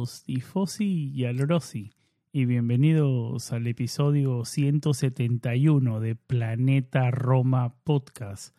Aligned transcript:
Hola 0.00 0.06
a 0.06 0.06
todos, 0.06 0.22
Tifosi 0.22 1.12
y 1.14 1.26
Alorosi, 1.26 1.92
y 2.32 2.46
bienvenidos 2.46 3.52
al 3.52 3.66
episodio 3.66 4.46
171 4.46 6.00
de 6.00 6.14
Planeta 6.14 7.10
Roma 7.10 7.74
Podcast. 7.84 8.56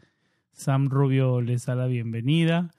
Sam 0.51 0.89
Rubio 0.89 1.41
les 1.41 1.65
da 1.65 1.73
la 1.73 1.87
bienvenida. 1.87 2.69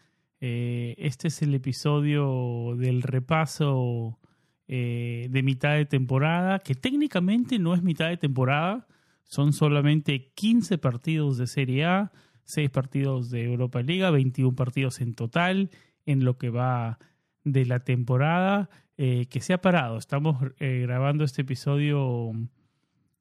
Eh, 0.41 0.95
este 0.99 1.27
es 1.27 1.43
el 1.43 1.55
episodio 1.57 2.77
del 2.77 3.03
repaso 3.03 4.21
eh, 4.69 5.27
de 5.29 5.43
mitad 5.43 5.75
de 5.75 5.87
temporada, 5.87 6.61
que 6.61 6.77
técnicamente 6.77 7.59
no 7.59 7.75
es 7.75 7.83
mitad 7.83 8.11
de 8.11 8.17
temporada, 8.17 8.87
son 9.25 9.53
solamente 9.53 10.31
15 10.37 10.79
partidos 10.79 11.37
de 11.37 11.49
Serie 11.49 11.85
A, 11.85 12.13
6 12.45 12.71
partidos 12.71 13.29
de 13.29 13.43
Europa 13.43 13.83
Liga, 13.83 14.13
21 14.13 14.55
partidos 14.55 15.01
en 15.01 15.15
total, 15.15 15.71
en 16.07 16.25
lo 16.25 16.39
que 16.39 16.51
va 16.51 17.01
de 17.45 17.65
la 17.67 17.81
temporada 17.81 18.71
eh, 18.97 19.27
que 19.27 19.41
se 19.41 19.53
ha 19.53 19.61
parado. 19.61 19.99
Estamos 19.99 20.37
eh, 20.59 20.81
grabando 20.83 21.25
este 21.25 21.43
episodio 21.43 22.33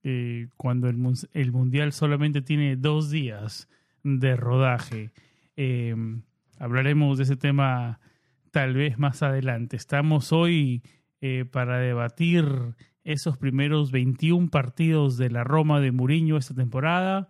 eh, 0.03 0.47
cuando 0.58 0.89
el, 0.89 0.97
el, 1.33 1.52
Mundial 1.52 1.94
solamente 1.94 2.42
tiene 2.42 2.75
dos 2.75 3.09
días 3.09 3.69
de 4.03 4.36
rodaje. 4.36 5.11
hablaremos 6.59 7.17
de 7.17 7.23
ese 7.23 7.36
tema 7.36 7.99
tal 8.52 8.73
vez 8.73 8.99
más 8.99 9.23
adelante. 9.23 9.75
Estamos 9.75 10.31
hoy 10.31 10.81
para 11.52 11.77
debatir 11.77 12.45
esos 13.03 13.38
primeros 13.38 13.92
21 13.92 14.49
partidos 14.49 15.17
de 15.17 15.30
la 15.30 15.44
Roma 15.44 15.80
de 15.80 15.92
Muriño 15.92 16.38
esta 16.38 16.55
temporada. 16.55 17.27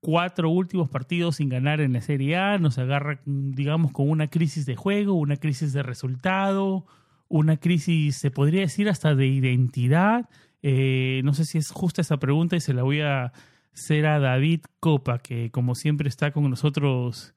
Cuatro 0.00 0.50
últimos 0.50 0.88
partidos 0.88 1.36
sin 1.36 1.48
ganar 1.48 1.80
en 1.80 1.92
la 1.92 2.00
Serie 2.00 2.36
A, 2.36 2.58
nos 2.58 2.78
agarra, 2.78 3.20
digamos, 3.24 3.92
con 3.92 4.08
una 4.08 4.28
crisis 4.28 4.66
de 4.66 4.76
juego, 4.76 5.14
una 5.14 5.36
crisis 5.36 5.72
de 5.72 5.82
resultado, 5.82 6.86
una 7.28 7.58
crisis, 7.58 8.16
se 8.16 8.30
podría 8.30 8.62
decir, 8.62 8.88
hasta 8.88 9.14
de 9.14 9.26
identidad. 9.26 10.28
Eh, 10.62 11.20
no 11.24 11.32
sé 11.34 11.44
si 11.44 11.58
es 11.58 11.70
justa 11.70 12.02
esa 12.02 12.18
pregunta 12.18 12.56
y 12.56 12.60
se 12.60 12.74
la 12.74 12.82
voy 12.82 13.00
a 13.00 13.32
hacer 13.72 14.06
a 14.06 14.18
David 14.18 14.62
Copa, 14.80 15.18
que 15.18 15.50
como 15.50 15.74
siempre 15.74 16.08
está 16.08 16.32
con 16.32 16.48
nosotros 16.48 17.34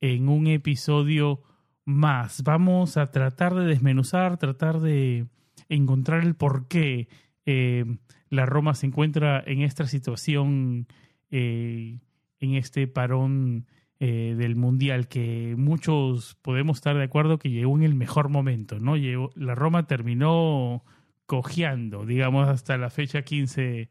en 0.00 0.28
un 0.28 0.46
episodio 0.46 1.42
más. 1.84 2.42
Vamos 2.42 2.96
a 2.96 3.10
tratar 3.10 3.54
de 3.54 3.66
desmenuzar, 3.66 4.38
tratar 4.38 4.80
de 4.80 5.26
encontrar 5.68 6.22
el 6.22 6.34
por 6.34 6.68
qué 6.68 7.08
eh, 7.44 7.84
la 8.28 8.46
Roma 8.46 8.74
se 8.74 8.86
encuentra 8.86 9.42
en 9.44 9.62
esta 9.62 9.86
situación 9.86 10.86
eh, 11.32 11.98
en 12.40 12.54
este 12.56 12.86
parón 12.86 13.66
eh, 13.98 14.34
del 14.36 14.54
Mundial, 14.54 15.08
que 15.08 15.54
muchos 15.56 16.36
podemos 16.42 16.76
estar 16.76 16.94
de 16.94 17.04
acuerdo 17.04 17.38
que 17.38 17.48
llegó 17.48 17.74
en 17.74 17.84
el 17.84 17.94
mejor 17.94 18.28
momento, 18.28 18.78
¿no? 18.78 18.98
Llegó, 18.98 19.30
la 19.34 19.54
Roma 19.54 19.86
terminó 19.86 20.84
cojeando, 21.24 22.04
digamos, 22.04 22.48
hasta 22.48 22.76
la 22.76 22.90
fecha 22.90 23.22
15 23.22 23.88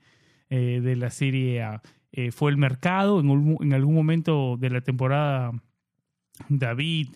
eh, 0.50 0.81
de 0.84 0.96
la 0.96 1.09
Serie 1.09 1.63
A. 1.63 1.81
fue 2.31 2.52
el 2.52 2.57
mercado, 2.57 3.19
en, 3.19 3.58
en, 3.59 3.73
algún 3.73 3.96
momento 3.96 4.56
de 4.59 4.69
la 4.69 4.81
temporada, 4.81 5.52
David, 6.47 7.09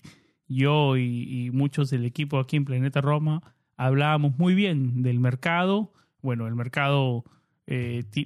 yo 0.47 0.97
y, 0.97 1.45
y 1.45 1.51
muchos 1.51 1.91
del 1.91 2.03
equipo 2.03 2.39
aquí 2.39 2.57
en 2.57 2.65
Planeta 2.65 3.01
Roma 3.01 3.53
hablábamos 3.77 4.39
muy 4.39 4.55
bien 4.55 5.03
del 5.03 5.19
mercado. 5.19 5.93
Bueno, 6.23 6.47
el 6.47 6.55
mercado 6.55 7.25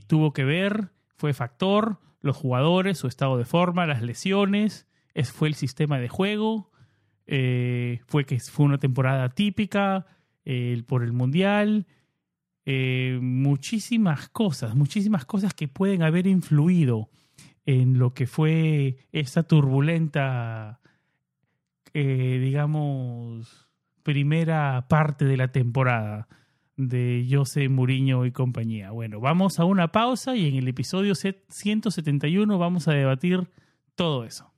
tuvo 0.07 0.31
que 0.31 0.45
ver 0.45 0.91
fue 1.19 1.33
factor, 1.33 1.99
los 2.21 2.37
jugadores, 2.37 2.97
su 2.97 3.07
estado 3.07 3.37
de 3.37 3.43
forma, 3.43 3.85
las 3.85 4.01
lesiones, 4.01 4.87
es, 5.13 5.33
fue 5.33 5.49
el 5.49 5.53
sistema 5.53 5.99
de 5.99 6.07
juego, 6.07 6.71
eh, 7.27 7.99
fue 8.07 8.23
que 8.23 8.39
fue 8.39 8.65
una 8.65 8.77
temporada 8.77 9.27
típica 9.27 10.05
eh, 10.45 10.81
por 10.87 11.03
el 11.03 11.11
Mundial, 11.11 11.87
eh, 12.65 13.19
muchísimas 13.21 14.29
cosas, 14.29 14.75
muchísimas 14.75 15.25
cosas 15.25 15.53
que 15.53 15.67
pueden 15.67 16.03
haber 16.03 16.25
influido 16.25 17.09
en 17.65 17.99
lo 17.99 18.13
que 18.13 18.25
fue 18.25 18.99
esta 19.11 19.43
turbulenta, 19.43 20.79
digamos, 21.93 23.67
primera 24.03 24.87
parte 24.87 25.25
de 25.25 25.35
la 25.35 25.51
temporada 25.51 26.29
de 26.79 27.27
José 27.29 27.67
Muriño 27.67 28.25
y 28.25 28.31
compañía. 28.31 28.91
Bueno, 28.91 29.19
vamos 29.19 29.59
a 29.59 29.65
una 29.65 29.89
pausa 29.89 30.37
y 30.37 30.47
en 30.47 30.55
el 30.55 30.67
episodio 30.69 31.13
171 31.13 32.57
vamos 32.57 32.87
a 32.87 32.93
debatir 32.93 33.49
todo 33.95 34.23
eso. 34.23 34.48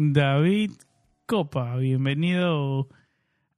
David 0.00 0.70
Copa, 1.26 1.74
bienvenido 1.74 2.88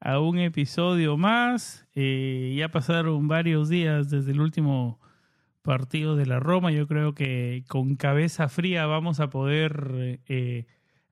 a 0.00 0.20
un 0.20 0.38
episodio 0.38 1.18
más. 1.18 1.86
Eh, 1.94 2.54
ya 2.56 2.70
pasaron 2.70 3.28
varios 3.28 3.68
días 3.68 4.08
desde 4.08 4.32
el 4.32 4.40
último 4.40 4.98
partido 5.60 6.16
de 6.16 6.24
la 6.24 6.40
Roma. 6.40 6.72
Yo 6.72 6.86
creo 6.86 7.14
que 7.14 7.62
con 7.68 7.94
cabeza 7.96 8.48
fría 8.48 8.86
vamos 8.86 9.20
a 9.20 9.28
poder 9.28 10.22
eh, 10.28 10.66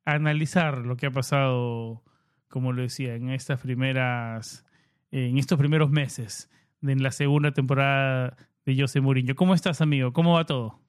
analizar 0.07 0.79
lo 0.79 0.97
que 0.97 1.09
ha 1.09 1.11
pasado, 1.11 2.03
como 2.49 2.73
lo 2.73 2.81
decía, 2.81 3.15
en 3.15 3.29
estas 3.29 3.61
primeras, 3.61 4.65
en 5.11 5.37
estos 5.37 5.59
primeros 5.59 5.91
meses 5.91 6.51
de 6.81 6.97
la 6.97 7.11
segunda 7.11 7.53
temporada 7.53 8.35
de 8.65 8.81
José 8.81 9.03
Mourinho. 9.03 9.35
¿Cómo 9.35 9.53
estás, 9.53 9.83
amigo? 9.83 10.15
¿Cómo 10.15 10.37
va 10.37 10.47
todo? 10.47 10.88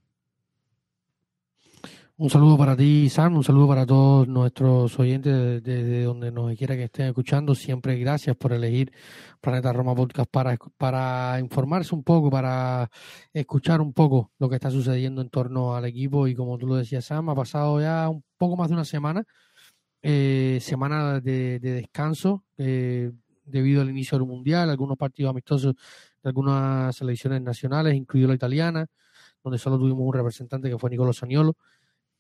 Un 2.22 2.30
saludo 2.30 2.58
para 2.58 2.76
ti, 2.76 3.08
Sam, 3.08 3.38
un 3.38 3.46
saludo 3.46 3.70
para 3.70 3.86
todos 3.86 4.28
nuestros 4.28 5.00
oyentes 5.00 5.64
desde 5.64 6.04
donde 6.04 6.34
nos 6.34 6.54
quiera 6.58 6.76
que 6.76 6.84
estén 6.84 7.06
escuchando. 7.06 7.56
Siempre 7.56 7.98
gracias 7.98 8.36
por 8.36 8.52
elegir 8.52 8.92
Planeta 9.40 9.72
Roma 9.72 9.96
Podcast 9.96 10.30
para, 10.30 10.58
para 10.78 11.40
informarse 11.40 11.96
un 11.96 12.04
poco, 12.04 12.30
para 12.30 12.92
escuchar 13.32 13.80
un 13.80 13.94
poco 13.94 14.34
lo 14.38 14.50
que 14.50 14.56
está 14.56 14.70
sucediendo 14.70 15.22
en 15.22 15.30
torno 15.30 15.76
al 15.76 15.86
equipo. 15.86 16.28
Y 16.28 16.36
como 16.36 16.58
tú 16.58 16.68
lo 16.68 16.76
decías, 16.76 17.06
Sam, 17.06 17.30
ha 17.30 17.36
pasado 17.36 17.80
ya 17.80 18.10
un 18.10 18.22
poco 18.36 18.58
más 18.58 18.68
de 18.68 18.74
una 18.74 18.84
semana, 18.84 19.24
eh, 20.02 20.60
semana 20.62 21.22
de, 21.22 21.60
descanso 21.62 22.44
eh, 22.58 23.14
debido 23.46 23.82
al 23.82 23.90
inicio 23.90 24.18
del 24.18 24.28
Mundial, 24.28 24.70
algunos 24.70 24.98
partidos 24.98 25.30
amistosos 25.30 25.74
de 26.22 26.28
algunas 26.28 26.94
selecciones 26.98 27.42
nacionales, 27.42 27.96
incluido 27.96 28.28
la 28.28 28.36
italiana, 28.36 28.88
donde 29.42 29.58
solo 29.58 29.78
tuvimos 29.78 30.02
un 30.02 30.14
representante 30.14 30.70
que 30.70 30.78
fue 30.78 30.90
Nicolò 30.90 31.14
Saniolo. 31.14 31.56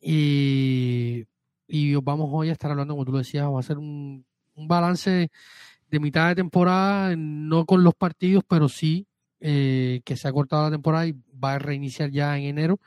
Y 0.01 1.25
y 1.69 1.93
vamos 1.95 2.29
hoy 2.31 2.49
a 2.49 2.53
estar 2.53 2.71
hablando, 2.71 2.95
como 2.95 3.05
tú 3.05 3.11
lo 3.11 3.19
decías, 3.19 3.45
vamos 3.45 3.63
a 3.63 3.65
hacer 3.65 3.77
un, 3.77 4.25
balance 4.55 5.29
de 5.89 5.99
mitad 6.01 6.27
de 6.27 6.35
temporada, 6.35 7.15
no 7.15 7.65
con 7.65 7.83
los 7.83 7.93
partidos, 7.93 8.43
pero 8.45 8.67
sí 8.67 9.07
eh, 9.39 10.01
que 10.03 10.17
se 10.17 10.27
ha 10.27 10.33
cortado 10.33 10.63
la 10.63 10.71
temporada 10.71 11.07
y 11.07 11.15
va 11.41 11.53
a 11.53 11.59
reiniciar 11.59 12.11
ya 12.11 12.37
en 12.37 12.45
enero. 12.45 12.79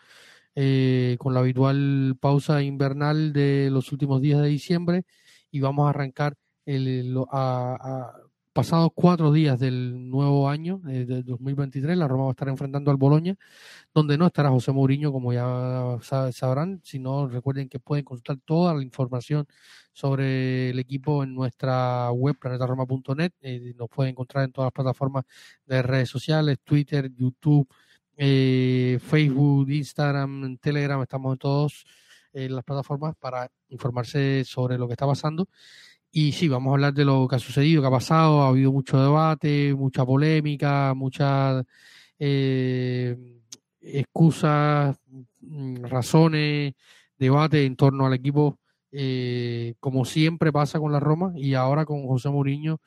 Eh, 0.55 1.17
con 1.19 1.33
la 1.33 1.41
habitual 1.41 2.15
pausa 2.21 2.63
invernal 2.63 3.33
de 3.33 3.71
los 3.71 3.91
últimos 3.91 4.21
días 4.21 4.43
de 4.43 4.49
diciembre 4.49 5.05
y 5.51 5.61
vamos 5.61 5.87
a 5.87 5.91
arrancar 5.91 6.35
el, 6.67 7.17
a, 7.31 8.13
pasados 8.53 8.91
cuatro 8.95 9.33
días 9.33 9.59
del 9.59 10.11
nuevo 10.11 10.49
año, 10.49 10.81
eh, 10.89 11.05
del 11.07 11.25
2023, 11.25 11.97
la 11.97 12.07
Roma 12.07 12.25
va 12.25 12.31
a 12.31 12.33
estar 12.33 12.49
enfrentando 12.49 12.91
al 12.91 12.97
Boloña, 12.97 13.37
donde 13.95 14.19
no 14.19 14.27
estará 14.27 14.51
José 14.51 14.73
Mourinho, 14.73 15.13
como 15.13 15.33
ya 15.33 15.99
sabrán, 16.33 16.81
sino 16.85 17.29
recuerden 17.29 17.69
que 17.69 17.81
pueden 17.81 18.05
consultar 18.05 18.39
toda 18.45 18.75
la 18.75 18.83
información 18.83 19.47
sobre 19.93 20.71
el 20.71 20.79
equipo 20.79 21.23
en 21.25 21.35
nuestra 21.35 22.11
web, 22.13 22.37
planetaroma.net, 22.39 23.33
eh, 23.41 23.75
nos 23.77 23.89
pueden 23.89 24.11
encontrar 24.13 24.45
en 24.45 24.53
todas 24.53 24.67
las 24.67 24.73
plataformas 24.73 25.25
de 25.67 25.83
redes 25.83 26.11
sociales, 26.11 26.59
Twitter, 26.63 27.11
YouTube, 27.15 27.69
eh, 28.17 28.99
Facebook, 29.03 29.71
Instagram, 29.71 30.59
Telegram, 30.59 31.01
estamos 31.03 31.33
en 31.33 31.39
todas 31.39 31.85
las 32.35 32.65
plataformas 32.65 33.15
para 33.17 33.51
informarse 33.69 34.43
sobre 34.47 34.79
lo 34.79 34.87
que 34.87 34.95
está 34.95 35.07
pasando 35.07 35.49
y 36.13 36.33
sí, 36.33 36.47
vamos 36.47 36.71
a 36.71 36.75
hablar 36.75 36.93
de 36.93 37.07
lo 37.07 37.27
que 37.27 37.37
ha 37.37 37.39
sucedido, 37.39 37.81
que 37.81 37.89
ha 37.89 37.91
pasado. 37.91 38.43
Ha 38.43 38.49
habido 38.49 38.71
mucho 38.71 39.03
debate, 39.03 39.75
mucha 39.75 40.05
polémica, 40.05 40.93
muchas 40.95 41.65
eh, 42.19 43.17
excusas, 43.81 44.97
mm, 45.41 45.85
razones, 45.85 46.75
debate 47.19 47.65
en 47.65 47.77
torno 47.77 48.07
al 48.07 48.13
equipo, 48.13 48.59
eh, 48.93 49.75
como 49.81 50.05
siempre 50.05 50.53
pasa 50.53 50.79
con 50.79 50.93
la 50.93 51.01
Roma 51.01 51.33
y 51.35 51.55
ahora 51.55 51.87
con 51.87 52.07
José 52.07 52.29
Mourinho. 52.29 52.79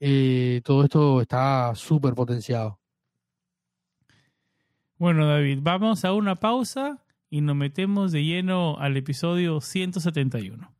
Eh, 0.00 0.62
todo 0.64 0.84
esto 0.84 1.20
está 1.20 1.74
súper 1.74 2.14
potenciado. 2.14 2.80
Bueno, 4.96 5.26
David, 5.26 5.58
vamos 5.62 6.04
a 6.06 6.14
una 6.14 6.36
pausa 6.36 7.04
y 7.28 7.42
nos 7.42 7.56
metemos 7.56 8.10
de 8.12 8.24
lleno 8.24 8.78
al 8.78 8.96
episodio 8.96 9.60
171. 9.60 10.79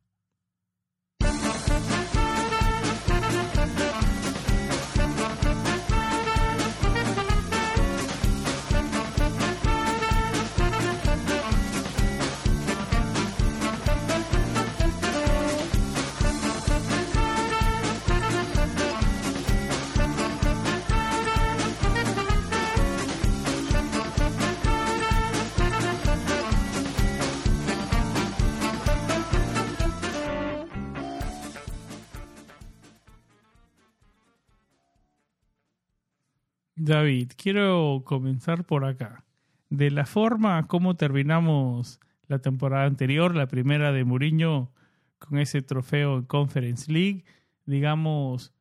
David, 36.83 37.33
quiero 37.37 38.01
comenzar 38.05 38.65
por 38.65 38.85
acá. 38.85 39.23
De 39.69 39.91
la 39.91 40.07
forma 40.07 40.67
como 40.67 40.95
terminamos 40.95 41.99
la 42.27 42.39
temporada 42.39 42.85
anterior, 42.85 43.35
la 43.35 43.47
primera 43.47 43.91
de 43.91 44.03
Mourinho, 44.03 44.71
con 45.19 45.37
ese 45.37 45.61
trofeo 45.61 46.17
en 46.17 46.23
Conference 46.23 46.91
League, 46.91 47.23
digamos, 47.67 48.51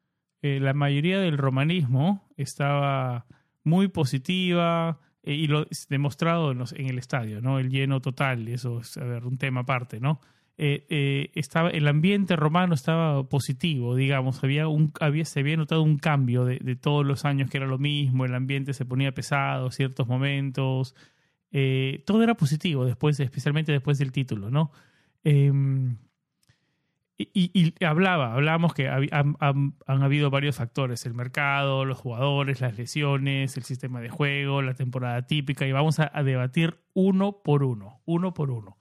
eh, 0.43 0.61
la 0.61 0.75
mayoría 0.75 1.19
del 1.19 1.39
romanismo 1.39 2.29
estaba 2.37 3.25
muy 3.65 3.89
positiva 3.89 5.01
eh, 5.23 5.33
y 5.33 5.47
lo 5.47 5.67
demostrado 5.89 6.53
en, 6.53 6.63
en, 6.77 6.89
el 6.89 6.99
estadio, 6.99 7.41
¿no? 7.41 7.59
El 7.59 7.71
lleno 7.71 8.03
total, 8.03 8.49
eso 8.49 8.81
es, 8.81 8.99
a 8.99 9.05
ver, 9.05 9.25
un 9.25 9.39
tema 9.39 9.61
aparte, 9.61 9.99
¿no? 9.99 10.21
Eh, 10.63 10.85
eh, 10.91 11.31
estaba, 11.37 11.71
el 11.71 11.89
ambiente 11.89 12.37
romano 12.37 12.75
estaba 12.75 13.27
positivo, 13.27 13.97
digamos, 13.97 14.45
había 14.45 14.69
un, 14.69 14.93
había, 15.01 15.25
se 15.25 15.41
había 15.41 15.57
notado 15.57 15.81
un 15.81 15.97
cambio 15.97 16.45
de, 16.45 16.77
todos 16.77 17.07
los 17.07 17.25
años 17.25 17.49
que 17.49 17.57
era 17.57 17.67
lo 17.67 17.79
mismo, 17.79 18.27
el 18.27 18.35
ambiente 18.35 18.75
se 18.75 18.85
ponía 18.85 19.15
pesado, 19.15 19.71
ciertos 19.71 20.07
momentos, 20.07 20.95
eh, 21.51 22.03
todo 22.05 22.23
era 22.23 22.35
positivo, 22.35 22.85
después, 22.85 23.19
especialmente 23.21 23.73
después 23.73 23.97
del 23.97 24.13
título, 24.13 24.51
¿no? 24.51 24.71
Em, 25.25 25.97
y, 27.17 27.73
hablaba, 27.83 28.35
hablábamos 28.35 28.75
que 28.75 28.87
han, 28.87 29.37
habido 29.87 30.29
varios 30.29 30.57
factores, 30.57 31.07
el 31.07 31.15
mercado, 31.15 31.87
los 31.87 31.97
jugadores, 31.97 32.61
las 32.61 32.77
lesiones, 32.77 33.57
el 33.57 33.63
sistema 33.63 34.03
de 34.03 34.11
juego, 34.11 34.61
la 34.61 34.75
temporada 34.75 35.27
típica, 35.27 35.67
y 35.67 35.73
vamos 35.73 36.01
a 36.01 36.23
debatir 36.23 36.77
uno 36.93 37.41
por 37.43 37.65
uno, 37.65 38.03
uno 38.05 38.35
por 38.35 38.51
uno. 38.51 38.77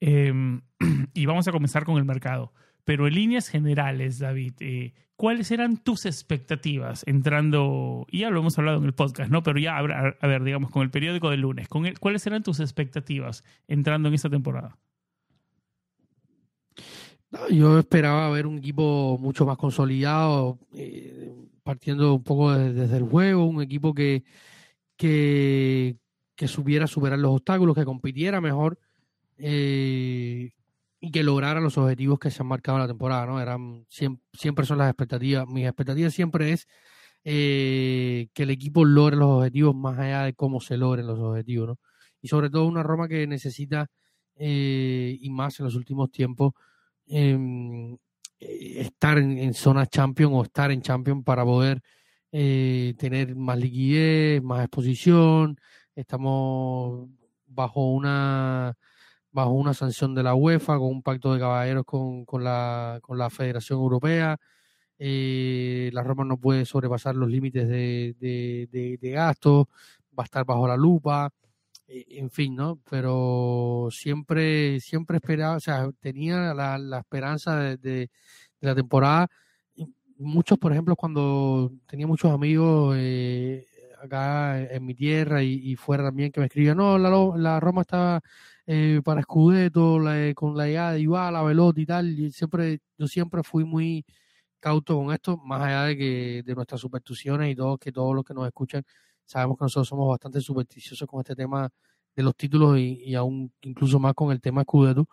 Em, 0.00 0.62
y 1.14 1.26
vamos 1.26 1.46
a 1.46 1.52
comenzar 1.52 1.84
con 1.84 1.98
el 1.98 2.04
mercado. 2.04 2.52
Pero 2.84 3.06
en 3.06 3.14
líneas 3.14 3.48
generales, 3.48 4.18
David, 4.18 4.54
eh, 4.60 4.94
¿cuáles 5.14 5.50
eran 5.50 5.76
tus 5.76 6.06
expectativas 6.06 7.04
entrando? 7.06 8.06
Y 8.10 8.20
ya 8.20 8.30
lo 8.30 8.40
hemos 8.40 8.58
hablado 8.58 8.78
en 8.78 8.84
el 8.84 8.94
podcast, 8.94 9.30
¿no? 9.30 9.42
Pero 9.42 9.58
ya, 9.58 9.76
a, 9.76 9.82
ver, 10.26 10.42
digamos, 10.42 10.70
con 10.70 10.82
el 10.82 10.90
periódico 10.90 11.30
del 11.30 11.40
lunes, 11.40 11.68
con 11.68 11.84
¿cuáles 12.00 12.26
eran 12.26 12.42
tus 12.42 12.58
expectativas 12.60 13.44
entrando 13.68 14.08
en 14.08 14.14
esta 14.14 14.30
temporada? 14.30 14.76
yo 17.48 17.78
esperaba 17.78 18.28
ver 18.30 18.44
un 18.44 18.58
equipo 18.58 19.16
mucho 19.20 19.46
más 19.46 19.56
consolidado, 19.56 20.58
eh, 20.74 21.32
partiendo 21.62 22.14
un 22.14 22.24
poco 22.24 22.52
desde, 22.52 22.96
el 22.96 23.04
juego, 23.04 23.44
un 23.44 23.62
equipo 23.62 23.94
que, 23.94 24.24
que, 24.96 25.96
que 26.34 26.48
supiera 26.48 26.88
superar 26.88 27.20
los 27.20 27.30
obstáculos, 27.30 27.76
que 27.76 27.84
compitiera 27.84 28.40
mejor 28.40 28.80
eh, 29.42 30.50
y 31.00 31.10
que 31.10 31.22
lograra 31.22 31.60
los 31.60 31.78
objetivos 31.78 32.18
que 32.18 32.30
se 32.30 32.42
han 32.42 32.48
marcado 32.48 32.76
en 32.78 32.82
la 32.82 32.88
temporada, 32.88 33.26
¿no? 33.26 33.40
Eran 33.40 33.86
siempre, 33.88 34.66
son 34.66 34.78
las 34.78 34.88
expectativas. 34.90 35.46
Mis 35.48 35.64
expectativas 35.66 36.12
siempre 36.12 36.52
es 36.52 36.68
eh, 37.24 38.28
que 38.34 38.42
el 38.42 38.50
equipo 38.50 38.84
logre 38.84 39.16
los 39.16 39.28
objetivos 39.38 39.74
más 39.74 39.98
allá 39.98 40.24
de 40.24 40.34
cómo 40.34 40.60
se 40.60 40.76
logren 40.76 41.06
los 41.06 41.18
objetivos, 41.18 41.68
¿no? 41.68 41.78
Y 42.20 42.28
sobre 42.28 42.50
todo 42.50 42.66
una 42.66 42.82
Roma 42.82 43.08
que 43.08 43.26
necesita, 43.26 43.88
eh, 44.36 45.16
y 45.20 45.30
más 45.30 45.58
en 45.60 45.66
los 45.66 45.74
últimos 45.74 46.10
tiempos, 46.10 46.52
em, 47.06 47.96
estar 48.38 49.18
en, 49.18 49.38
en, 49.38 49.54
zona 49.54 49.86
champion 49.86 50.32
o 50.34 50.42
estar 50.44 50.70
en 50.70 50.82
champion 50.82 51.24
para 51.24 51.44
poder 51.44 51.82
tener 52.30 53.34
más 53.36 53.58
liquidez, 53.58 54.42
más 54.42 54.60
exposición. 54.64 55.58
Estamos 55.94 57.08
bajo 57.46 57.90
una 57.92 58.76
bajo 59.32 59.50
una 59.50 59.74
sanción 59.74 60.14
de 60.14 60.22
la 60.22 60.34
UEFA, 60.34 60.78
con 60.78 60.88
un 60.88 61.02
pacto 61.02 61.32
de 61.34 61.40
caballeros 61.40 61.84
con, 61.84 62.24
con, 62.24 62.44
la, 62.44 62.98
con 63.02 63.18
la 63.18 63.30
Federación 63.30 63.78
Europea. 63.80 64.38
Eh, 64.98 65.90
la 65.94 66.02
Roma 66.02 66.24
no 66.24 66.36
puede 66.38 66.66
sobrepasar 66.66 67.14
los 67.16 67.30
límites 67.30 67.68
de, 67.68 68.14
de, 68.20 68.98
de, 69.00 69.10
gasto, 69.10 69.68
va 70.18 70.24
a 70.24 70.26
estar 70.26 70.44
bajo 70.44 70.68
la 70.68 70.76
lupa, 70.76 71.30
eh, 71.88 72.04
en 72.10 72.30
fin, 72.30 72.54
¿no? 72.54 72.78
Pero 72.90 73.88
siempre, 73.90 74.78
siempre 74.80 75.16
esperaba, 75.16 75.56
o 75.56 75.60
sea, 75.60 75.88
tenía 76.00 76.52
la, 76.54 76.78
la 76.78 76.98
esperanza 76.98 77.76
de, 77.78 78.10
la 78.60 78.74
temporada. 78.74 79.28
Muchos, 80.18 80.58
por 80.58 80.72
ejemplo, 80.72 80.96
cuando 80.96 81.72
tenía 81.86 82.06
muchos 82.06 82.30
amigos 82.30 82.94
eh, 82.98 83.66
acá 84.02 84.60
en 84.60 84.84
mi 84.84 84.94
tierra 84.94 85.42
y, 85.42 85.76
fuera 85.76 86.04
también 86.04 86.30
que 86.32 86.40
me 86.40 86.46
escribían, 86.46 86.76
no, 86.76 86.98
la, 86.98 87.10
la 87.38 87.60
Roma 87.60 87.82
estaba 87.82 88.20
eh, 88.66 89.00
para 89.04 89.22
Scudetto, 89.22 89.98
con 90.34 90.56
la 90.56 90.66
llegada 90.66 90.92
de 90.92 91.00
Ibala, 91.00 91.42
Velotti 91.42 91.82
y 91.82 91.86
tal, 91.86 92.18
y 92.18 92.30
siempre, 92.32 92.80
yo 92.98 93.06
siempre 93.08 93.42
fui 93.42 93.64
muy 93.64 94.04
cauto 94.60 94.96
con 94.96 95.12
esto, 95.12 95.38
más 95.38 95.62
allá 95.62 95.84
de 95.84 95.96
que 95.96 96.42
de 96.44 96.54
nuestras 96.54 96.80
supersticiones 96.80 97.50
y 97.52 97.56
todo, 97.56 97.78
que 97.78 97.92
todos 97.92 98.14
los 98.14 98.24
que 98.24 98.34
nos 98.34 98.46
escuchan 98.46 98.82
sabemos 99.24 99.58
que 99.58 99.64
nosotros 99.64 99.88
somos 99.88 100.08
bastante 100.08 100.40
supersticiosos 100.40 101.08
con 101.08 101.20
este 101.20 101.36
tema 101.36 101.68
de 102.16 102.22
los 102.22 102.34
títulos 102.36 102.78
y, 102.78 103.14
aún 103.14 103.52
incluso 103.62 103.98
más 104.00 104.14
con 104.14 104.32
el 104.32 104.40
tema 104.40 104.62
Scudetto. 104.62 105.08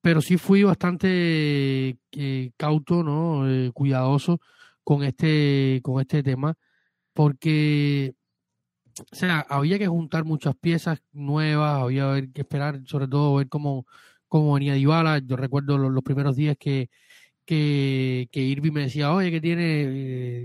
Pero 0.00 0.20
sí 0.20 0.36
fui 0.36 0.62
bastante 0.62 1.98
eh, 2.12 2.50
cauto, 2.56 3.02
¿no? 3.02 3.48
Eh, 3.48 3.70
cuidadoso 3.72 4.40
con 4.84 5.02
este, 5.02 5.80
con 5.82 6.00
este 6.00 6.22
tema, 6.22 6.54
porque 7.14 8.14
o 9.00 9.14
sea, 9.14 9.40
había 9.48 9.78
que 9.78 9.86
juntar 9.86 10.24
muchas 10.24 10.54
piezas 10.56 11.02
nuevas, 11.12 11.82
había 11.82 12.20
que 12.32 12.42
esperar, 12.42 12.80
sobre 12.86 13.08
todo, 13.08 13.36
ver 13.36 13.48
cómo, 13.48 13.86
cómo 14.28 14.54
venía 14.54 14.74
Dybala. 14.74 15.18
Yo 15.18 15.36
recuerdo 15.36 15.78
los, 15.78 16.02
primeros 16.04 16.36
días 16.36 16.56
que, 16.58 16.90
que, 17.44 18.28
que 18.32 18.40
Irving 18.40 18.72
me 18.72 18.82
decía, 18.82 19.12
oye, 19.12 19.30
que 19.30 19.40
tiene 19.40 19.62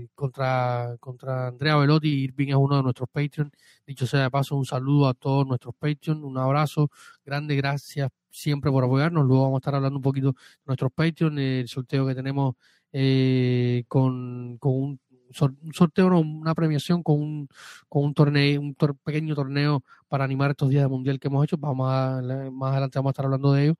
eh, 0.02 0.08
contra, 0.14 0.96
contra 1.00 1.48
Andrea 1.48 1.76
Velotti. 1.76 2.08
Irving 2.24 2.48
es 2.48 2.56
uno 2.56 2.76
de 2.76 2.82
nuestros 2.82 3.08
Patreon. 3.10 3.52
Dicho 3.86 4.06
sea 4.06 4.22
de 4.22 4.30
paso, 4.30 4.56
un 4.56 4.66
saludo 4.66 5.08
a 5.08 5.14
todos 5.14 5.46
nuestros 5.46 5.74
Patreon, 5.78 6.24
un 6.24 6.38
abrazo 6.38 6.90
grande, 7.24 7.56
gracias 7.56 8.10
siempre 8.30 8.70
por 8.70 8.84
apoyarnos. 8.84 9.26
Luego 9.26 9.44
vamos 9.44 9.58
a 9.58 9.60
estar 9.60 9.74
hablando 9.74 9.96
un 9.98 10.02
poquito 10.02 10.32
de 10.32 10.38
nuestros 10.66 10.92
Patreon, 10.92 11.38
el 11.38 11.68
sorteo 11.68 12.06
que 12.06 12.14
tenemos 12.14 12.54
eh, 12.92 13.84
con, 13.88 14.58
con 14.58 14.72
un 14.72 15.00
un 15.40 15.72
sorteo, 15.74 16.06
una 16.18 16.54
premiación 16.54 17.02
con 17.02 17.20
un, 17.20 17.48
con 17.88 18.04
un 18.04 18.14
torneo, 18.14 18.60
un 18.60 18.74
pequeño 19.04 19.34
torneo 19.34 19.82
para 20.08 20.24
animar 20.24 20.50
estos 20.50 20.70
días 20.70 20.82
de 20.82 20.88
mundial 20.88 21.18
que 21.20 21.28
hemos 21.28 21.44
hecho. 21.44 21.56
Vamos 21.58 21.88
a, 21.90 22.20
más 22.52 22.72
adelante 22.72 22.98
vamos 22.98 23.10
a 23.10 23.12
estar 23.12 23.24
hablando 23.26 23.52
de 23.52 23.64
ello. 23.64 23.74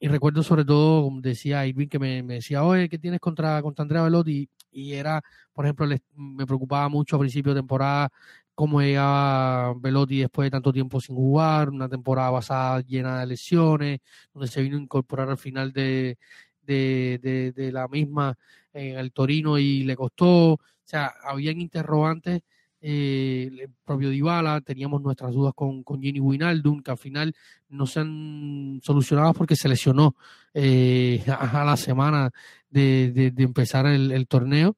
Y 0.00 0.08
recuerdo 0.08 0.42
sobre 0.42 0.64
todo, 0.64 1.02
como 1.04 1.20
decía 1.20 1.66
Irving, 1.66 1.88
que 1.88 1.98
me, 1.98 2.22
decía, 2.22 2.64
oye, 2.64 2.88
¿qué 2.88 2.98
tienes 2.98 3.20
contra, 3.20 3.62
contra 3.62 3.82
Andrea 3.84 4.02
Velotti? 4.02 4.48
Y, 4.72 4.92
era, 4.92 5.22
por 5.52 5.64
ejemplo, 5.64 5.86
me 6.14 6.46
preocupaba 6.46 6.88
mucho 6.88 7.16
a 7.16 7.20
principio 7.20 7.54
de 7.54 7.60
temporada 7.60 8.10
cómo 8.54 8.80
llegaba 8.80 9.74
Velotti 9.74 10.20
después 10.20 10.46
de 10.46 10.50
tanto 10.50 10.72
tiempo 10.72 11.00
sin 11.00 11.16
jugar, 11.16 11.70
una 11.70 11.88
temporada 11.88 12.30
basada 12.30 12.80
llena 12.82 13.20
de 13.20 13.26
lesiones, 13.26 14.00
donde 14.32 14.48
se 14.48 14.62
vino 14.62 14.76
a 14.76 14.80
incorporar 14.80 15.28
al 15.30 15.38
final 15.38 15.72
de, 15.72 16.18
de, 16.64 17.52
de, 17.54 17.72
la 17.72 17.88
misma 17.88 18.36
en 18.72 18.98
el 18.98 19.12
Torino 19.12 19.58
y 19.58 19.84
le 19.84 19.96
costó, 19.96 20.52
o 20.54 20.60
sea, 20.82 21.12
habían 21.22 21.60
interrogantes, 21.60 22.42
eh, 22.80 23.50
el 23.50 23.70
propio 23.84 24.10
Dybala, 24.10 24.60
teníamos 24.60 25.00
nuestras 25.00 25.32
dudas 25.32 25.54
con, 25.54 25.82
con 25.82 26.02
Gini 26.02 26.20
Wijnaldum, 26.20 26.82
que 26.82 26.90
al 26.90 26.98
final 26.98 27.34
no 27.68 27.86
se 27.86 28.00
han 28.00 28.80
solucionado 28.82 29.32
porque 29.32 29.56
se 29.56 29.68
lesionó 29.68 30.16
eh, 30.52 31.24
a, 31.28 31.64
la 31.64 31.76
semana 31.76 32.30
de, 32.68 33.32
de, 33.34 33.42
empezar 33.42 33.86
el, 33.86 34.26
torneo. 34.28 34.76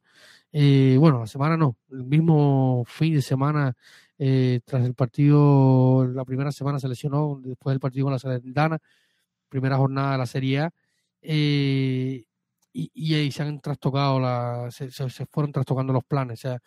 Eh, 0.52 0.96
bueno, 0.98 1.20
la 1.20 1.26
semana 1.26 1.56
no, 1.56 1.76
el 1.90 2.04
mismo 2.04 2.84
fin 2.86 3.14
de 3.14 3.22
semana 3.22 3.76
eh, 4.18 4.60
tras 4.64 4.84
el 4.84 4.94
partido, 4.94 6.06
la 6.06 6.24
primera 6.24 6.50
semana 6.52 6.78
se 6.78 6.88
lesionó 6.88 7.40
después 7.42 7.74
del 7.74 7.80
partido 7.80 8.06
con 8.06 8.12
la 8.12 8.18
Salernitana, 8.18 8.78
primera 9.48 9.76
jornada 9.76 10.12
de 10.12 10.18
la 10.18 10.26
Serie 10.26 10.60
A. 10.60 10.74
Eh, 11.28 12.24
y, 12.72 13.14
ahí 13.14 13.32
se 13.32 13.42
han 13.42 13.60
trastocado, 13.60 14.20
la, 14.20 14.68
se, 14.70 14.90
fueron 15.26 15.52
trastocando 15.52 15.92
los 15.92 16.04
planes. 16.04 16.40
O 16.40 16.42
sea, 16.42 16.58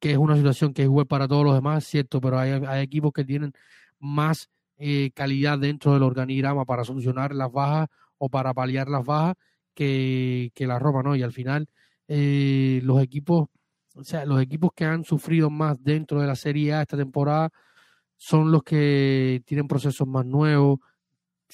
que 0.00 0.12
es 0.12 0.18
una 0.18 0.36
situación 0.36 0.74
que 0.74 0.82
es 0.82 0.86
igual 0.86 1.06
para 1.06 1.28
todos 1.28 1.44
los 1.44 1.54
demás, 1.54 1.84
cierto, 1.84 2.20
pero 2.20 2.38
hay, 2.38 2.52
hay 2.52 2.82
equipos 2.82 3.12
que 3.12 3.24
tienen 3.24 3.52
más 3.98 4.50
eh, 4.78 5.10
calidad 5.14 5.58
dentro 5.58 5.94
del 5.94 6.02
organigrama 6.04 6.64
para 6.64 6.84
solucionar 6.84 7.34
las 7.34 7.50
bajas 7.50 7.88
o 8.18 8.28
para 8.28 8.54
paliar 8.54 8.88
las 8.88 9.04
bajas 9.04 9.34
que, 9.74 10.50
que 10.54 10.66
la 10.66 10.78
Roma, 10.78 11.02
¿no? 11.02 11.16
Y 11.16 11.22
al 11.22 11.32
final, 11.32 11.68
eh, 12.08 12.80
los 12.84 13.02
equipos, 13.02 13.48
o 13.94 14.04
sea, 14.04 14.24
los 14.24 14.40
equipos 14.42 14.70
que 14.74 14.84
han 14.84 15.04
sufrido 15.04 15.50
más 15.50 15.82
dentro 15.82 16.20
de 16.20 16.26
la 16.26 16.36
Serie 16.36 16.74
A 16.74 16.82
esta 16.82 16.96
temporada 16.96 17.50
son 18.16 18.52
los 18.52 18.62
que 18.62 19.42
tienen 19.46 19.68
procesos 19.68 20.06
más 20.06 20.26
nuevos. 20.26 20.80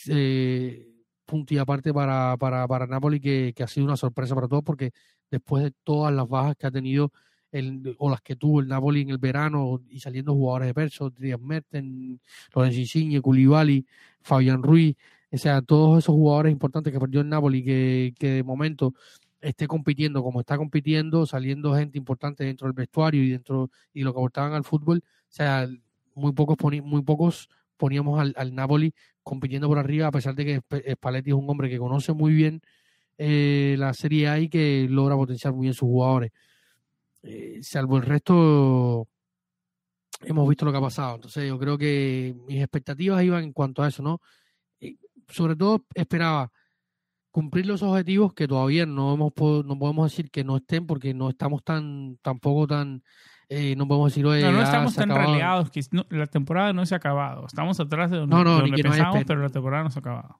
Eh, 0.09 0.94
punto 1.25 1.55
y 1.55 1.59
aparte 1.59 1.93
para, 1.93 2.37
para, 2.37 2.67
para 2.69 2.87
Napoli, 2.87 3.21
que, 3.21 3.53
que, 3.55 3.63
ha 3.63 3.69
sido 3.69 3.87
una 3.87 3.97
sorpresa 3.97 4.35
para 4.35 4.49
todos, 4.49 4.63
porque 4.63 4.93
después 5.31 5.65
de 5.65 5.73
todas 5.83 6.13
las 6.15 6.29
bajas 6.29 6.57
que 6.57 6.67
ha 6.67 6.71
tenido 6.71 7.13
el, 7.53 7.95
o 7.99 8.11
las 8.11 8.21
que 8.21 8.37
tuvo 8.37 8.61
el 8.61 8.69
Napoli 8.69 9.03
en 9.03 9.11
el 9.11 9.19
verano 9.19 9.81
y 9.89 10.01
saliendo 10.01 10.35
jugadores 10.35 10.69
de 10.69 10.75
peso, 10.75 11.11
Drias 11.11 11.41
Merten, 11.41 12.21
Lorenzo 12.55 12.81
Insigne, 12.81 13.21
Koulibaly, 13.21 13.87
Fabián 14.21 14.63
Ruiz, 14.63 14.97
o 15.31 15.39
sea, 15.39 15.63
todos 15.63 15.99
esos 15.99 16.15
jugadores 16.15 16.53
importantes 16.53 16.93
que 16.93 17.01
perdió 17.01 17.21
el 17.21 17.29
Napoli, 17.29 17.65
que, 17.65 18.15
que 18.19 18.29
de 18.31 18.43
momento 18.45 18.95
esté 19.41 19.67
compitiendo 19.67 20.23
como 20.23 20.41
está 20.41 20.57
compitiendo, 20.57 21.27
saliendo 21.27 21.75
gente 21.75 21.99
importante 21.99 22.45
dentro 22.45 22.67
del 22.67 22.75
vestuario 22.75 23.23
y 23.23 23.31
dentro 23.31 23.71
y 23.93 24.03
lo 24.03 24.13
que 24.13 24.19
aportaban 24.19 24.53
al 24.55 24.65
fútbol, 24.65 25.03
o 25.05 25.33
sea, 25.33 25.69
muy 26.15 26.33
pocos 26.33 26.57
muy 26.83 27.03
pocos 27.03 27.49
poníamos 27.77 28.21
al, 28.21 28.35
al, 28.37 28.55
Napoli 28.55 28.95
compitiendo 29.23 29.69
por 29.69 29.79
arriba, 29.79 30.09
a 30.09 30.13
pesar 30.13 30.35
de 30.35 30.45
que 30.45 30.93
Spalletti 30.93 31.31
es 31.31 31.37
un 31.37 31.49
hombre 31.49 31.71
que 31.71 31.79
conoce 31.79 32.13
muy 32.13 32.33
bien 32.33 32.61
eh, 33.19 33.77
la 33.79 33.95
Serie 33.95 34.29
A 34.29 34.39
y 34.41 34.49
que 34.49 34.87
logra 34.91 35.17
potenciar 35.17 35.55
muy 35.55 35.65
bien 35.65 35.75
sus 35.75 35.89
jugadores. 35.89 36.33
Eh, 37.23 37.61
salvo 37.63 37.97
el 37.97 38.03
resto, 38.03 39.09
hemos 40.23 40.49
visto 40.49 40.65
lo 40.65 40.73
que 40.73 40.79
ha 40.79 40.81
pasado. 40.81 41.17
Entonces, 41.17 41.49
yo 41.49 41.59
creo 41.59 41.79
que 41.79 42.35
mis 42.47 42.59
expectativas 42.61 43.23
iban 43.25 43.45
en 43.45 43.53
cuanto 43.53 43.83
a 43.83 43.89
eso, 43.89 44.03
¿no? 44.03 44.21
Eh, 44.81 44.97
sobre 45.29 45.57
todo, 45.57 45.85
esperaba 45.95 46.53
cumplir 47.31 47.67
los 47.67 47.83
objetivos 47.83 48.33
que 48.35 48.47
todavía 48.47 48.87
no 48.87 49.15
hemos 49.15 49.33
no 49.65 49.79
podemos 49.79 50.11
decir 50.11 50.31
que 50.31 50.45
no 50.45 50.59
estén 50.59 50.87
porque 50.87 51.15
no 51.15 51.31
estamos 51.31 51.65
tan 51.65 52.17
tampoco 52.23 52.69
tan 52.69 53.03
eh, 53.49 53.75
no 53.77 53.87
podemos 53.87 54.13
decir, 54.13 54.25
no, 54.25 54.53
no 54.53 54.63
estamos 54.63 54.95
tan 54.95 55.11
relegados, 55.11 55.71
que 55.71 55.83
la 56.11 56.27
temporada 56.27 56.73
no 56.73 56.87
se 56.87 56.95
ha 56.95 56.99
acabado. 56.99 57.47
Estamos 57.47 57.79
atrás 57.81 58.11
de 58.11 58.19
donde, 58.19 58.35
no, 58.35 58.45
no, 58.45 58.65
pensamos, 58.65 59.25
pero 59.27 59.43
la 59.43 59.51
temporada 59.51 59.85
no 59.85 59.91
se 59.91 59.99
ha 59.99 60.01
acabado. 60.01 60.39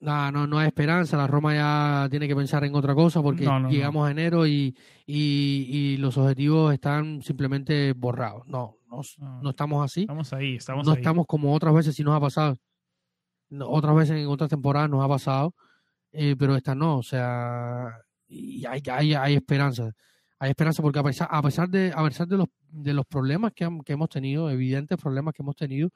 No, 0.00 0.32
no, 0.32 0.46
no 0.48 0.58
hay 0.58 0.66
esperanza. 0.66 1.16
La 1.16 1.28
Roma 1.28 1.54
ya 1.54 2.08
tiene 2.10 2.26
que 2.26 2.34
pensar 2.34 2.64
en 2.64 2.74
otra 2.74 2.94
cosa 2.94 3.22
porque 3.22 3.48
llegamos 3.70 4.06
a 4.06 4.10
enero 4.10 4.46
y, 4.46 4.76
y, 5.06 5.96
los 5.98 6.18
objetivos 6.18 6.74
están 6.74 7.22
simplemente 7.22 7.92
borrados. 7.92 8.46
No, 8.46 8.78
no, 9.40 9.50
estamos 9.50 9.84
así. 9.84 10.02
Estamos 10.02 10.32
ahí, 10.32 10.56
estamos 10.56 10.86
No 10.86 10.94
estamos 10.94 11.26
como 11.26 11.54
otras 11.54 11.72
veces 11.72 11.94
si 11.94 12.02
nos 12.02 12.16
ha 12.16 12.20
pasado. 12.20 12.58
otras 13.60 13.94
veces 13.94 14.16
en 14.16 14.26
otras 14.26 14.50
temporadas 14.50 14.90
nos 14.90 15.04
ha 15.04 15.08
pasado, 15.08 15.54
eh, 16.10 16.34
pero 16.36 16.56
esta 16.56 16.74
no. 16.74 16.98
O 16.98 17.02
sea, 17.02 17.96
y 18.26 18.64
hay, 18.66 18.82
hay, 18.90 19.14
hay 19.14 19.34
esperanza 19.34 19.92
hay 20.42 20.50
esperanza 20.50 20.82
porque 20.82 20.98
a 20.98 21.04
pesar, 21.04 21.28
a 21.30 21.40
pesar 21.40 21.68
de 21.68 21.92
a 21.94 22.02
pesar 22.02 22.26
de 22.26 22.36
los 22.36 22.48
de 22.68 22.92
los 22.92 23.06
problemas 23.06 23.52
que, 23.52 23.68
que, 23.86 23.92
hemos 23.92 24.08
tenido, 24.08 24.50
evidentes 24.50 24.98
problemas 24.98 25.34
que 25.34 25.42
hemos 25.42 25.54
tenido, 25.54 25.90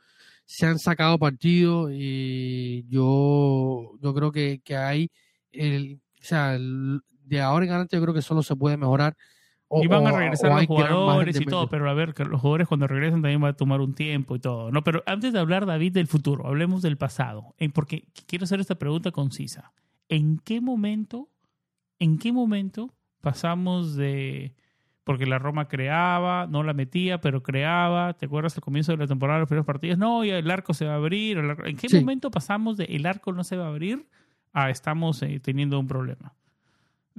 se 0.44 0.66
han 0.66 0.78
sacado 0.78 1.18
partidos 1.18 1.90
y 1.92 2.86
yo 2.88 3.90
yo 4.00 4.14
creo 4.14 4.30
que, 4.30 4.60
que 4.62 4.76
hay 4.76 5.10
el, 5.50 6.00
o 6.20 6.24
sea, 6.24 6.56
de 6.60 7.40
ahora 7.40 7.64
en 7.64 7.72
adelante 7.72 7.96
yo 7.96 8.02
creo 8.02 8.14
que 8.14 8.22
solo 8.22 8.44
se 8.44 8.54
puede 8.54 8.76
mejorar. 8.76 9.16
O, 9.66 9.82
y 9.82 9.88
van 9.88 10.06
a 10.06 10.12
regresar 10.12 10.52
los 10.52 10.66
jugadores 10.66 11.40
y 11.40 11.44
todo, 11.44 11.68
pero 11.68 11.90
a 11.90 11.94
ver, 11.94 12.14
que 12.14 12.24
los 12.24 12.40
jugadores 12.40 12.68
cuando 12.68 12.86
regresan 12.86 13.22
también 13.22 13.42
va 13.42 13.48
a 13.48 13.56
tomar 13.56 13.80
un 13.80 13.96
tiempo 13.96 14.36
y 14.36 14.38
todo, 14.38 14.70
¿no? 14.70 14.84
Pero 14.84 15.02
antes 15.06 15.32
de 15.32 15.40
hablar, 15.40 15.66
David, 15.66 15.92
del 15.92 16.06
futuro, 16.06 16.46
hablemos 16.46 16.82
del 16.82 16.96
pasado, 16.96 17.52
porque 17.74 18.04
quiero 18.28 18.44
hacer 18.44 18.60
esta 18.60 18.76
pregunta 18.76 19.10
concisa. 19.10 19.72
¿En 20.08 20.38
qué 20.38 20.60
momento, 20.60 21.30
en 21.98 22.18
qué 22.18 22.30
momento 22.32 22.95
pasamos 23.26 23.97
de 23.97 24.54
porque 25.02 25.26
la 25.26 25.40
Roma 25.40 25.66
creaba, 25.66 26.47
no 26.47 26.62
la 26.62 26.75
metía, 26.75 27.21
pero 27.21 27.42
creaba. 27.42 28.14
¿Te 28.14 28.26
acuerdas 28.26 28.56
al 28.56 28.62
comienzo 28.62 28.92
de 28.92 28.99
la 28.99 29.09
temporada, 29.09 29.40
los 29.40 29.49
primeros 29.49 29.66
partidos? 29.66 29.99
No, 29.99 30.25
y 30.25 30.30
el 30.30 30.49
arco 30.49 30.75
se 30.75 30.85
va 30.85 30.92
a 30.92 30.97
abrir. 30.97 31.38
¿En 31.38 31.76
qué 31.76 31.88
momento 31.99 32.30
pasamos 32.30 32.76
de 32.76 32.85
el 32.85 33.04
arco 33.04 33.33
no 33.33 33.42
se 33.42 33.56
va 33.56 33.64
a 33.64 33.68
abrir 33.68 34.06
a 34.52 34.71
estamos 34.71 35.21
eh, 35.23 35.40
teniendo 35.40 35.80
un 35.80 35.88
problema? 35.88 36.35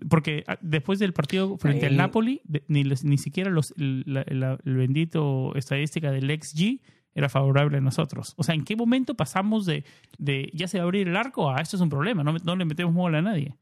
Porque 0.10 0.46
ah, 0.48 0.58
después 0.62 0.98
del 1.00 1.12
partido 1.12 1.58
frente 1.58 1.88
al 1.88 1.98
Napoli, 1.98 2.40
ni, 2.70 2.86
ni 2.86 3.18
siquiera 3.18 3.50
los, 3.50 3.74
el 3.78 4.58
bendito 4.64 5.54
estadística 5.56 6.10
del 6.10 6.30
XG 6.42 6.80
era 7.16 7.28
favorable 7.28 7.80
a 7.80 7.82
nosotros. 7.82 8.34
O 8.38 8.44
sea, 8.44 8.56
¿en 8.56 8.64
qué 8.64 8.78
momento 8.78 9.14
pasamos 9.16 9.66
de, 9.66 9.84
de 10.18 10.52
ya 10.54 10.70
se 10.70 10.78
va 10.78 10.84
a 10.84 10.86
abrir 10.86 11.10
el 11.10 11.18
arco 11.18 11.52
a 11.52 11.60
esto 11.60 11.76
es 11.76 11.82
un 11.82 11.90
problema? 11.90 12.24
No, 12.24 12.38
no 12.38 12.56
le 12.56 12.64
metemos 12.64 12.94
bola 12.94 13.18
a 13.18 13.22
nadie. 13.22 13.56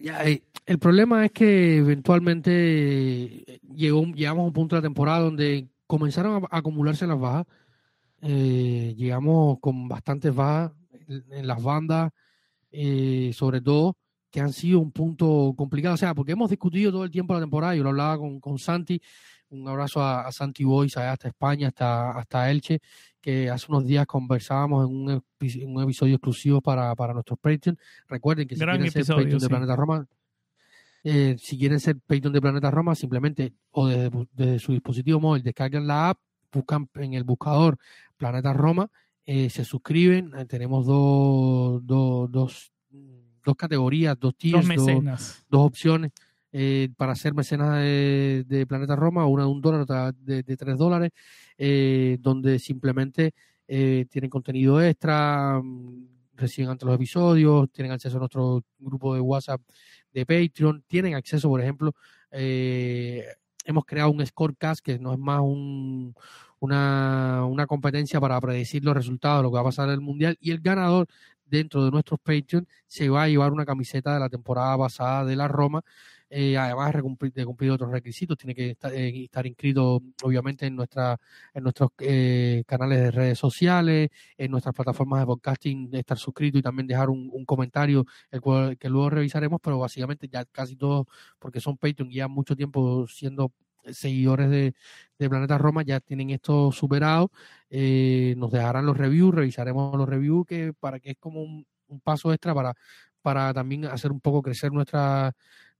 Eh, 0.00 0.42
el 0.66 0.78
problema 0.78 1.24
es 1.24 1.32
que 1.32 1.78
eventualmente 1.78 3.52
eh, 3.52 3.60
llegamos 3.74 4.16
a 4.24 4.46
un 4.46 4.52
punto 4.52 4.76
de 4.76 4.82
la 4.82 4.86
temporada 4.86 5.20
donde 5.20 5.68
comenzaron 5.86 6.44
a, 6.44 6.58
acumularse 6.58 7.06
las 7.06 7.18
bajas. 7.18 7.46
Eh, 8.22 8.94
llegamos 8.96 9.58
con 9.60 9.88
bastantes 9.88 10.34
bajas 10.34 10.72
en, 11.08 11.46
las 11.46 11.62
bandas, 11.62 12.12
sobre 13.32 13.60
todo, 13.60 13.96
que 14.30 14.40
han 14.40 14.52
sido 14.52 14.80
un 14.80 14.90
punto 14.90 15.54
complicado. 15.56 15.94
O 15.94 15.98
sea, 15.98 16.14
porque 16.14 16.32
hemos 16.32 16.50
discutido 16.50 16.90
todo 16.90 17.04
el 17.04 17.10
tiempo 17.10 17.34
la 17.34 17.40
temporada, 17.40 17.74
yo 17.74 17.82
lo 17.82 17.90
hablaba 17.90 18.18
con, 18.18 18.40
con 18.40 18.58
Santi, 18.58 19.00
un 19.50 19.68
abrazo 19.68 20.02
a, 20.02 20.30
Santi 20.32 20.64
Boys, 20.64 20.96
hasta 20.96 21.28
España, 21.28 21.68
hasta, 21.68 22.10
hasta 22.10 22.50
Elche, 22.50 22.80
que 23.20 23.50
hace 23.50 23.66
unos 23.68 23.84
días 23.84 24.06
conversábamos 24.06 24.88
en 24.88 24.96
un, 24.96 25.22
un 25.74 25.82
episodio 25.82 26.14
exclusivo 26.14 26.60
para, 26.60 26.94
para 26.94 27.14
nuestros 27.14 27.38
Patreon. 27.38 27.78
Recuerden 28.08 28.48
que 28.48 28.56
si 28.56 28.64
quieren 28.64 28.90
ser 28.90 29.06
Patreon 29.06 29.38
de 29.38 29.48
Planeta 29.48 29.76
Roma, 29.76 30.06
eh, 31.04 31.36
si 31.38 31.56
quieren 31.56 31.78
ser 31.78 31.98
Patreon 32.00 32.32
de 32.32 32.40
Planeta 32.40 32.70
Roma, 32.70 32.94
simplemente 32.94 33.54
o 33.70 33.86
desde, 33.86 34.58
su 34.58 34.72
dispositivo 34.72 35.20
móvil 35.20 35.42
descargan 35.42 35.86
la 35.86 36.10
app, 36.10 36.18
buscan 36.50 36.88
en 36.94 37.14
el 37.14 37.24
buscador 37.24 37.78
Planeta 38.16 38.52
Roma, 38.52 38.90
eh, 39.24 39.50
se 39.50 39.64
suscriben. 39.64 40.32
Eh, 40.36 40.46
tenemos 40.46 40.86
dos, 40.86 41.84
dos, 41.86 42.30
dos, 42.30 42.72
dos 43.44 43.56
categorías, 43.56 44.18
dos 44.18 44.36
tiers, 44.36 44.66
dos, 44.66 45.44
dos 45.48 45.66
opciones. 45.66 46.12
Eh, 46.58 46.88
para 46.96 47.14
ser 47.14 47.34
mecenas 47.34 47.82
de, 47.82 48.64
Planeta 48.66 48.96
Roma, 48.96 49.26
una 49.26 49.42
de 49.42 49.50
un 49.50 49.60
dólar, 49.60 49.82
otra 49.82 50.12
de, 50.12 50.42
tres 50.42 50.78
dólares, 50.78 51.10
eh, 51.58 52.16
donde 52.18 52.58
simplemente 52.58 53.34
eh, 53.68 54.06
tienen 54.08 54.30
contenido 54.30 54.80
extra, 54.80 55.60
mm, 55.62 56.06
reciben 56.34 56.70
antes 56.70 56.86
los 56.86 56.94
episodios, 56.94 57.70
tienen 57.70 57.92
acceso 57.92 58.16
a 58.16 58.20
nuestro 58.20 58.64
grupo 58.78 59.14
de 59.14 59.20
WhatsApp 59.20 59.60
de 60.14 60.24
Patreon, 60.24 60.82
tienen 60.86 61.14
acceso, 61.14 61.46
por 61.50 61.60
ejemplo, 61.60 61.92
eh, 62.30 63.26
hemos 63.66 63.84
creado 63.84 64.10
un 64.10 64.24
scorecast 64.24 64.80
que 64.82 64.98
no 64.98 65.12
es 65.12 65.18
más 65.18 65.40
un, 65.42 66.14
una, 66.58 67.44
una 67.44 67.66
competencia 67.66 68.18
para 68.18 68.40
predecir 68.40 68.82
los 68.82 68.94
resultados 68.94 69.42
lo 69.42 69.50
que 69.50 69.56
va 69.56 69.60
a 69.60 69.64
pasar 69.64 69.88
en 69.88 69.94
el 69.94 70.00
Mundial 70.00 70.38
y 70.40 70.52
el 70.52 70.60
ganador 70.60 71.06
dentro 71.44 71.84
de 71.84 71.90
nuestros 71.90 72.18
Patreon 72.20 72.66
se 72.86 73.08
va 73.08 73.24
a 73.24 73.28
llevar 73.28 73.52
una 73.52 73.64
camiseta 73.64 74.14
de 74.14 74.20
la 74.20 74.28
temporada 74.28 74.76
pasada 74.78 75.24
de 75.24 75.36
la 75.36 75.48
Roma. 75.48 75.82
Eh, 76.28 76.56
además 76.58 76.92
de 76.92 77.02
cumplir, 77.02 77.32
de 77.32 77.44
cumplir, 77.46 77.70
otros 77.70 77.90
requisitos, 77.90 78.36
tiene 78.36 78.54
que 78.54 78.70
estar, 78.70 78.92
eh, 78.92 79.24
estar 79.24 79.46
inscrito 79.46 80.02
obviamente 80.22 80.66
en 80.66 80.74
nuestra 80.74 81.18
en 81.54 81.62
nuestros 81.62 81.90
eh, 81.98 82.64
canales 82.66 83.00
de 83.00 83.10
redes 83.12 83.38
sociales, 83.38 84.10
en 84.36 84.50
nuestras 84.50 84.74
plataformas 84.74 85.20
de 85.20 85.26
podcasting, 85.26 85.90
estar 85.94 86.18
suscrito 86.18 86.58
y 86.58 86.62
también 86.62 86.86
dejar 86.88 87.10
un, 87.10 87.44
comentario 87.44 88.04
el 88.30 88.40
cual, 88.40 88.76
que 88.76 88.88
luego 88.88 89.10
revisaremos, 89.10 89.60
pero 89.62 89.78
básicamente 89.78 90.28
ya 90.28 90.44
casi 90.46 90.74
todos, 90.76 91.06
porque 91.38 91.60
son 91.60 91.76
Patreon 91.76 92.10
y 92.10 92.16
ya 92.16 92.28
mucho 92.28 92.56
tiempo 92.56 93.06
siendo 93.06 93.52
seguidores 93.92 94.50
de, 94.50 94.74
de, 95.18 95.28
Planeta 95.28 95.58
Roma 95.58 95.82
ya 95.82 96.00
tienen 96.00 96.30
esto 96.30 96.72
superado. 96.72 97.30
Eh, 97.70 98.34
nos 98.36 98.50
dejarán 98.50 98.86
los 98.86 98.96
reviews, 98.96 99.34
revisaremos 99.34 99.96
los 99.96 100.08
reviews 100.08 100.46
que 100.46 100.72
para 100.72 101.00
que 101.00 101.10
es 101.12 101.16
como 101.18 101.42
un, 101.42 101.66
un, 101.88 102.00
paso 102.00 102.32
extra 102.32 102.54
para, 102.54 102.74
para 103.22 103.52
también 103.54 103.84
hacer 103.86 104.12
un 104.12 104.20
poco 104.20 104.42
crecer 104.42 104.72
nuestra, 104.72 105.34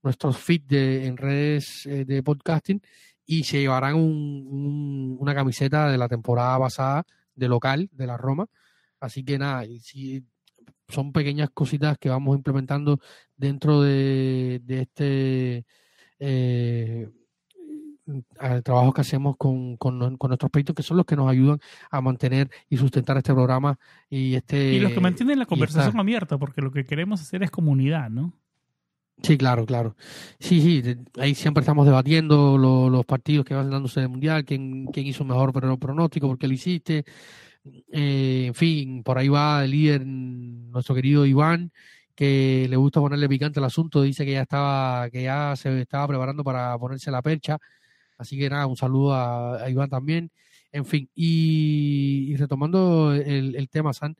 nuestros 0.07 0.37
feeds 0.37 0.67
de, 0.67 1.05
en 1.05 1.17
redes 1.17 1.85
eh, 1.85 2.05
de 2.05 2.23
podcasting 2.23 2.81
y 3.25 3.43
se 3.43 3.59
llevarán 3.59 3.95
un, 3.95 4.47
un, 4.49 5.17
una 5.19 5.35
camiseta 5.35 5.89
de 5.89 5.97
la 5.97 6.07
temporada 6.07 6.57
pasada 6.57 7.03
de 7.35 7.47
local 7.49 7.89
de 7.91 8.07
la 8.07 8.15
Roma. 8.15 8.47
Así 9.01 9.23
que 9.23 9.37
nada, 9.37 9.65
si 9.81 10.23
son 10.87 11.11
pequeñas 11.11 11.49
cositas 11.53 11.97
que 11.97 12.09
vamos 12.09 12.37
implementando 12.37 12.99
dentro 13.35 13.81
de, 13.81 14.61
de 14.63 14.81
este 14.81 15.65
eh, 16.19 17.09
al 18.39 18.63
trabajo 18.63 18.93
que 18.93 19.01
hacemos 19.01 19.35
con, 19.35 19.75
con, 19.75 20.15
con, 20.15 20.29
nuestros 20.29 20.49
peitos, 20.49 20.73
que 20.73 20.83
son 20.83 20.95
los 20.95 21.05
que 21.05 21.17
nos 21.17 21.29
ayudan 21.29 21.59
a 21.91 21.99
mantener 21.99 22.49
y 22.69 22.77
sustentar 22.77 23.17
este 23.17 23.33
programa 23.33 23.77
y 24.09 24.35
este 24.35 24.75
y 24.75 24.79
los 24.79 24.93
que 24.93 25.01
mantienen 25.01 25.37
la 25.37 25.45
conversación 25.45 25.89
esta... 25.89 25.99
abierta, 25.99 26.37
porque 26.37 26.61
lo 26.61 26.71
que 26.71 26.85
queremos 26.85 27.21
hacer 27.21 27.43
es 27.43 27.51
comunidad, 27.51 28.09
¿no? 28.09 28.33
Sí, 29.23 29.37
claro, 29.37 29.65
claro. 29.65 29.95
Sí, 30.39 30.61
sí, 30.61 30.95
ahí 31.19 31.33
siempre 31.33 31.61
estamos 31.61 31.85
debatiendo 31.85 32.57
lo, 32.57 32.89
los 32.89 33.05
partidos 33.05 33.45
que 33.45 33.55
van 33.55 33.69
dándose 33.69 33.99
en 33.99 34.03
el 34.03 34.09
Mundial, 34.09 34.45
quién, 34.45 34.85
quién 34.87 35.07
hizo 35.07 35.25
mejor 35.25 35.51
pronóstico, 35.79 36.27
por 36.27 36.37
qué 36.37 36.47
lo 36.47 36.53
hiciste. 36.53 37.03
Eh, 37.91 38.45
en 38.47 38.53
fin, 38.55 39.03
por 39.03 39.17
ahí 39.17 39.27
va 39.29 39.63
el 39.65 39.71
líder, 39.71 40.05
nuestro 40.05 40.95
querido 40.95 41.25
Iván, 41.25 41.71
que 42.15 42.67
le 42.69 42.75
gusta 42.77 43.01
ponerle 43.01 43.27
picante 43.29 43.59
al 43.59 43.65
asunto, 43.65 44.01
dice 44.03 44.25
que 44.25 44.33
ya 44.33 44.43
estaba, 44.43 45.09
que 45.09 45.23
ya 45.23 45.55
se 45.55 45.81
estaba 45.81 46.07
preparando 46.07 46.43
para 46.43 46.77
ponerse 46.77 47.11
la 47.11 47.21
percha. 47.21 47.57
Así 48.17 48.37
que 48.37 48.49
nada, 48.49 48.67
un 48.67 48.77
saludo 48.77 49.13
a, 49.13 49.63
a 49.63 49.69
Iván 49.69 49.89
también. 49.89 50.31
En 50.71 50.85
fin, 50.85 51.09
y, 51.15 52.31
y 52.31 52.35
retomando 52.37 53.13
el, 53.13 53.55
el, 53.55 53.69
tema, 53.69 53.93
San, 53.93 54.15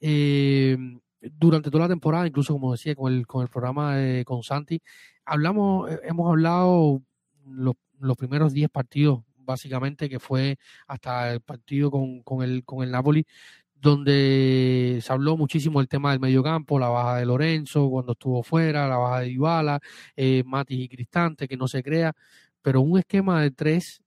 eh, 0.00 0.76
durante 1.20 1.70
toda 1.70 1.84
la 1.84 1.88
temporada, 1.88 2.26
incluso 2.26 2.52
como 2.52 2.72
decía 2.72 2.94
con 2.94 3.12
el, 3.12 3.26
con 3.26 3.42
el 3.42 3.48
programa 3.48 3.96
de, 3.96 4.24
con 4.24 4.42
Santi, 4.42 4.80
hablamos, 5.24 5.90
hemos 6.04 6.28
hablado 6.30 7.02
los, 7.44 7.74
los 7.98 8.16
primeros 8.16 8.52
10 8.52 8.70
partidos, 8.70 9.22
básicamente, 9.36 10.08
que 10.08 10.18
fue 10.20 10.58
hasta 10.86 11.32
el 11.32 11.40
partido 11.40 11.90
con, 11.90 12.22
con, 12.22 12.42
el, 12.42 12.64
con 12.64 12.82
el 12.82 12.90
Napoli, 12.90 13.26
donde 13.74 14.98
se 15.02 15.12
habló 15.12 15.36
muchísimo 15.36 15.78
del 15.80 15.88
tema 15.88 16.10
del 16.10 16.20
mediocampo, 16.20 16.78
la 16.78 16.88
baja 16.88 17.16
de 17.16 17.26
Lorenzo 17.26 17.88
cuando 17.88 18.12
estuvo 18.12 18.42
fuera, 18.42 18.88
la 18.88 18.96
baja 18.96 19.20
de 19.20 19.28
Dybala, 19.28 19.80
eh, 20.16 20.42
Matis 20.44 20.80
y 20.80 20.88
Cristante, 20.88 21.48
que 21.48 21.56
no 21.56 21.68
se 21.68 21.82
crea, 21.82 22.14
pero 22.62 22.80
un 22.80 22.98
esquema 22.98 23.40
de 23.42 23.50
tres, 23.50 24.02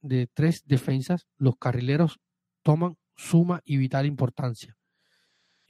de 0.00 0.26
tres 0.28 0.62
defensas, 0.66 1.26
los 1.38 1.56
carrileros 1.56 2.20
toman 2.62 2.96
suma 3.16 3.60
y 3.64 3.76
vital 3.76 4.06
importancia. 4.06 4.76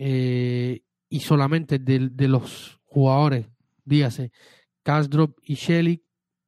Eh, 0.02 0.80
y 1.10 1.20
solamente 1.20 1.78
de, 1.78 2.08
de, 2.10 2.26
los 2.26 2.80
jugadores, 2.86 3.46
dígase, 3.84 4.32
Kasdrop 4.82 5.38
y 5.42 5.56
Shelly, 5.56 6.02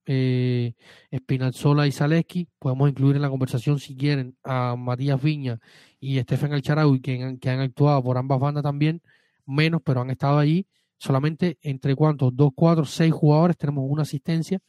eh, 0.07 0.72
y 1.11 1.92
Zaleski, 1.92 2.48
podemos 2.59 2.88
incluir 2.88 3.16
en 3.16 3.22
la 3.22 3.29
conversación 3.29 3.79
si 3.79 3.94
quieren 3.94 4.38
a 4.42 4.74
Matías 4.74 5.22
Viña 5.22 5.59
y 6.00 6.16
Estefan 6.16 6.55
Alcharaui, 6.55 7.03
que, 7.03 7.37
que 7.38 7.50
han 7.50 7.61
actuado 7.61 8.03
por 8.03 8.16
ambas 8.16 8.40
bandas 8.40 8.62
también, 8.62 9.03
menos, 9.44 9.83
pero 9.85 10.00
han 10.00 10.09
estado 10.09 10.38
allí. 10.38 10.66
Solamente 10.96 11.59
entre 11.61 11.94
cuántos, 11.94 12.35
dos, 12.35 12.53
cuatro, 12.55 12.87
seis 12.87 13.12
jugadores 13.12 13.59
tenemos 13.59 13.85
una 13.87 14.03
asistencia, 14.03 14.61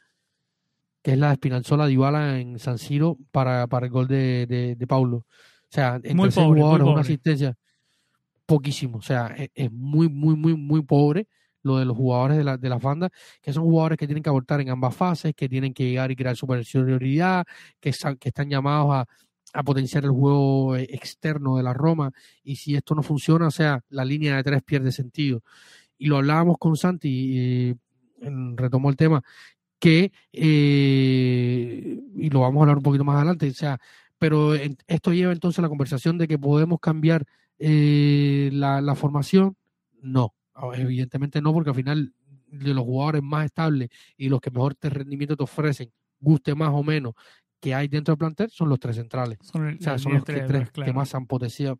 que 1.01 1.13
es 1.13 1.17
la 1.17 1.27
de 1.27 1.33
Espinazzola 1.35 1.87
Dybala 1.87 2.37
en 2.37 2.59
San 2.59 2.77
Siro 2.77 3.17
para, 3.31 3.65
para 3.67 3.85
el 3.85 3.93
gol 3.93 4.09
de, 4.09 4.45
de, 4.45 4.75
de 4.75 4.87
Paulo. 4.87 5.17
O 5.19 5.25
sea, 5.69 5.95
entre 5.95 6.15
muy 6.15 6.31
seis 6.31 6.45
pobre, 6.45 6.59
jugadores, 6.59 6.87
una 6.87 7.01
asistencia 7.01 7.55
poquísimo. 8.45 8.97
O 8.97 9.01
sea, 9.01 9.27
es, 9.37 9.49
es, 9.53 9.71
muy, 9.71 10.09
muy, 10.09 10.35
muy, 10.35 10.55
muy 10.55 10.81
pobre 10.83 11.27
lo 11.63 11.77
de 11.77 11.85
los 11.85 11.97
jugadores 11.97 12.37
de, 12.37 12.43
la, 12.43 12.57
de 12.57 12.69
las 12.69 12.81
bandas, 12.81 13.09
que 13.41 13.53
son 13.53 13.63
jugadores 13.63 13.97
que 13.97 14.05
tienen 14.05 14.21
que 14.21 14.29
aportar 14.29 14.61
en 14.61 14.69
ambas 14.69 14.95
fases, 14.95 15.33
que 15.33 15.49
tienen 15.49 15.73
que 15.73 15.85
llegar 15.85 16.11
y 16.11 16.15
crear 16.15 16.35
superioridad, 16.35 17.45
que, 17.79 17.89
están, 17.89 18.49
llamados 18.49 19.07
a, 19.53 19.63
potenciar 19.63 20.03
el 20.03 20.11
juego 20.11 20.75
eh, 20.75 20.87
externo 20.91 21.57
de 21.57 21.63
la 21.63 21.73
Roma. 21.73 22.11
Y 22.43 22.57
si 22.57 22.75
esto 22.75 22.95
no 22.95 23.03
funciona, 23.03 23.47
o 23.47 23.51
sea, 23.51 23.81
la 23.89 24.05
línea 24.05 24.35
de 24.35 24.43
tres 24.43 24.63
pierde 24.63 24.91
sentido. 24.91 25.41
Y 25.97 26.07
lo 26.07 26.17
hablábamos 26.17 26.57
con 26.59 26.75
Santi, 26.75 27.09
y, 27.09 27.75
el 28.21 28.95
tema, 28.97 29.21
que, 29.79 30.11
eh, 30.31 31.99
y 32.15 32.29
lo 32.29 32.41
vamos 32.41 32.59
a 32.59 32.63
hablar 32.63 32.77
un 32.77 32.83
poquito 32.83 33.03
más 33.03 33.17
adelante, 33.17 33.49
o 33.49 33.53
sea, 33.53 33.79
pero 34.17 34.53
esto 34.55 35.11
lleva 35.13 35.33
entonces 35.33 35.59
a 35.59 35.63
la 35.63 35.69
conversación 35.69 36.17
de 36.17 36.27
que 36.27 36.39
podemos 36.39 36.79
cambiar 36.79 37.25
eh, 37.65 38.49
la, 38.51 38.81
la, 38.81 38.93
formación, 38.93 39.55
no, 40.01 40.33
evidentemente 40.73 41.41
no, 41.41 41.53
porque 41.53 41.69
al 41.69 41.75
final 41.75 42.13
de 42.47 42.73
los 42.73 42.83
jugadores 42.83 43.23
más 43.23 43.45
estables 43.45 43.89
y 44.17 44.27
los 44.27 44.41
que 44.41 44.51
mejor 44.51 44.75
te 44.75 44.89
rendimiento 44.89 45.37
te 45.37 45.43
ofrecen, 45.43 45.89
guste 46.19 46.55
más 46.55 46.71
o 46.73 46.83
menos, 46.83 47.13
que 47.61 47.73
hay 47.73 47.87
dentro 47.87 48.11
del 48.11 48.19
plantel, 48.19 48.49
son 48.49 48.67
los 48.67 48.81
tres 48.81 48.97
centrales. 48.97 49.37
Son, 49.41 49.65
el, 49.65 49.77
o 49.77 49.81
sea, 49.81 49.97
son 49.97 50.15
los 50.15 50.25
tres, 50.25 50.45
tres 50.45 50.71
claro. 50.71 50.91
que 50.91 50.93
más 50.93 51.15
han 51.15 51.25
potenciado. 51.25 51.79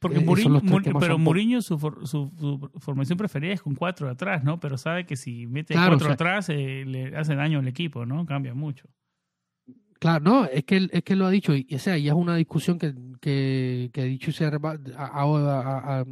Porque 0.00 0.18
eh, 0.18 0.24
Mourinho, 0.24 0.60
pero 0.98 1.16
Mourinho 1.16 1.62
su, 1.62 1.78
su, 1.78 2.32
su, 2.36 2.70
formación 2.80 3.16
preferida 3.16 3.52
es 3.52 3.62
con 3.62 3.76
cuatro 3.76 4.10
atrás, 4.10 4.42
¿no? 4.42 4.58
Pero 4.58 4.76
sabe 4.76 5.06
que 5.06 5.14
si 5.14 5.46
mete 5.46 5.74
claro, 5.74 5.92
cuatro 5.92 6.06
o 6.06 6.08
sea, 6.08 6.14
atrás 6.14 6.48
eh, 6.48 6.82
le 6.84 7.16
hace 7.16 7.36
daño 7.36 7.60
al 7.60 7.68
equipo, 7.68 8.04
¿no? 8.04 8.26
Cambia 8.26 8.52
mucho. 8.52 8.88
Claro, 10.02 10.24
no, 10.24 10.44
es 10.46 10.64
que, 10.64 10.88
es 10.90 11.04
que 11.04 11.14
lo 11.14 11.26
ha 11.26 11.30
dicho, 11.30 11.54
y, 11.54 11.64
o 11.72 11.78
sea, 11.78 11.96
y 11.96 12.08
es 12.08 12.12
una 12.12 12.34
discusión 12.34 12.76
que, 12.76 12.92
que, 13.20 13.88
que 13.92 14.02
dicho 14.02 14.30
y 14.30 14.32
se 14.32 14.44
a, 14.44 16.04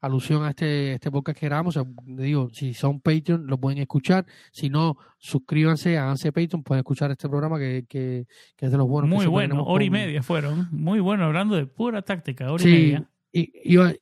alusión 0.00 0.44
a 0.44 0.50
este, 0.50 0.92
este 0.92 1.10
podcast 1.10 1.36
que 1.36 1.46
grabamos, 1.46 1.76
o 1.76 1.82
sea, 1.82 1.92
digo, 2.06 2.50
si 2.52 2.72
son 2.72 3.00
Patreon 3.00 3.48
lo 3.48 3.58
pueden 3.58 3.80
escuchar, 3.80 4.26
si 4.52 4.70
no, 4.70 4.96
suscríbanse, 5.18 5.98
háganse 5.98 6.30
Patreon, 6.30 6.62
pueden 6.62 6.82
escuchar 6.82 7.10
este 7.10 7.28
programa 7.28 7.58
que, 7.58 7.84
que, 7.88 8.28
que 8.54 8.66
es 8.66 8.70
de 8.70 8.78
los 8.78 8.86
buenos. 8.86 9.10
Muy 9.10 9.26
bueno, 9.26 9.64
hora 9.64 9.82
y 9.82 9.90
media 9.90 10.22
fueron, 10.22 10.68
muy 10.70 11.00
bueno, 11.00 11.24
hablando 11.24 11.56
de 11.56 11.66
pura 11.66 12.02
táctica, 12.02 12.52
hora 12.52 12.62
sí, 12.62 12.68
y 12.68 12.72
media. 12.72 13.10
Y, 13.32 13.52
iba, 13.64 13.92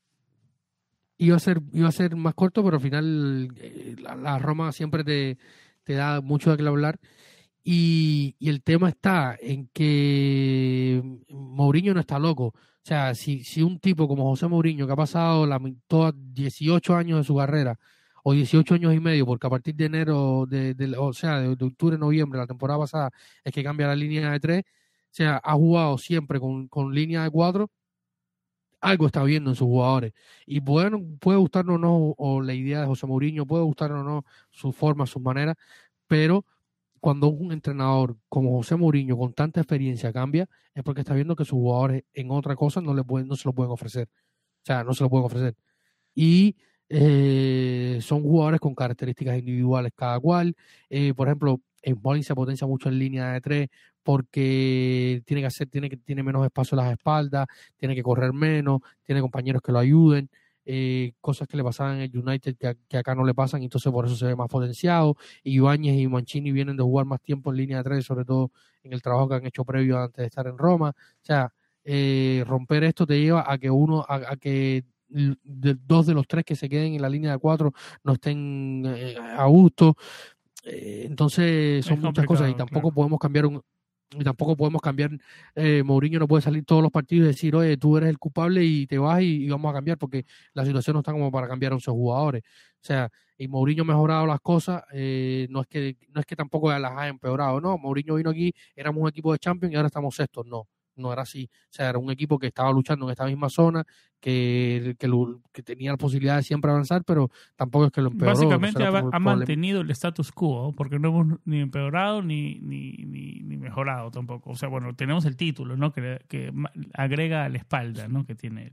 iba, 1.17 1.37
a 1.37 1.41
ser, 1.41 1.63
iba 1.73 1.89
a 1.89 1.93
ser 1.93 2.15
más 2.15 2.35
corto, 2.35 2.63
pero 2.63 2.77
al 2.77 2.83
final 2.83 3.49
eh, 3.57 3.97
la, 4.03 4.17
la 4.17 4.39
Roma 4.39 4.71
siempre 4.71 5.03
te, 5.03 5.39
te 5.83 5.95
da 5.95 6.21
mucho 6.21 6.51
de 6.51 6.59
qué 6.59 6.69
hablar. 6.69 6.99
Y, 7.65 8.37
y, 8.39 8.51
el 8.51 8.63
tema 8.63 8.91
está 8.91 9.37
en 9.41 9.69
que 9.73 11.03
Mourinho 11.31 11.95
no 11.95 12.01
está 12.01 12.19
loco. 12.19 12.47
O 12.49 12.87
sea, 12.87 13.15
si, 13.15 13.43
si 13.45 13.63
un 13.63 13.81
tipo 13.81 14.07
como 14.07 14.25
José 14.25 14.47
Mourinho, 14.49 14.87
que 14.87 14.93
ha 14.93 14.97
pasado 14.97 15.47
la, 15.47 15.59
todas 15.87 16.13
18 16.17 16.95
años 16.95 17.19
de 17.21 17.25
su 17.25 17.37
carrera, 17.37 17.79
o 18.23 18.33
18 18.35 18.75
años 18.75 18.95
y 18.95 19.01
medio, 19.01 19.27
porque 19.27 19.47
a 19.47 19.51
partir 19.51 19.75
de 19.77 19.87
enero, 19.87 20.47
de, 20.47 20.75
o 20.99 21.13
sea, 21.13 21.41
de, 21.41 21.57
de, 21.57 21.65
octubre, 21.67 21.99
noviembre, 21.99 22.39
la 22.41 22.47
temporada 22.47 22.81
pasada, 22.81 23.11
es 23.45 23.53
que 23.53 23.63
cambia 23.65 23.87
la 23.89 23.97
línea 23.97 24.31
de 24.33 24.41
tres, 24.41 24.63
o 24.67 25.15
sea, 25.17 25.41
ha 25.45 25.55
jugado 25.55 25.99
siempre 25.99 26.41
con, 26.41 26.69
con 26.69 26.95
línea 26.95 27.23
de 27.25 27.31
cuatro, 27.31 27.71
algo 28.81 29.07
está 29.07 29.23
viendo 29.25 29.51
en 29.51 29.57
sus 29.57 29.67
jugadores. 29.67 30.13
Y 30.47 30.61
bueno, 30.61 31.01
puede 31.21 31.39
gustarnos 31.39 31.77
o 31.77 31.79
no, 31.79 32.15
o 32.19 32.43
la 32.43 32.55
idea 32.55 32.81
de 32.81 32.87
José 32.87 33.07
Mourinho, 33.07 33.47
puede 33.47 33.65
gustarnos 33.65 34.01
o 34.01 34.05
no 34.05 34.25
su 34.51 34.73
forma, 34.73 35.07
sus 35.07 35.23
maneras, 35.23 35.57
pero 36.07 36.45
cuando 37.05 37.29
un 37.29 37.53
entrenador 37.53 38.17
como 38.31 38.57
José 38.57 38.77
Mourinho 38.77 39.19
con 39.19 39.35
tanta 39.35 39.61
experiencia 39.61 40.11
cambia, 40.11 40.49
es 40.75 40.83
porque 40.83 41.03
está 41.03 41.13
viendo 41.13 41.37
que 41.37 41.45
sus 41.45 41.59
jugadores 41.59 42.03
en 42.15 42.31
otra 42.31 42.57
cosa 42.57 42.81
no, 42.81 42.95
le 42.95 43.05
pueden, 43.05 43.29
no 43.29 43.37
se 43.37 43.47
lo 43.47 43.53
pueden 43.53 43.71
ofrecer. 43.73 44.09
O 44.09 44.65
sea, 44.65 44.85
no 44.85 44.95
se 44.95 45.05
lo 45.05 45.11
pueden 45.11 45.27
ofrecer. 45.27 45.55
Y 46.15 46.57
eh, 46.89 47.99
son 48.01 48.23
jugadores 48.23 48.59
con 48.59 48.75
características 48.75 49.39
individuales 49.39 49.93
cada 49.95 50.19
cual. 50.19 50.57
Eh, 50.89 51.13
por 51.13 51.29
ejemplo, 51.29 51.61
Molin 52.03 52.25
se 52.25 52.35
potencia 52.35 52.67
mucho 52.67 52.89
en 52.89 52.99
línea 52.99 53.33
de 53.35 53.43
tres 53.43 53.69
porque 54.03 55.23
tiene 55.27 55.43
que 55.43 55.47
hacer, 55.49 55.69
tiene 55.69 55.91
que 55.91 55.99
tiene 55.99 56.23
menos 56.23 56.43
espacio 56.47 56.79
en 56.79 56.85
las 56.87 56.93
espaldas, 56.93 57.47
tiene 57.77 57.95
que 57.95 58.03
correr 58.03 58.33
menos, 58.33 58.81
tiene 59.03 59.21
compañeros 59.21 59.61
que 59.61 59.73
lo 59.73 59.79
ayuden. 59.79 60.31
Eh, 60.67 61.13
cosas 61.21 61.47
que 61.47 61.57
le 61.57 61.65
pasaban 61.65 61.97
en 61.97 62.03
el 62.03 62.19
United 62.19 62.57
que, 62.57 62.97
acá 62.97 63.15
no 63.15 63.25
le 63.25 63.35
pasan, 63.35 63.63
y 63.63 63.65
entonces 63.65 63.93
por 63.93 64.07
eso 64.07 64.17
se 64.17 64.27
ve 64.27 64.37
más 64.37 64.49
potenciado. 64.49 65.17
Ibáñez 65.43 65.99
y 65.99 66.09
Mancini 66.09 66.53
vienen 66.53 66.77
de 66.77 66.83
jugar 66.83 67.07
más 67.07 67.21
tiempo 67.21 67.51
en 67.51 67.57
línea 67.59 67.79
de 67.79 67.85
tres, 67.85 68.05
sobre 68.05 68.25
todo 68.25 68.51
en 68.83 68.93
el 68.93 69.03
trabajo 69.03 69.29
que 69.29 69.35
han 69.37 69.47
hecho 69.47 69.65
previo 69.65 69.99
antes 69.99 70.17
de 70.23 70.27
estar 70.27 70.47
en 70.47 70.59
Roma. 70.59 70.91
O 70.91 71.25
sea, 71.25 71.53
eh, 71.85 72.45
romper 72.47 72.85
esto 72.85 73.07
te 73.07 73.21
lleva 73.21 73.45
a 73.47 73.59
que 73.59 73.71
uno, 73.71 74.05
a, 74.09 74.37
que 74.37 74.85
dos 75.09 76.07
de 76.07 76.15
los 76.15 76.27
tres 76.27 76.45
que 76.45 76.57
se 76.57 76.69
queden 76.69 76.95
en 76.95 77.03
la 77.03 77.09
línea 77.09 77.33
de 77.33 77.39
cuatro 77.39 77.73
no 78.03 78.15
estén 78.15 78.85
eh, 78.87 79.17
a 79.17 79.45
gusto. 79.47 79.97
entonces 80.65 81.85
son 81.85 82.01
muchas 82.01 82.27
cosas 82.27 82.51
y 82.51 82.55
tampoco 82.55 82.91
podemos 82.91 83.19
cambiar 83.19 83.47
un, 83.47 83.63
y 84.11 84.25
tampoco 84.25 84.57
podemos 84.57 84.81
cambiar, 84.81 85.11
eh, 85.55 85.83
Mourinho 85.85 86.19
no 86.19 86.29
puede 86.29 86.43
salir 86.43 86.65
todos 86.65 86.83
los 86.83 86.93
partidos 86.93 87.27
y 87.27 87.29
decir, 87.29 87.57
oye, 87.57 87.77
tú 87.77 87.97
eres 87.97 88.11
el 88.11 88.19
culpable 88.19 88.65
y 88.65 88.87
te 88.87 88.99
vas 88.99 89.23
y, 89.23 89.49
vamos 89.49 89.71
a 89.71 89.75
cambiar, 89.75 89.99
porque 89.99 90.25
la 90.53 90.65
situación 90.65 90.95
no 90.95 91.01
está 91.01 91.13
como 91.13 91.31
para 91.33 91.49
cambiar 91.49 91.73
a 91.73 91.77
11 91.77 91.91
jugadores. 91.91 92.43
O 92.45 92.85
sea, 92.87 93.11
y 93.37 93.49
Mourinho 93.49 93.83
ha 93.83 93.87
mejorado 93.87 94.27
las 94.27 94.41
cosas, 94.41 94.85
eh, 94.93 95.47
no 95.51 95.63
es 95.63 95.67
que 95.67 95.97
no 96.11 96.21
es 96.21 96.27
que 96.27 96.37
tampoco 96.37 96.71
las 96.79 96.93
haya 96.93 97.09
empeorado, 97.09 97.61
no, 97.61 97.79
Mourinho 97.79 98.15
vino 98.17 98.31
aquí, 98.31 98.53
éramos 98.77 99.03
un 99.03 99.09
equipo 99.09 99.33
de 99.33 99.39
Champions 99.39 99.73
y 99.73 99.77
ahora 99.77 99.89
estamos 99.89 100.15
sextos, 100.15 100.47
no 100.47 100.69
no 100.97 101.13
era 101.13 101.23
así. 101.23 101.51
O 101.53 101.73
sea, 101.73 101.89
era 101.89 101.99
un 101.99 102.11
equipo 102.11 102.39
que 102.39 102.49
estaba 102.49 102.73
luchando 102.73 103.07
en 103.07 103.13
esta 103.13 103.27
misma 103.27 103.49
zona, 103.49 103.85
que, 104.21 104.97
que, 104.99 105.63
tenía 105.63 105.91
la 105.91 105.97
posibilidad 105.97 106.37
de 106.37 106.43
siempre 106.43 106.71
avanzar, 106.71 107.05
pero 107.05 107.31
tampoco 107.57 107.87
es 107.87 107.93
que 107.93 108.01
lo 108.01 108.11
empeoró. 108.11 108.35
Básicamente 108.35 108.85
ha, 108.85 109.19
mantenido 109.19 109.83
el 109.83 109.91
status 109.91 110.33
quo, 110.33 110.73
porque 110.75 110.99
no 110.99 111.09
hemos 111.09 111.39
ni 111.45 111.61
empeorado 111.61 112.23
ni, 112.23 112.59
ni, 112.61 112.93
ni, 113.05 113.57
mejorado 113.59 114.11
tampoco. 114.11 114.51
O 114.51 114.57
sea, 114.57 114.69
bueno, 114.69 114.95
tenemos 114.95 115.25
el 115.27 115.37
título, 115.37 115.77
¿no? 115.77 115.93
Que, 115.93 116.21
que 116.29 116.53
agrega 116.95 117.45
a 117.45 117.49
la 117.49 117.59
espalda, 117.59 118.09
¿no? 118.09 118.25
Que 118.25 118.35
tiene 118.35 118.69
él. 118.69 118.73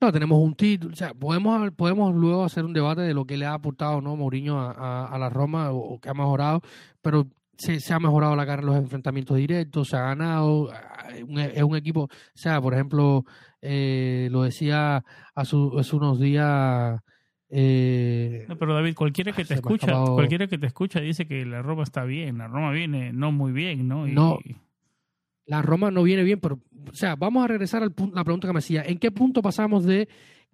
No, 0.00 0.10
tenemos 0.12 0.38
un 0.38 0.54
título. 0.54 0.92
O 0.92 0.96
sea, 0.96 1.12
podemos, 1.14 1.70
podemos 1.72 2.14
luego 2.14 2.44
hacer 2.44 2.64
un 2.64 2.72
debate 2.72 3.02
de 3.02 3.14
lo 3.14 3.26
que 3.26 3.36
le 3.36 3.46
ha 3.46 3.54
aportado 3.54 4.00
¿no? 4.00 4.16
Mourinho 4.16 4.58
a, 4.58 5.06
a, 5.06 5.18
la 5.18 5.28
Roma 5.28 5.70
o, 5.72 6.00
que 6.00 6.08
ha 6.08 6.14
mejorado, 6.14 6.62
pero 7.02 7.26
se, 7.60 7.92
ha 7.92 7.98
mejorado 8.00 8.34
la 8.34 8.46
cara 8.46 8.62
en 8.62 8.66
los 8.66 8.76
enfrentamientos 8.76 9.36
directos, 9.36 9.88
se 9.88 9.96
ha 9.96 10.02
ganado, 10.02 10.70
es 11.12 11.62
un 11.62 11.76
equipo, 11.76 12.02
o 12.02 12.08
sea, 12.34 12.60
por 12.60 12.74
ejemplo, 12.74 13.24
eh, 13.60 14.28
lo 14.30 14.42
decía 14.42 15.04
hace, 15.34 15.56
unos 15.56 16.18
días... 16.18 17.00
Eh, 17.50 18.46
no, 18.48 18.56
pero 18.56 18.74
David, 18.74 18.94
cualquiera 18.94 19.32
que 19.32 19.44
te 19.44 19.54
escucha, 19.54 19.92
cualquiera 20.04 20.46
que 20.46 20.56
te 20.56 20.66
escucha 20.66 21.00
dice 21.00 21.26
que 21.26 21.44
la 21.44 21.62
Roma 21.62 21.82
está 21.82 22.04
bien, 22.04 22.38
la 22.38 22.46
Roma 22.46 22.70
viene 22.70 23.12
no 23.12 23.32
muy 23.32 23.52
bien, 23.52 23.88
¿no? 23.88 24.06
No, 24.06 24.38
la 25.46 25.60
Roma 25.60 25.90
no 25.90 26.04
viene 26.04 26.22
bien, 26.22 26.38
pero, 26.40 26.60
o 26.88 26.94
sea, 26.94 27.16
vamos 27.16 27.44
a 27.44 27.48
regresar 27.48 27.82
a 27.82 27.86
la 27.86 28.24
pregunta 28.24 28.46
que 28.46 28.52
me 28.52 28.60
hacía, 28.60 28.84
¿en 28.84 28.98
qué 28.98 29.10
punto 29.10 29.42
pasamos 29.42 29.84
de 29.84 30.08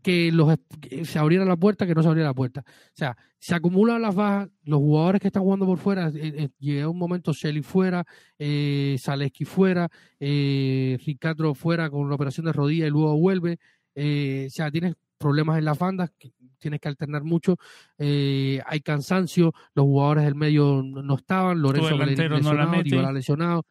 que, 0.06 0.30
los, 0.30 0.56
se 1.02 1.18
abriera 1.18 1.44
la 1.44 1.56
puerta, 1.56 1.84
que 1.84 1.92
no 1.92 2.00
se 2.00 2.06
abriera 2.06 2.28
la 2.28 2.34
puerta. 2.34 2.60
O 2.64 2.92
sea, 2.92 3.16
se 3.40 3.56
acumulan 3.56 4.00
las 4.00 4.14
bajas, 4.14 4.48
los 4.62 4.78
jugadores 4.78 5.20
que 5.20 5.26
están 5.26 5.42
jugando 5.42 5.66
por 5.66 5.78
fuera, 5.78 6.10
eh, 6.10 6.12
eh, 6.14 6.48
llega 6.60 6.88
un 6.88 6.96
momento 6.96 7.32
Shelly 7.32 7.60
fuera, 7.60 8.04
eh, 8.38 8.96
Zaleski 9.00 9.44
fuera, 9.44 9.88
eh, 10.20 10.96
Ricardo 11.04 11.52
fuera 11.56 11.90
con 11.90 12.02
una 12.02 12.14
operación 12.14 12.46
de 12.46 12.52
rodilla 12.52 12.86
y 12.86 12.90
luego 12.90 13.18
vuelve. 13.18 13.58
o 13.96 14.50
sea, 14.50 14.70
tienes 14.70 14.94
problemas 15.18 15.58
en 15.58 15.64
las 15.64 15.76
bandas, 15.76 16.12
tienes 16.58 16.78
que 16.78 16.86
alternar 16.86 17.24
mucho, 17.24 17.56
hay 17.98 18.80
cansancio, 18.84 19.54
los 19.74 19.86
jugadores 19.86 20.22
del 20.22 20.36
medio 20.36 20.84
no 20.84 21.16
estaban, 21.16 21.60
Lorenzo 21.60 21.96
lesionado, 21.98 22.84
no 22.84 23.02
la 23.02 23.12
lesionado, 23.12 23.66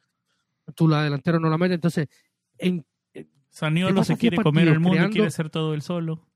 tú 0.75 0.89
la 0.89 1.03
delantero 1.03 1.39
no 1.39 1.49
la 1.49 1.57
metes, 1.57 1.75
entonces 1.75 2.07
en 2.57 2.85
Saniolo 3.55 4.03
se 4.03 4.17
quiere 4.17 4.35
comer 4.35 4.67
el 4.67 4.81
mundo 4.81 5.05
y 5.05 5.09
quiere 5.11 5.27
hacer 5.27 5.49
todo 5.49 5.73
el 5.73 5.81
solo. 5.81 6.27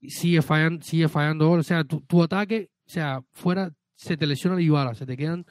Sigue 0.00 0.42
fallando, 0.42 0.84
sigue 0.84 1.06
fallando. 1.06 1.48
O 1.48 1.62
sea, 1.62 1.84
tu, 1.84 2.20
ataque, 2.20 2.72
o 2.84 2.90
sea, 2.90 3.22
fuera, 3.30 3.72
se 3.94 4.16
te 4.16 4.26
lesiona 4.26 4.56
Dybala, 4.56 4.96
se 4.96 5.06
te 5.06 5.16
quedan 5.16 5.46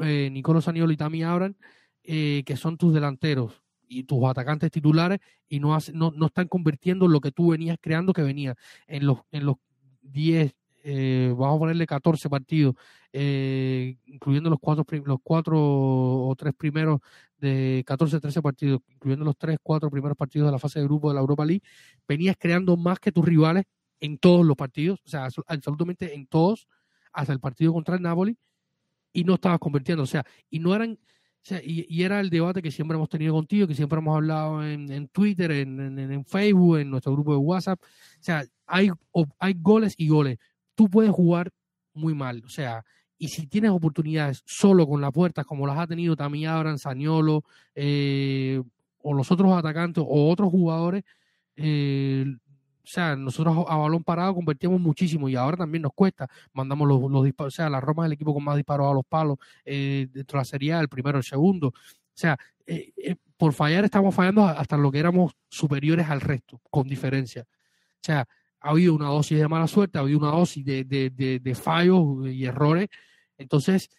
eh, 0.00 0.30
Nicolo 0.32 0.60
Saniolo 0.60 0.92
y 0.92 0.96
Tami 0.96 1.22
Abran, 1.22 1.56
eh, 2.02 2.42
que 2.44 2.56
son 2.56 2.76
tus 2.76 2.92
delanteros 2.92 3.62
y 3.86 4.02
tus 4.02 4.24
atacantes 4.24 4.72
titulares 4.72 5.20
y 5.48 5.60
no, 5.60 5.78
no, 5.94 6.10
no 6.10 6.26
están 6.26 6.48
convirtiendo 6.48 7.06
lo 7.06 7.20
que 7.20 7.30
tú 7.30 7.52
venías 7.52 7.78
creando 7.80 8.12
que 8.12 8.22
venía 8.22 8.56
en 8.88 9.06
los 9.06 9.20
en 9.30 9.46
los 9.46 9.58
10 10.00 10.56
eh, 10.84 11.32
vamos 11.36 11.56
a 11.56 11.58
ponerle 11.60 11.86
14 11.86 12.28
partidos, 12.28 12.74
eh, 13.12 13.96
incluyendo 14.06 14.50
los 14.50 14.58
cuatro, 14.58 14.84
los 15.04 15.18
cuatro 15.22 15.58
o 15.58 16.34
tres 16.36 16.54
primeros 16.54 17.00
de 17.38 17.84
14, 17.86 18.20
13 18.20 18.42
partidos, 18.42 18.80
incluyendo 18.88 19.24
los 19.24 19.36
tres, 19.36 19.58
cuatro 19.62 19.90
primeros 19.90 20.16
partidos 20.16 20.48
de 20.48 20.52
la 20.52 20.58
fase 20.58 20.80
de 20.80 20.86
grupo 20.86 21.08
de 21.08 21.14
la 21.14 21.20
Europa 21.20 21.44
League, 21.44 21.62
venías 22.06 22.36
creando 22.38 22.76
más 22.76 22.98
que 22.98 23.12
tus 23.12 23.24
rivales 23.24 23.64
en 24.00 24.18
todos 24.18 24.44
los 24.44 24.56
partidos, 24.56 25.00
o 25.04 25.08
sea, 25.08 25.28
absolutamente 25.46 26.14
en 26.14 26.26
todos, 26.26 26.66
hasta 27.12 27.32
el 27.32 27.40
partido 27.40 27.72
contra 27.72 27.94
el 27.96 28.02
Napoli, 28.02 28.36
y 29.12 29.24
no 29.24 29.34
estabas 29.34 29.58
convirtiendo, 29.58 30.02
o 30.02 30.06
sea, 30.06 30.24
y 30.50 30.58
no 30.58 30.74
eran, 30.74 30.98
y, 31.64 32.02
era 32.02 32.18
el 32.20 32.30
debate 32.30 32.62
que 32.62 32.70
siempre 32.70 32.96
hemos 32.96 33.08
tenido 33.08 33.34
contigo, 33.34 33.68
que 33.68 33.74
siempre 33.74 33.98
hemos 33.98 34.16
hablado 34.16 34.64
en, 34.64 35.08
Twitter, 35.08 35.50
en, 35.52 35.98
en, 35.98 36.24
Facebook, 36.24 36.78
en 36.78 36.90
nuestro 36.90 37.12
grupo 37.12 37.32
de 37.32 37.38
WhatsApp. 37.38 37.80
O 37.82 38.22
sea, 38.22 38.44
hay, 38.66 38.90
hay 39.38 39.54
goles 39.58 39.94
y 39.96 40.08
goles 40.08 40.38
tú 40.74 40.88
puedes 40.88 41.10
jugar 41.10 41.50
muy 41.94 42.14
mal. 42.14 42.42
O 42.44 42.48
sea, 42.48 42.84
y 43.18 43.28
si 43.28 43.46
tienes 43.46 43.70
oportunidades 43.70 44.42
solo 44.46 44.86
con 44.86 45.00
la 45.00 45.12
puerta, 45.12 45.44
como 45.44 45.66
las 45.66 45.78
ha 45.78 45.86
tenido 45.86 46.16
Tami 46.16 46.46
Abran, 46.46 46.78
Saniolo, 46.78 47.44
eh, 47.74 48.60
o 48.98 49.14
los 49.14 49.30
otros 49.30 49.52
atacantes, 49.52 50.02
o 50.06 50.30
otros 50.30 50.50
jugadores, 50.50 51.04
eh, 51.56 52.24
o 52.28 52.86
sea, 52.86 53.14
nosotros 53.14 53.64
a 53.68 53.76
balón 53.76 54.02
parado 54.02 54.34
convertimos 54.34 54.80
muchísimo 54.80 55.28
y 55.28 55.36
ahora 55.36 55.56
también 55.56 55.82
nos 55.82 55.92
cuesta. 55.94 56.28
Mandamos 56.52 56.88
los, 56.88 57.10
los 57.10 57.24
disparos, 57.24 57.54
o 57.54 57.56
sea, 57.56 57.70
la 57.70 57.80
Roma 57.80 58.04
es 58.04 58.06
el 58.06 58.14
equipo 58.14 58.34
con 58.34 58.42
más 58.42 58.56
disparos 58.56 58.90
a 58.90 58.94
los 58.94 59.04
palos 59.04 59.38
eh, 59.64 60.08
dentro 60.12 60.38
de 60.38 60.40
la 60.40 60.44
Serie 60.44 60.78
el 60.80 60.88
primero, 60.88 61.18
el 61.18 61.24
segundo. 61.24 61.68
O 61.68 61.74
sea, 62.14 62.36
por 63.36 63.52
fallar 63.52 63.84
estamos 63.84 64.14
fallando 64.14 64.46
hasta 64.46 64.76
lo 64.76 64.90
que 64.90 64.98
éramos 64.98 65.32
superiores 65.48 66.08
al 66.08 66.20
resto, 66.20 66.60
con 66.70 66.88
diferencia. 66.88 67.42
O 67.42 68.04
sea, 68.04 68.26
ha 68.62 68.70
habido 68.70 68.94
una 68.94 69.08
dosis 69.08 69.38
de 69.38 69.48
mala 69.48 69.66
suerte, 69.66 69.98
ha 69.98 70.02
habido 70.02 70.18
una 70.18 70.30
dosis 70.30 70.64
de, 70.64 70.84
de, 70.84 71.54
fallos 71.54 72.26
y 72.28 72.44
errores. 72.44 72.88
Entonces, 73.38 73.90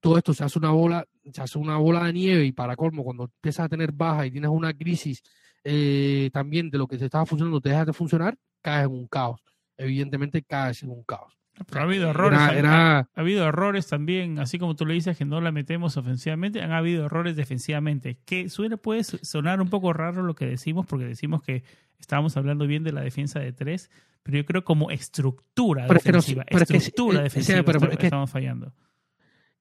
todo 0.00 0.18
esto 0.18 0.34
se 0.34 0.44
hace 0.44 0.58
una 0.58 0.70
bola, 0.70 1.06
se 1.32 1.42
hace 1.42 1.58
una 1.58 1.76
bola 1.76 2.04
de 2.04 2.12
nieve 2.12 2.44
y 2.44 2.52
para 2.52 2.76
colmo, 2.76 3.04
cuando 3.04 3.24
empiezas 3.24 3.66
a 3.66 3.68
tener 3.68 3.92
baja 3.92 4.26
y 4.26 4.30
tienes 4.30 4.50
una 4.50 4.72
crisis 4.74 5.22
eh, 5.64 6.30
también 6.32 6.70
de 6.70 6.78
lo 6.78 6.86
que 6.86 6.98
te 6.98 7.04
estaba 7.06 7.26
funcionando, 7.26 7.60
te 7.60 7.70
dejas 7.70 7.86
de 7.86 7.92
funcionar, 7.92 8.36
caes 8.62 8.86
en 8.86 8.92
un 8.92 9.06
caos. 9.06 9.42
Evidentemente 9.76 10.42
caes 10.42 10.82
en 10.82 10.90
un 10.90 11.04
caos 11.04 11.39
ha 11.72 11.82
habido 11.82 12.10
errores. 12.10 12.38
Ha, 12.38 13.08
habido 13.14 13.46
errores 13.46 13.86
también, 13.86 14.38
así 14.38 14.58
como 14.58 14.76
tú 14.76 14.86
le 14.86 14.94
dices 14.94 15.16
que 15.16 15.24
no 15.24 15.40
la 15.40 15.52
metemos 15.52 15.96
ofensivamente, 15.96 16.62
han 16.62 16.72
habido 16.72 17.06
errores 17.06 17.36
defensivamente. 17.36 18.18
Que 18.24 18.48
suele, 18.48 18.76
puede 18.76 19.04
sonar 19.04 19.60
un 19.60 19.68
poco 19.68 19.92
raro 19.92 20.22
lo 20.22 20.34
que 20.34 20.46
decimos, 20.46 20.86
porque 20.86 21.06
decimos 21.06 21.42
que 21.42 21.62
estábamos 21.98 22.36
hablando 22.36 22.66
bien 22.66 22.84
de 22.84 22.92
la 22.92 23.02
defensa 23.02 23.40
de 23.40 23.52
tres, 23.52 23.90
pero 24.22 24.38
yo 24.38 24.46
creo 24.46 24.64
como 24.64 24.90
estructura 24.90 25.86
defensiva, 25.86 26.44
estructura 26.48 27.22
defensiva 27.22 27.62
estamos 27.98 28.30
fallando. 28.30 28.72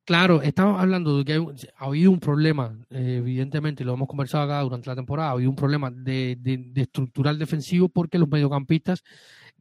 Claro, 0.06 0.42
estamos 0.42 0.82
hablando 0.82 1.20
de 1.20 1.26
que 1.26 1.34
ha 1.78 1.86
habido 1.86 2.10
un 2.10 2.20
problema, 2.20 2.76
eh, 2.90 3.18
evidentemente, 3.20 3.84
lo 3.84 3.94
hemos 3.94 4.08
conversado 4.08 4.46
acá 4.46 4.62
durante 4.62 4.90
la 4.90 4.96
temporada, 4.96 5.30
ha 5.30 5.34
habido 5.34 5.52
un 5.52 5.56
problema 5.56 5.92
de, 5.92 6.36
de 6.40 6.82
estructural 6.82 7.38
defensivo 7.38 7.90
porque 7.90 8.18
los 8.18 8.28
mediocampistas 8.28 9.04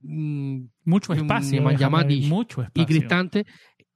mucho 0.02 1.12
espacio, 1.12 1.62
mucho 1.62 2.62
espacio. 2.62 2.82
y 2.82 2.86
Cristante 2.86 3.46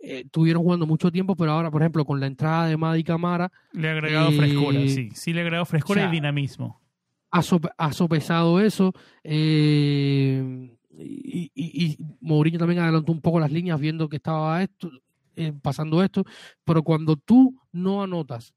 eh, 0.05 0.25
tuvieron 0.31 0.65
jugando 0.65 0.85
mucho 0.85 1.13
tiempo, 1.13 1.37
pero 1.37 1.53
ahora, 1.53 1.71
por 1.71 1.81
ejemplo, 1.81 2.05
con 2.05 2.19
la 2.19 2.27
entrada 2.27 2.67
de 2.67 2.77
Madi 2.77 3.05
Camara. 3.05 3.53
Le 3.73 3.89
ha 3.89 3.93
agregado 3.93 4.31
eh, 4.31 4.37
frescura, 4.37 4.81
sí. 4.89 5.11
Sí, 5.15 5.33
le 5.33 5.41
ha 5.41 5.43
agregado 5.45 5.65
frescura 5.65 6.09
y 6.09 6.11
dinamismo. 6.11 6.81
Ha, 7.31 7.93
sopesado 7.93 8.61
eso. 8.61 8.93
Eh, 9.23 10.77
y, 10.99 11.51
y, 11.55 11.97
Mourinho 12.21 12.59
también 12.59 12.81
adelantó 12.81 13.13
un 13.13 13.21
poco 13.21 13.39
las 13.39 13.53
líneas 13.53 13.79
viendo 13.79 14.09
que 14.09 14.17
estaba 14.17 14.61
esto, 14.63 14.91
pasando 15.63 16.03
esto. 16.03 16.25
Pero 16.65 16.83
cuando 16.83 17.17
tú 17.17 17.57
no 17.71 18.03
anotas, 18.03 18.55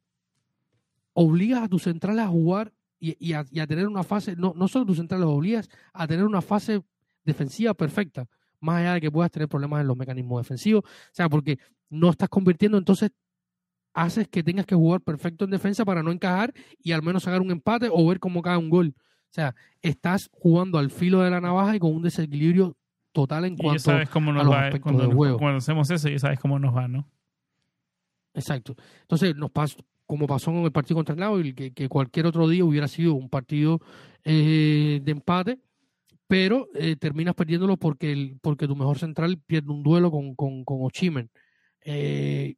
obligas 1.14 1.62
a 1.62 1.70
tus 1.70 1.84
centrales 1.84 2.26
a 2.26 2.28
jugar 2.28 2.74
y, 3.00 3.34
a, 3.34 3.46
tener 3.68 3.88
una 3.88 4.04
fase, 4.04 4.36
no, 4.36 4.54
no 4.56 4.68
solo 4.68 4.86
tus 4.86 4.98
centrales, 4.98 5.28
obligas 5.28 5.70
a 5.94 6.08
tener 6.08 6.26
una 6.26 6.42
fase 6.42 6.82
defensiva 7.26 7.74
perfecta, 7.74 8.28
más 8.60 8.78
allá 8.78 8.94
de 8.94 9.02
que 9.02 9.12
puedas 9.12 9.32
tener 9.32 9.50
problemas 9.50 9.82
en 9.82 9.88
los 9.88 9.98
mecanismos 9.98 10.42
defensivos. 10.42 10.84
O 10.86 11.12
sea, 11.12 11.28
porque 11.30 11.58
no 11.90 12.10
estás 12.10 12.30
convirtiendo, 12.30 12.78
entonces 12.78 13.12
haces 13.94 14.28
que 14.28 14.44
tengas 14.44 14.66
que 14.66 14.76
jugar 14.76 15.02
perfecto 15.02 15.46
en 15.46 15.52
defensa 15.52 15.86
para 15.86 16.04
no 16.04 16.12
encajar 16.12 16.54
y 16.80 16.92
al 16.92 17.02
menos 17.02 17.24
sacar 17.24 17.42
un 17.42 17.52
empate 17.52 17.90
o 17.92 18.08
ver 18.08 18.20
cómo 18.20 18.42
cae 18.42 18.58
un 18.58 18.70
gol. 18.70 18.94
O 18.98 19.34
sea, 19.36 19.56
estás 19.82 20.30
jugando 20.32 20.78
al 20.78 20.92
filo 20.92 21.22
de 21.22 21.30
la 21.30 21.42
navaja 21.42 21.76
y 21.76 21.80
con 21.80 21.94
un 21.94 22.04
desequilibrio 22.04 22.78
total 23.12 23.46
en 23.46 23.56
cuanto 23.56 23.80
sabes 23.80 24.10
cómo 24.10 24.32
nos 24.32 24.46
a 24.46 24.70
los 24.70 24.80
cuando, 24.82 25.10
juego. 25.12 25.38
Cuando 25.40 25.58
hacemos 25.58 25.90
eso, 25.90 26.10
ya 26.10 26.20
sabes 26.20 26.40
cómo 26.40 26.60
nos 26.60 26.76
va, 26.76 26.88
¿no? 26.88 27.08
Exacto. 28.34 28.76
Entonces, 29.02 29.36
nos 29.36 29.52
pasa, 29.52 29.78
como 30.06 30.28
pasó 30.28 30.52
en 30.52 30.58
el 30.58 30.72
partido 30.72 30.98
contra 30.98 31.14
el 31.14 31.20
Napoli, 31.20 31.54
que, 31.54 31.72
que 31.72 31.88
cualquier 31.88 32.28
otro 32.28 32.48
día 32.50 32.66
hubiera 32.66 32.88
sido 32.88 33.14
un 33.14 33.30
partido 33.30 33.80
eh, 34.26 35.00
de 35.02 35.12
empate, 35.12 35.60
pero 36.28 36.68
eh, 36.74 36.96
terminas 36.96 37.36
perdiéndolo 37.36 37.78
porque, 37.78 38.12
el, 38.12 38.38
porque 38.42 38.68
tu 38.68 38.76
mejor 38.76 38.98
central 38.98 39.38
pierde 39.46 39.72
un 39.72 39.84
duelo 39.84 40.12
con, 40.12 40.36
con, 40.36 40.64
Ochimen. 40.66 41.30
Eh, 41.82 42.56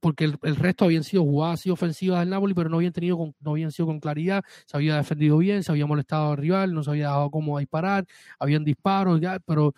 porque 0.00 0.24
el, 0.24 0.36
el, 0.42 0.56
resto 0.56 0.84
habían 0.84 1.04
sido 1.04 1.22
jugadas 1.22 1.60
así 1.60 1.70
ofensivas 1.70 2.20
del 2.20 2.30
Napoli, 2.30 2.54
pero 2.54 2.68
no 2.68 2.76
habían 2.76 2.92
tenido 2.92 3.16
con, 3.16 3.34
no 3.40 3.52
habían 3.52 3.70
sido 3.70 3.86
con 3.86 4.00
claridad, 4.00 4.42
se 4.66 4.76
había 4.76 4.96
defendido 4.96 5.38
bien, 5.38 5.62
se 5.62 5.70
había 5.70 5.86
molestado 5.86 6.32
al 6.32 6.38
rival, 6.38 6.74
no 6.74 6.82
se 6.82 6.90
había 6.90 7.08
dado 7.08 7.30
cómo 7.30 7.58
disparar, 7.58 8.04
habían 8.38 8.64
disparos, 8.64 9.20
ya, 9.20 9.38
pero 9.40 9.74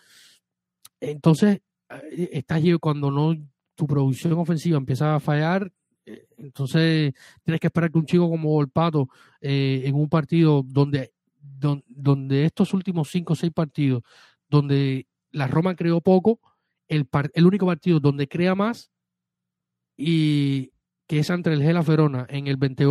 entonces 1.00 1.60
eh, 1.90 2.30
estás 2.32 2.62
cuando 2.80 3.10
no 3.10 3.37
tu 3.74 3.87
producción 3.87 4.32
ofensiva 4.34 4.78
empieza 4.78 5.14
a 5.14 5.20
fallar, 5.20 5.70
eh, 6.06 6.26
entonces 6.37 7.12
tienes 7.42 7.60
que 7.60 7.66
esperar 7.68 7.90
que 7.90 7.98
un 7.98 8.06
chico 8.06 8.28
como 8.28 8.50
Volpato 8.50 9.08
eh, 9.40 9.82
en 9.84 9.94
un 9.94 10.08
partido 10.08 10.62
donde, 10.64 11.12
donde, 11.44 11.85
donde 11.88 12.44
estos 12.44 12.72
últimos 12.74 13.11
cinco 13.11 13.35
o 13.35 13.37
seis 13.37 13.52
partidos, 13.52 14.02
donde 14.48 15.07
la 15.30 15.46
Roma 15.46 15.74
creó 15.74 16.00
poco, 16.00 16.40
el, 16.88 17.09
el 17.35 17.46
único 17.46 17.66
partido 17.66 18.00
donde 18.00 18.28
crea 18.28 18.54
más 18.54 18.90
y 19.96 20.72
que 21.07 21.18
es 21.18 21.30
entre 21.30 21.54
el 21.54 21.62
Gela 21.62 21.83
Verona 21.83 22.26
en 22.28 22.46
el 22.46 22.57
20 22.57 22.85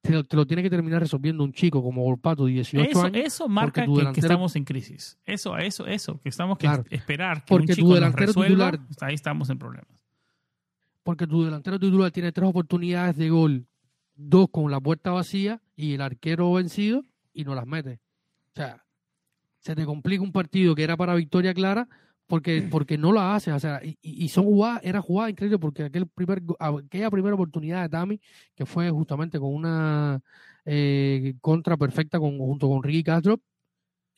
te, 0.00 0.12
lo, 0.12 0.24
te, 0.24 0.36
lo 0.36 0.46
tiene 0.46 0.62
que 0.62 0.70
terminar 0.70 1.00
resolviendo 1.00 1.42
un 1.42 1.52
chico 1.52 1.82
como 1.82 2.02
Volpato 2.02 2.46
de 2.46 2.52
18 2.52 2.90
eso, 2.90 3.02
años. 3.02 3.22
Eso 3.24 3.48
marca 3.48 3.82
que, 3.82 3.90
delantero, 3.90 4.12
que, 4.12 4.20
estamos 4.20 4.56
en 4.56 4.64
crisis. 4.64 5.18
Eso, 5.24 5.56
eso, 5.56 5.86
eso, 5.86 6.20
que 6.20 6.28
estamos 6.28 6.58
que 6.58 6.66
claro, 6.66 6.84
esperar 6.90 7.44
que 7.44 7.48
porque 7.48 7.72
un 7.72 7.76
chico 7.76 7.88
tu 7.88 7.94
delantero 7.94 8.26
nos 8.26 8.36
resuelva, 8.36 8.70
titular, 8.72 9.08
ahí 9.08 9.14
estamos 9.14 9.50
en 9.50 9.58
problemas. 9.58 10.04
Porque 11.02 11.26
tu 11.26 11.44
delantero 11.44 11.78
titular 11.78 12.10
tiene 12.10 12.32
tres 12.32 12.48
oportunidades 12.48 13.16
de 13.16 13.30
gol, 13.30 13.66
dos 14.14 14.48
con 14.50 14.70
la 14.70 14.80
puerta 14.80 15.10
vacía 15.10 15.60
y 15.74 15.94
el 15.94 16.00
arquero 16.00 16.52
vencido 16.52 17.04
y 17.38 17.44
no 17.44 17.54
las 17.54 17.66
mete. 17.66 18.00
O 18.48 18.56
sea, 18.56 18.84
se 19.60 19.76
te 19.76 19.86
complica 19.86 20.22
un 20.22 20.32
partido 20.32 20.74
que 20.74 20.82
era 20.82 20.96
para 20.96 21.14
victoria 21.14 21.54
clara 21.54 21.88
porque, 22.26 22.62
porque 22.70 22.98
no 22.98 23.12
la 23.12 23.36
hace, 23.36 23.52
o 23.52 23.60
sea, 23.60 23.80
y, 23.82 23.96
y 24.02 24.28
son 24.28 24.44
jugadas, 24.44 24.80
era 24.82 25.00
jugada 25.00 25.30
increíble 25.30 25.58
porque 25.58 25.84
aquel 25.84 26.08
primer, 26.08 26.42
aquella 26.58 27.10
primera 27.10 27.34
oportunidad 27.36 27.82
de 27.82 27.88
Tami, 27.88 28.20
que 28.56 28.66
fue 28.66 28.90
justamente 28.90 29.38
con 29.38 29.54
una 29.54 30.20
eh, 30.64 31.34
contra 31.40 31.76
perfecta 31.76 32.18
con, 32.18 32.38
junto 32.38 32.68
con 32.68 32.82
Ricky 32.82 33.04
Castro, 33.04 33.40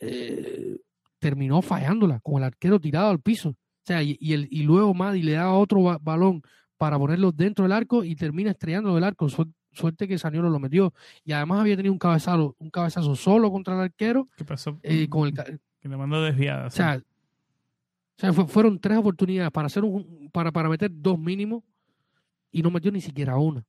eh, 0.00 0.78
terminó 1.18 1.60
fallándola, 1.60 2.20
con 2.20 2.38
el 2.38 2.44
arquero 2.44 2.80
tirado 2.80 3.10
al 3.10 3.20
piso. 3.20 3.50
O 3.50 3.84
sea, 3.84 4.02
y, 4.02 4.16
y, 4.18 4.32
el, 4.32 4.48
y 4.50 4.62
luego 4.62 4.94
Maddy 4.94 5.22
le 5.22 5.32
da 5.32 5.52
otro 5.52 5.82
ba 5.82 5.98
balón 6.00 6.42
para 6.78 6.98
ponerlo 6.98 7.32
dentro 7.32 7.64
del 7.64 7.72
arco 7.72 8.02
y 8.02 8.16
termina 8.16 8.52
estrellando 8.52 8.96
el 8.96 9.04
arco. 9.04 9.28
Suerte 9.72 10.08
que 10.08 10.18
Saniolo 10.18 10.50
lo 10.50 10.58
metió. 10.58 10.92
Y 11.24 11.32
además 11.32 11.60
había 11.60 11.76
tenido 11.76 11.92
un 11.92 11.98
cabezazo, 11.98 12.56
un 12.58 12.70
cabezazo 12.70 13.14
solo 13.16 13.50
contra 13.50 13.74
el 13.74 13.80
arquero. 13.80 14.28
¿Qué 14.36 14.44
pasó? 14.44 14.78
Eh, 14.82 15.08
con 15.08 15.28
el, 15.28 15.34
que 15.34 15.88
le 15.88 15.96
mandó 15.96 16.22
desviada. 16.22 16.66
O 16.66 16.70
sea, 16.70 16.96
o 16.98 18.20
sea, 18.20 18.32
fue, 18.32 18.46
fueron 18.46 18.78
tres 18.78 18.98
oportunidades 18.98 19.50
para 19.50 19.66
hacer 19.66 19.84
un, 19.84 20.28
para, 20.32 20.52
para 20.52 20.68
meter 20.68 20.90
dos 20.92 21.18
mínimos 21.18 21.62
y 22.52 22.62
no 22.62 22.70
metió 22.70 22.92
ni 22.92 23.00
siquiera 23.00 23.36
una. 23.36 23.64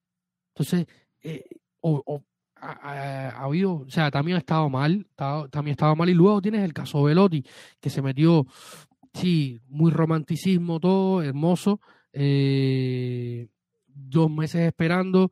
Entonces, 0.49 0.87
eh, 1.23 1.45
o, 1.79 2.03
o, 2.05 2.23
ha, 2.57 2.71
ha, 2.71 3.29
ha, 3.29 3.43
habido, 3.43 3.73
o 3.73 3.89
sea, 3.89 4.11
también 4.11 4.35
ha 4.35 4.39
estado 4.39 4.69
mal, 4.69 5.07
también 5.15 5.69
ha 5.69 5.71
estado 5.71 5.95
mal. 5.95 6.09
Y 6.09 6.13
luego 6.13 6.41
tienes 6.41 6.63
el 6.63 6.73
caso 6.73 7.03
Velotti, 7.03 7.45
que 7.79 7.89
se 7.89 8.01
metió, 8.01 8.45
sí, 9.13 9.59
muy 9.67 9.91
romanticismo, 9.91 10.79
todo, 10.79 11.21
hermoso. 11.23 11.79
Eh, 12.13 13.47
dos 13.87 14.29
meses 14.29 14.67
esperando, 14.67 15.31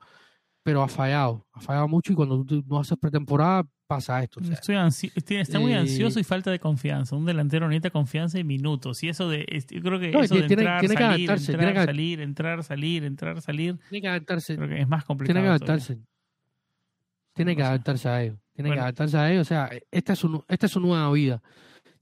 pero 0.63 0.84
ha 0.84 0.88
fallado, 0.88 1.45
ha 1.54 1.62
fallado 1.62 1.88
mucho. 1.88 2.13
Y 2.13 2.15
cuando 2.15 2.43
tú 2.43 2.63
no 2.67 2.80
haces 2.80 2.98
pretemporada, 2.98 3.65
pasa 3.88 4.22
esto. 4.22 4.39
O 4.39 4.43
sea, 4.43 4.54
Estoy 4.54 4.76
ansi 4.76 5.12
está 5.15 5.60
muy 5.60 5.74
ansioso 5.74 6.19
y 6.19 6.24
falta 6.24 6.52
de 6.52 6.60
confianza. 6.60 7.15
Un 7.15 7.26
delantero 7.26 7.67
necesita 7.67 7.89
confianza 7.89 8.38
y 8.38 8.43
minutos. 8.43 9.02
Y 9.04 9.10
eso 9.10 9.28
de, 9.28 9.45
yo 9.69 9.82
creo 9.82 10.00
que 10.00 10.12
no, 10.12 10.22
eso 10.22 10.36
de 10.36 10.43
tiene, 10.43 10.62
entrar, 10.62 10.80
tiene 10.80 10.95
salir, 10.95 11.28
que 11.28 11.34
entrar, 11.34 11.58
tiene 11.58 11.74
que, 11.74 11.86
salir, 11.86 12.22
entrar, 12.22 12.63
salir, 12.63 13.04
entrar, 13.04 13.41
salir. 13.41 13.80
Tiene 13.89 14.02
que 14.02 14.08
adaptarse. 14.08 14.56
Creo 14.56 14.69
que 14.69 14.82
es 14.82 14.88
más 14.88 15.04
complicado. 15.06 15.34
Tiene 15.34 15.45
que 15.45 15.50
adaptarse. 15.50 15.93
Todavía. 15.95 16.10
Tiene 17.34 17.56
que 17.56 17.63
adaptarse 17.63 18.10
a 18.10 18.24
ello. 18.24 18.38
Tiene 18.54 18.69
bueno. 18.69 18.82
que 18.82 18.84
adaptarse 18.84 19.17
a 19.17 19.32
ello. 19.32 19.41
O 19.41 19.45
sea, 19.45 19.69
esta 19.91 20.13
es, 20.13 20.19
su, 20.19 20.45
esta 20.48 20.65
es 20.65 20.72
su 20.72 20.80
nueva 20.80 21.12
vida. 21.12 21.41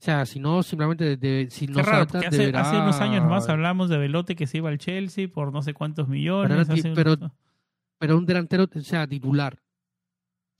sea, 0.00 0.26
si 0.26 0.38
no, 0.40 0.62
simplemente 0.62 1.04
de, 1.04 1.16
de, 1.16 1.48
si 1.50 1.66
no 1.66 1.82
raro, 1.82 2.06
porque 2.06 2.26
hace, 2.26 2.38
deberá... 2.38 2.60
hace, 2.60 2.76
unos 2.76 3.00
años 3.00 3.24
más 3.24 3.48
hablamos 3.48 3.88
de 3.88 3.98
Velote 3.98 4.36
que 4.36 4.46
se 4.46 4.58
iba 4.58 4.68
al 4.68 4.78
Chelsea 4.78 5.26
por 5.26 5.52
no 5.52 5.62
sé 5.62 5.74
cuántos 5.74 6.06
millones. 6.08 6.68
Pero, 6.68 6.94
pero, 6.94 7.12
unos... 7.14 7.32
pero 7.98 8.16
un 8.16 8.26
delantero, 8.26 8.68
o 8.72 8.80
sea, 8.80 9.06
titular. 9.06 9.58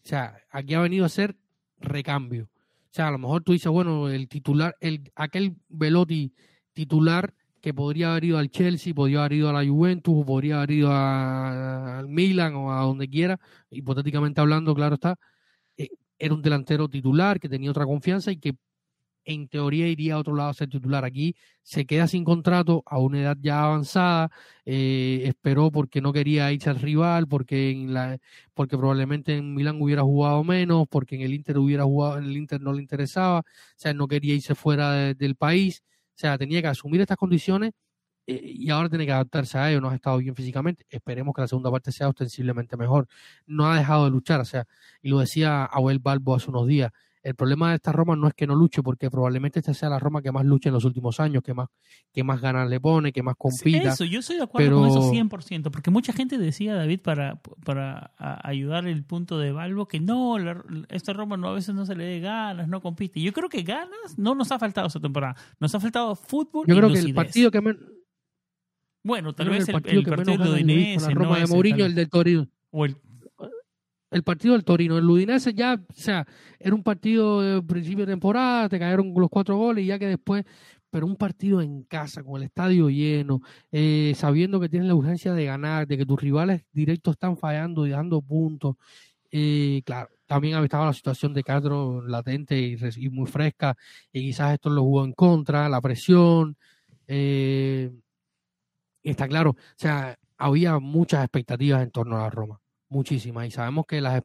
O 0.05 0.09
sea, 0.09 0.39
aquí 0.51 0.75
ha 0.75 0.81
venido 0.81 1.05
a 1.05 1.09
ser 1.09 1.37
recambio. 1.79 2.45
O 2.45 2.91
sea, 2.91 3.09
a 3.09 3.11
lo 3.11 3.19
mejor 3.19 3.43
tú 3.43 3.53
dices, 3.53 3.71
bueno, 3.71 4.09
el 4.09 4.29
titular, 4.29 4.77
el, 4.81 5.11
aquel 5.15 5.57
Velotti 5.69 6.33
titular 6.73 7.35
que 7.61 7.75
podría 7.75 8.13
haber 8.13 8.25
ido 8.25 8.39
al 8.39 8.51
Chelsea, 8.51 8.95
podría 8.95 9.21
haber 9.21 9.35
ido 9.35 9.49
a 9.51 9.53
la 9.53 9.69
Juventus, 9.69 10.25
podría 10.25 10.59
haber 10.59 10.71
ido 10.73 10.91
al 10.93 12.09
Milan 12.09 12.55
o 12.55 12.73
a 12.73 12.83
donde 12.83 13.09
quiera, 13.09 13.39
hipotéticamente 13.71 14.41
hablando, 14.41 14.75
claro 14.75 14.95
está, 14.95 15.17
eh, 15.77 15.89
era 16.19 16.35
un 16.35 16.43
delantero 16.43 16.89
titular 16.89 17.41
que 17.41 17.49
tenía 17.49 17.71
otra 17.71 17.85
confianza 17.85 18.31
y 18.33 18.39
que 18.39 18.55
en 19.29 19.47
teoría 19.49 19.87
iría 19.89 20.15
a 20.15 20.19
otro 20.19 20.35
lado 20.35 20.49
a 20.51 20.55
ser 20.55 20.71
titular. 20.71 21.05
Aquí 21.05 21.37
se 21.63 21.85
queda 21.85 22.09
sin 22.09 22.25
contrato 22.25 22.83
a 22.87 22.99
una 22.99 23.21
edad 23.21 23.37
ya 23.41 23.63
avanzada, 23.65 24.31
eh, 24.65 25.23
esperó 25.27 25.71
porque 25.71 26.01
no 26.01 26.15
quería 26.15 26.51
irse 26.51 26.71
al 26.71 26.81
rival, 26.81 27.29
porque 27.29 27.71
en 27.71 27.93
la, 27.93 28.19
porque 28.55 28.79
probablemente 28.79 29.37
en 29.37 29.55
Milán 29.55 29.83
hubiera 29.83 30.03
jugado 30.03 30.43
menos, 30.45 30.87
porque 30.89 31.17
en 31.17 31.23
el 31.23 31.35
Inter 31.35 31.59
hubiera 31.59 31.85
jugado, 31.85 32.19
en 32.19 32.25
el 32.25 32.37
Inter 32.39 32.61
no 32.63 32.73
le 32.73 32.81
interesaba, 32.81 33.41
o 33.41 33.45
sea, 33.77 33.93
no 33.93 34.09
quería 34.09 34.35
irse 34.35 34.55
fuera 34.55 34.93
de, 34.93 35.15
del 35.15 35.37
país, 35.37 35.83
o 36.17 36.19
sea, 36.19 36.39
tenía 36.39 36.63
que 36.63 36.69
asumir 36.69 37.01
estas 37.03 37.19
condiciones 37.19 37.73
eh, 38.27 38.41
y 38.43 38.71
ahora 38.71 38.89
tiene 38.89 39.05
que 39.07 39.13
adaptarse 39.13 39.59
a 39.59 39.71
ello, 39.71 39.81
no 39.83 39.91
ha 39.91 39.95
estado 39.95 40.17
bien 40.19 40.35
físicamente, 40.35 40.87
esperemos 40.89 41.35
que 41.35 41.43
la 41.43 41.49
segunda 41.49 41.71
parte 41.71 41.93
sea 41.93 42.09
ostensiblemente 42.09 42.77
mejor, 42.79 43.07
no 43.47 43.71
ha 43.71 43.77
dejado 43.79 44.07
de 44.07 44.11
luchar, 44.11 44.41
o 44.41 44.45
sea, 44.47 44.65
y 45.03 45.11
lo 45.11 45.19
decía 45.19 45.65
Abel 45.67 45.99
Balbo 45.99 46.35
hace 46.35 46.51
unos 46.51 46.67
días, 46.67 46.93
el 47.23 47.35
problema 47.35 47.71
de 47.71 47.77
esta 47.77 47.93
Roma 47.93 48.17
no 48.17 48.29
es 48.29 48.35
que 48.35 48.47
no 48.47 48.55
luche, 48.55 48.83
porque 48.83 49.11
probablemente 49.11 49.59
esta 49.59 49.75
sea 49.75 49.89
la 49.89 49.99
Roma 49.99 50.23
que 50.23 50.33
más 50.33 50.45
lucha 50.45 50.69
en 50.69 50.75
los 50.75 50.85
últimos 50.85 51.21
años, 51.21 51.43
que 51.43 51.55
más, 51.55 51.69
que 52.13 52.23
más 52.25 52.41
ganas 52.41 52.69
le 52.69 52.81
pone, 52.81 53.13
que 53.13 53.23
más 53.23 53.35
compita. 53.37 53.91
Eso, 53.91 54.05
yo 54.05 54.21
estoy 54.21 54.37
de 54.37 54.45
acuerdo 54.45 54.69
pero... 54.69 54.79
con 54.79 54.89
eso 54.89 55.13
100%, 55.13 55.71
porque 55.71 55.91
mucha 55.91 56.13
gente 56.13 56.39
decía, 56.39 56.75
David, 56.75 57.01
para, 57.01 57.41
para 57.65 58.13
ayudar 58.43 58.87
el 58.87 59.05
punto 59.05 59.39
de 59.39 59.53
Balbo, 59.53 59.89
que 59.89 60.01
no, 60.01 60.39
la, 60.39 60.63
esta 60.91 61.13
Roma 61.13 61.37
no, 61.37 61.49
a 61.49 61.55
veces 61.55 61.75
no 61.75 61.87
se 61.87 61.95
le 61.95 62.05
dé 62.05 62.21
ganas, 62.21 62.69
no 62.69 62.81
compite. 62.81 63.21
Yo 63.21 63.33
creo 63.33 63.49
que 63.49 63.63
ganas 63.63 64.17
no 64.17 64.35
nos 64.35 64.53
ha 64.53 64.59
faltado 64.59 64.87
esta 64.87 65.01
temporada, 65.01 65.37
nos 65.59 65.75
ha 65.75 65.81
faltado 65.81 66.15
fútbol 66.15 66.67
Yo 66.67 66.77
creo 66.77 66.93
que 66.93 66.99
el 66.99 67.15
partido 67.15 67.51
que 67.51 67.61
menos... 67.61 67.83
Bueno, 69.05 69.33
tal 69.33 69.49
vez 69.49 69.69
el, 69.69 69.75
el 69.75 69.81
partido, 69.81 70.01
el 70.01 70.07
partido 70.07 70.45
de 70.45 70.51
Udinese, 70.51 71.09
la 71.09 71.15
Roma 71.15 71.39
no 71.39 71.47
de 71.47 71.47
Mourinho, 71.47 71.87
el 71.87 71.95
del 71.95 72.11
Torino. 72.11 72.49
O 72.71 72.85
el 72.85 72.97
el 74.11 74.23
partido 74.23 74.55
del 74.55 74.65
Torino. 74.65 74.99
El 74.99 75.09
Udinese 75.09 75.55
ya, 75.55 75.75
o 75.75 75.93
sea, 75.93 76.27
era 76.59 76.75
un 76.75 76.83
partido 76.83 77.41
de 77.41 77.63
principio 77.63 78.07
de 78.07 78.13
temporada, 78.13 78.69
te 78.69 78.79
cayeron 78.79 79.13
los 79.17 79.31
cuatro 79.31 79.57
goles 79.57 79.87
ya 79.87 79.99
que 79.99 80.07
después, 80.07 80.45
pero 80.91 81.07
un 81.07 81.17
partido 81.17 81.61
en 81.61 81.83
casa, 81.85 82.23
con 82.23 82.41
el 82.41 82.45
estadio 82.45 82.89
lleno, 82.91 83.41
eh, 83.73 84.13
sabiendo 84.17 84.61
que 84.61 84.69
tienes 84.69 84.89
la 84.89 84.95
urgencia 84.95 85.35
de 85.35 85.45
ganar, 85.45 85.87
de 85.87 85.99
que 85.99 86.07
tus 86.07 86.21
rivales 86.21 86.65
directos 86.73 87.13
están 87.13 87.37
fallando 87.37 87.87
y 87.87 87.91
dando 87.91 88.23
puntos. 88.23 88.77
Eh, 89.31 89.83
claro, 89.85 90.09
también 90.27 90.63
estado 90.65 90.87
la 90.87 90.93
situación 90.95 91.35
de 91.35 91.43
Castro 91.45 92.03
latente 92.07 92.59
y, 92.59 92.77
y, 92.97 93.11
muy 93.11 93.27
fresca, 93.27 93.77
y 94.13 94.23
quizás 94.23 94.55
esto 94.55 94.71
lo 94.71 94.83
jugó 94.83 95.05
en 95.05 95.13
contra, 95.13 95.69
la 95.69 95.81
presión. 95.81 96.57
Eh, 97.07 97.91
está 99.03 99.29
claro, 99.29 99.51
o 99.51 99.57
sea, 99.77 100.17
había 100.39 100.79
muchas 100.79 101.23
expectativas 101.25 101.83
en 101.83 101.91
torno 101.91 102.17
a 102.17 102.23
la 102.23 102.31
Roma 102.31 102.61
muchísimas. 102.89 103.47
Y 103.47 103.51
sabemos 103.51 103.87
que 103.87 104.01
las, 104.01 104.23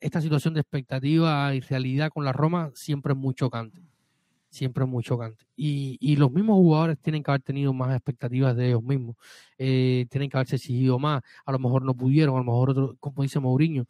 esta 0.00 0.20
situación 0.20 0.54
de 0.54 0.60
expectativa 0.60 1.54
y 1.54 1.60
realidad 1.60 2.10
con 2.10 2.24
la 2.24 2.32
Roma 2.32 2.70
siempre 2.74 3.12
es 3.12 3.18
muy 3.18 3.34
chocante. 3.34 3.80
Siempre 4.50 4.84
es 4.84 4.90
muy 4.90 5.02
chocante. 5.02 5.46
Y, 5.56 5.96
y 5.98 6.16
los 6.16 6.30
mismos 6.30 6.56
jugadores 6.56 6.98
tienen 6.98 7.22
que 7.22 7.30
haber 7.30 7.40
tenido 7.40 7.72
más 7.72 7.94
expectativas 7.94 8.54
de 8.54 8.68
ellos 8.68 8.82
mismos. 8.82 9.16
Eh, 9.56 10.06
tienen 10.10 10.28
que 10.28 10.36
haberse 10.36 10.56
exigido 10.56 10.98
más. 10.98 11.22
A 11.46 11.52
lo 11.52 11.58
mejor 11.58 11.84
no 11.84 11.94
pudieron, 11.94 12.34
a 12.34 12.38
lo 12.38 12.44
mejor, 12.44 12.70
otro, 12.70 12.96
como 13.00 13.22
dice 13.22 13.40
Mourinho, 13.40 13.86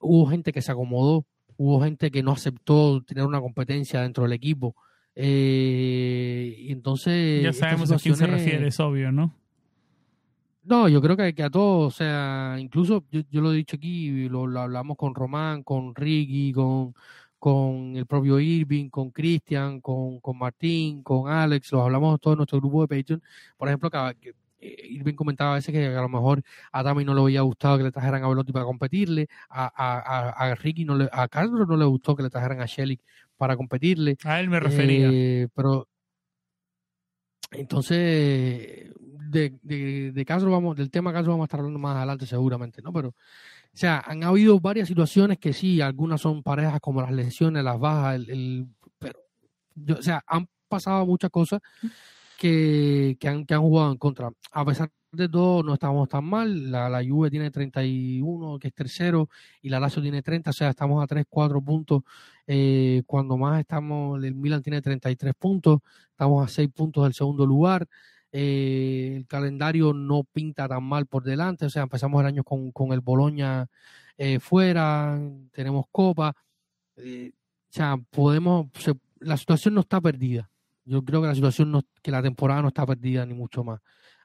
hubo 0.00 0.26
gente 0.26 0.52
que 0.52 0.60
se 0.60 0.72
acomodó, 0.72 1.24
hubo 1.56 1.80
gente 1.82 2.10
que 2.10 2.22
no 2.22 2.32
aceptó 2.32 3.00
tener 3.02 3.24
una 3.24 3.40
competencia 3.40 4.00
dentro 4.00 4.24
del 4.24 4.32
equipo. 4.32 4.74
Eh, 5.14 6.56
y 6.58 6.72
entonces. 6.72 7.42
Ya 7.42 7.52
sabemos 7.52 7.92
a 7.92 7.96
quién 7.96 8.16
se 8.16 8.26
refiere, 8.26 8.66
es 8.66 8.80
obvio, 8.80 9.12
¿no? 9.12 9.36
No, 10.62 10.88
yo 10.88 11.00
creo 11.00 11.16
que, 11.16 11.34
que, 11.34 11.42
a 11.42 11.50
todos, 11.50 11.94
o 11.94 11.96
sea, 11.96 12.56
incluso 12.58 13.04
yo, 13.10 13.22
yo 13.30 13.40
lo 13.40 13.52
he 13.52 13.56
dicho 13.56 13.76
aquí, 13.76 14.28
lo, 14.28 14.46
lo, 14.46 14.60
hablamos 14.60 14.96
con 14.96 15.14
Román, 15.14 15.62
con 15.62 15.94
Ricky, 15.94 16.52
con, 16.52 16.94
con 17.38 17.96
el 17.96 18.06
propio 18.06 18.38
Irving, 18.38 18.90
con 18.90 19.10
Cristian, 19.10 19.80
con, 19.80 20.20
con 20.20 20.36
Martín, 20.38 21.02
con 21.02 21.30
Alex, 21.32 21.72
lo 21.72 21.82
hablamos 21.82 22.20
todos 22.20 22.34
en 22.34 22.38
nuestro 22.38 22.58
grupo 22.60 22.86
de 22.86 22.88
Patreon. 22.88 23.22
Por 23.56 23.68
ejemplo, 23.68 23.90
que, 23.90 24.34
eh, 24.60 24.86
Irving 24.90 25.14
comentaba 25.14 25.52
a 25.52 25.54
veces 25.54 25.72
que 25.72 25.86
a 25.86 26.02
lo 26.02 26.08
mejor 26.10 26.42
a 26.70 26.82
Dami 26.82 27.04
no 27.04 27.14
le 27.14 27.22
había 27.22 27.40
gustado 27.40 27.78
que 27.78 27.84
le 27.84 27.92
trajeran 27.92 28.22
a 28.22 28.28
Velotti 28.28 28.52
para 28.52 28.66
competirle, 28.66 29.28
a, 29.48 29.72
a, 29.74 30.50
a, 30.50 30.54
Ricky 30.54 30.84
no 30.84 30.94
le, 30.96 31.08
a 31.10 31.28
Carlos 31.28 31.66
no 31.66 31.76
le 31.78 31.86
gustó 31.86 32.14
que 32.14 32.22
le 32.22 32.30
trajeran 32.30 32.60
a 32.60 32.66
Shelly 32.66 33.00
para 33.38 33.56
competirle. 33.56 34.18
A 34.24 34.38
él 34.40 34.50
me 34.50 34.60
refería. 34.60 35.08
Eh, 35.10 35.48
pero 35.54 35.88
entonces 37.50 38.90
de, 39.30 39.58
de, 39.62 40.12
de 40.12 40.24
Castro 40.24 40.50
vamos, 40.50 40.76
del 40.76 40.90
tema 40.90 41.12
Castro 41.12 41.32
vamos 41.32 41.44
a 41.44 41.46
estar 41.46 41.60
hablando 41.60 41.78
más 41.78 41.96
adelante 41.96 42.26
seguramente, 42.26 42.82
¿no? 42.82 42.92
Pero, 42.92 43.08
o 43.10 43.14
sea, 43.76 44.02
han 44.04 44.24
habido 44.24 44.58
varias 44.60 44.88
situaciones 44.88 45.38
que 45.38 45.52
sí, 45.52 45.80
algunas 45.80 46.20
son 46.20 46.42
parejas 46.42 46.80
como 46.80 47.00
las 47.02 47.12
lesiones, 47.12 47.62
las 47.62 47.78
bajas, 47.78 48.16
el, 48.16 48.30
el 48.30 48.66
pero, 48.98 49.20
o 49.98 50.02
sea, 50.02 50.22
han 50.26 50.48
pasado 50.68 51.06
muchas 51.06 51.30
cosas 51.30 51.60
que, 52.38 53.16
que, 53.20 53.28
han, 53.28 53.44
que 53.46 53.54
han 53.54 53.60
jugado 53.60 53.92
en 53.92 53.98
contra. 53.98 54.30
A 54.52 54.64
pesar 54.64 54.90
de 55.12 55.28
todo, 55.28 55.62
no 55.62 55.74
estamos 55.74 56.08
tan 56.08 56.24
mal. 56.24 56.70
La, 56.70 56.88
la 56.88 57.04
Juve 57.04 57.30
tiene 57.30 57.50
31, 57.50 58.58
que 58.58 58.68
es 58.68 58.74
tercero, 58.74 59.28
y 59.62 59.68
la 59.68 59.80
Lazio 59.80 60.02
tiene 60.02 60.22
30, 60.22 60.50
o 60.50 60.52
sea, 60.52 60.70
estamos 60.70 61.02
a 61.02 61.06
3, 61.06 61.26
4 61.28 61.60
puntos. 61.62 62.02
Eh, 62.46 63.02
cuando 63.06 63.36
más 63.36 63.60
estamos, 63.60 64.22
el 64.22 64.34
Milan 64.34 64.62
tiene 64.62 64.82
33 64.82 65.34
puntos, 65.38 65.80
estamos 66.10 66.44
a 66.44 66.48
6 66.48 66.68
puntos 66.74 67.04
del 67.04 67.14
segundo 67.14 67.46
lugar. 67.46 67.86
Eh, 68.32 69.14
el 69.16 69.26
calendario 69.26 69.92
no 69.92 70.24
pinta 70.24 70.68
tan 70.68 70.84
mal 70.84 71.06
por 71.06 71.24
delante, 71.24 71.66
o 71.66 71.70
sea, 71.70 71.82
empezamos 71.82 72.20
el 72.20 72.26
año 72.26 72.44
con, 72.44 72.70
con 72.70 72.92
el 72.92 73.00
Boloña 73.00 73.66
eh, 74.22 74.38
fuera, 74.38 75.18
tenemos 75.50 75.86
Copa, 75.90 76.34
eh, 76.96 77.32
o 77.34 77.72
sea, 77.72 77.96
podemos, 78.10 78.66
se, 78.78 78.92
la 79.18 79.38
situación 79.38 79.72
no 79.74 79.80
está 79.80 79.98
perdida. 79.98 80.50
Yo 80.84 81.02
creo 81.02 81.22
que 81.22 81.28
la 81.28 81.34
situación, 81.34 81.82
que 82.02 82.10
la 82.10 82.22
temporada 82.22 82.60
no 82.60 82.68
está 82.68 82.84
perdida 82.84 83.24
ni 83.24 83.32
mucho 83.32 83.64
más. 83.64 83.80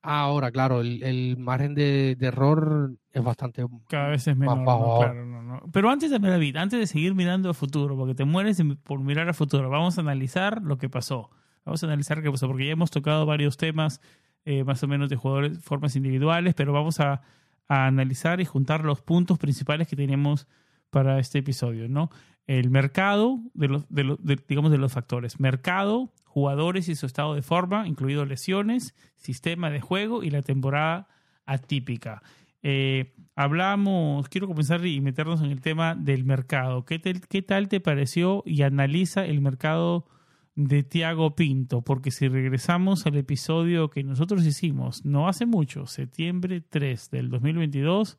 Ahora, 0.07 0.51
claro, 0.51 0.81
el, 0.81 1.01
el 1.01 1.35
margen 1.37 1.73
de, 1.73 2.15
de, 2.15 2.27
error 2.27 2.91
es 3.11 3.23
bastante 3.23 3.65
cada 3.87 4.09
vez 4.09 4.27
es 4.27 4.37
menor. 4.37 4.63
bajo 4.63 4.93
no, 4.93 4.99
claro, 4.99 5.25
no, 5.25 5.41
no. 5.41 5.61
Pero 5.71 5.89
antes 5.89 6.11
de 6.11 6.19
David, 6.19 6.57
antes 6.57 6.79
de 6.79 6.85
seguir 6.85 7.15
mirando 7.15 7.49
al 7.49 7.55
futuro, 7.55 7.97
porque 7.97 8.13
te 8.13 8.23
mueres 8.23 8.61
por 8.83 8.99
mirar 8.99 9.27
al 9.27 9.33
futuro, 9.33 9.67
vamos 9.69 9.97
a 9.97 10.01
analizar 10.01 10.61
lo 10.61 10.77
que 10.77 10.89
pasó. 10.89 11.31
Vamos 11.65 11.81
a 11.81 11.87
analizar 11.87 12.21
qué 12.21 12.29
pasó, 12.29 12.47
porque 12.47 12.67
ya 12.67 12.73
hemos 12.73 12.91
tocado 12.91 13.25
varios 13.25 13.57
temas, 13.57 13.99
eh, 14.45 14.63
más 14.63 14.83
o 14.83 14.87
menos 14.87 15.09
de 15.09 15.15
jugadores, 15.15 15.57
formas 15.63 15.95
individuales, 15.95 16.53
pero 16.53 16.71
vamos 16.71 16.99
a, 16.99 17.23
a, 17.67 17.87
analizar 17.87 18.39
y 18.41 18.45
juntar 18.45 18.85
los 18.85 19.01
puntos 19.01 19.39
principales 19.39 19.87
que 19.87 19.95
tenemos 19.95 20.47
para 20.91 21.17
este 21.17 21.39
episodio, 21.39 21.89
¿no? 21.89 22.11
El 22.47 22.69
mercado, 22.69 23.39
de 23.53 23.67
los, 23.67 23.89
de 23.89 24.03
los, 24.03 24.19
digamos, 24.47 24.71
de 24.71 24.77
los 24.77 24.93
factores. 24.93 25.39
Mercado, 25.39 26.13
jugadores 26.25 26.89
y 26.89 26.95
su 26.95 27.05
estado 27.05 27.33
de 27.33 27.41
forma, 27.41 27.87
incluido 27.87 28.25
lesiones, 28.25 28.95
sistema 29.15 29.69
de 29.69 29.81
juego 29.81 30.23
y 30.23 30.29
la 30.29 30.41
temporada 30.41 31.07
atípica. 31.45 32.21
Eh, 32.61 33.13
hablamos, 33.35 34.27
quiero 34.29 34.47
comenzar 34.47 34.85
y 34.85 35.01
meternos 35.01 35.41
en 35.41 35.51
el 35.51 35.61
tema 35.61 35.95
del 35.95 36.23
mercado. 36.23 36.85
¿Qué, 36.85 36.99
¿Qué 36.99 37.41
tal 37.41 37.67
te 37.67 37.79
pareció 37.79 38.43
y 38.45 38.63
analiza 38.63 39.25
el 39.25 39.41
mercado 39.41 40.07
de 40.55 40.83
Tiago 40.83 41.35
Pinto, 41.35 41.81
porque 41.81 42.11
si 42.11 42.27
regresamos 42.27 43.05
al 43.05 43.17
episodio 43.17 43.89
que 43.89 44.03
nosotros 44.03 44.45
hicimos 44.45 45.03
no 45.03 45.27
hace 45.27 45.45
mucho, 45.45 45.85
septiembre 45.85 46.61
3 46.61 47.11
del 47.11 47.29
2022, 47.29 48.17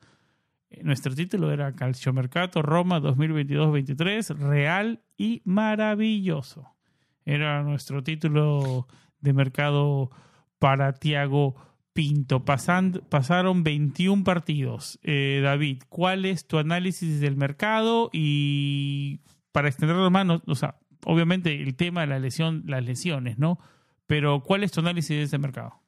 nuestro 0.82 1.14
título 1.14 1.52
era 1.52 1.74
Calciomercato 1.74 2.62
Roma 2.62 3.00
2022-23, 3.00 4.36
real 4.38 5.02
y 5.16 5.42
maravilloso. 5.44 6.76
Era 7.24 7.62
nuestro 7.62 8.02
título 8.02 8.86
de 9.20 9.32
mercado 9.32 10.10
para 10.58 10.92
Tiago 10.94 11.56
Pinto. 11.92 12.44
Pasando, 12.44 13.00
pasaron 13.02 13.64
21 13.64 14.22
partidos. 14.22 14.98
Eh, 15.02 15.40
David, 15.42 15.82
¿cuál 15.88 16.24
es 16.24 16.46
tu 16.46 16.58
análisis 16.58 17.20
del 17.20 17.36
mercado? 17.36 18.10
Y 18.12 19.20
para 19.52 19.68
extenderlo 19.68 20.10
más, 20.10 20.42
o 20.46 20.54
sea, 20.54 20.78
obviamente 21.04 21.62
el 21.62 21.74
tema 21.74 22.02
de 22.02 22.06
la 22.08 22.18
lesión, 22.18 22.64
las 22.66 22.84
lesiones, 22.84 23.38
¿no? 23.38 23.58
Pero 24.06 24.42
¿cuál 24.42 24.62
es 24.62 24.72
tu 24.72 24.80
análisis 24.80 25.16
de 25.16 25.22
ese 25.22 25.38
mercado? 25.38 25.80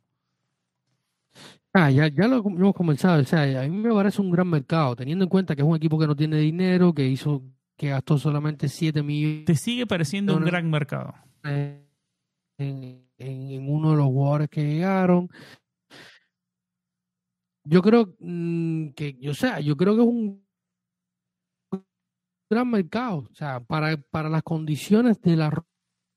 Ah, 1.74 1.90
ya, 1.90 2.09
ya 2.09 2.26
lo 2.26 2.38
hemos 2.38 2.74
comenzado. 2.74 3.20
O 3.20 3.24
sea, 3.24 3.62
a 3.62 3.68
mí 3.68 3.76
me 3.76 3.92
parece 3.92 4.20
un 4.22 4.31
gran 4.31 4.48
mercado, 4.48 4.96
teniendo 4.96 5.24
en 5.24 5.28
cuenta 5.28 5.54
que 5.54 5.62
es 5.62 5.68
un 5.68 5.76
equipo 5.76 5.98
que 5.98 6.07
no 6.07 6.16
tiene 6.16 6.38
dinero, 6.38 6.94
que 6.94 7.07
hizo, 7.07 7.42
que 7.76 7.90
gastó 7.90 8.18
solamente 8.18 8.68
7 8.68 9.02
millones. 9.02 9.44
¿Te 9.44 9.54
sigue 9.54 9.87
pareciendo 9.87 10.37
un 10.37 10.44
gran 10.44 10.70
mercado? 10.70 11.14
En, 11.44 11.87
en, 12.59 13.07
en, 13.18 13.70
uno 13.70 13.90
de 13.90 13.96
los 13.96 14.07
jugadores 14.07 14.48
que 14.48 14.64
llegaron. 14.64 15.28
Yo 17.64 17.83
creo 17.83 18.14
mmm, 18.18 18.88
que, 18.90 19.18
o 19.28 19.35
sea, 19.35 19.61
yo 19.61 19.76
creo 19.76 19.94
que 19.94 20.02
es 20.02 20.09
un 20.09 20.46
gran 22.50 22.70
mercado. 22.70 23.28
O 23.31 23.35
sea, 23.35 23.61
para, 23.61 23.96
para 24.11 24.31
las 24.31 24.42
condiciones 24.42 25.20
de 25.20 25.37
la 25.37 25.52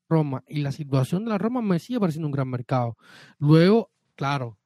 Roma 0.08 0.42
y 0.48 0.62
la 0.62 0.72
situación 0.72 1.24
de 1.24 1.30
la 1.30 1.38
Roma 1.38 1.60
me 1.60 1.78
sigue 1.78 2.00
pareciendo 2.00 2.28
un 2.28 2.32
gran 2.32 2.48
mercado. 2.48 2.96
Luego, 3.38 3.90
claro, 4.14 4.58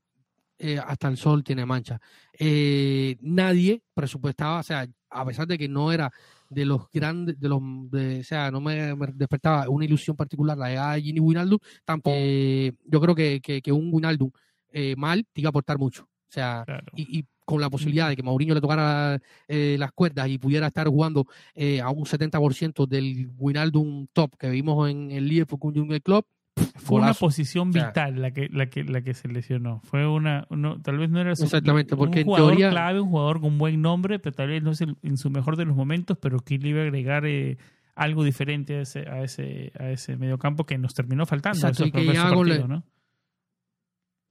eh, 0.59 0.79
hasta 0.79 1.09
el 1.09 1.17
sol 1.17 1.45
tiene 1.45 1.67
mancha. 1.67 2.01
Eh, 2.39 3.17
nadie 3.21 3.83
presupuestaba, 3.95 4.61
o 4.61 4.63
sea, 4.63 4.87
a 5.11 5.25
pesar 5.25 5.47
de 5.47 5.59
que 5.59 5.69
no 5.69 5.93
era 5.93 6.11
de 6.49 6.65
los 6.65 6.91
grandes, 6.93 7.39
de 7.39 7.49
los, 7.49 7.61
de, 7.91 8.21
o 8.21 8.25
sea, 8.25 8.51
no 8.51 8.61
me, 8.61 8.95
me, 8.95 9.07
despertaba 9.15 9.69
una 9.69 9.85
ilusión 9.85 10.17
particular 10.17 10.57
la 10.57 10.69
llegada 10.69 10.95
de 10.95 11.03
Gini 11.03 11.21
Winaldo, 11.21 11.59
tampoco, 11.85 12.17
eh, 12.19 12.73
yo 12.85 13.01
creo 13.01 13.15
que, 13.15 13.41
que, 13.41 13.61
que 13.63 13.73
un 13.73 13.93
Winaldo 13.93 14.31
eh, 14.73 14.95
mal 14.97 15.27
te 15.33 15.41
iba 15.41 15.49
a 15.49 15.51
aportar 15.51 15.79
mucho. 15.79 16.05
O 16.05 16.33
sea, 16.33 16.65
claro. 16.67 16.87
y, 16.95 17.19
y, 17.19 17.25
con 17.47 17.61
la 17.61 17.71
posibilidad 17.71 18.09
de 18.09 18.17
que 18.17 18.25
Mourinho 18.25 18.55
le 18.55 18.61
tocara 18.61 19.21
eh, 19.47 19.77
las 19.79 19.93
cuerdas 19.93 20.29
y 20.29 20.37
pudiera 20.37 20.67
estar 20.67 20.89
jugando 20.89 21.27
eh, 21.55 21.81
a 21.81 21.91
un 21.91 22.05
70% 22.05 22.87
del 22.89 23.31
Winaldum 23.39 24.09
top 24.13 24.37
que 24.37 24.51
vimos 24.51 24.91
en 24.91 25.13
el 25.13 25.29
Liverpool 25.29 25.73
Junior 25.73 26.03
Club, 26.03 26.27
fue 26.57 27.01
una 27.01 27.13
posición 27.15 27.71
vital 27.71 27.91
o 27.91 27.93
sea, 27.93 28.11
la 28.11 28.31
que 28.31 28.49
la 28.49 28.67
que 28.67 28.85
la 28.85 29.03
que 29.03 29.15
se 29.15 29.29
lesionó 29.29 29.81
fue 29.85 30.07
una 30.07 30.47
no, 30.51 30.81
tal 30.81 30.99
vez 30.99 31.11
no 31.11 31.21
era 31.21 31.37
su, 31.37 31.45
exactamente 31.45 31.97
porque 31.97 32.21
un 32.21 32.25
jugador 32.25 32.51
teoría, 32.51 32.71
clave 32.71 33.01
un 33.01 33.11
jugador 33.11 33.41
con 33.41 33.59
buen 33.59 33.83
nombre 33.83 34.19
pero 34.19 34.35
tal 34.35 34.49
vez 34.49 34.63
no 34.63 34.71
es 34.71 34.81
el, 34.81 34.97
en 35.03 35.19
su 35.19 35.31
mejor 35.31 35.57
de 35.57 35.67
los 35.67 35.77
momentos 35.77 36.17
pero 36.19 36.41
que 36.41 36.59
le 36.59 36.69
iba 36.71 36.81
a 36.81 36.85
agregar 36.85 37.27
eh, 37.27 37.59
algo 37.95 38.25
diferente 38.25 38.77
a 38.77 38.81
ese 38.81 39.09
a 39.09 39.23
ese 39.23 39.73
a 39.79 39.91
ese 39.91 40.17
mediocampo 40.17 40.65
que 40.65 40.79
nos 40.79 40.95
terminó 40.95 41.27
faltando 41.27 41.59
exacto, 41.59 41.87
y 41.87 41.91
que 41.91 42.15
partido, 42.15 42.45
le, 42.45 42.67
¿no? 42.67 42.85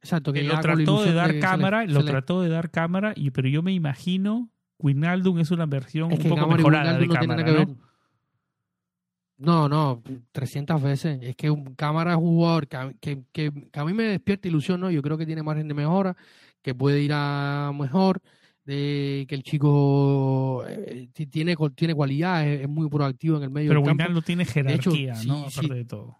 exacto 0.01 0.33
que, 0.33 0.41
que 0.41 0.47
lo 0.47 0.59
trató 0.59 1.03
de 1.03 1.13
dar 1.13 1.39
cámara 1.39 1.85
le, 1.85 1.93
lo 1.93 2.03
trató 2.05 2.41
de 2.41 2.49
dar 2.49 2.71
cámara 2.71 3.13
y 3.15 3.29
pero 3.31 3.47
yo 3.49 3.61
me 3.61 3.73
imagino 3.73 4.49
Winaldum 4.79 5.39
es 5.39 5.51
una 5.51 5.67
versión 5.67 6.11
es 6.11 6.23
un 6.23 6.29
poco 6.29 6.47
mejorada 6.47 6.97
de 6.97 7.07
no 7.07 7.13
cámara. 7.13 7.67
No, 9.37 9.67
no, 9.67 10.01
300 10.31 10.81
veces. 10.81 11.19
Es 11.21 11.35
que 11.35 11.49
un 11.49 11.75
cámara 11.75 12.11
es 12.11 12.17
un 12.17 12.23
jugador 12.23 12.67
que, 12.67 12.95
que, 13.01 13.23
que, 13.31 13.51
que, 13.71 13.79
a 13.79 13.83
mí 13.83 13.93
me 13.93 14.03
despierta 14.03 14.47
ilusión, 14.47 14.79
¿no? 14.79 14.89
Yo 14.89 15.01
creo 15.01 15.17
que 15.17 15.25
tiene 15.25 15.43
margen 15.43 15.67
de 15.67 15.73
mejora, 15.73 16.15
que 16.61 16.73
puede 16.73 17.01
ir 17.01 17.11
a 17.13 17.71
mejor, 17.77 18.21
de 18.63 19.25
que 19.27 19.35
el 19.35 19.43
chico 19.43 20.63
eh, 20.67 21.09
tiene, 21.29 21.55
tiene 21.75 21.95
cualidad, 21.95 22.47
es, 22.47 22.67
muy 22.69 22.89
proactivo 22.89 23.37
en 23.37 23.43
el 23.43 23.49
medio 23.49 23.69
Pero 23.69 23.81
del 23.81 23.89
Winaldo 23.91 24.21
tiene 24.21 24.45
jerarquía, 24.45 25.13
hecho, 25.13 25.27
¿no? 25.27 25.49
Sí, 25.49 25.59
Aparte 25.59 25.67
sí. 25.67 25.73
de 25.73 25.85
todo. 25.85 26.17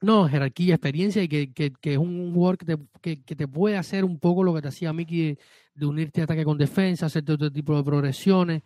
No, 0.00 0.28
jerarquía, 0.28 0.76
experiencia 0.76 1.24
y 1.24 1.28
que, 1.28 1.52
que, 1.52 1.72
que 1.72 1.94
es 1.94 1.98
un 1.98 2.32
jugador 2.32 2.56
que 2.56 2.66
te, 2.66 2.76
que, 3.00 3.22
que, 3.24 3.34
te 3.34 3.48
puede 3.48 3.76
hacer 3.76 4.04
un 4.04 4.20
poco 4.20 4.44
lo 4.44 4.54
que 4.54 4.62
te 4.62 4.68
hacía 4.68 4.92
Mickey 4.92 5.18
de, 5.18 5.38
de 5.74 5.86
unirte 5.86 6.20
a 6.20 6.24
ataque 6.24 6.44
con 6.44 6.56
defensa, 6.56 7.06
hacer 7.06 7.28
otro 7.28 7.50
tipo 7.50 7.76
de 7.76 7.82
progresiones. 7.82 8.62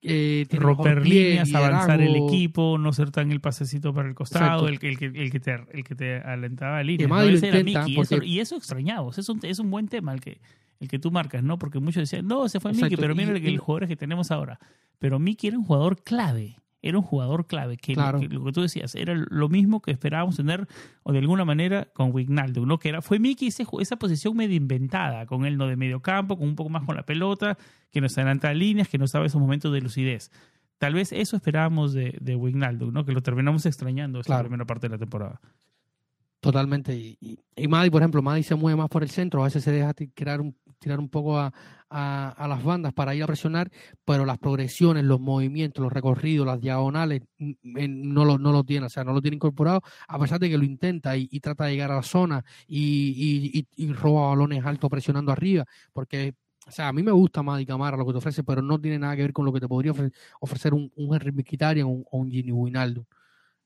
Eh, 0.00 0.46
romper 0.52 1.04
líneas, 1.04 1.52
avanzar 1.52 2.00
el 2.00 2.14
equipo, 2.14 2.78
no 2.78 2.92
ser 2.92 3.10
tan 3.10 3.32
el 3.32 3.40
pasecito 3.40 3.92
para 3.92 4.08
el 4.08 4.14
costado, 4.14 4.68
el, 4.68 4.78
el, 4.80 4.96
el, 5.02 5.16
el, 5.16 5.30
que 5.32 5.40
te, 5.40 5.58
el 5.72 5.82
que 5.82 5.94
te 5.96 6.18
alentaba 6.18 6.78
a 6.78 6.82
líneas. 6.84 7.10
¿no? 7.10 7.16
Mickey, 7.16 7.96
porque... 7.96 8.14
eso, 8.14 8.24
y 8.24 8.38
eso 8.38 8.56
extrañamos, 8.56 9.18
es 9.18 9.28
un, 9.28 9.40
es 9.42 9.58
un 9.58 9.70
buen 9.70 9.88
tema 9.88 10.12
el 10.12 10.20
que, 10.20 10.40
el 10.78 10.88
que 10.88 11.00
tú 11.00 11.10
marcas, 11.10 11.42
¿no? 11.42 11.58
Porque 11.58 11.80
muchos 11.80 12.02
decían, 12.02 12.28
no, 12.28 12.48
se 12.48 12.60
fue. 12.60 12.72
Mickey, 12.72 12.96
pero 12.96 13.16
mira 13.16 13.32
y, 13.32 13.38
el, 13.38 13.46
el 13.46 13.58
jugador 13.58 13.88
que 13.88 13.96
tenemos 13.96 14.30
ahora. 14.30 14.60
Pero 15.00 15.18
Mickey 15.18 15.48
era 15.48 15.58
un 15.58 15.64
jugador 15.64 16.02
clave, 16.02 16.56
era 16.82 16.98
un 16.98 17.04
jugador 17.04 17.46
clave, 17.46 17.76
que, 17.76 17.94
claro. 17.94 18.18
lo, 18.18 18.28
que, 18.28 18.34
lo, 18.34 18.44
que, 18.44 18.52
tú 18.52 18.62
decías, 18.62 18.94
era 18.94 19.14
lo 19.14 19.48
mismo 19.48 19.82
que 19.82 19.90
esperábamos 19.90 20.36
tener, 20.36 20.68
o 21.02 21.12
de 21.12 21.18
alguna 21.18 21.44
manera, 21.44 21.88
con 21.92 22.12
Wignaldo, 22.12 22.66
¿no? 22.66 22.78
Que 22.78 22.90
era, 22.90 23.02
fue 23.02 23.20
ese, 23.40 23.66
esa 23.80 23.96
posición 23.96 24.36
medio 24.36 24.56
inventada, 24.56 25.26
con 25.26 25.44
él 25.44 25.56
no 25.56 25.66
de 25.66 25.76
medio 25.76 26.00
campo, 26.00 26.38
con 26.38 26.48
un 26.48 26.54
poco 26.54 26.70
más 26.70 26.84
con 26.84 26.94
la 26.94 27.04
pelota, 27.04 27.58
que 27.90 28.00
nos 28.00 28.16
adelanta 28.16 28.52
líneas, 28.54 28.88
que 28.88 28.98
nos 28.98 29.12
daba 29.12 29.26
esos 29.26 29.40
momentos 29.40 29.72
de 29.72 29.80
lucidez. 29.80 30.30
Tal 30.78 30.94
vez 30.94 31.12
eso 31.12 31.36
esperábamos 31.36 31.92
de, 31.92 32.16
de 32.20 32.36
Wignaldo, 32.36 32.92
¿no? 32.92 33.04
Que 33.04 33.12
lo 33.12 33.22
terminamos 33.22 33.66
extrañando 33.66 34.20
esta 34.20 34.34
claro. 34.34 34.44
primera 34.44 34.64
parte 34.64 34.86
de 34.86 34.92
la 34.92 34.98
temporada. 34.98 35.40
Totalmente. 36.40 36.94
Y, 36.94 37.18
y, 37.20 37.40
y 37.56 37.66
Maddy, 37.66 37.90
por 37.90 38.00
ejemplo, 38.00 38.22
Maddy 38.22 38.44
se 38.44 38.54
mueve 38.54 38.76
más 38.76 38.88
por 38.88 39.02
el 39.02 39.10
centro, 39.10 39.40
a 39.40 39.46
veces 39.46 39.64
se 39.64 39.72
deja 39.72 39.92
tirar 39.92 40.40
un, 40.40 40.54
tirar 40.78 41.00
un 41.00 41.08
poco 41.08 41.38
a, 41.38 41.52
a, 41.90 42.30
a, 42.30 42.48
las 42.48 42.62
bandas 42.62 42.92
para 42.92 43.14
ir 43.14 43.22
a 43.22 43.26
presionar, 43.26 43.70
pero 44.04 44.24
las 44.24 44.38
progresiones, 44.38 45.04
los 45.04 45.20
movimientos, 45.20 45.82
los 45.82 45.92
recorridos, 45.92 46.46
las 46.46 46.60
diagonales, 46.60 47.22
no 47.38 48.24
lo, 48.24 48.38
no 48.38 48.52
lo 48.52 48.64
tiene, 48.64 48.86
o 48.86 48.88
sea, 48.90 49.04
no 49.04 49.12
lo 49.12 49.22
tiene 49.22 49.36
incorporado, 49.36 49.82
a 50.06 50.18
pesar 50.18 50.38
de 50.40 50.48
que 50.50 50.58
lo 50.58 50.64
intenta 50.64 51.16
y, 51.16 51.28
y 51.30 51.40
trata 51.40 51.64
de 51.64 51.72
llegar 51.72 51.90
a 51.92 51.96
la 51.96 52.02
zona 52.02 52.44
y, 52.66 53.66
y, 53.76 53.92
roba 53.92 54.28
balones 54.28 54.64
altos 54.64 54.90
presionando 54.90 55.32
arriba, 55.32 55.64
porque 55.92 56.34
o 56.66 56.70
sea, 56.70 56.88
a 56.88 56.92
mí 56.92 57.02
me 57.02 57.12
gusta 57.12 57.42
Maddy 57.42 57.64
Camara 57.64 57.96
lo 57.96 58.04
que 58.04 58.12
te 58.12 58.18
ofrece, 58.18 58.44
pero 58.44 58.60
no 58.60 58.78
tiene 58.78 58.98
nada 58.98 59.16
que 59.16 59.22
ver 59.22 59.32
con 59.32 59.46
lo 59.46 59.52
que 59.52 59.60
te 59.60 59.68
podría 59.68 59.92
ofrecer, 60.40 60.74
un, 60.74 60.92
un 60.96 61.14
Henry 61.14 61.82
o 61.82 61.88
un, 61.88 62.04
un 62.10 62.30
Gini 62.30 62.52
Wijnaldum. 62.52 63.04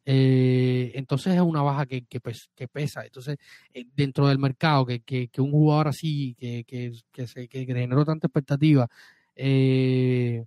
Eh, 0.04 0.92
entonces 0.94 1.34
es 1.34 1.40
una 1.40 1.62
baja 1.62 1.86
que, 1.86 2.04
que, 2.04 2.20
que 2.54 2.68
pesa. 2.68 3.04
Entonces, 3.04 3.38
eh, 3.72 3.86
dentro 3.94 4.28
del 4.28 4.38
mercado, 4.38 4.86
que, 4.86 5.00
que, 5.00 5.28
que, 5.28 5.40
un 5.40 5.52
jugador 5.52 5.88
así, 5.88 6.34
que, 6.38 6.64
que, 6.64 6.92
que, 7.12 7.26
se, 7.26 7.48
que 7.48 7.64
generó 7.64 8.04
tanta 8.04 8.26
expectativa, 8.26 8.88
eh, 9.36 10.44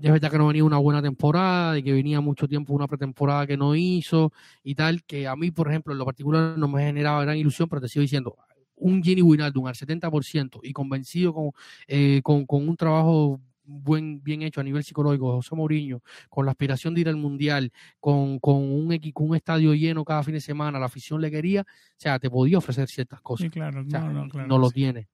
es 0.00 0.12
verdad 0.12 0.30
que 0.30 0.38
no 0.38 0.46
venía 0.46 0.64
una 0.64 0.78
buena 0.78 1.02
temporada 1.02 1.78
y 1.78 1.82
que 1.82 1.92
venía 1.92 2.20
mucho 2.20 2.46
tiempo 2.46 2.72
una 2.74 2.86
pretemporada 2.86 3.46
que 3.46 3.56
no 3.56 3.74
hizo 3.74 4.32
y 4.62 4.74
tal, 4.74 5.02
que 5.04 5.26
a 5.26 5.36
mí, 5.36 5.50
por 5.50 5.68
ejemplo, 5.68 5.92
en 5.92 5.98
lo 5.98 6.04
particular 6.04 6.56
no 6.58 6.68
me 6.68 6.82
generaba 6.82 7.22
gran 7.22 7.36
ilusión, 7.36 7.68
pero 7.68 7.80
te 7.80 7.88
sigo 7.88 8.02
diciendo, 8.02 8.36
un 8.76 9.02
Gini 9.02 9.22
Wijnaldum 9.22 9.66
al 9.66 9.74
70% 9.74 10.60
y 10.62 10.72
convencido 10.72 11.32
con, 11.34 11.50
eh, 11.86 12.20
con, 12.22 12.46
con 12.46 12.68
un 12.68 12.76
trabajo 12.76 13.40
buen, 13.64 14.22
bien 14.22 14.42
hecho 14.42 14.60
a 14.60 14.64
nivel 14.64 14.84
psicológico, 14.84 15.32
José 15.32 15.54
Mourinho, 15.54 16.02
con 16.28 16.44
la 16.46 16.52
aspiración 16.52 16.94
de 16.94 17.02
ir 17.02 17.08
al 17.08 17.16
Mundial, 17.16 17.72
con, 18.00 18.38
con, 18.38 18.56
un, 18.56 18.92
equipo, 18.92 19.24
un 19.24 19.36
estadio 19.36 19.74
lleno 19.74 20.04
cada 20.04 20.22
fin 20.22 20.34
de 20.34 20.40
semana, 20.40 20.78
la 20.78 20.86
afición 20.86 21.20
le 21.20 21.30
quería, 21.30 21.62
o 21.62 21.64
sea, 21.96 22.18
te 22.18 22.30
podía 22.30 22.58
ofrecer 22.58 22.88
ciertas 22.88 23.20
cosas. 23.20 23.44
Sí, 23.44 23.50
claro, 23.50 23.82
o 23.82 23.90
sea, 23.90 24.00
no, 24.00 24.24
no, 24.24 24.28
claro, 24.28 24.48
no 24.48 24.58
lo 24.58 24.68
sí. 24.68 24.74
tiene, 24.74 25.08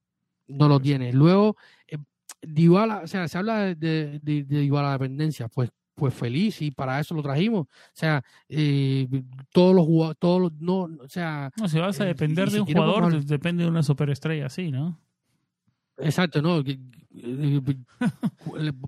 no 0.48 0.68
lo 0.68 0.80
tiene. 0.80 1.12
Luego, 1.12 1.56
eh, 1.86 1.98
Dybala, 2.42 3.02
o 3.04 3.06
sea, 3.06 3.28
se 3.28 3.38
habla 3.38 3.58
de, 3.60 3.74
de, 3.74 4.20
de, 4.20 4.44
Dybala 4.44 4.92
dependencia, 4.92 5.48
pues 5.48 5.70
pues 6.00 6.14
feliz 6.14 6.62
y 6.62 6.70
para 6.70 6.98
eso 6.98 7.14
lo 7.14 7.22
trajimos. 7.22 7.66
O 7.66 7.92
sea, 7.92 8.24
eh, 8.48 9.06
todos 9.52 9.74
los 9.74 9.84
jugadores, 9.84 10.18
todos 10.18 10.40
los, 10.40 10.52
no, 10.54 10.84
o 10.84 11.08
sea... 11.08 11.50
No, 11.58 11.68
si 11.68 11.78
vas 11.78 12.00
a 12.00 12.06
depender 12.06 12.48
eh, 12.48 12.52
de 12.52 12.60
un 12.62 12.66
jugador, 12.66 13.22
depende 13.22 13.64
de 13.64 13.68
una 13.68 13.82
superestrella 13.82 14.46
así, 14.46 14.70
¿no? 14.70 14.98
Exacto, 16.02 16.42
no. 16.42 16.62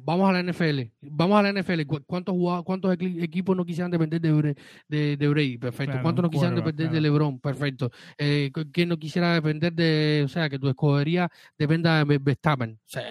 Vamos 0.04 0.30
a 0.30 0.32
la 0.32 0.42
NFL. 0.42 0.80
Vamos 1.00 1.38
a 1.38 1.42
la 1.42 1.60
NFL. 1.60 1.82
¿Cuántos, 2.06 2.34
cuántos 2.64 2.96
equipos 3.00 3.56
no 3.56 3.64
quisieran 3.64 3.90
depender 3.90 4.20
de, 4.20 4.56
de, 4.88 5.16
de 5.16 5.28
Brady? 5.28 5.58
Perfecto. 5.58 5.92
Claro, 5.92 6.02
¿Cuántos 6.02 6.22
no 6.22 6.30
quisieran 6.30 6.54
depender 6.54 6.86
claro. 6.86 6.94
de 6.94 7.00
LeBron? 7.00 7.40
Perfecto. 7.40 7.90
Eh, 8.16 8.50
¿Quién 8.72 8.88
no 8.88 8.96
quisiera 8.96 9.34
depender 9.34 9.72
de, 9.72 10.22
o 10.24 10.28
sea, 10.28 10.48
que 10.48 10.58
tu 10.58 10.68
escogería 10.68 11.28
dependa 11.58 12.04
de 12.04 12.18
Verstappen? 12.18 12.72
O 12.72 12.88
sea, 12.88 13.02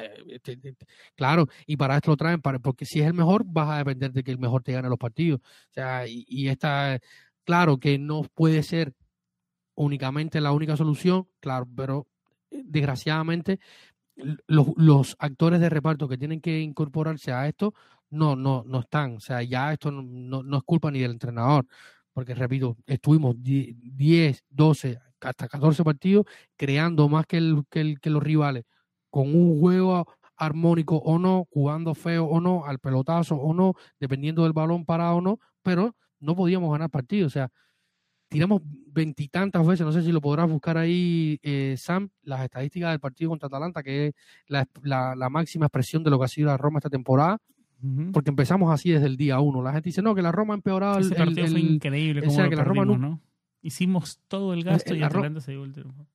te, 0.41 0.57
te, 0.57 0.75
claro, 1.15 1.47
y 1.65 1.75
para 1.75 1.97
esto 1.97 2.11
lo 2.11 2.17
traen, 2.17 2.41
para, 2.41 2.59
porque 2.59 2.85
si 2.85 3.01
es 3.01 3.07
el 3.07 3.13
mejor, 3.13 3.43
vas 3.45 3.69
a 3.69 3.77
depender 3.79 4.11
de 4.11 4.23
que 4.23 4.31
el 4.31 4.39
mejor 4.39 4.63
te 4.63 4.71
gane 4.71 4.87
los 4.87 4.97
partidos. 4.97 5.41
O 5.41 5.73
sea, 5.73 6.07
y, 6.07 6.25
y 6.27 6.47
esta, 6.47 6.99
claro 7.43 7.77
que 7.77 7.99
no 7.99 8.23
puede 8.33 8.63
ser 8.63 8.93
únicamente 9.75 10.39
la 10.39 10.51
única 10.51 10.77
solución, 10.77 11.27
claro, 11.39 11.67
pero 11.75 12.07
desgraciadamente 12.51 13.59
los, 14.47 14.67
los, 14.75 15.15
actores 15.19 15.59
de 15.59 15.69
reparto 15.69 16.07
que 16.07 16.17
tienen 16.17 16.41
que 16.41 16.59
incorporarse 16.59 17.31
a 17.31 17.47
esto 17.47 17.73
no, 18.09 18.35
no, 18.35 18.63
no 18.65 18.79
están. 18.79 19.15
O 19.17 19.19
sea, 19.19 19.41
ya 19.43 19.73
esto 19.73 19.91
no, 19.91 20.01
no, 20.03 20.43
no 20.43 20.57
es 20.57 20.63
culpa 20.63 20.91
ni 20.91 20.99
del 20.99 21.11
entrenador, 21.11 21.65
porque 22.13 22.35
repito, 22.35 22.77
estuvimos 22.85 23.35
10, 23.37 24.43
12, 24.49 24.99
hasta 25.21 25.47
14 25.47 25.83
partidos 25.83 26.25
creando 26.57 27.07
más 27.09 27.25
que, 27.25 27.37
el, 27.37 27.63
que, 27.69 27.81
el, 27.81 27.99
que 27.99 28.09
los 28.09 28.23
rivales, 28.23 28.65
con 29.09 29.33
un 29.35 29.59
juego 29.59 30.05
armónico 30.35 30.97
o 30.97 31.19
no, 31.19 31.47
jugando 31.51 31.93
feo 31.93 32.25
o 32.25 32.41
no, 32.41 32.65
al 32.65 32.79
pelotazo 32.79 33.35
o 33.35 33.53
no, 33.53 33.73
dependiendo 33.99 34.43
del 34.43 34.53
balón 34.53 34.85
parado 34.85 35.17
o 35.17 35.21
no, 35.21 35.39
pero 35.61 35.95
no 36.19 36.35
podíamos 36.35 36.71
ganar 36.71 36.89
partidos. 36.89 37.27
O 37.27 37.33
sea, 37.33 37.51
tiramos 38.31 38.61
veintitantas 38.87 39.67
veces, 39.67 39.85
no 39.85 39.91
sé 39.91 40.01
si 40.01 40.11
lo 40.11 40.21
podrás 40.21 40.49
buscar 40.49 40.77
ahí, 40.77 41.37
eh, 41.43 41.75
Sam, 41.77 42.09
las 42.23 42.41
estadísticas 42.41 42.91
del 42.91 42.99
partido 42.99 43.29
contra 43.29 43.47
Atalanta, 43.47 43.83
que 43.83 44.07
es 44.07 44.13
la, 44.47 44.65
la, 44.83 45.15
la, 45.15 45.29
máxima 45.29 45.65
expresión 45.65 46.01
de 46.03 46.09
lo 46.09 46.17
que 46.17 46.25
ha 46.25 46.29
sido 46.29 46.47
la 46.47 46.57
Roma 46.57 46.79
esta 46.79 46.89
temporada, 46.89 47.37
uh 47.81 47.85
-huh. 47.85 48.11
porque 48.13 48.29
empezamos 48.29 48.73
así 48.73 48.89
desde 48.89 49.07
el 49.07 49.17
día 49.17 49.39
uno. 49.41 49.61
La 49.61 49.73
gente 49.73 49.89
dice, 49.89 50.01
no, 50.01 50.15
que 50.15 50.21
la 50.21 50.31
Roma 50.31 50.53
ha 50.53 50.57
empeorado 50.57 50.99
Ese 50.99 51.13
el, 51.13 51.17
partido 51.17 51.45
el, 51.45 51.51
fue 51.51 51.59
increíble. 51.59 52.25
O 52.25 52.31
sea, 52.31 52.49
que 52.49 52.55
la 52.55 52.63
Roma 52.63 52.85
no, 52.85 52.97
¿no? 52.97 53.21
Hicimos 53.61 54.19
todo 54.29 54.53
el 54.53 54.63
gasto 54.63 54.95
y 54.95 55.03
Atalanta 55.03 55.41
se 55.41 55.51
dio 55.51 55.63
el 55.65 55.73
triunfo. 55.73 56.07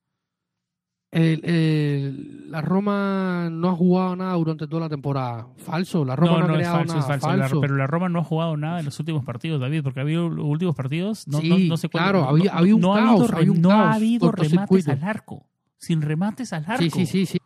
El, 1.09 1.45
el, 1.45 2.51
la 2.51 2.61
Roma 2.61 3.49
no 3.49 3.69
ha 3.69 3.75
jugado 3.75 4.15
nada 4.15 4.33
durante 4.33 4.67
toda 4.67 4.83
la 4.83 4.89
temporada. 4.89 5.47
Falso, 5.57 6.03
la 6.03 6.15
Roma 6.17 6.33
no, 6.33 6.39
no, 6.39 6.47
no 6.47 6.53
ha 6.53 6.57
creado 6.57 6.77
falso, 6.77 6.93
nada. 6.93 6.99
Es 6.99 7.07
falso, 7.07 7.27
falso. 7.27 7.55
La, 7.55 7.61
pero 7.61 7.75
la 7.75 7.87
Roma 7.87 8.09
no 8.09 8.19
ha 8.19 8.23
jugado 8.23 8.57
nada 8.57 8.79
en 8.79 8.85
los 8.85 8.99
últimos 8.99 9.23
partidos, 9.23 9.61
David, 9.61 9.83
porque 9.83 10.01
ha 10.01 10.03
habido 10.03 10.29
los 10.29 10.45
últimos 10.45 10.75
partidos. 10.75 11.27
No, 11.27 11.39
sí, 11.39 11.69
no, 11.69 11.77
sé 11.77 11.87
claro, 11.87 12.25
había, 12.25 12.51
había 12.51 12.75
un 12.75 12.81
no 12.81 12.93
caos, 12.93 13.31
ha 13.31 13.37
habido, 13.37 13.53
un 13.53 13.61
no 13.61 13.69
caos 13.69 13.85
ha 13.85 13.93
habido 13.93 14.31
remates 14.31 14.87
al 14.89 15.03
arco. 15.03 15.45
Sin 15.77 16.01
remates 16.01 16.51
al 16.51 16.65
arco. 16.67 16.83
Sí, 16.83 16.89
sí, 16.89 17.05
sí. 17.05 17.25
sí. 17.25 17.37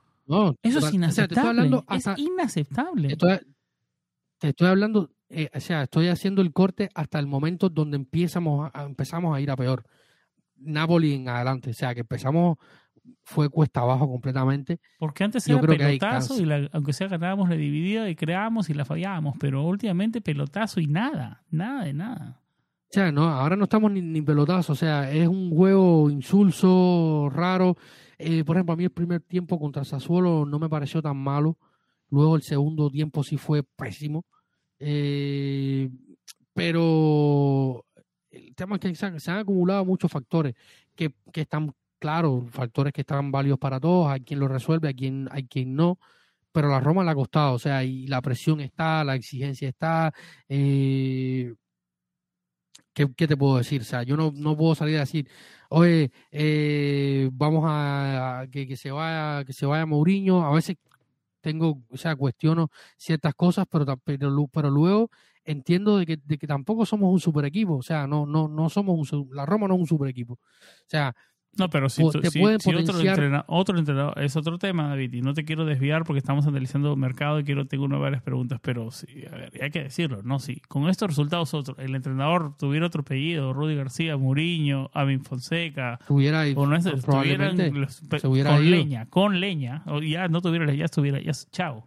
Eso 0.63 0.79
es 0.79 0.93
inaceptable. 0.93 1.05
O 1.05 1.11
sea, 1.11 1.27
te 1.27 1.33
estoy 1.35 1.49
hablando 1.49 1.83
hasta, 1.87 2.13
es 2.13 2.19
inaceptable. 2.19 3.07
Estoy, 3.11 3.39
te 4.39 4.49
estoy 4.49 4.67
hablando, 4.67 5.11
eh, 5.29 5.49
o 5.53 5.59
sea, 5.59 5.83
estoy 5.83 6.07
haciendo 6.07 6.41
el 6.41 6.51
corte 6.51 6.89
hasta 6.95 7.19
el 7.19 7.27
momento 7.27 7.69
donde 7.69 7.97
empezamos 7.97 8.71
a, 8.73 8.83
empezamos 8.85 9.35
a 9.35 9.41
ir 9.41 9.51
a 9.51 9.55
peor. 9.55 9.85
Napoli 10.57 11.15
en 11.15 11.29
adelante, 11.29 11.71
o 11.71 11.73
sea, 11.73 11.93
que 11.93 12.01
empezamos 12.01 12.57
fue 13.23 13.49
cuesta 13.49 13.81
abajo 13.81 14.09
completamente. 14.09 14.79
Porque 14.99 15.23
antes 15.23 15.47
era 15.47 15.61
pelotazo 15.61 16.39
y 16.41 16.45
la, 16.45 16.69
aunque 16.73 16.93
sea 16.93 17.07
ganábamos 17.07 17.49
la 17.49 17.55
dividida 17.55 18.09
y 18.09 18.15
creábamos 18.15 18.69
y 18.69 18.73
la 18.73 18.85
fallábamos, 18.85 19.35
pero 19.39 19.63
últimamente 19.63 20.21
pelotazo 20.21 20.79
y 20.79 20.87
nada, 20.87 21.43
nada 21.49 21.85
de 21.85 21.93
nada. 21.93 22.41
O 22.91 22.93
sea, 22.93 23.11
no, 23.11 23.23
ahora 23.23 23.55
no 23.55 23.63
estamos 23.63 23.91
ni, 23.91 24.01
ni 24.01 24.21
pelotazo, 24.21 24.73
o 24.73 24.75
sea, 24.75 25.09
es 25.11 25.27
un 25.27 25.49
juego 25.49 26.09
insulso, 26.09 27.29
raro. 27.33 27.77
Eh, 28.17 28.43
por 28.43 28.57
ejemplo, 28.57 28.73
a 28.73 28.77
mí 28.77 28.83
el 28.83 28.91
primer 28.91 29.21
tiempo 29.21 29.57
contra 29.59 29.85
Sassuolo 29.85 30.45
no 30.45 30.59
me 30.59 30.69
pareció 30.69 31.01
tan 31.01 31.17
malo. 31.17 31.57
Luego 32.09 32.35
el 32.35 32.41
segundo 32.41 32.89
tiempo 32.89 33.23
sí 33.23 33.37
fue 33.37 33.63
pésimo. 33.63 34.25
Eh, 34.77 35.89
pero 36.53 37.85
el 38.29 38.53
tema 38.55 38.75
es 38.75 38.81
que 38.81 38.95
se 38.95 39.05
han, 39.05 39.19
se 39.19 39.31
han 39.31 39.37
acumulado 39.37 39.85
muchos 39.85 40.11
factores 40.11 40.53
que, 40.95 41.13
que 41.31 41.41
están 41.41 41.73
claro, 42.01 42.47
factores 42.51 42.93
que 42.93 43.01
están 43.01 43.31
válidos 43.31 43.59
para 43.59 43.79
todos, 43.79 44.11
hay 44.11 44.21
quien 44.21 44.39
lo 44.39 44.47
resuelve, 44.47 44.87
hay 44.89 44.95
quien, 44.95 45.29
hay 45.31 45.45
quien 45.47 45.75
no, 45.75 45.99
pero 46.51 46.69
la 46.69 46.79
Roma 46.81 47.03
le 47.03 47.11
ha 47.11 47.15
costado, 47.15 47.53
o 47.55 47.59
sea, 47.59 47.83
y 47.83 48.07
la 48.07 48.21
presión 48.21 48.59
está, 48.61 49.03
la 49.03 49.15
exigencia 49.15 49.69
está, 49.69 50.11
eh, 50.49 51.53
¿qué, 52.93 53.07
¿qué, 53.15 53.27
te 53.27 53.37
puedo 53.37 53.57
decir? 53.57 53.81
O 53.81 53.85
sea, 53.85 54.03
yo 54.03 54.17
no, 54.17 54.31
no 54.35 54.57
puedo 54.57 54.75
salir 54.75 54.97
a 54.97 55.01
decir, 55.01 55.29
oye, 55.69 56.11
eh, 56.31 57.29
vamos 57.33 57.63
a, 57.67 58.41
a 58.41 58.47
que, 58.47 58.67
que, 58.67 58.77
se 58.77 58.91
vaya, 58.91 59.45
que 59.45 59.53
se 59.53 59.65
vaya 59.67 59.85
Mourinho, 59.85 60.43
a 60.45 60.53
veces 60.53 60.77
tengo, 61.41 61.83
o 61.89 61.97
sea, 61.97 62.15
cuestiono 62.15 62.69
ciertas 62.97 63.35
cosas, 63.35 63.65
pero, 63.69 63.85
pero, 63.97 64.47
pero 64.47 64.69
luego 64.71 65.11
entiendo 65.43 65.97
de 65.97 66.05
que, 66.05 66.17
de 66.17 66.37
que 66.37 66.47
tampoco 66.47 66.85
somos 66.85 67.11
un 67.13 67.19
super 67.19 67.45
equipo, 67.45 67.77
o 67.77 67.81
sea, 67.83 68.07
no, 68.07 68.25
no, 68.25 68.47
no 68.47 68.69
somos 68.69 69.11
un, 69.13 69.29
la 69.33 69.45
Roma 69.45 69.67
no 69.67 69.75
es 69.75 69.81
un 69.81 69.87
super 69.87 70.09
equipo, 70.09 70.33
o 70.33 70.39
sea, 70.87 71.15
no, 71.57 71.69
pero 71.69 71.89
si, 71.89 72.01
otro, 72.01 72.21
entrenador, 72.21 73.43
otro 73.47 73.77
entrenador 73.77 74.17
es 74.21 74.37
otro 74.37 74.57
tema, 74.57 74.87
David, 74.87 75.13
y 75.15 75.21
no 75.21 75.33
te 75.33 75.43
quiero 75.43 75.65
desviar 75.65 76.05
porque 76.05 76.19
estamos 76.19 76.47
analizando 76.47 76.95
mercado 76.95 77.41
y 77.41 77.43
quiero 77.43 77.65
tengo 77.65 77.89
varias 77.99 78.21
preguntas, 78.21 78.61
pero 78.61 78.89
sí, 78.89 79.25
a 79.29 79.35
ver, 79.35 79.51
hay 79.61 79.69
que 79.69 79.83
decirlo, 79.83 80.21
¿no? 80.23 80.39
Si 80.39 80.61
con 80.61 80.87
estos 80.87 81.09
resultados 81.09 81.53
otro, 81.53 81.75
el 81.77 81.93
entrenador 81.93 82.55
tuviera 82.57 82.85
otro 82.85 83.01
apellido, 83.01 83.51
Rudy 83.51 83.75
García, 83.75 84.15
Mourinho, 84.15 84.91
Amin 84.93 85.25
Fonseca, 85.25 85.99
tuviera 86.07 86.45
o 86.55 86.65
no 86.65 86.77
es, 86.77 86.85
estuvieran 86.85 87.57
los, 87.81 88.01
con 88.09 88.37
ido. 88.37 88.59
leña, 88.59 89.05
con 89.07 89.39
leña, 89.41 89.83
o 89.87 89.99
ya 90.01 90.29
no 90.29 90.41
tuviera, 90.41 90.73
ya 90.73 90.85
estuviera, 90.85 91.19
ya 91.19 91.33
chao. 91.51 91.85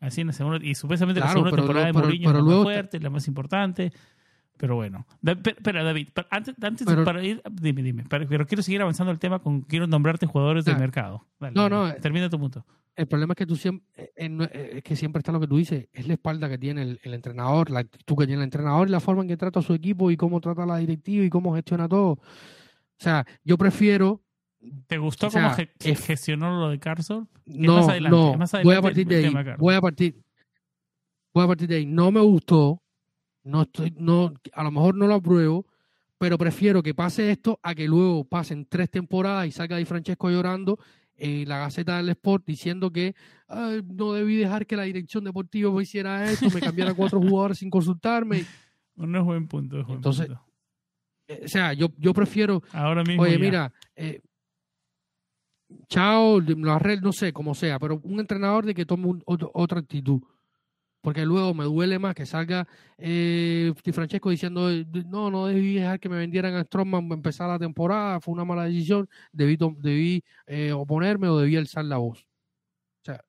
Así 0.00 0.20
en 0.20 0.28
la 0.28 0.32
segunda, 0.34 0.58
y 0.62 0.74
supuestamente 0.74 1.20
claro, 1.20 1.28
la 1.28 1.32
segunda 1.32 1.50
pero, 1.50 1.62
temporada 1.62 1.86
pero, 1.86 1.98
de 1.98 2.06
Mourinho 2.06 2.28
pero, 2.28 2.38
es 2.38 2.44
la 2.44 2.48
luego 2.48 2.64
más 2.64 2.74
fuerte, 2.74 3.00
la 3.00 3.10
más 3.10 3.26
importante. 3.26 3.92
Pero 4.58 4.74
bueno, 4.74 5.06
espera 5.24 5.82
David, 5.82 6.08
antes, 6.30 6.54
antes 6.60 6.86
pero, 6.86 7.04
para 7.04 7.22
ir, 7.22 7.40
dime, 7.50 7.82
dime, 7.82 8.04
pero, 8.08 8.26
pero, 8.28 8.46
quiero 8.46 8.62
seguir 8.62 8.82
avanzando 8.82 9.12
el 9.12 9.18
tema 9.18 9.38
con, 9.38 9.62
quiero 9.62 9.86
nombrarte 9.86 10.26
jugadores 10.26 10.66
ah, 10.66 10.72
del 10.72 10.80
mercado. 10.80 11.24
Dale, 11.38 11.54
no, 11.54 11.68
no, 11.68 11.88
eh, 11.88 11.96
termina 12.00 12.28
tu 12.28 12.38
punto. 12.38 12.66
El 12.96 13.06
problema 13.06 13.32
es 13.32 13.36
que 13.36 13.46
tú 13.46 13.54
siempre, 13.54 14.10
es 14.16 14.82
que 14.82 14.96
siempre 14.96 15.20
está 15.20 15.30
lo 15.30 15.38
que 15.38 15.46
tú 15.46 15.56
dices, 15.56 15.88
es 15.92 16.08
la 16.08 16.14
espalda 16.14 16.48
que 16.48 16.58
tiene 16.58 16.82
el, 16.82 17.00
el, 17.04 17.14
entrenador, 17.14 17.70
la 17.70 17.80
actitud 17.80 18.16
que 18.16 18.26
tiene 18.26 18.42
el 18.42 18.46
entrenador 18.46 18.88
y 18.88 18.90
la 18.90 18.98
forma 18.98 19.22
en 19.22 19.28
que 19.28 19.36
trata 19.36 19.60
a 19.60 19.62
su 19.62 19.72
equipo 19.72 20.10
y 20.10 20.16
cómo 20.16 20.40
trata 20.40 20.64
a 20.64 20.66
la 20.66 20.78
directiva 20.78 21.24
y 21.24 21.30
cómo 21.30 21.54
gestiona 21.54 21.88
todo. 21.88 22.10
O 22.10 22.20
sea, 22.98 23.24
yo 23.44 23.56
prefiero 23.56 24.20
¿Te 24.86 24.98
gustó 24.98 25.28
o 25.28 25.30
sea, 25.30 25.42
cómo 25.42 25.54
ge 25.54 25.70
es, 25.78 26.04
gestionó 26.04 26.58
lo 26.58 26.70
de 26.70 26.78
Carson? 26.78 27.28
No, 27.46 27.76
más 27.76 27.88
adelante, 27.88 28.16
no. 28.16 28.34
Más 28.34 28.54
adelante 28.54 28.68
voy 28.68 28.76
a 28.76 28.82
partir 28.82 29.06
de 29.06 29.16
ahí. 29.16 29.56
Voy 29.58 29.74
a 29.74 29.80
partir, 29.80 30.22
voy 31.32 31.44
a 31.44 31.46
partir 31.46 31.68
de 31.68 31.76
ahí. 31.76 31.86
No 31.86 32.10
me 32.10 32.20
gustó. 32.20 32.82
No 33.48 33.62
estoy, 33.62 33.94
no, 33.96 34.34
a 34.52 34.62
lo 34.62 34.70
mejor 34.70 34.94
no 34.94 35.06
lo 35.06 35.14
apruebo, 35.14 35.64
pero 36.18 36.36
prefiero 36.36 36.82
que 36.82 36.92
pase 36.92 37.30
esto 37.30 37.58
a 37.62 37.74
que 37.74 37.88
luego 37.88 38.24
pasen 38.24 38.66
tres 38.68 38.90
temporadas 38.90 39.46
y 39.46 39.52
salga 39.52 39.78
Di 39.78 39.86
Francesco 39.86 40.28
llorando 40.28 40.78
en 41.16 41.48
la 41.48 41.58
Gaceta 41.58 41.96
del 41.96 42.10
Sport 42.10 42.44
diciendo 42.46 42.90
que 42.90 43.14
no 43.48 44.12
debí 44.12 44.36
dejar 44.36 44.66
que 44.66 44.76
la 44.76 44.82
dirección 44.82 45.24
deportiva 45.24 45.82
hiciera 45.82 46.30
esto, 46.30 46.50
me 46.52 46.60
cambiara 46.60 46.92
cuatro 46.92 47.20
jugadores 47.20 47.58
sin 47.58 47.70
consultarme. 47.70 48.44
No 48.96 49.16
es 49.20 49.24
buen 49.24 49.46
punto. 49.46 49.86
Entonces, 49.88 50.28
eh, 51.28 51.42
o 51.44 51.48
sea, 51.48 51.72
yo, 51.72 51.86
yo 51.98 52.12
prefiero. 52.12 52.64
Ahora 52.72 53.04
mismo. 53.04 53.22
Oye, 53.22 53.38
mira, 53.38 53.72
eh, 53.94 54.20
chao, 55.88 56.40
la 56.40 56.80
red, 56.80 57.00
no 57.00 57.12
sé, 57.12 57.32
como 57.32 57.54
sea, 57.54 57.78
pero 57.78 58.00
un 58.02 58.18
entrenador 58.18 58.66
de 58.66 58.74
que 58.74 58.84
tome 58.84 59.20
otra 59.24 59.78
actitud 59.78 60.20
porque 61.00 61.24
luego 61.24 61.54
me 61.54 61.64
duele 61.64 61.98
más 61.98 62.14
que 62.14 62.26
salga 62.26 62.66
eh, 62.98 63.72
Francesco 63.92 64.30
diciendo, 64.30 64.68
no, 65.06 65.30
no 65.30 65.46
debí 65.46 65.74
dejar 65.74 66.00
que 66.00 66.08
me 66.08 66.16
vendieran 66.18 66.54
a 66.54 66.64
Strongman 66.64 67.10
empezar 67.12 67.48
la 67.48 67.58
temporada, 67.58 68.20
fue 68.20 68.34
una 68.34 68.44
mala 68.44 68.64
decisión, 68.64 69.08
debí, 69.32 69.56
debí 69.78 70.24
eh, 70.46 70.72
oponerme 70.72 71.28
o 71.28 71.38
debí 71.38 71.56
alzar 71.56 71.84
la 71.84 71.98
voz. 71.98 72.20
O 73.02 73.04
sea, 73.04 73.24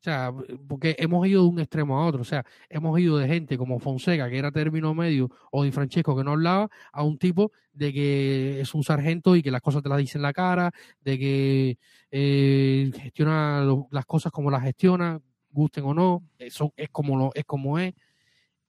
o 0.00 0.02
sea, 0.02 0.32
porque 0.68 0.96
hemos 0.98 1.26
ido 1.26 1.42
de 1.42 1.48
un 1.48 1.60
extremo 1.60 1.98
a 1.98 2.06
otro, 2.06 2.22
o 2.22 2.24
sea, 2.24 2.44
hemos 2.68 2.98
ido 3.00 3.18
de 3.18 3.26
gente 3.26 3.58
como 3.58 3.80
Fonseca, 3.80 4.30
que 4.30 4.38
era 4.38 4.52
término 4.52 4.94
medio, 4.94 5.30
o 5.50 5.64
Di 5.64 5.72
Francesco, 5.72 6.16
que 6.16 6.24
no 6.24 6.32
hablaba, 6.32 6.68
a 6.92 7.02
un 7.02 7.18
tipo 7.18 7.50
de 7.72 7.92
que 7.92 8.60
es 8.60 8.74
un 8.74 8.84
sargento 8.84 9.34
y 9.36 9.42
que 9.42 9.50
las 9.50 9.60
cosas 9.60 9.82
te 9.82 9.88
las 9.88 9.98
dice 9.98 10.18
en 10.18 10.22
la 10.22 10.32
cara, 10.32 10.70
de 11.00 11.18
que 11.18 11.78
eh, 12.12 12.90
gestiona 12.94 13.64
las 13.90 14.06
cosas 14.06 14.30
como 14.32 14.50
las 14.50 14.62
gestiona, 14.62 15.20
gusten 15.50 15.84
o 15.84 15.94
no, 15.94 16.22
eso 16.38 16.72
es 16.76 16.88
como 16.90 17.16
lo, 17.16 17.30
es 17.34 17.44
como 17.44 17.78
es. 17.78 17.94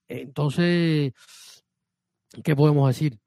Entonces, 0.08 1.14
¿qué 2.44 2.56
podemos 2.56 2.88
decir? 2.88 3.20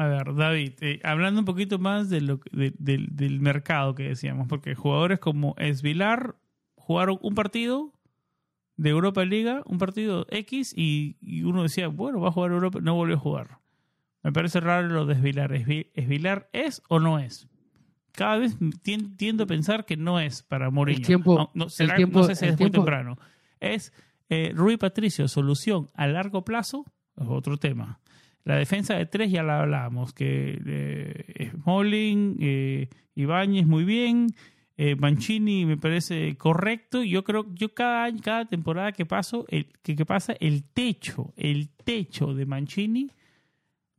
A 0.00 0.06
ver, 0.06 0.34
David, 0.34 0.72
eh, 0.80 1.00
hablando 1.04 1.40
un 1.40 1.44
poquito 1.44 1.78
más 1.78 2.08
de 2.08 2.22
lo, 2.22 2.40
del 2.52 3.40
mercado 3.40 3.94
que 3.94 4.04
decíamos, 4.04 4.48
porque 4.48 4.74
jugadores 4.74 5.18
como 5.18 5.54
Esvilar 5.58 6.36
jugaron 6.74 7.18
un 7.20 7.34
partido 7.34 7.92
de 8.78 8.88
Europa 8.88 9.26
Liga, 9.26 9.62
un 9.66 9.76
partido 9.76 10.26
X, 10.30 10.72
y, 10.74 11.42
uno 11.42 11.64
decía, 11.64 11.88
bueno, 11.88 12.18
va 12.18 12.28
a 12.28 12.32
jugar 12.32 12.52
Europa, 12.52 12.78
no 12.80 12.94
volvió 12.94 13.16
a 13.16 13.20
jugar. 13.20 13.58
Me 14.22 14.32
parece 14.32 14.60
raro 14.60 14.88
lo 14.88 15.04
de 15.04 15.12
Esvilar. 15.12 15.52
¿Esvilar 15.52 16.48
es 16.54 16.82
o 16.88 16.98
no 16.98 17.18
es? 17.18 17.49
Cada 18.20 18.36
vez 18.36 18.54
tiendo 19.16 19.44
a 19.44 19.46
pensar 19.46 19.86
que 19.86 19.96
no 19.96 20.20
es 20.20 20.42
para 20.42 20.70
Mourinho. 20.70 20.98
El 20.98 21.06
tiempo, 21.06 21.50
no, 21.54 21.70
sé 21.70 21.86
si 22.34 22.44
es 22.44 22.60
muy 22.60 22.70
temprano. 22.70 23.16
Es 23.60 23.94
eh, 24.28 24.52
Rui 24.54 24.76
Patricio, 24.76 25.26
solución 25.26 25.88
a 25.94 26.06
largo 26.06 26.44
plazo, 26.44 26.84
es 27.16 27.26
otro 27.26 27.56
tema. 27.56 27.98
La 28.44 28.56
defensa 28.56 28.94
de 28.94 29.06
tres 29.06 29.32
ya 29.32 29.42
la 29.42 29.60
hablábamos, 29.60 30.12
que 30.12 30.60
eh, 30.66 31.50
Smalling, 31.62 32.36
eh, 32.40 32.88
Ibáñez 33.14 33.66
muy 33.66 33.84
bien, 33.84 34.26
eh, 34.76 34.96
Mancini 34.96 35.64
me 35.64 35.78
parece 35.78 36.36
correcto. 36.36 37.02
Yo 37.02 37.24
creo, 37.24 37.46
yo 37.54 37.72
cada 37.72 38.04
año, 38.04 38.20
cada 38.22 38.44
temporada 38.44 38.92
que 38.92 39.06
paso, 39.06 39.46
el, 39.48 39.64
que, 39.82 39.96
que 39.96 40.04
pasa, 40.04 40.34
el 40.40 40.64
techo, 40.64 41.32
el 41.36 41.70
techo 41.70 42.34
de 42.34 42.44
Mancini 42.44 43.08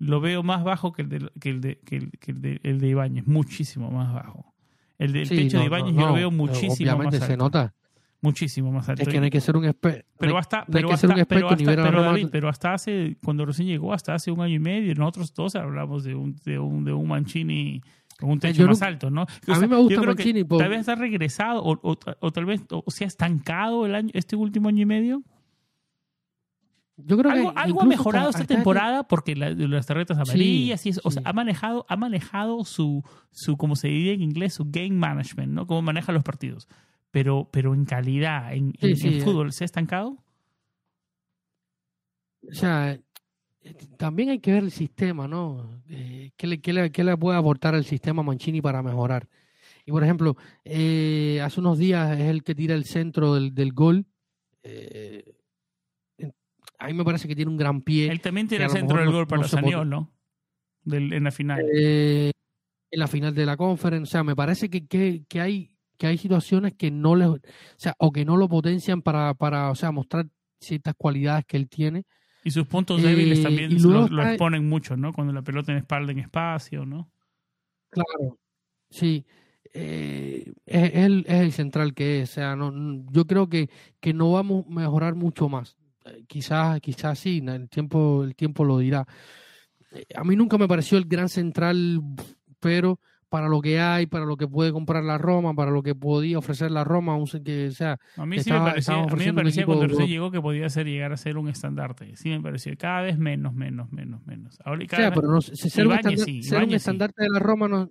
lo 0.02 0.20
veo 0.20 0.42
más 0.42 0.64
bajo 0.64 0.92
que 0.94 1.04
el 1.04 1.10
de, 1.10 1.30
que 1.40 1.50
el 1.52 1.62
de, 1.62 1.78
que 1.86 1.96
el, 1.98 2.12
que 2.20 2.32
el 2.32 2.42
de, 2.42 2.60
el 2.64 2.80
de 2.80 2.88
Ibáñez, 2.88 3.28
muchísimo 3.28 3.92
más 3.92 4.12
bajo. 4.12 4.52
El 4.98 5.14
del 5.14 5.30
techo 5.30 5.60
de 5.60 5.66
Ibáñez 5.66 5.96
yo 5.96 6.08
lo 6.08 6.14
veo 6.14 6.32
muchísimo 6.32 6.98
más 6.98 7.14
alto. 7.14 7.26
se 7.26 7.38
nota. 7.38 7.74
Muchísimo 8.20 8.72
más 8.72 8.90
alto. 8.90 9.04
Es 9.04 9.10
que 9.10 9.20
no 9.20 9.26
hay 9.26 9.30
que 9.30 9.42
ser 9.42 9.56
un 9.58 9.66
experto. 9.66 10.08
Pero 10.18 10.38
hasta, 10.38 10.66
pero, 10.66 10.92
hasta, 10.92 11.08
pero, 11.26 11.50
hasta, 11.50 12.30
pero, 12.32 12.50
hasta 12.50 12.74
hace, 12.74 13.18
cuando 13.24 13.46
recién 13.46 13.68
llegó, 13.68 13.94
hasta 13.94 14.16
hace 14.16 14.32
un 14.32 14.42
año 14.42 14.56
y 14.56 14.60
medio, 14.60 14.94
nosotros 14.96 15.34
todos 15.34 15.56
hablamos 15.56 16.04
de 16.04 16.16
un, 16.16 16.36
de 16.46 16.58
un, 16.58 16.84
de 16.84 16.94
un 16.94 17.08
Mancini 17.08 17.82
con 18.20 18.32
un 18.32 18.40
techo 18.40 18.66
más 18.66 18.82
alto, 18.82 19.10
¿no? 19.10 19.22
a 19.48 19.60
mí 19.60 19.68
me 19.68 19.76
gusta 19.76 20.02
Mancini. 20.02 20.44
Tal 20.44 20.70
vez 20.70 20.90
ha 20.90 20.96
regresado 20.96 21.64
o, 21.64 21.74
o, 21.74 21.98
o, 22.20 22.32
tal 22.32 22.46
vez 22.46 22.62
o 22.70 22.84
se 22.88 23.04
ha 23.04 23.08
estancado 23.08 23.86
el 23.86 23.94
año, 23.94 24.10
este 24.14 24.36
último 24.36 24.70
año 24.70 24.82
y 24.82 24.86
medio. 24.86 25.24
Yo 27.06 27.18
creo 27.18 27.32
algo, 27.32 27.54
que 27.54 27.60
algo 27.60 27.82
ha 27.82 27.86
mejorado 27.86 28.30
esta 28.30 28.46
temporada 28.46 29.08
porque 29.08 29.36
las 29.36 29.86
tarjetas 29.86 30.18
amarillas 30.18 30.86
y 30.86 30.90
eso, 30.90 31.02
o 31.04 31.12
sea, 31.12 31.22
ha 31.26 31.34
manejado, 31.34 31.86
ha 31.90 31.96
manejado 31.96 32.64
su, 32.66 33.04
su, 33.32 33.58
como 33.58 33.76
se 33.76 33.88
diría 33.88 34.14
en 34.14 34.22
inglés, 34.22 34.54
su 34.54 34.66
game 34.66 34.92
management, 34.92 35.52
¿no? 35.54 35.68
Cómo 35.68 35.82
maneja 35.82 36.12
los 36.12 36.24
partidos. 36.24 36.68
Pero, 37.12 37.50
pero 37.52 37.74
en 37.74 37.86
calidad, 37.86 38.54
en, 38.54 38.74
fútbol, 39.24 39.52
¿se 39.52 39.64
ha 39.64 39.66
estancado? 39.66 40.18
O 42.50 42.54
sea, 42.54 43.00
también 43.98 44.30
hay 44.30 44.40
que 44.40 44.52
ver 44.52 44.64
el 44.64 44.72
sistema, 44.72 45.28
¿no? 45.28 45.82
Eh, 45.90 46.32
¿qué, 46.38 46.48
le, 46.48 46.62
qué, 46.62 46.74
le, 46.74 46.92
¿Qué 46.92 47.04
le 47.04 47.18
puede 47.18 47.38
aportar 47.38 47.76
el 47.76 47.86
sistema 47.86 48.24
Mancini 48.24 48.62
para 48.62 48.82
mejorar? 48.82 49.28
Y 49.86 49.92
por 49.92 50.04
ejemplo, 50.04 50.36
eh, 50.64 51.42
hace 51.44 51.60
unos 51.60 51.78
días 51.78 52.18
es 52.20 52.30
el 52.30 52.44
que 52.44 52.56
tira 52.56 52.76
el 52.76 52.86
centro 52.86 53.34
del, 53.36 53.54
del 53.54 53.74
gol. 53.74 54.06
Eh, 54.64 55.24
a 56.82 56.88
mí 56.88 56.94
me 56.94 57.06
parece 57.06 57.28
que 57.28 57.36
tiene 57.36 57.52
un 57.52 57.58
gran 57.58 57.82
pie. 57.82 58.12
Él 58.12 58.22
también 58.22 58.48
tiene 58.48 58.66
el 58.66 58.72
centro 58.72 58.98
del 58.98 59.12
gol 59.12 59.28
para 59.28 59.44
no 59.62 59.86
¿no? 59.86 60.12
en 60.88 61.24
la 61.24 61.32
final. 61.32 61.64
Eh, 61.72 62.32
en 62.90 63.00
la 63.00 63.08
final 63.08 63.36
de 63.36 63.46
la 63.46 63.56
conferencia. 63.56 64.04
O 64.04 64.12
sea, 64.12 64.24
me 64.24 64.36
parece 64.36 64.70
que, 64.70 64.88
que, 64.88 65.42
hay 65.42 65.78
que 65.98 66.08
hay 66.08 66.18
situaciones 66.18 66.74
que 66.74 66.90
no 66.90 67.16
le, 67.16 67.28
o 67.28 67.40
sea, 67.78 67.94
o 68.00 68.12
que 68.12 68.26
no 68.26 68.36
lo 68.36 68.50
potencian 68.50 69.04
para, 69.04 69.36
para, 69.36 69.70
o 69.70 69.76
sea, 69.76 69.92
mostrar 69.92 70.26
ciertas 70.60 70.96
cualidades 70.98 71.46
que 71.46 71.58
él 71.58 71.70
tiene. 71.70 72.04
Y 72.44 72.50
sus 72.50 72.66
puntos 72.66 73.04
débiles 73.04 73.40
eh, 73.40 73.44
también 73.44 73.80
lo, 73.84 74.24
exponen 74.24 74.68
mucho, 74.68 74.98
¿no? 74.98 75.14
Cuando 75.14 75.34
la 75.34 75.44
pelota 75.44 75.72
en 75.72 75.78
espalda 75.78 76.12
en 76.12 76.18
espacio, 76.18 76.84
¿no? 76.84 77.12
Claro, 77.92 78.40
sí. 78.90 79.24
Eh, 79.74 80.52
es, 80.66 80.96
el, 80.96 81.26
es 81.28 81.42
el 81.42 81.52
central 81.52 81.94
que 81.94 82.22
es. 82.22 82.32
O 82.32 82.34
sea, 82.34 82.56
no, 82.56 82.74
yo 83.12 83.28
creo 83.28 83.48
que, 83.48 83.70
que 84.00 84.16
no 84.16 84.32
vamos 84.32 84.66
a 84.66 84.70
mejorar 84.72 85.14
mucho 85.14 85.48
más. 85.48 85.78
Eh, 86.06 86.24
quizás, 86.28 86.80
quizás 86.82 87.20
sí, 87.20 87.44
el 87.46 87.70
tiempo, 87.70 88.24
el 88.24 88.36
tiempo 88.36 88.64
lo 88.64 88.80
dirá. 88.80 89.06
Eh, 89.92 90.06
a 90.16 90.24
mí 90.24 90.36
nunca 90.36 90.58
me 90.58 90.68
pareció 90.68 90.98
el 90.98 91.06
gran 91.06 91.30
central, 91.30 92.02
pero 92.60 93.00
para 93.30 93.48
lo 93.48 93.62
que 93.62 93.80
hay, 93.80 94.08
para 94.08 94.26
lo 94.26 94.36
que 94.36 94.46
puede 94.46 94.74
comprar 94.74 95.06
la 95.06 95.18
Roma, 95.18 95.54
para 95.54 95.72
lo 95.72 95.82
que 95.82 95.96
podía 95.96 96.38
ofrecer 96.38 96.70
la 96.70 96.84
Roma, 96.84 97.18
que 97.46 97.72
sea. 97.72 97.98
A 98.18 98.26
mí 98.26 98.40
sí 98.40 98.52
me 98.52 98.60
parecía, 98.60 98.96
a 98.96 99.16
mí 99.16 99.26
me 99.26 99.34
parecía 99.34 99.66
cuando 99.66 99.88
recién 99.88 100.10
llegó 100.10 100.32
que 100.32 100.42
podía 100.42 100.68
ser 100.68 100.86
llegar 100.86 101.14
a 101.14 101.18
ser 101.18 101.38
un 101.38 101.48
estandarte. 101.48 102.16
Sí 102.18 102.30
me 102.30 102.42
pareció 102.42 102.76
cada 102.78 103.04
vez 103.04 103.18
menos, 103.18 103.54
menos, 103.54 103.90
menos, 103.92 104.22
menos. 104.26 104.60
Ahora, 104.66 104.86
sea, 104.90 105.14
pero 105.14 105.30
no, 105.30 105.40
ser, 105.42 105.88
un, 105.88 105.94
estandarte 106.74 107.24
de 107.24 107.30
la 107.30 107.40
Roma 107.40 107.70
no, 107.70 107.90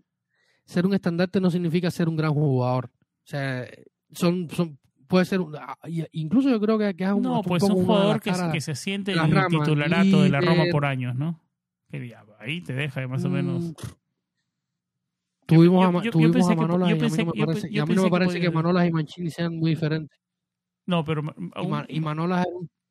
ser 0.66 0.84
un 0.84 0.92
estandarte 0.92 1.40
no 1.40 1.50
significa 1.50 1.90
ser 1.90 2.08
un 2.08 2.16
gran 2.16 2.34
jugador. 2.34 2.90
O 2.92 3.26
sea, 3.30 3.66
son, 4.12 4.50
son 4.50 4.78
puede 5.10 5.24
ser, 5.24 5.40
ah, 5.58 5.76
incluso 6.12 6.48
yo 6.48 6.60
creo 6.60 6.78
que, 6.78 6.94
que 6.94 7.02
es 7.02 7.10
un, 7.10 7.22
no, 7.22 7.42
pues 7.42 7.64
un 7.64 7.84
jugador 7.84 8.20
que, 8.20 8.32
que, 8.52 8.60
se 8.60 8.76
siente 8.76 9.12
el 9.12 9.20
titularato 9.48 10.22
de 10.22 10.30
la 10.30 10.40
Roma 10.40 10.64
por 10.70 10.86
años, 10.86 11.16
¿no? 11.16 11.40
ahí 12.38 12.60
te 12.60 12.72
deja 12.72 13.06
más 13.08 13.24
o 13.24 13.28
menos. 13.28 13.74
Tuvimos, 15.46 15.84
a, 15.84 16.10
tuvimos 16.10 16.48
a 16.48 16.54
Manolas 16.54 16.90
y 17.68 17.78
a 17.80 17.86
mí 17.86 17.94
no 17.96 18.04
me 18.04 18.10
parece, 18.10 18.40
que, 18.40 18.50
Manolas 18.50 18.86
y 18.86 18.92
Mancini 18.92 19.30
sean 19.30 19.58
muy 19.58 19.70
diferentes. 19.70 20.16
No, 20.86 21.04
pero 21.04 21.22
y, 21.88 22.00
Manolas 22.00 22.46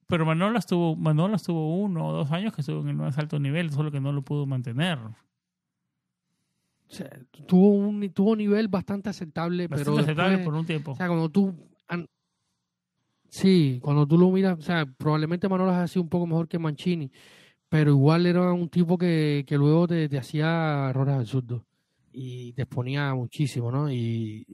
pero 0.05 0.26
Manolas 0.26 0.65
tuvo 0.65 0.97
Manolas 0.97 1.43
tuvo 1.43 1.78
uno 1.78 2.07
o 2.07 2.11
dos 2.11 2.32
años 2.32 2.53
que 2.53 2.61
estuvo 2.61 2.82
en 2.82 2.89
el 2.89 2.95
más 2.97 3.17
alto 3.17 3.39
nivel, 3.39 3.72
solo 3.72 3.91
que 3.91 4.01
no 4.01 4.11
lo 4.11 4.24
pudo 4.24 4.45
mantener. 4.45 4.99
O 4.99 5.13
sea, 6.89 7.09
tuvo 7.47 7.70
un 7.70 8.11
tuvo 8.11 8.36
nivel 8.36 8.67
bastante 8.67 9.09
aceptable, 9.09 9.70
bastante 9.70 9.91
pero 9.91 10.03
aceptable 10.03 10.39
por 10.39 10.53
un 10.53 10.65
tiempo. 10.65 10.91
O 10.91 10.95
sea, 10.97 11.07
cuando 11.07 11.30
tú 11.30 11.55
Sí, 13.30 13.80
cuando 13.82 14.07
tú 14.07 14.17
lo 14.17 14.30
miras, 14.32 14.57
o 14.57 14.61
sea, 14.61 14.86
probablemente 14.86 15.47
Manolas 15.47 15.77
ha 15.77 15.88
sido 15.88 16.03
un 16.03 16.09
poco 16.09 16.25
mejor 16.25 16.47
que 16.47 16.59
Mancini, 16.59 17.11
pero 17.69 17.91
igual 17.91 18.25
era 18.25 18.51
un 18.51 18.69
tipo 18.69 18.97
que, 18.97 19.45
que 19.47 19.57
luego 19.57 19.88
te, 19.88 20.09
hacía 20.17 20.89
errores 20.89 21.15
absurdos 21.15 21.61
y 22.11 22.53
te 22.53 22.63
exponía 22.63 23.13
muchísimo, 23.13 23.71
¿no? 23.71 23.91
Y 23.91 24.45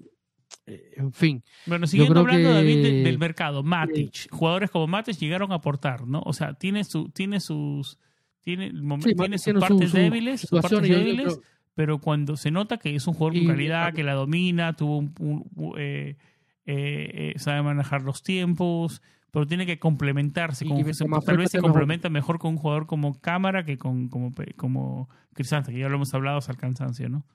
eh, 0.68 0.92
en 0.98 1.14
fin. 1.14 1.44
Bueno, 1.66 1.88
siguiendo 1.88 2.20
hablando, 2.20 2.54
David, 2.54 3.04
del, 3.04 3.18
mercado, 3.18 3.64
Matic, 3.64 4.30
jugadores 4.30 4.70
como 4.70 4.88
Matic 4.88 5.18
llegaron 5.18 5.54
a 5.54 5.56
aportar, 5.56 6.06
¿no? 6.06 6.22
O 6.26 6.34
sea, 6.34 6.54
tiene 6.54 6.84
su, 6.84 7.10
tiene 7.10 7.40
sus, 7.40 7.98
tiene, 8.42 8.72
tiene 8.72 9.38
sus 9.38 9.54
partes 9.54 9.94
débiles, 9.94 10.42
sus 10.42 10.60
partes 10.60 10.82
débiles, 10.82 11.40
pero 11.76 12.00
cuando 12.00 12.36
se 12.36 12.52
nota 12.52 12.78
que 12.78 12.94
es 12.96 13.08
un 13.08 13.14
jugador 13.14 13.40
con 13.40 13.48
calidad, 13.48 13.94
que 13.94 14.04
la 14.04 14.14
domina, 14.14 14.74
tuvo 14.74 14.98
un, 14.98 15.54
eh, 15.78 15.82
eh, 15.82 16.18
eh, 16.66 17.34
sabe 17.38 17.62
manejar 17.62 18.02
los 18.02 18.24
tiempos, 18.24 19.02
pero 19.32 19.46
tiene 19.46 19.66
que 19.66 19.80
complementarse. 19.80 20.66
tal 21.26 21.38
vez 21.38 21.52
se 21.52 21.60
complementa 21.60 22.10
mejor 22.10 22.40
con 22.40 22.52
un 22.52 22.58
jugador 22.58 22.88
como 22.88 23.20
Cámara 23.20 23.66
que 23.66 23.78
con 23.78 24.08
como, 24.08 24.32
como 24.56 25.10
Crisanta, 25.34 25.72
que 25.72 25.80
ya 25.80 25.90
lo 25.90 25.96
hemos 25.96 26.14
hablado 26.14 26.38
hasta 26.38 26.52
el 26.52 26.58
cansancio, 26.58 27.10
¿no? 27.10 27.26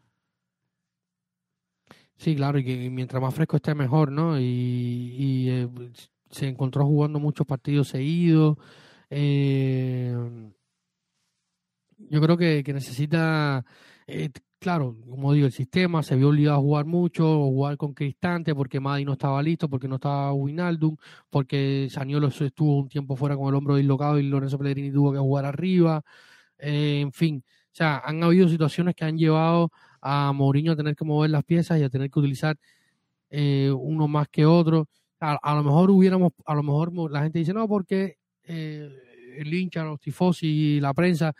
Sí, 2.16 2.36
claro, 2.36 2.58
y 2.58 2.64
que 2.64 2.90
mientras 2.90 3.22
más 3.22 3.34
fresco 3.34 3.56
esté 3.56 3.74
mejor, 3.74 4.12
¿no? 4.12 4.38
Y, 4.38 5.48
eh, 5.48 5.68
se 6.30 6.48
encontró 6.48 6.84
jugando 6.84 7.18
muchos 7.18 7.46
partidos 7.46 7.88
seguidos. 7.88 8.58
yo 9.10 9.16
creo 12.20 12.36
que, 12.36 12.62
que 12.64 12.72
necesita, 12.72 13.64
eh, 14.10 14.30
claro, 14.58 14.96
como 15.08 15.32
digo, 15.32 15.46
el 15.46 15.52
sistema 15.52 16.02
se 16.02 16.16
vio 16.16 16.28
obligado 16.28 16.58
a 16.58 16.60
jugar 16.60 16.86
mucho, 16.86 17.24
jugar 17.24 17.76
con 17.76 17.94
Cristante, 17.94 18.54
porque 18.54 18.80
Madi 18.80 19.04
no 19.04 19.12
estaba 19.14 19.42
listo, 19.42 19.68
porque 19.68 19.88
no 19.88 19.96
estaba 19.96 20.32
Winaldum, 20.32 20.96
porque 21.30 21.88
Saniolo 21.90 22.28
estuvo 22.28 22.78
un 22.78 22.88
tiempo 22.88 23.16
fuera 23.16 23.36
con 23.36 23.48
el 23.48 23.54
hombro 23.54 23.76
dislocado 23.76 24.18
y 24.18 24.24
Lorenzo 24.24 24.58
Pellegrini 24.58 24.92
tuvo 24.92 25.12
que 25.12 25.18
jugar 25.18 25.44
arriba, 25.46 26.02
eh, 26.58 27.00
en 27.00 27.12
fin, 27.12 27.44
o 27.46 27.74
sea, 27.74 28.02
han 28.04 28.22
habido 28.22 28.48
situaciones 28.48 28.94
que 28.94 29.04
han 29.04 29.16
llevado 29.18 29.70
a 30.00 30.32
Mourinho 30.32 30.72
a 30.72 30.76
tener 30.76 30.96
que 30.96 31.04
mover 31.04 31.30
las 31.30 31.44
piezas 31.44 31.78
y 31.80 31.84
a 31.84 31.90
tener 31.90 32.10
que 32.10 32.18
utilizar 32.18 32.56
eh, 33.30 33.72
uno 33.76 34.08
más 34.08 34.28
que 34.28 34.46
otro. 34.46 34.88
A, 35.20 35.54
lo 35.54 35.62
mejor 35.62 35.90
hubiéramos, 35.90 36.32
a 36.46 36.54
lo 36.54 36.62
mejor 36.62 37.10
la 37.10 37.22
gente 37.22 37.38
dice, 37.38 37.52
no, 37.52 37.68
porque 37.68 38.16
eh, 38.44 38.90
el 39.36 39.52
hincha, 39.52 39.84
los 39.84 40.00
tifosi 40.00 40.80
la 40.80 40.94
prensa, 40.94 41.34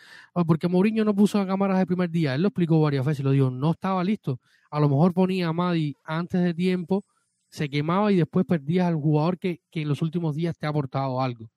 porque 0.47 0.69
Mourinho 0.69 1.05
no 1.05 1.15
puso 1.15 1.45
cámaras 1.47 1.81
el 1.81 1.87
primer 1.87 2.11
día. 2.11 2.35
Él 2.35 2.43
lo 2.43 2.49
explicó 2.49 2.81
varias 2.81 3.05
veces, 3.05 3.25
lo 3.25 3.31
dijo, 3.33 3.51
no 3.51 3.73
estaba 3.73 4.03
listo. 4.05 4.41
A 4.71 4.81
lo 4.81 4.89
mejor 4.89 5.13
ponía 5.13 5.49
a 5.49 5.53
Madi 5.53 5.97
antes 6.05 6.43
de 6.43 6.55
tiempo, 6.55 7.05
se 7.49 7.69
quemaba 7.69 8.13
y 8.13 8.17
después 8.17 8.47
perdía 8.47 8.87
al 8.87 8.95
jugador 8.95 9.39
que, 9.39 9.61
que 9.71 9.83
en 9.83 9.89
los 9.89 10.03
últimos 10.03 10.37
días 10.37 10.57
te 10.57 10.67
ha 10.67 10.71
aportado 10.71 11.21
algo 11.21 11.51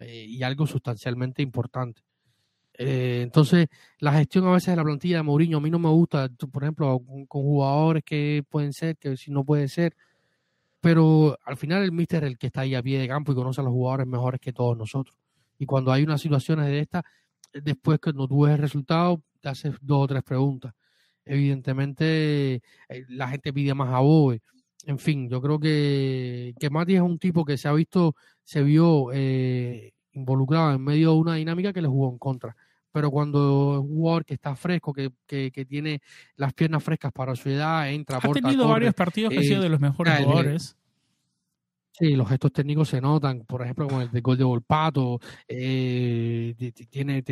eh, 0.00 0.26
y 0.28 0.42
algo 0.42 0.66
sustancialmente 0.66 1.42
importante. 1.42 2.02
Eh, 2.74 3.22
entonces, 3.22 3.66
la 3.98 4.12
gestión 4.12 4.46
a 4.46 4.52
veces 4.52 4.68
de 4.68 4.76
la 4.76 4.84
plantilla 4.84 5.16
de 5.16 5.22
Mourinho 5.24 5.58
a 5.58 5.60
mí 5.60 5.70
no 5.70 5.80
me 5.80 5.88
gusta, 5.88 6.28
por 6.52 6.62
ejemplo, 6.62 7.00
con, 7.00 7.26
jugadores 7.26 8.04
que 8.04 8.44
pueden 8.48 8.72
ser, 8.72 8.96
que 8.96 9.16
si 9.16 9.32
no 9.32 9.44
puede 9.44 9.66
ser, 9.66 9.96
pero 10.80 11.36
al 11.44 11.56
final 11.56 11.82
el 11.82 11.90
míster 11.92 12.22
es 12.22 12.30
el 12.30 12.38
que 12.38 12.46
está 12.48 12.60
ahí 12.60 12.76
a 12.76 12.82
pie 12.82 13.00
de 13.00 13.08
campo 13.08 13.32
y 13.32 13.34
conoce 13.34 13.60
a 13.60 13.64
los 13.64 13.72
jugadores 13.72 14.06
mejores 14.06 14.40
que 14.40 14.52
todos 14.52 14.76
nosotros. 14.78 15.16
Y 15.58 15.66
cuando 15.66 15.92
hay 15.92 16.02
unas 16.02 16.20
situaciones 16.20 16.66
de 16.66 16.80
estas, 16.80 17.02
después 17.52 17.98
que 18.00 18.12
no 18.12 18.28
tú 18.28 18.42
ves 18.42 18.54
el 18.54 18.60
resultado, 18.60 19.22
te 19.40 19.48
haces 19.48 19.74
dos 19.80 20.04
o 20.04 20.06
tres 20.06 20.22
preguntas. 20.22 20.72
Evidentemente, 21.24 22.54
eh, 22.88 23.04
la 23.08 23.28
gente 23.28 23.52
pide 23.52 23.74
más 23.74 23.92
a 23.92 24.00
Bobe. 24.00 24.40
En 24.84 24.98
fin, 24.98 25.28
yo 25.28 25.42
creo 25.42 25.58
que, 25.58 26.54
que 26.58 26.70
Mati 26.70 26.94
es 26.94 27.02
un 27.02 27.18
tipo 27.18 27.44
que 27.44 27.58
se 27.58 27.68
ha 27.68 27.72
visto, 27.72 28.14
se 28.44 28.62
vio 28.62 29.10
eh, 29.12 29.92
involucrado 30.12 30.72
en 30.74 30.82
medio 30.82 31.12
de 31.12 31.18
una 31.18 31.34
dinámica 31.34 31.72
que 31.72 31.82
le 31.82 31.88
jugó 31.88 32.10
en 32.10 32.18
contra 32.18 32.56
pero 32.98 33.10
cuando 33.10 33.74
es 33.74 33.80
un 33.80 33.96
jugador 33.96 34.24
que 34.24 34.34
está 34.34 34.56
fresco, 34.56 34.92
que, 34.92 35.12
que, 35.26 35.64
tiene 35.66 36.00
las 36.36 36.52
piernas 36.52 36.82
frescas 36.82 37.12
para 37.12 37.36
su 37.36 37.48
edad, 37.48 37.90
entra, 37.90 38.18
Ha 38.18 38.32
tenido 38.32 38.66
varios 38.66 38.94
partidos 38.94 39.32
que 39.32 39.38
ha 39.38 39.42
sido 39.42 39.62
de 39.62 39.68
los 39.68 39.80
mejores 39.80 40.16
jugadores. 40.18 40.76
Sí, 41.98 42.14
los 42.14 42.28
gestos 42.28 42.52
técnicos 42.52 42.88
se 42.88 43.00
notan, 43.00 43.40
por 43.40 43.62
ejemplo, 43.62 43.88
con 43.88 44.02
el 44.02 44.10
de 44.10 44.20
gol 44.20 44.38
de 44.38 44.44
Volpato, 44.44 45.18
eh, 45.48 46.54
tiene 46.90 47.24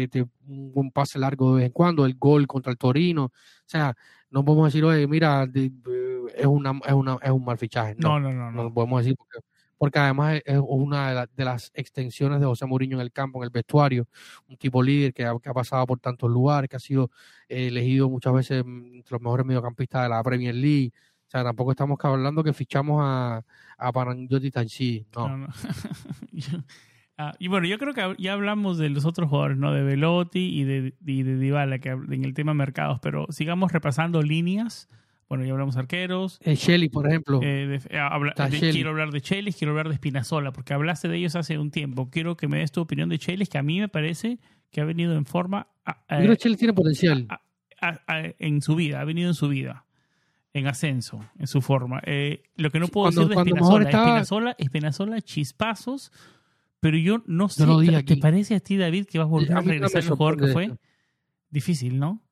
un 0.48 0.72
buen 0.72 0.90
pase 0.90 1.18
largo 1.18 1.50
de 1.54 1.60
vez 1.60 1.66
en 1.66 1.72
cuando, 1.72 2.04
el 2.04 2.16
gol 2.16 2.46
contra 2.48 2.72
el 2.72 2.78
Torino, 2.78 3.26
o 3.26 3.32
sea, 3.64 3.94
no 4.30 4.44
podemos 4.44 4.72
decir, 4.72 4.84
oye, 4.84 5.06
mira, 5.06 5.48
es, 5.54 6.46
una, 6.46 6.80
es, 6.84 6.92
una, 6.92 7.18
es 7.22 7.30
un 7.30 7.44
mal 7.44 7.58
fichaje. 7.58 7.94
No, 7.96 8.18
no, 8.18 8.32
no. 8.32 8.50
No, 8.50 8.64
no. 8.64 8.74
podemos 8.74 9.02
decir 9.02 9.16
porque 9.16 9.38
porque 9.78 9.98
además 9.98 10.40
es 10.44 10.58
una 10.66 11.26
de, 11.26 11.44
las 11.44 11.70
extensiones 11.74 12.40
de 12.40 12.46
José 12.46 12.66
Mourinho 12.66 12.96
en 12.96 13.02
el 13.02 13.12
campo, 13.12 13.40
en 13.40 13.44
el 13.44 13.50
vestuario, 13.50 14.08
un 14.48 14.56
tipo 14.56 14.82
líder 14.82 15.12
que 15.12 15.24
ha, 15.24 15.38
pasado 15.54 15.86
por 15.86 15.98
tantos 16.00 16.30
lugares, 16.30 16.68
que 16.68 16.76
ha 16.76 16.80
sido 16.80 17.10
eh, 17.48 17.68
elegido 17.68 18.08
muchas 18.08 18.32
veces 18.32 18.64
entre 18.64 19.12
los 19.12 19.20
mejores 19.20 19.46
mediocampistas 19.46 20.04
de 20.04 20.08
la 20.08 20.22
Premier 20.22 20.54
League. 20.54 20.92
O 21.26 21.30
sea, 21.30 21.42
tampoco 21.42 21.72
estamos 21.72 21.98
hablando 22.02 22.44
que 22.44 22.52
fichamos 22.52 23.00
a, 23.02 23.44
a 23.78 23.92
Panagiotis 23.92 24.52
Tanchi, 24.52 25.06
no. 25.14 25.48
Ah, 27.18 27.32
y 27.38 27.48
bueno, 27.48 27.66
yo 27.66 27.78
creo 27.78 27.94
que 27.94 28.14
ya 28.18 28.34
hablamos 28.34 28.76
de 28.76 28.90
los 28.90 29.06
otros 29.06 29.30
jugadores, 29.30 29.56
¿no? 29.56 29.72
De 29.72 29.82
Velotti 29.82 30.50
y 30.54 30.64
de, 30.64 30.92
y 31.06 31.22
de 31.22 31.38
Dybala, 31.38 31.78
que 31.78 31.88
en 31.88 32.26
el 32.26 32.34
tema 32.34 32.52
mercados, 32.52 32.98
pero 33.00 33.24
sigamos 33.30 33.72
repasando 33.72 34.20
líneas 34.20 34.86
bueno, 35.28 35.44
ya 35.44 35.52
hablamos 35.52 35.76
arqueros. 35.76 36.38
Eh, 36.44 36.54
Shelly, 36.54 36.88
por 36.88 37.08
ejemplo. 37.08 37.40
Eh, 37.42 37.80
eh, 37.88 38.70
quiero 38.70 38.90
hablar 38.90 39.10
de 39.10 39.20
Shelly, 39.20 39.52
quiero 39.52 39.72
hablar 39.72 39.88
de 39.88 39.96
Spinazzola, 39.96 40.52
porque 40.52 40.72
hablaste 40.72 41.08
de 41.08 41.16
ellos 41.16 41.34
hace 41.34 41.58
un 41.58 41.70
tiempo. 41.70 42.10
Quiero 42.10 42.36
que 42.36 42.46
me 42.46 42.58
des 42.58 42.70
tu 42.70 42.80
opinión 42.80 43.08
de 43.08 43.16
Shelly, 43.16 43.46
que 43.46 43.58
a 43.58 43.62
mí 43.62 43.80
me 43.80 43.88
parece 43.88 44.38
que 44.70 44.80
ha 44.80 44.84
venido 44.84 45.14
en 45.14 45.26
forma. 45.26 45.68
Yo 45.86 45.94
creo 46.18 46.36
que 46.36 46.42
Shelly 46.42 46.56
tiene 46.56 46.74
potencial. 46.74 47.26
en 48.38 48.62
su 48.62 48.76
vida, 48.76 49.00
ha 49.00 49.04
venido 49.04 49.28
en 49.28 49.34
su 49.34 49.48
vida. 49.48 49.85
En 50.56 50.66
ascenso, 50.66 51.20
en 51.38 51.46
su 51.46 51.60
forma. 51.60 52.00
lo 52.56 52.70
que 52.70 52.80
no 52.80 52.88
puedo 52.88 53.10
decir 53.10 53.28
de 53.28 53.34
Spinazzola, 53.34 53.90
Espinazola, 53.90 54.56
Espinazola, 54.56 55.20
chispazos, 55.20 56.10
pero 56.80 56.96
yo 56.96 57.22
no 57.26 57.50
sé. 57.50 57.66
¿Te, 58.06 58.16
parece 58.16 58.54
a 58.54 58.60
ti, 58.60 58.78
David, 58.78 59.04
que 59.04 59.18
vas 59.18 59.26
a 59.26 59.30
volver 59.30 59.52
a 59.52 59.60
regresar 59.60 60.02
el 60.02 60.08
jugador 60.08 60.40
que 60.40 60.52
fue? 60.54 60.78
Difícil, 61.50 61.98
¿no? 61.98 62.22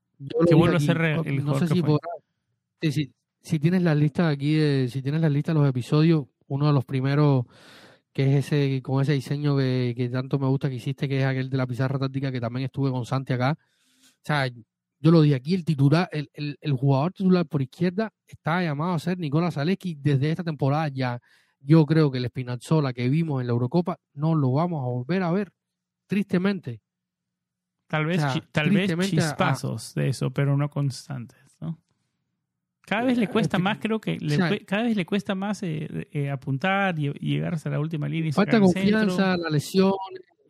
que 0.48 0.54
vuelva 0.54 0.78
a 0.78 0.80
ser 0.80 1.02
el 1.02 1.42
jugador 1.42 1.68
que 1.68 1.82
fue 1.82 2.00
si, 3.42 3.58
tienes 3.58 3.82
la 3.82 3.94
lista 3.94 4.28
aquí, 4.30 4.88
si 4.88 5.02
tienes 5.02 5.20
la 5.20 5.28
lista 5.28 5.52
de 5.52 5.58
los 5.58 5.68
episodios, 5.68 6.24
uno 6.46 6.66
de 6.66 6.72
los 6.72 6.86
primeros 6.86 7.44
que 8.14 8.38
es 8.38 8.46
ese 8.46 8.80
con 8.80 9.02
ese 9.02 9.12
diseño 9.12 9.54
que, 9.58 10.08
tanto 10.10 10.38
me 10.38 10.46
gusta 10.46 10.70
que 10.70 10.76
hiciste, 10.76 11.10
que 11.10 11.18
es 11.18 11.26
aquel 11.26 11.50
de 11.50 11.58
la 11.58 11.66
pizarra 11.66 11.98
táctica 11.98 12.32
que 12.32 12.40
también 12.40 12.64
estuve 12.64 12.90
con 12.90 13.04
Santi 13.04 13.34
acá. 13.34 13.58
O 13.58 14.22
sea, 14.22 14.48
yo 15.04 15.10
lo 15.10 15.20
dije 15.20 15.34
aquí, 15.34 15.54
el 15.54 15.66
titular, 15.66 16.08
el, 16.12 16.30
el, 16.32 16.72
jugador 16.72 17.12
titular 17.12 17.44
por 17.44 17.60
izquierda 17.60 18.10
está 18.26 18.62
llamado 18.62 18.94
a 18.94 18.98
ser 18.98 19.18
Nicolás 19.18 19.52
Zaleski 19.52 19.96
desde 19.96 20.30
esta 20.30 20.42
temporada 20.42 20.88
ya. 20.88 21.20
Yo 21.60 21.84
creo 21.84 22.10
que 22.10 22.16
el 22.16 22.26
Spinazzola 22.26 22.94
que 22.94 23.10
vimos 23.10 23.42
en 23.42 23.48
la 23.48 23.52
Eurocopa 23.52 23.98
no 24.14 24.34
lo 24.34 24.52
vamos 24.52 24.82
a 24.82 24.86
volver 24.86 25.22
a 25.22 25.30
ver, 25.30 25.52
tristemente. 26.06 26.80
Tal 27.86 28.06
vez, 28.06 28.22
tal 28.50 28.70
vez 28.70 28.96
chispazos 29.10 29.92
de 29.94 30.08
eso, 30.08 30.30
pero 30.30 30.56
no 30.56 30.70
constantes. 30.70 31.38
Cada 32.86 33.04
vez 33.04 33.18
le 33.18 33.28
cuesta 33.28 33.58
más, 33.58 33.78
creo 33.78 34.00
que 34.00 34.18
cada 34.66 34.84
vez 34.84 34.96
le 34.96 35.04
cuesta 35.04 35.34
más 35.34 35.62
eh, 35.62 36.08
eh, 36.12 36.30
apuntar 36.30 36.98
y, 36.98 37.12
llegar 37.12 37.54
hasta 37.54 37.68
la 37.68 37.80
última 37.80 38.08
línea. 38.08 38.32
falta 38.32 38.58
confianza, 38.58 39.36
la 39.36 39.50
lesión, 39.50 39.92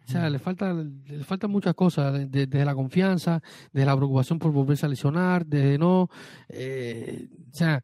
o 0.06 0.10
sea, 0.10 0.28
le 0.28 0.38
falta, 0.38 0.72
le 0.72 1.24
faltan 1.24 1.50
muchas 1.50 1.74
cosas, 1.74 2.30
desde 2.30 2.64
la 2.64 2.74
confianza, 2.74 3.42
desde 3.72 3.86
la 3.86 3.96
preocupación 3.96 4.38
por 4.38 4.52
volverse 4.52 4.84
a 4.84 4.88
lesionar, 4.88 5.46
desde 5.46 5.78
no, 5.78 6.08
eh, 6.48 7.28
o 7.50 7.56
sea, 7.56 7.82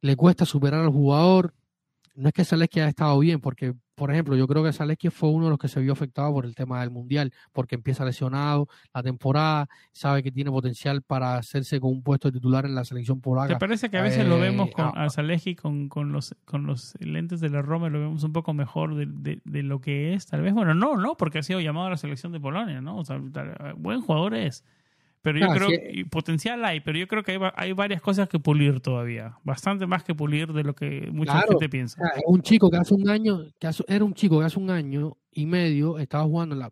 le 0.00 0.16
cuesta 0.16 0.46
superar 0.46 0.80
al 0.80 0.90
jugador. 0.90 1.54
No 2.14 2.28
es 2.28 2.34
que 2.34 2.44
Zaleski 2.44 2.80
haya 2.80 2.88
estado 2.88 3.18
bien, 3.18 3.40
porque 3.40 3.74
por 3.94 4.10
ejemplo, 4.10 4.36
yo 4.36 4.46
creo 4.46 4.64
que 4.64 4.72
Zaleski 4.72 5.10
fue 5.10 5.30
uno 5.30 5.44
de 5.44 5.50
los 5.50 5.58
que 5.58 5.68
se 5.68 5.80
vio 5.80 5.92
afectado 5.92 6.32
por 6.32 6.44
el 6.44 6.54
tema 6.54 6.80
del 6.80 6.90
Mundial, 6.90 7.32
porque 7.52 7.74
empieza 7.74 8.04
lesionado 8.04 8.68
la 8.92 9.02
temporada, 9.02 9.68
sabe 9.92 10.22
que 10.22 10.32
tiene 10.32 10.50
potencial 10.50 11.02
para 11.02 11.36
hacerse 11.36 11.80
con 11.80 11.90
un 11.90 12.02
puesto 12.02 12.28
de 12.28 12.32
titular 12.32 12.64
en 12.64 12.74
la 12.74 12.84
selección 12.84 13.20
polaca. 13.20 13.54
¿Te 13.54 13.58
parece 13.58 13.90
que 13.90 13.98
a 13.98 14.02
veces 14.02 14.26
lo 14.26 14.38
vemos 14.38 14.70
con, 14.70 14.96
a 14.96 15.08
Zaleski 15.10 15.54
con, 15.54 15.88
con, 15.88 16.12
los, 16.12 16.34
con 16.44 16.66
los 16.66 16.94
lentes 17.00 17.40
de 17.40 17.50
la 17.50 17.62
Roma, 17.62 17.88
lo 17.88 18.00
vemos 18.00 18.24
un 18.24 18.32
poco 18.32 18.52
mejor 18.52 18.94
de, 18.94 19.40
de, 19.44 19.62
lo 19.62 19.80
que 19.80 20.14
es? 20.14 20.26
Tal 20.26 20.42
vez, 20.42 20.52
bueno, 20.54 20.74
no, 20.74 20.96
no, 20.96 21.16
porque 21.16 21.38
ha 21.38 21.42
sido 21.42 21.60
llamado 21.60 21.86
a 21.86 21.90
la 21.90 21.96
selección 21.96 22.32
de 22.32 22.40
Polonia, 22.40 22.80
¿no? 22.80 22.98
O 22.98 23.04
sea, 23.04 23.20
buen 23.76 24.00
jugador 24.00 24.34
es. 24.34 24.64
Pero 25.24 25.38
yo 25.38 25.48
creo 25.48 25.68
que 25.68 26.04
potencial 26.10 26.62
hay, 26.66 26.80
pero 26.80 26.98
yo 26.98 27.08
creo 27.08 27.22
que 27.22 27.40
hay, 27.56 27.72
varias 27.72 28.02
cosas 28.02 28.28
que 28.28 28.38
pulir 28.38 28.80
todavía. 28.80 29.38
Bastante 29.42 29.86
más 29.86 30.04
que 30.04 30.14
pulir 30.14 30.52
de 30.52 30.62
lo 30.62 30.74
que 30.74 31.08
mucha 31.10 31.40
gente 31.48 31.70
piensa. 31.70 31.98
un 32.26 32.42
chico 32.42 32.70
que 32.70 32.76
hace 32.76 32.92
un 32.92 33.08
año, 33.08 33.38
que 33.58 33.70
era 33.88 34.04
un 34.04 34.12
chico 34.12 34.38
que 34.38 34.44
hace 34.44 34.60
un 34.60 34.68
año 34.68 35.16
y 35.30 35.46
medio 35.46 35.98
estaba 35.98 36.24
jugando 36.24 36.54
en 36.54 36.58
la, 36.58 36.70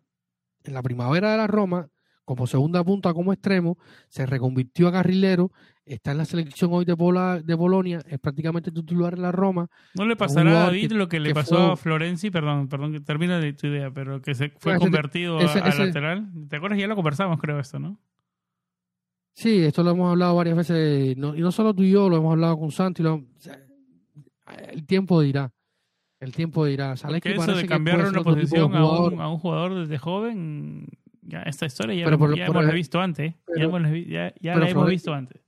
en 0.65 0.73
la 0.75 0.83
primavera 0.83 1.31
de 1.31 1.37
la 1.37 1.47
Roma 1.47 1.89
como 2.25 2.45
segunda 2.45 2.83
punta 2.83 3.11
como 3.11 3.33
extremo, 3.33 3.77
se 4.07 4.25
reconvirtió 4.25 4.87
a 4.87 4.91
carrilero, 4.91 5.51
está 5.83 6.11
en 6.11 6.19
la 6.19 6.25
selección 6.25 6.71
hoy 6.73 6.85
de, 6.85 6.95
Pola, 6.95 7.41
de 7.43 7.55
Bolonia, 7.55 8.01
es 8.07 8.19
prácticamente 8.19 8.71
titular 8.71 9.15
en 9.15 9.23
la 9.23 9.31
Roma. 9.31 9.67
¿No 9.95 10.05
le 10.05 10.15
pasará 10.15 10.51
a 10.51 10.65
David 10.65 10.91
lo 10.93 11.09
que 11.09 11.19
le 11.19 11.33
pasó 11.33 11.73
a 11.73 11.75
Florenzi? 11.75 12.29
Perdón, 12.29 12.69
perdón, 12.69 12.93
que 12.93 13.01
termina 13.01 13.39
de 13.39 13.53
tu 13.53 13.67
idea, 13.67 13.91
pero 13.91 14.21
que 14.21 14.35
se 14.35 14.53
fue 14.59 14.77
convertido 14.77 15.39
a, 15.39 15.43
lateral. 15.43 16.29
¿Te 16.49 16.57
acuerdas? 16.57 16.79
Ya 16.79 16.87
lo 16.87 16.95
conversamos, 16.95 17.39
creo, 17.41 17.59
esto, 17.59 17.79
¿no? 17.79 17.99
Sí, 19.33 19.63
esto 19.63 19.83
lo 19.83 19.91
hemos 19.91 20.11
hablado 20.11 20.35
varias 20.35 20.55
veces, 20.55 21.15
y 21.17 21.19
no 21.19 21.51
solo 21.51 21.73
tú 21.73 21.83
y 21.83 21.91
yo, 21.91 22.07
lo 22.07 22.17
hemos 22.17 22.33
hablado 22.33 22.59
con 22.59 22.71
Santi. 22.71 23.03
el 24.71 24.85
tiempo 24.85 25.21
dirá. 25.21 25.51
El 26.23 26.31
tiempo 26.33 26.65
dirá. 26.65 26.95
Porque 27.01 27.33
eso 27.33 27.55
de 27.55 27.65
cambiar 27.65 28.07
una 28.07 28.23
posición 28.23 28.73
a 28.75 28.85
un, 28.85 29.19
a 29.19 29.27
un, 29.27 29.39
jugador 29.39 29.75
desde 29.75 29.97
joven, 29.97 30.87
ya 31.21 31.41
esta 31.41 31.65
historia 31.65 31.95
ya, 31.95 32.17
ya 32.35 32.45
hemos 32.45 32.73
visto 32.73 33.01
antes. 33.01 33.33
ya, 33.57 33.63
hemos, 33.63 33.81
ya, 34.07 34.33
ya 34.39 34.55
la 34.55 34.69
hemos 34.69 34.87
visto 34.87 35.13
antes. 35.13 35.41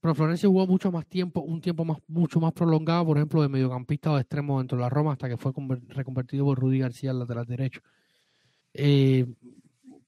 Pero 0.00 0.16
Florencia 0.16 0.48
jugó 0.48 0.66
mucho 0.66 0.90
más 0.90 1.06
tiempo, 1.06 1.42
un 1.42 1.60
tiempo 1.60 1.84
más, 1.84 1.98
mucho 2.08 2.40
más 2.40 2.52
prolongado, 2.52 3.06
por 3.06 3.18
ejemplo, 3.18 3.40
de 3.40 3.48
mediocampista 3.48 4.10
o 4.10 4.16
de 4.16 4.22
extremo 4.22 4.58
dentro 4.58 4.76
de 4.76 4.82
la 4.82 4.88
Roma, 4.88 5.12
hasta 5.12 5.28
que 5.28 5.36
fue 5.36 5.52
reconvertido 5.90 6.44
por 6.44 6.58
Rudy 6.58 6.80
García 6.80 7.12
al 7.12 7.20
lateral 7.20 7.46
derecho. 7.46 7.80
Eh, 8.74 9.26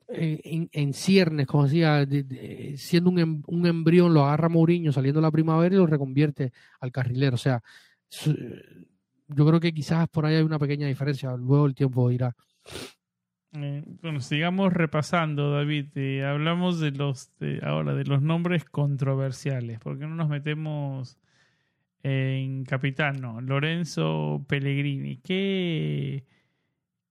en, 0.09 0.93
ciernes, 0.93 1.47
como 1.47 1.65
decía, 1.65 2.07
siendo 2.77 3.11
un, 3.11 3.19
em, 3.19 3.43
un, 3.47 3.67
embrión, 3.67 4.15
lo 4.15 4.25
agarra 4.25 4.49
Mourinho 4.49 4.93
saliendo 4.93 5.21
la 5.21 5.31
primavera 5.31 5.75
y 5.75 5.79
lo 5.79 5.87
reconvierte 5.87 6.53
al 6.81 6.93
carrilero. 6.93 7.35
O 7.35 7.39
sea, 7.39 7.63
yo 9.29 9.47
creo 9.47 9.61
que 9.61 9.73
quizás 9.73 10.09
por 10.09 10.27
ahí 10.27 10.37
hay 10.37 10.43
una 10.43 10.59
pequeña 10.59 10.87
diferencia. 10.87 11.35
Luego 11.37 11.67
el 11.67 11.75
tiempo 11.75 12.11
irá. 12.11 12.35
Eh, 13.53 13.85
bueno, 14.03 14.21
sigamos 14.21 14.73
repasando, 14.73 15.53
David. 15.53 15.87
Eh, 15.95 16.25
hablamos 16.25 16.81
de 16.81 16.91
los 16.91 17.31
ahora 17.63 17.95
de 17.95 18.05
los 18.05 18.21
nombres 18.21 18.65
controversiales. 18.65 19.79
¿Por 19.79 19.99
qué 19.99 20.07
no 20.07 20.17
nos 20.17 20.29
metemos 20.29 21.19
en 22.03 22.65
Capitano? 22.65 23.41
Lorenzo 23.41 24.45
Pellegrini. 24.49 25.19
¿Qué, 25.19 26.25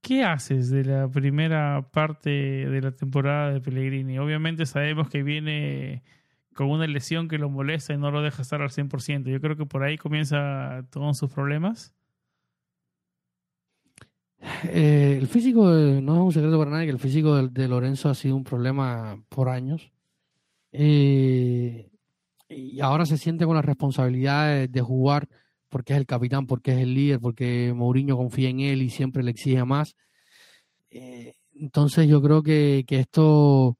¿Qué 0.03 0.25
haces 0.25 0.69
de 0.69 0.83
la 0.83 1.07
primera 1.07 1.89
parte 1.93 2.29
de 2.29 2.81
la 2.81 2.91
temporada 2.91 3.53
de 3.53 3.61
Pellegrini? 3.61 4.19
Obviamente 4.19 4.65
sabemos 4.65 5.07
que 5.07 5.23
viene 5.23 6.03
con 6.53 6.69
una 6.69 6.85
lesión 6.87 7.29
que 7.29 7.37
lo 7.37 7.49
molesta 7.49 7.93
y 7.93 7.97
no 7.97 8.11
lo 8.11 8.21
deja 8.21 8.41
estar 8.41 8.61
al 8.61 8.69
100%. 8.69 9.31
Yo 9.31 9.39
creo 9.39 9.55
que 9.55 9.65
por 9.65 9.81
ahí 9.81 9.97
comienza 9.97 10.85
todos 10.89 11.17
sus 11.17 11.31
problemas. 11.31 11.95
Eh, 14.65 15.15
el 15.21 15.27
físico, 15.27 15.69
no 15.69 16.15
es 16.15 16.21
un 16.21 16.33
secreto 16.33 16.59
para 16.59 16.71
nadie 16.71 16.87
que 16.87 16.91
el 16.91 16.99
físico 16.99 17.41
de, 17.47 17.67
Lorenzo 17.69 18.09
ha 18.09 18.13
sido 18.13 18.35
un 18.35 18.43
problema 18.43 19.23
por 19.29 19.47
años. 19.47 19.93
Eh, 20.73 21.89
y 22.49 22.81
ahora 22.81 23.05
se 23.05 23.17
siente 23.17 23.45
con 23.45 23.55
la 23.55 23.61
responsabilidad 23.61 24.67
de, 24.67 24.81
jugar 24.81 25.29
porque 25.73 25.93
es 25.93 25.97
el 25.97 26.05
capitán, 26.05 26.45
porque 26.45 26.71
es 26.71 26.77
el 26.77 26.93
líder, 26.93 27.19
porque 27.19 27.73
Mourinho 27.75 28.15
confía 28.15 28.49
en 28.49 28.59
él 28.59 28.83
y 28.83 28.91
siempre 28.91 29.23
le 29.23 29.31
exige 29.31 29.65
más. 29.65 29.95
Eh, 30.91 31.33
entonces 31.55 32.07
yo 32.07 32.21
creo 32.21 32.43
que, 32.43 32.85
esto 32.87 33.75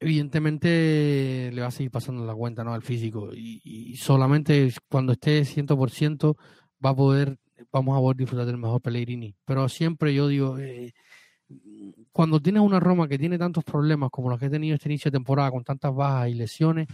evidentemente 0.00 1.52
le 1.52 1.60
va 1.60 1.68
a 1.68 1.70
seguir 1.70 1.92
pasando 1.92 2.26
la 2.26 2.34
cuenta 2.34 2.64
¿no? 2.64 2.74
al 2.74 2.82
físico 2.82 3.30
y, 3.32 3.94
solamente 3.96 4.72
cuando 4.88 5.12
esté 5.12 5.42
100% 5.42 6.36
va 6.84 6.90
a 6.90 6.96
poder 6.96 7.38
vamos 7.70 7.96
a 7.96 8.00
poder 8.00 8.16
disfrutar 8.16 8.46
del 8.46 8.58
mejor 8.58 8.82
Pellegrini. 8.82 9.36
Pero 9.44 9.68
siempre 9.68 10.12
yo 10.12 10.26
digo, 10.26 10.58
eh, 10.58 10.94
cuando 12.10 12.40
tienes 12.40 12.60
una 12.60 12.80
Roma 12.80 13.06
que 13.06 13.18
tiene 13.18 13.38
tantos 13.38 13.62
problemas 13.62 14.10
como 14.10 14.30
los 14.30 14.40
que 14.40 14.46
he 14.46 14.50
tenido 14.50 14.74
este 14.74 14.88
inicio 14.88 15.12
de 15.12 15.16
temporada, 15.16 15.52
con 15.52 15.62
tantas 15.62 15.94
bajas 15.94 16.28
y 16.28 16.34
lesiones, 16.34 16.88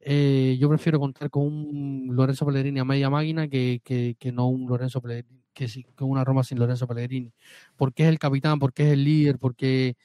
eh, 0.00 0.56
yo 0.58 0.68
prefiero 0.68 0.98
contar 0.98 1.30
con 1.30 1.44
un 1.44 2.10
Lorenzo 2.12 2.46
Pellegrini 2.46 2.80
a 2.80 2.84
media 2.84 3.10
máquina 3.10 3.48
que, 3.48 3.80
que, 3.84 4.16
que 4.18 4.32
no 4.32 4.48
un 4.48 4.68
Lorenzo 4.68 5.00
Pellegrini, 5.00 5.40
que, 5.52 5.66
que 5.66 6.04
una 6.04 6.24
Roma 6.24 6.42
sin 6.44 6.58
Lorenzo 6.58 6.86
Pellegrini. 6.86 7.32
Porque 7.76 8.04
es 8.04 8.08
el 8.08 8.18
capitán, 8.18 8.58
porque 8.58 8.84
es 8.84 8.92
el 8.92 9.04
líder, 9.04 9.38
porque 9.38 9.96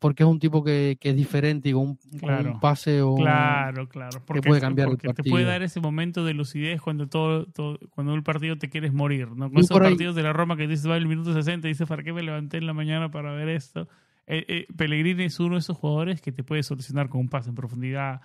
porque 0.00 0.22
es 0.22 0.28
un 0.28 0.38
tipo 0.38 0.64
que, 0.64 0.96
que 0.98 1.10
es 1.10 1.16
diferente 1.16 1.68
y 1.68 1.72
con 1.72 1.82
un, 1.82 2.58
pase 2.58 3.02
o 3.02 3.14
claro, 3.16 3.86
claro, 3.86 4.22
porque, 4.24 4.40
puede 4.40 4.60
cambiar 4.60 4.88
el 4.88 4.96
partido. 4.96 5.12
te 5.12 5.30
puede 5.30 5.44
dar 5.44 5.62
ese 5.62 5.78
momento 5.78 6.24
de 6.24 6.32
lucidez 6.32 6.80
cuando 6.80 7.06
todo, 7.06 7.46
cuando 7.90 8.14
un 8.14 8.22
partido 8.22 8.56
te 8.56 8.70
quieres 8.70 8.94
morir, 8.94 9.28
¿no? 9.32 9.50
Con 9.50 9.58
esos 9.58 9.78
partidos 9.78 10.16
de 10.16 10.22
la 10.22 10.32
Roma 10.32 10.56
que 10.56 10.66
dices 10.66 10.88
va 10.88 10.96
el 10.96 11.06
minuto 11.06 11.34
60 11.34 11.68
y 11.68 11.72
dices, 11.72 11.86
¿para 11.86 12.02
qué 12.02 12.14
me 12.14 12.22
levanté 12.22 12.56
en 12.56 12.66
la 12.66 12.72
mañana 12.72 13.10
para 13.10 13.32
ver 13.32 13.50
esto? 13.50 13.88
Eh, 14.26 14.44
eh, 14.48 14.66
Pellegrini 14.74 15.24
es 15.24 15.38
uno 15.38 15.56
de 15.56 15.60
esos 15.60 15.76
jugadores 15.76 16.22
que 16.22 16.32
te 16.32 16.44
puede 16.44 16.62
solucionar 16.62 17.10
con 17.10 17.20
un 17.20 17.28
pase 17.28 17.50
en 17.50 17.54
profundidad, 17.54 18.22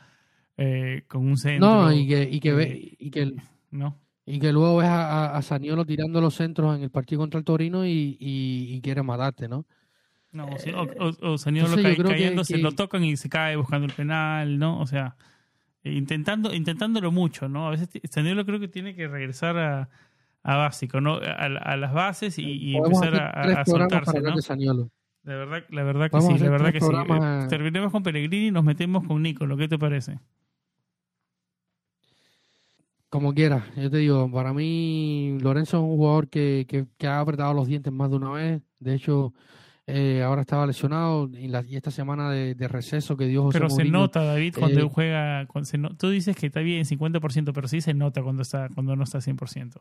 eh, 0.57 1.03
con 1.07 1.25
un 1.27 1.37
centro. 1.37 1.67
No, 1.67 1.91
y 1.91 2.07
que, 2.07 2.23
y 2.23 2.39
que, 2.39 2.53
ve, 2.53 2.95
y 2.97 3.11
que 3.11 3.33
¿no? 3.71 3.99
Y 4.25 4.39
que 4.39 4.51
luego 4.51 4.77
ves 4.77 4.87
a, 4.87 5.35
a, 5.35 5.41
Saniolo 5.41 5.85
tirando 5.85 6.19
los 6.19 6.35
centros 6.35 6.75
en 6.75 6.83
el 6.83 6.89
partido 6.89 7.19
contra 7.19 7.37
el 7.37 7.45
Torino 7.45 7.85
y, 7.85 8.17
y, 8.19 8.75
y 8.75 8.81
quiere 8.81 9.03
matarte, 9.03 9.47
¿no? 9.47 9.65
No, 10.31 10.47
o, 10.47 11.31
o, 11.31 11.37
Saniolo 11.37 11.75
cayéndose, 12.03 12.57
lo 12.57 12.73
tocan 12.73 13.03
y 13.03 13.15
se 13.15 13.29
cae 13.29 13.55
buscando 13.55 13.85
el 13.85 13.93
penal, 13.93 14.57
¿no? 14.59 14.81
O 14.81 14.87
sea, 14.87 15.15
intentando, 15.83 16.53
intentándolo 16.53 17.11
mucho, 17.11 17.47
¿no? 17.47 17.67
A 17.67 17.71
veces 17.71 17.89
Saniolo 18.09 18.45
creo 18.45 18.59
que 18.59 18.67
tiene 18.67 18.95
que 18.95 19.07
regresar 19.07 19.57
a, 19.57 19.89
a 20.43 20.55
básico, 20.57 20.99
¿no? 20.99 21.15
A, 21.15 21.77
las 21.77 21.93
bases 21.93 22.37
y, 22.37 22.75
empezar 22.75 23.15
a, 23.15 23.61
a 23.61 23.65
soltarse, 23.65 24.19
¿no? 24.21 24.89
La 25.25 25.35
verdad, 25.35 25.63
la 25.69 25.83
verdad 25.83 26.11
que 26.11 26.21
sí, 26.21 26.37
la 26.37 26.49
verdad 26.49 26.71
que 26.71 26.79
sí. 26.79 26.87
Eh, 26.87 27.45
terminemos 27.49 27.91
con 27.91 28.03
Pellegrini 28.03 28.47
y 28.47 28.51
nos 28.51 28.63
metemos 28.63 29.05
con 29.07 29.21
Nico, 29.23 29.45
¿qué 29.57 29.67
te 29.67 29.79
parece? 29.79 30.19
Como 33.09 33.33
quiera, 33.33 33.65
yo 33.75 33.89
te 33.89 33.97
digo, 33.97 34.29
para 34.31 34.53
mí 34.53 35.37
Lorenzo 35.41 35.77
es 35.77 35.83
un 35.83 35.95
jugador 35.95 36.27
que, 36.29 36.65
que, 36.67 36.85
que 36.97 37.07
ha 37.07 37.19
apretado 37.19 37.53
los 37.53 37.67
dientes 37.67 37.91
más 37.91 38.09
de 38.11 38.15
una 38.17 38.31
vez. 38.31 38.61
De 38.79 38.93
hecho, 38.93 39.33
eh, 39.87 40.23
ahora 40.23 40.41
estaba 40.41 40.65
lesionado 40.65 41.29
y, 41.31 41.47
la, 41.47 41.63
y 41.63 41.75
esta 41.75 41.91
semana 41.91 42.31
de, 42.31 42.67
receso 42.67 43.15
que 43.17 43.27
dio 43.27 43.43
José 43.43 43.59
Pero 43.59 43.69
se 43.69 43.85
nota, 43.85 44.23
David, 44.23 44.55
cuando 44.57 44.79
eh, 44.79 44.89
juega. 44.91 45.45
Cuando 45.45 45.89
tú 45.95 46.09
dices 46.09 46.35
que 46.35 46.47
está 46.47 46.61
bien 46.61 46.85
50%, 46.85 47.51
pero 47.53 47.67
sí 47.67 47.81
se 47.81 47.93
nota 47.93 48.23
cuando, 48.23 48.41
está, 48.41 48.67
cuando 48.73 48.95
no 48.95 49.03
está 49.03 49.19
100%. 49.19 49.79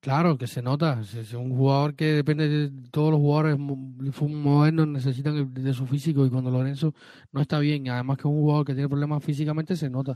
Claro 0.00 0.38
que 0.38 0.46
se 0.46 0.62
nota. 0.62 1.00
Es 1.00 1.32
un 1.34 1.50
jugador 1.50 1.94
que 1.94 2.06
depende 2.06 2.48
de 2.48 2.70
todos 2.90 3.10
los 3.10 3.20
jugadores 3.20 3.58
modernos 3.58 4.86
necesitan 4.86 5.52
de 5.52 5.74
su 5.74 5.86
físico 5.86 6.24
y 6.24 6.30
cuando 6.30 6.50
Lorenzo 6.50 6.94
no 7.32 7.40
está 7.40 7.58
bien, 7.58 7.88
además 7.88 8.16
que 8.16 8.22
es 8.22 8.26
un 8.26 8.40
jugador 8.40 8.64
que 8.64 8.74
tiene 8.74 8.88
problemas 8.88 9.24
físicamente, 9.24 9.74
se 9.74 9.90
nota. 9.90 10.12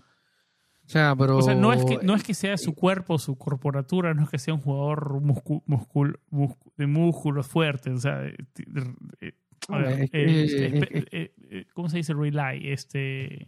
O 0.84 0.88
sea, 0.88 1.16
pero... 1.16 1.40
no 1.54 1.72
es 1.72 1.84
que, 1.84 1.98
no 2.02 2.14
es 2.14 2.22
que 2.22 2.34
sea 2.34 2.56
su 2.58 2.74
cuerpo, 2.74 3.18
su 3.18 3.36
corporatura, 3.36 4.14
no 4.14 4.24
es 4.24 4.30
que 4.30 4.38
sea 4.38 4.54
un 4.54 4.60
jugador 4.60 5.20
de 6.76 6.86
músculos 6.86 7.46
fuertes, 7.46 7.92
o 7.94 7.98
sea, 7.98 8.20
¿cómo 11.72 11.88
se 11.88 11.96
dice 11.96 12.14
rely? 12.14 12.70
Este 12.70 13.46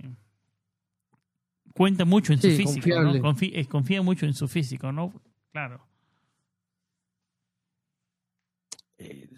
cuenta 1.74 2.05
mucho 2.05 2.32
en 2.32 2.41
su 2.41 2.51
físico, 2.51 3.03
¿no? 3.03 3.20
confía, 3.20 3.64
confía, 3.64 4.03
mucho 4.03 4.26
en 4.26 4.35
su 4.35 4.47
físico, 4.47 4.93
¿no? 4.93 5.12
Claro. 5.53 5.85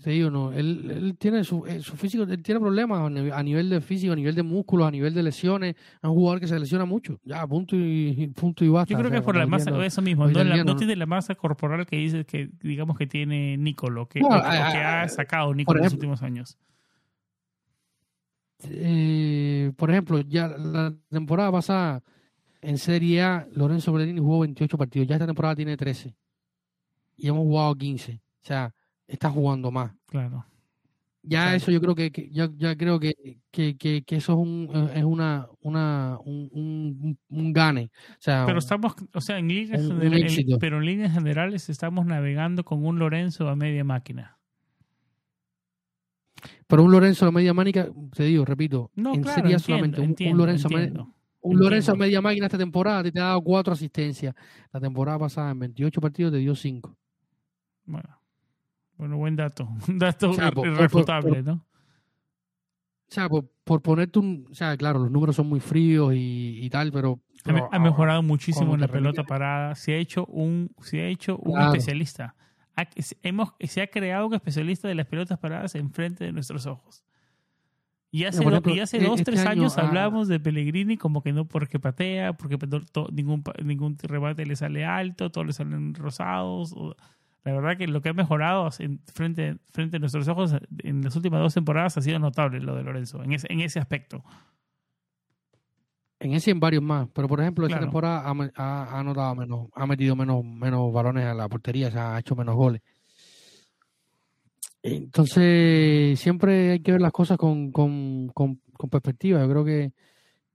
Te 0.07 0.13
digo, 0.13 0.31
no, 0.31 0.53
él, 0.53 0.89
él 0.89 1.17
tiene 1.19 1.43
su, 1.43 1.67
eh, 1.67 1.81
su, 1.81 1.97
físico, 1.97 2.23
él 2.23 2.41
tiene 2.41 2.61
problemas 2.61 3.11
a 3.33 3.43
nivel 3.43 3.69
de 3.69 3.81
físico, 3.81 4.13
a 4.13 4.15
nivel 4.15 4.37
de 4.37 4.45
músculos, 4.45 4.87
a 4.87 4.93
nivel 4.93 5.13
de 5.13 5.21
lesiones. 5.21 5.75
Es 5.75 6.05
un 6.09 6.15
jugador 6.15 6.39
que 6.39 6.47
se 6.47 6.57
lesiona 6.61 6.85
mucho, 6.85 7.19
ya, 7.25 7.45
punto 7.45 7.75
y, 7.75 8.29
punto 8.29 8.65
y 8.65 8.69
basta. 8.69 8.95
Yo 8.95 9.01
creo 9.01 9.11
que 9.11 9.17
es 9.17 9.23
por 9.25 9.35
la 9.35 9.49
masa, 9.49 9.85
eso 9.85 10.03
mismo, 10.03 10.29
no, 10.29 10.77
tiene 10.77 10.95
la 10.95 11.07
masa 11.07 11.35
corporal 11.35 11.85
que 11.87 11.97
dice 11.97 12.25
que, 12.25 12.49
digamos, 12.63 12.97
que 12.97 13.09
tiene 13.09 13.57
Nicolo, 13.57 14.07
que, 14.07 14.21
que 14.21 14.27
ha 14.29 15.09
sacado 15.09 15.53
Nicolo 15.53 15.81
en 15.81 15.85
los 15.87 15.95
últimos 15.95 16.23
años. 16.23 16.57
Eh, 18.63 19.73
por 19.77 19.91
ejemplo, 19.91 20.21
ya 20.21 20.47
la 20.47 20.95
temporada 21.11 21.51
pasada 21.51 22.05
en 22.63 22.79
Serie 22.79 23.23
A, 23.23 23.49
Lorenzo 23.51 23.93
Pellegrini 23.93 24.21
jugó 24.21 24.39
28 24.39 24.79
partidos, 24.79 25.09
ya 25.09 25.17
esta 25.17 25.27
temporada 25.27 25.57
tiene 25.57 25.77
13 25.77 26.15
y 27.17 27.27
hemos 27.27 27.43
jugado 27.43 27.75
15. 27.75 28.13
O 28.13 28.47
sea, 28.47 28.73
está 29.07 29.31
jugando 29.31 29.71
más. 29.71 29.93
Claro. 30.07 30.45
Ya 31.29 31.57
eso 31.57 31.73
yo 31.73 31.81
creo 31.81 31.97
que, 31.97 32.31
ya, 32.31 32.49
ya, 32.57 32.77
creo 32.77 33.01
que, 33.01 33.41
que, 33.51 33.77
que, 33.77 34.05
eso 34.11 34.33
es 34.33 34.39
un 34.39 34.91
es 34.95 35.03
una, 35.03 35.49
una 35.61 36.19
un, 36.25 37.19
un, 37.29 37.53
gane. 37.53 37.91
O 38.11 38.21
sea, 38.21 38.45
pero 38.47 38.61
estamos, 38.61 38.95
o 39.13 39.21
sea, 39.21 39.39
en 39.39 39.49
líneas 39.49 39.83
generales, 39.83 40.47
pero 40.61 40.79
en 40.79 40.87
líneas 40.87 41.13
generales 41.13 41.69
estamos 41.69 42.07
navegando 42.07 42.65
con 42.65 42.87
un 42.87 43.01
Lorenzo 43.01 43.49
a 43.49 43.57
media 43.57 43.83
máquina. 43.83 44.39
Pero 46.69 46.85
un 46.85 46.93
Lorenzo 46.93 47.27
a 47.27 47.33
media 47.33 47.53
máquina, 47.53 47.89
te 48.15 48.25
digo, 48.25 48.45
repito, 48.45 48.93
en 48.97 49.25
sería 49.25 49.59
solamente 49.59 50.01
un, 50.01 50.39
Lorenzo 50.39 50.69
un 51.41 51.59
Lorenzo 51.59 51.93
a 51.93 51.97
media 51.97 52.21
máquina 52.21 52.47
esta 52.47 52.59
temporada 52.59 53.03
te, 53.03 53.19
ha 53.19 53.25
dado 53.25 53.43
cuatro 53.43 53.73
asistencias. 53.73 54.33
La 54.73 54.81
temporada 54.81 55.19
pasada 55.19 55.51
en 55.51 55.59
28 55.59 56.01
partidos 56.01 56.33
te 56.33 56.39
dio 56.39 56.55
cinco. 56.55 56.97
Bueno. 57.85 58.09
Bueno, 58.99 59.17
buen 59.17 59.37
dato. 59.37 59.69
Un 59.89 59.99
dato 59.99 60.33
irrefutable, 60.65 61.43
¿no? 61.43 61.65
O 63.09 63.15
sea, 63.15 63.29
por, 63.29 63.83
ponerte 63.83 64.19
un. 64.19 64.49
O 64.51 64.55
sea, 64.55 64.77
claro, 64.77 64.99
los 64.99 65.11
números 65.13 65.37
son 65.37 65.49
muy 65.49 65.61
fríos 65.61 66.13
y, 66.15 66.69
tal, 66.71 66.91
pero. 66.91 67.21
ha, 67.71 67.79
mejorado 67.79 68.23
muchísimo 68.23 68.75
en 68.75 68.81
la 68.81 68.89
pelota 68.89 69.23
parada. 69.23 69.77
Se 69.77 69.95
ha 69.95 69.97
hecho 69.97 70.27
un, 70.27 70.73
se 70.81 71.03
ha 71.03 71.07
hecho 71.07 71.39
un 71.39 71.61
especialista. 71.61 72.35
hemos, 73.23 73.53
se 73.61 73.81
ha 73.81 73.87
creado 73.87 74.27
un 74.27 74.35
especialista 74.35 74.89
de 74.89 74.97
las 74.97 75.07
pelotas 75.07 75.39
paradas 75.39 75.77
enfrente 75.77 76.25
de 76.25 76.33
nuestros 76.33 76.67
ojos. 76.67 77.05
Y 78.11 78.25
hace, 78.25 78.43
y 78.65 78.81
hace 78.81 78.97
e, 78.97 79.01
dos, 79.05 79.21
este 79.21 79.33
tres 79.33 79.47
años 79.47 79.77
hablábamos 79.79 80.27
de 80.27 80.41
Pellegrini 80.41 80.97
como 80.97 81.23
que 81.23 81.33
no 81.33 81.45
porque 81.45 81.79
patea, 81.79 82.33
porque 82.33 82.57
ningún, 83.13 83.45
ningún 83.63 83.99
rebate 84.03 84.47
le 84.47 84.57
sale 84.57 84.85
alto, 84.85 85.31
todos 85.31 85.47
le 85.47 85.53
salen 85.53 85.95
rosados. 85.95 86.73
O, 86.75 86.97
la 87.47 87.61
verdad 87.61 87.79
que 87.79 87.87
lo 87.87 88.03
que 88.03 88.09
ha 88.09 88.13
mejorado 88.13 88.69
frente, 89.15 89.57
frente 89.73 89.97
a 89.97 90.01
nuestros 90.01 90.27
ojos 90.27 90.57
en 90.83 91.03
las 91.03 91.15
últimas 91.15 91.41
dos 91.41 91.55
temporadas 91.55 91.97
ha 91.97 92.03
sido 92.03 92.19
notable 92.19 92.59
lo 92.59 92.75
de 92.75 92.83
Lorenzo, 92.83 93.23
en 93.23 93.33
ese, 93.33 93.47
en 93.51 93.61
ese 93.61 93.79
aspecto. 93.79 94.25
En 96.19 96.33
ese 96.33 96.51
y 96.51 96.53
en 96.53 96.59
varios 96.59 96.83
más, 96.83 97.09
pero 97.13 97.29
por 97.29 97.41
ejemplo, 97.41 97.67
esta 97.67 97.79
temporada 97.79 98.25
ha, 98.57 98.99
anotado 98.99 99.37
menos, 99.37 99.69
ha 99.75 99.87
metido 99.87 100.17
menos, 100.17 100.45
menos 100.45 100.93
balones 100.93 101.25
a 101.25 101.35
la 101.35 101.49
portería, 101.49 101.89
se 101.89 101.99
ha 102.01 102.19
hecho 102.19 102.35
menos 102.35 102.57
goles. 102.57 102.83
Entonces, 104.83 106.19
siempre 106.19 106.73
hay 106.73 106.81
que 106.81 106.93
ver 106.93 107.01
las 107.01 107.13
cosas 107.13 107.39
con, 107.39 107.71
con, 107.71 108.29
con, 108.29 108.59
perspectiva. 108.91 109.41
Yo 109.41 109.49
creo 109.49 109.65
que, 109.65 109.93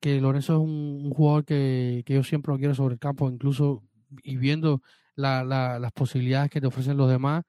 que 0.02 0.20
Lorenzo 0.20 0.56
es 0.56 0.60
un, 0.60 1.10
jugador 1.12 1.46
que, 1.46 2.04
que, 2.06 2.16
yo 2.16 2.24
siempre 2.24 2.52
lo 2.52 2.58
quiero 2.58 2.76
sobre 2.76 2.96
el 2.96 3.00
campo, 3.00 3.30
incluso 3.30 3.82
y 4.24 4.36
viendo 4.36 4.82
la, 5.16 5.44
la, 5.44 5.80
las 5.80 5.92
posibilidades 5.92 6.50
que 6.50 6.62
te 6.62 6.68
ofrecen 6.68 6.98
los 6.98 7.10
demás, 7.10 7.44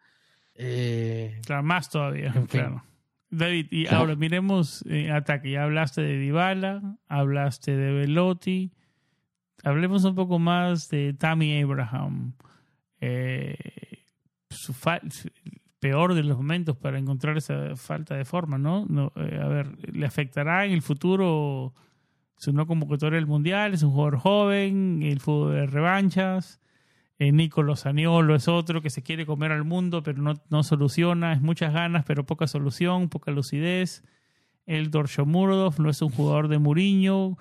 Eh, 0.55 1.41
claro, 1.47 1.63
más 1.63 1.89
todavía, 1.91 2.27
en 2.29 2.33
fin. 2.49 2.61
claro. 2.61 2.85
David, 3.31 3.69
y 3.71 3.85
Claro. 3.85 3.99
ahora 4.01 4.17
miremos 4.17 4.85
eh, 4.87 5.11
ataque. 5.11 5.51
Ya 5.53 5.65
hablaste 5.65 6.03
de 6.03 6.19
Dybala, 6.19 6.99
hablaste 7.09 7.75
de 7.75 7.93
Velotti. 7.93 8.73
Hablemos 9.65 10.05
un 10.05 10.15
poco 10.15 10.39
más 10.39 10.91
de 10.91 11.15
Tammy 11.15 11.63
Abraham. 11.63 12.35
Eh, 13.01 13.57
su 14.51 14.75
peor 15.81 16.15
de 16.15 16.23
los 16.23 16.37
momentos 16.37 16.77
para 16.77 16.99
encontrar 16.99 17.37
esa 17.39 17.75
falta 17.75 18.15
de 18.15 18.25
forma, 18.25 18.59
¿no? 18.59 18.85
no 18.89 19.13
eh, 19.17 19.41
a 19.43 19.49
ver, 19.49 19.69
¿le 19.95 20.05
afectará 20.07 20.65
en 20.67 20.73
el 20.73 20.83
futuro 20.83 21.73
su 22.37 22.53
no 22.53 22.67
convocatoria 22.67 23.17
del 23.17 23.27
Mundial? 23.27 23.73
Es 23.75 23.83
un 23.83 23.91
jugador 23.93 24.19
joven, 24.19 25.03
el 25.03 25.21
fútbol 25.21 25.55
de 25.55 25.67
revanchas. 25.67 26.61
Eh, 27.19 27.33
Nicolò 27.33 27.77
Saniolo 27.77 28.35
es 28.35 28.49
otro 28.49 28.83
que 28.83 28.91
se 28.91 29.03
quiere 29.03 29.27
comer 29.27 29.53
al 29.53 29.65
mundo, 29.65 30.03
pero 30.03 30.23
no, 30.23 30.35
no 30.51 30.63
soluciona. 30.63 31.33
Es 31.33 31.41
muchas 31.41 31.73
ganas, 31.73 32.05
pero 32.05 32.27
poca 32.27 32.47
solución, 32.47 33.09
poca 33.09 33.31
lucidez. 33.31 34.03
Eldor 34.67 35.09
Shomurodov 35.09 35.81
no 35.81 35.91
es 35.91 36.03
un 36.03 36.11
jugador 36.11 36.49
de 36.49 36.59
Muriño 36.59 37.37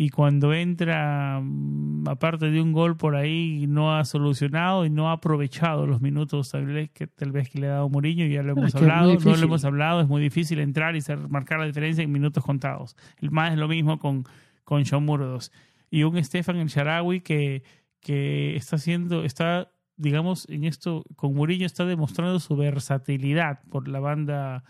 y 0.00 0.10
cuando 0.10 0.54
entra, 0.54 1.40
mm, 1.42 2.08
aparte 2.08 2.50
de 2.50 2.60
un 2.60 2.72
gol 2.72 2.96
por 2.96 3.16
ahí, 3.16 3.66
no 3.68 3.96
ha 3.96 4.04
solucionado 4.04 4.84
y 4.84 4.90
no 4.90 5.08
ha 5.08 5.14
aprovechado 5.14 5.86
los 5.86 6.00
minutos 6.00 6.50
tal 6.50 6.66
vez 6.66 6.90
que, 6.90 7.06
tal 7.06 7.32
vez 7.32 7.48
que 7.48 7.58
le 7.58 7.66
ha 7.66 7.70
dado 7.70 7.88
Muriño. 7.88 8.26
Ya 8.26 8.42
lo 8.42 8.52
hemos 8.52 8.66
Es 8.66 8.74
es 8.74 8.80
muy 8.80 8.90
hablado, 8.90 9.18
no 9.18 9.36
lo 9.36 9.42
hemos 9.42 9.64
hablado. 9.64 10.00
Es 10.00 10.08
muy 10.08 10.22
difícil 10.22 10.60
entrar 10.60 10.94
y 10.94 11.00
ser, 11.00 11.28
marcar 11.28 11.58
la 11.58 11.66
diferencia 11.66 12.04
en 12.04 12.12
minutos 12.12 12.44
contados. 12.44 12.96
El 13.20 13.30
más 13.30 13.52
es 13.52 13.58
lo 13.58 13.66
mismo 13.66 13.98
con, 13.98 14.24
con 14.62 14.82
Shomurodov. 14.82 15.42
Y 15.90 16.02
un 16.02 16.22
Stefan 16.22 16.58
El 16.58 16.68
Sharawi 16.68 17.20
que 17.20 17.62
que 18.00 18.56
está 18.56 18.76
haciendo, 18.76 19.24
está, 19.24 19.70
digamos, 19.96 20.48
en 20.48 20.64
esto, 20.64 21.04
con 21.16 21.34
Murillo 21.34 21.66
está 21.66 21.84
demostrando 21.84 22.40
su 22.40 22.56
versatilidad 22.56 23.60
por 23.70 23.88
la 23.88 24.00
banda 24.00 24.64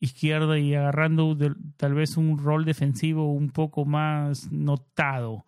izquierda 0.00 0.58
y 0.58 0.74
agarrando 0.74 1.36
tal 1.76 1.94
vez 1.94 2.16
un 2.16 2.38
rol 2.38 2.64
defensivo 2.64 3.32
un 3.32 3.50
poco 3.50 3.84
más 3.84 4.50
notado. 4.52 5.44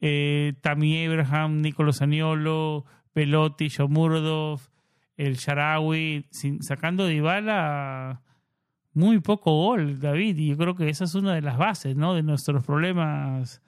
Eh, 0.00 0.54
Tammy 0.60 1.06
Abraham, 1.06 1.62
Nicolás 1.62 2.02
Aniolo, 2.02 2.84
Pelotti, 3.12 3.68
Shomurodov, 3.68 4.60
el 5.16 5.36
Sharawi, 5.36 6.26
sacando 6.60 7.06
de 7.06 7.14
Ibala 7.14 8.20
muy 8.94 9.18
poco 9.20 9.52
gol, 9.52 9.98
David, 9.98 10.38
y 10.38 10.48
yo 10.50 10.56
creo 10.56 10.74
que 10.74 10.88
esa 10.88 11.04
es 11.04 11.14
una 11.14 11.34
de 11.34 11.42
las 11.42 11.58
bases, 11.58 11.96
¿no? 11.96 12.14
De 12.14 12.22
nuestros 12.22 12.64
problemas 12.64 13.60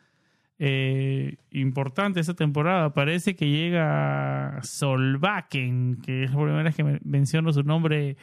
eh, 0.58 1.36
importante 1.50 2.20
esta 2.20 2.34
temporada. 2.34 2.92
Parece 2.94 3.34
que 3.36 3.48
llega 3.50 4.58
Solbakken, 4.62 5.98
que 6.02 6.24
es 6.24 6.30
la 6.30 6.36
primera 6.36 6.62
vez 6.62 6.74
que 6.74 6.84
me- 6.84 7.00
menciono 7.04 7.52
su 7.52 7.62
nombre 7.62 8.16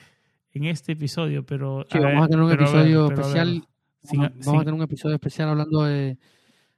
en 0.52 0.66
este 0.66 0.94
episodio, 0.94 1.46
pero... 1.46 1.86
Sí, 1.92 1.98
a 1.98 2.02
vamos 2.02 2.14
ver, 2.16 2.24
a 2.24 2.28
tener 2.28 2.44
un 2.44 2.50
pero 2.52 2.68
a 2.68 2.72
ver, 2.72 2.82
episodio 2.82 3.06
a 3.06 3.14
especial. 3.14 3.64
Sin- 4.04 4.20
vamos 4.22 4.34
sin- 4.46 4.56
a 4.56 4.60
tener 4.60 4.74
un 4.74 4.82
episodio 4.82 5.16
especial 5.16 5.50
hablando 5.50 5.84
de, 5.84 6.18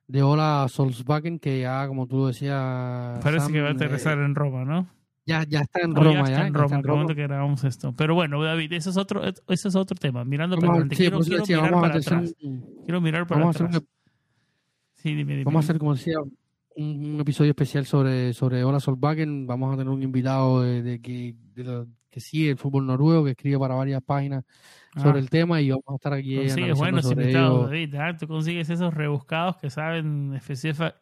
de 0.08 0.24
Ola 0.24 0.68
Solsbakken, 0.70 1.40
que 1.40 1.62
ya, 1.62 1.88
como 1.88 2.08
tú 2.08 2.28
decías. 2.28 3.20
Parece 3.24 3.46
Sam, 3.46 3.54
que 3.54 3.62
va 3.62 3.68
a 3.68 3.72
eh, 3.72 3.76
aterrizar 3.76 4.18
en 4.20 4.36
Roma, 4.36 4.64
¿no? 4.66 4.88
ya, 5.28 5.44
ya 5.44 5.62
está 5.62 5.80
en 5.82 5.96
Roma, 5.96 6.12
ya 6.14 6.20
está 6.22 6.30
ya. 6.42 6.48
en 6.48 6.54
ya 6.54 6.60
Roma, 6.60 6.66
está 6.66 6.76
en 6.78 6.84
Roma. 6.84 6.94
momento 7.02 7.16
que 7.16 7.24
grabamos 7.24 7.64
esto. 7.64 7.94
Pero 7.98 8.14
bueno, 8.14 8.44
David, 8.44 8.74
eso 8.74 8.92
es 8.92 8.98
otro, 8.98 9.24
eso 9.24 9.68
es 9.68 9.76
otro 9.76 9.96
tema. 10.00 10.24
Mirando 10.24 10.56
Vamos 10.56 10.68
para 10.68 10.74
adelante. 10.84 10.96
sí, 10.96 11.02
quiero 11.02 11.20
mirar 11.20 11.72
para 11.82 11.96
atrás. 11.96 12.36
un- 12.44 12.66
Quiero 12.86 13.02
mirar 13.02 13.26
para 13.28 13.50
atrás. 13.50 13.82
Un 15.06 15.12
Sí, 15.12 15.16
dime, 15.16 15.32
dime. 15.34 15.44
Vamos 15.44 15.64
a 15.64 15.66
hacer, 15.66 15.78
como 15.80 15.94
decía, 15.96 16.18
un, 16.20 16.36
un 17.16 17.20
episodio 17.22 17.52
especial 17.52 17.86
sobre, 17.86 18.34
sobre 18.34 18.64
Ola 18.64 18.80
Solbakken. 18.80 19.46
Vamos 19.48 19.74
a 19.74 19.78
tener 19.78 19.92
un 19.94 20.02
invitado 20.04 20.62
de, 20.62 20.82
de 20.84 21.00
que, 21.02 21.36
de 21.54 21.64
lo- 21.64 21.88
que 22.10 22.20
sigue 22.22 22.50
el 22.52 22.58
fútbol 22.58 22.86
noruego, 22.88 23.26
que 23.26 23.32
escribe 23.32 23.60
para 23.60 23.76
varias 23.76 24.02
páginas 24.02 24.46
sobre 24.96 25.18
Ah. 25.18 25.22
el 25.22 25.30
tema 25.30 25.60
y 25.62 25.70
vamos 25.70 25.84
a 25.90 25.96
estar 25.96 26.14
aquí 26.14 26.38
Consigues 26.38 26.78
buenos 26.78 27.04
sobre 27.04 27.24
invitados. 27.24 27.66
David. 27.70 27.96
¿ah? 27.96 28.16
Tú 28.18 28.28
consigues 28.28 28.70
esos 28.70 28.94
rebuscados 28.94 29.58
que 29.58 29.70
saben 29.70 30.34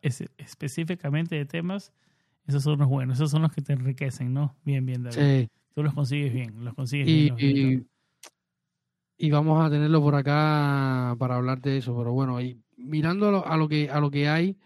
es- 0.01 0.23
específicamente 0.37 1.35
de 1.35 1.45
temas. 1.45 1.93
Esos 2.47 2.63
son 2.63 2.79
los 2.79 2.87
buenos, 2.89 3.17
esos 3.17 3.29
son 3.31 3.43
los 3.43 3.51
que 3.53 3.61
te 3.61 3.73
enriquecen, 3.73 4.33
¿no? 4.33 4.55
Bien, 4.65 4.85
bien, 4.85 5.03
David. 5.03 5.43
Sí. 5.43 5.49
Tú 5.75 5.83
los 5.83 5.93
consigues 5.93 6.33
bien, 6.33 6.65
los 6.65 6.73
consigues 6.73 7.07
Y, 7.07 7.29
bien. 7.31 7.33
los 7.33 7.41
y, 9.19 9.27
y 9.27 9.31
vamos 9.31 9.63
a 9.63 9.69
tenerlo 9.69 10.01
por 10.01 10.15
acá 10.15 11.15
para 11.19 11.35
hablar 11.35 11.61
de 11.61 11.77
eso. 11.77 11.95
Pero 11.95 12.11
bueno, 12.11 12.41
y 12.41 12.59
mirando 12.77 13.27
a 13.29 13.31
lo, 13.31 13.47
a 13.47 13.57
lo 13.57 13.67
que 13.67 13.89
a 13.89 13.99
lo 13.99 14.09
que 14.11 14.27
hay, 14.27 14.57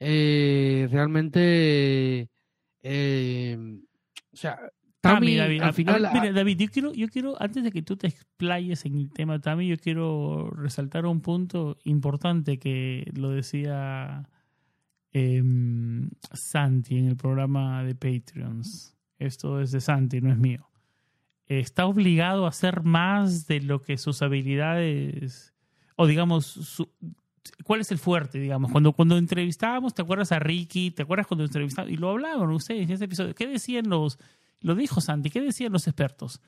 eh, 0.00 0.88
realmente, 0.90 2.28
eh, 2.82 3.78
o 4.32 4.36
sea, 4.36 4.58
Tami, 5.00 5.14
Tami, 5.18 5.36
David, 5.36 5.62
al 5.62 5.72
final, 5.74 6.04
a- 6.06 6.12
mira, 6.12 6.32
David, 6.32 6.58
yo 6.60 6.68
quiero, 6.68 6.92
yo 6.92 7.08
quiero, 7.08 7.40
antes 7.42 7.64
de 7.64 7.72
que 7.72 7.82
tú 7.82 7.96
te 7.96 8.06
explayes 8.06 8.84
en 8.84 8.96
el 8.96 9.10
tema 9.12 9.40
Tami, 9.40 9.66
yo 9.66 9.76
quiero 9.76 10.50
resaltar 10.50 11.06
un 11.06 11.20
punto 11.20 11.76
importante 11.84 12.58
que 12.58 13.10
lo 13.14 13.30
decía 13.30 14.28
em, 15.12 16.08
Santi 16.32 16.96
en 16.98 17.06
el 17.08 17.16
programa 17.16 17.82
de 17.84 17.94
Patreons. 17.94 18.96
Esto 19.18 19.60
es 19.60 19.70
de 19.72 19.80
Santi, 19.80 20.20
no 20.20 20.30
es 20.32 20.38
mío. 20.38 20.68
Está 21.46 21.86
obligado 21.86 22.46
a 22.46 22.48
hacer 22.48 22.82
más 22.82 23.46
de 23.46 23.60
lo 23.60 23.82
que 23.82 23.98
sus 23.98 24.22
habilidades, 24.22 25.52
o 25.96 26.06
digamos, 26.06 26.46
su- 26.46 26.90
¿cuál 27.64 27.80
es 27.80 27.90
el 27.90 27.98
fuerte, 27.98 28.38
digamos? 28.38 28.70
Cuando, 28.70 28.92
cuando 28.92 29.16
entrevistábamos, 29.16 29.94
¿te 29.94 30.02
acuerdas 30.02 30.32
a 30.32 30.38
Ricky? 30.38 30.90
¿Te 30.90 31.02
acuerdas 31.02 31.26
cuando 31.26 31.44
entrevistábamos? 31.44 31.92
Y 31.92 31.96
lo 31.96 32.10
hablaban 32.10 32.50
ustedes 32.50 32.82
en 32.82 32.90
ese 32.90 33.04
episodio. 33.04 33.34
¿Qué 33.34 33.46
decían 33.46 33.88
los, 33.88 34.18
lo 34.60 34.74
dijo 34.74 35.00
Santi, 35.00 35.30
¿qué 35.30 35.40
decían 35.40 35.72
los 35.72 35.86
expertos? 35.86 36.40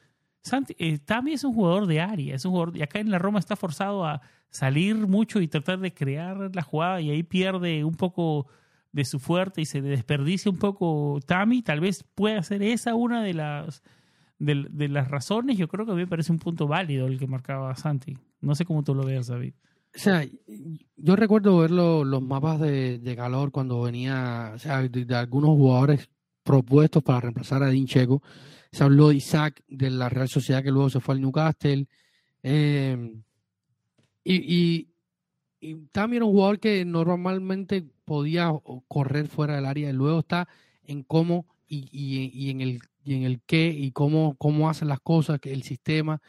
Santi, 0.42 0.74
eh, 0.78 1.00
es 1.28 1.44
un 1.44 1.54
jugador 1.54 1.86
de 1.86 2.00
área, 2.00 2.34
es 2.34 2.44
un 2.44 2.52
jugador, 2.52 2.76
y 2.76 2.82
acá 2.82 3.00
en 3.00 3.10
la 3.10 3.18
Roma 3.18 3.38
está 3.38 3.56
forzado 3.56 4.04
a 4.04 4.20
salir 4.50 4.94
mucho 4.94 5.40
y 5.40 5.48
tratar 5.48 5.80
de 5.80 5.92
crear 5.92 6.54
la 6.54 6.62
jugada 6.62 7.00
y 7.00 7.10
ahí 7.10 7.22
pierde 7.22 7.82
un 7.82 7.94
poco 7.94 8.46
de 8.92 9.04
su 9.04 9.18
fuerte 9.18 9.62
y 9.62 9.64
se 9.64 9.80
desperdicia 9.80 10.50
un 10.50 10.58
poco 10.58 11.18
Tami, 11.26 11.62
tal 11.62 11.80
vez 11.80 12.04
pueda 12.14 12.42
ser 12.42 12.62
esa 12.62 12.94
una 12.94 13.24
de 13.24 13.34
las 13.34 13.82
de, 14.38 14.66
de 14.70 14.88
las 14.88 15.08
razones, 15.08 15.56
yo 15.56 15.66
creo 15.66 15.86
que 15.86 15.92
a 15.92 15.94
mí 15.94 16.02
me 16.02 16.06
parece 16.06 16.30
un 16.30 16.38
punto 16.38 16.68
válido 16.68 17.06
el 17.06 17.18
que 17.18 17.26
marcaba 17.26 17.74
Santi. 17.74 18.18
No 18.40 18.54
sé 18.54 18.64
cómo 18.64 18.82
tú 18.84 18.94
lo 18.94 19.04
veas, 19.04 19.28
David. 19.28 19.54
O 19.94 19.98
sea, 19.98 20.26
yo 20.96 21.16
recuerdo 21.16 21.58
ver 21.58 21.70
lo- 21.70 22.04
los 22.04 22.22
mapas 22.22 22.60
de, 22.60 22.98
de 22.98 23.16
calor 23.16 23.52
cuando 23.52 23.80
venía, 23.82 24.52
o 24.54 24.58
sea, 24.58 24.82
de, 24.82 25.14
algunos 25.14 25.50
jugadores 25.50 26.08
propuestos 26.42 27.02
para 27.02 27.20
reemplazar 27.20 27.62
a 27.62 27.68
Dean 27.68 27.86
Checo. 27.86 28.22
Se 28.72 28.82
habló 28.84 29.08
de 29.08 29.16
Isaac 29.16 29.62
de 29.68 29.90
la 29.90 30.08
Real 30.08 30.28
Sociedad 30.28 30.62
que 30.62 30.72
luego 30.72 30.90
se 30.90 31.00
fue 31.00 31.14
al 31.14 31.20
Newcastle. 31.20 31.86
Eh, 32.42 33.14
y, 34.24 34.88
y, 35.60 35.76
también 35.92 36.22
era 36.22 36.26
un 36.26 36.32
jugador 36.32 36.58
que 36.60 36.84
normalmente 36.84 37.84
podía 38.04 38.52
correr 38.88 39.28
fuera 39.28 39.56
del 39.56 39.64
área 39.66 39.90
y 39.90 39.92
luego 39.92 40.20
está 40.20 40.48
en 40.84 41.02
cómo 41.02 41.46
y, 41.66 41.88
y, 41.92 42.50
en 42.50 42.60
el 42.60 42.80
y 43.04 43.14
en 43.14 43.22
el 43.22 43.40
qué 43.42 43.68
y 43.68 43.92
cómo, 43.92 44.34
cómo 44.38 44.68
hacen 44.68 44.88
las 44.88 45.00
cosas, 45.00 45.40
el 45.44 45.62
sistema. 45.62 46.20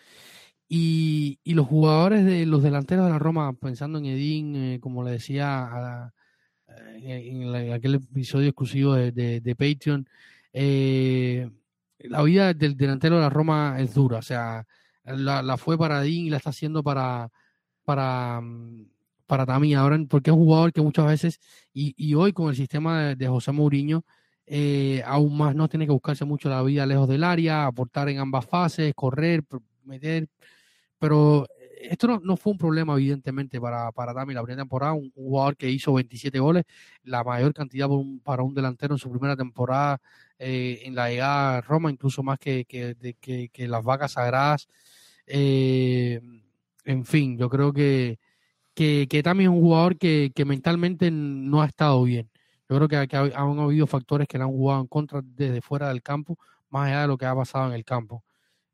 Y, 0.68 1.40
y 1.44 1.54
los 1.54 1.68
jugadores 1.68 2.26
de 2.26 2.46
los 2.46 2.64
delanteros 2.64 3.06
de 3.06 3.12
la 3.12 3.20
Roma, 3.20 3.54
pensando 3.54 4.00
en 4.00 4.06
Edín, 4.06 4.56
eh, 4.56 4.80
como 4.80 5.04
le 5.04 5.12
decía 5.12 5.64
a- 5.64 6.14
en, 7.04 7.52
la- 7.52 7.64
en 7.64 7.74
aquel 7.74 7.96
episodio 7.96 8.50
exclusivo 8.50 8.94
de, 8.96 9.56
Patreon, 9.58 10.08
eh, 10.54 11.50
la 12.00 12.22
vida 12.24 12.54
del 12.54 12.76
delantero 12.78 13.16
de 13.16 13.22
la 13.22 13.30
Roma 13.30 13.78
es 13.80 13.94
dura. 13.94 14.20
O 14.20 14.22
sea, 14.22 14.66
la, 15.04 15.58
fue 15.58 15.78
para 15.78 16.04
Edín 16.04 16.26
y 16.28 16.30
la 16.30 16.38
está 16.38 16.50
haciendo 16.52 16.84
para, 16.84 17.30
para, 17.84 18.42
para 19.28 19.46
Tammy 19.46 19.74
ahora, 19.76 20.00
porque 20.10 20.30
es 20.32 20.36
un 20.36 20.44
jugador 20.44 20.74
que 20.74 20.82
muchas 20.82 21.08
veces, 21.08 21.40
y, 21.74 22.14
hoy 22.16 22.34
con 22.34 22.50
el 22.50 22.56
sistema 22.56 23.16
de, 23.16 23.28
José 23.28 23.52
Mourinho, 23.52 24.06
eh, 24.48 25.02
aún 25.06 25.38
más 25.38 25.56
no 25.56 25.68
tiene 25.68 25.86
que 25.86 25.92
buscarse 25.92 26.26
mucho 26.26 26.50
la 26.50 26.62
vida 26.64 26.86
lejos 26.86 27.08
del 27.08 27.24
área, 27.24 27.66
aportar 27.66 28.10
en 28.10 28.20
ambas 28.20 28.46
fases, 28.46 28.94
correr, 28.96 29.44
meter. 29.86 30.28
Pero 31.00 31.48
esto 31.82 32.08
no, 32.08 32.20
no 32.24 32.38
fue 32.38 32.52
un 32.54 32.58
problema, 32.58 32.94
evidentemente, 32.94 33.60
para, 33.60 33.92
para 33.92 34.14
Tami 34.14 34.34
la 34.34 34.44
primera 34.44 34.62
temporada. 34.64 34.94
Un, 34.94 35.12
jugador 35.12 35.58
que 35.58 35.70
hizo 35.70 35.94
27 35.94 36.40
goles, 36.40 36.64
la 37.04 37.24
mayor 37.24 37.54
cantidad 37.54 37.88
para 38.24 38.44
un 38.44 38.54
delantero 38.54 38.96
en 38.96 39.00
su 39.00 39.10
primera 39.12 39.36
temporada 39.36 40.00
eh, 40.40 40.82
en 40.84 40.96
la 40.96 41.10
llegada 41.10 41.58
a 41.58 41.62
Roma, 41.62 41.92
incluso 41.92 42.24
más 42.24 42.40
que, 42.40 42.66
que, 42.66 42.96
que- 43.52 43.68
las 43.68 43.84
vacas 43.84 44.14
sagradas. 44.14 44.68
Eh, 45.28 46.22
en 46.86 47.06
fin, 47.06 47.38
yo 47.38 47.50
creo 47.50 47.74
que, 47.74 48.20
que, 48.76 49.08
que 49.10 49.20
es 49.20 49.26
un 49.28 49.62
jugador 49.62 49.98
que, 49.98 50.32
que 50.36 50.46
mentalmente 50.46 51.12
no 51.12 51.62
ha 51.62 51.68
estado 51.68 52.04
bien. 52.04 52.30
Yo 52.70 52.78
creo 52.78 52.88
que, 52.88 53.08
que 53.08 53.18
ha- 53.18 53.32
han 53.36 53.60
habido 53.60 53.88
factores 53.88 54.28
que 54.28 54.38
le 54.38 54.44
han 54.46 54.52
jugado 54.52 54.82
en 54.82 54.88
contra 54.88 55.22
desde 55.24 55.62
fuera 55.62 55.90
del 55.90 56.02
campo, 56.04 56.38
más 56.70 56.88
allá 56.90 57.02
de 57.04 57.08
lo 57.08 57.18
que 57.18 57.26
ha 57.26 57.36
pasado 57.36 57.68
en 57.68 57.74
el 57.74 57.86
campo. 57.86 58.24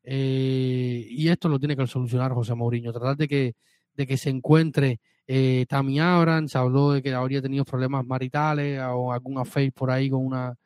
Eh, 0.04 1.06
y 1.08 1.28
esto 1.28 1.48
lo 1.48 1.58
tiene 1.58 1.76
que 1.76 1.86
solucionar 1.86 2.32
José 2.32 2.54
Mourinho, 2.54 2.92
tratar 2.92 3.16
de 3.16 3.28
que, 3.28 3.54
de 3.94 4.06
que 4.06 4.16
se 4.16 4.30
encuentre 4.30 5.00
eh, 5.26 5.66
Tammy 5.68 6.00
Abraham, 6.00 6.48
se 6.48 6.58
habló 6.58 6.92
de 6.92 7.02
que 7.02 7.14
habría 7.14 7.42
tenido 7.42 7.64
problemas 7.64 8.04
maritales 8.04 8.80
o 8.82 9.12
algún 9.12 9.38
affair 9.38 9.72
por 9.72 9.90
ahí 9.90 10.10
con 10.10 10.24
una, 10.26 10.56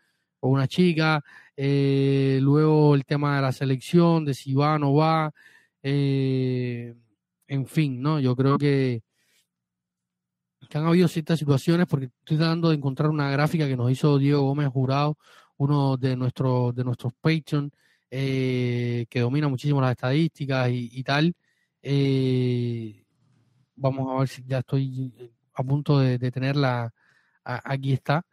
con 0.40 0.52
una 0.52 0.66
chica, 0.68 1.22
eh, 1.56 2.38
luego 2.42 2.94
el 2.94 3.04
tema 3.04 3.36
de 3.36 3.42
la 3.42 3.52
selección, 3.52 4.24
de 4.24 4.34
si 4.34 4.54
va 4.54 4.74
o 4.74 4.78
no 4.78 4.94
va, 4.94 5.32
eh, 5.82 6.94
en 7.48 7.66
fin, 7.66 8.00
¿no? 8.00 8.20
Yo 8.20 8.34
creo 8.36 8.58
que, 8.58 9.02
que 10.68 10.78
han 10.78 10.86
habido 10.86 11.08
ciertas 11.08 11.38
situaciones, 11.38 11.86
porque 11.86 12.06
estoy 12.06 12.36
tratando 12.38 12.70
de 12.70 12.76
encontrar 12.76 13.10
una 13.10 13.30
gráfica 13.30 13.66
que 13.66 13.76
nos 13.76 13.90
hizo 13.90 14.18
Diego 14.18 14.42
Gómez 14.42 14.68
Jurado, 14.68 15.16
uno 15.58 15.96
de 15.96 16.16
nuestros, 16.16 16.74
de 16.74 16.84
nuestros 16.84 17.12
Patreon, 17.20 17.70
eh, 18.10 19.06
que 19.10 19.20
domina 19.20 19.48
muchísimo 19.48 19.80
las 19.80 19.92
estadísticas 19.92 20.68
y, 20.70 21.02
tal. 21.02 21.34
Eh, 21.82 23.04
vamos 23.74 24.08
a 24.10 24.18
ver 24.20 24.28
si 24.28 24.44
ya 24.46 24.58
estoy 24.58 25.12
a 25.54 25.62
punto 25.64 25.98
de, 25.98 26.18
tenerla. 26.30 26.92
aquí 27.44 27.92
está. 27.92 28.24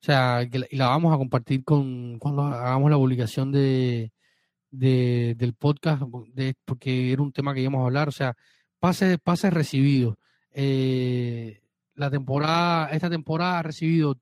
O 0.00 0.04
sea, 0.06 0.46
que 0.50 0.66
la, 0.70 0.88
vamos 0.88 1.14
a 1.14 1.18
compartir 1.18 1.64
con 1.64 2.18
cuando 2.18 2.42
hagamos 2.42 2.90
la 2.90 2.96
publicación 2.96 3.50
de, 3.52 4.12
del 4.70 5.54
podcast, 5.54 6.02
de, 6.34 6.54
porque 6.64 7.12
era 7.12 7.22
un 7.22 7.32
tema 7.32 7.54
que 7.54 7.62
íbamos 7.62 7.80
a 7.82 7.86
hablar. 7.86 8.08
O 8.08 8.12
sea, 8.12 8.36
pases, 8.78 9.18
pases 9.22 9.52
recibidos. 9.52 10.16
Eh, 10.52 11.62
la 11.94 12.10
temporada, 12.10 12.88
esta 12.90 13.10
temporada 13.10 13.58
ha 13.58 13.62
recibido 13.62 14.16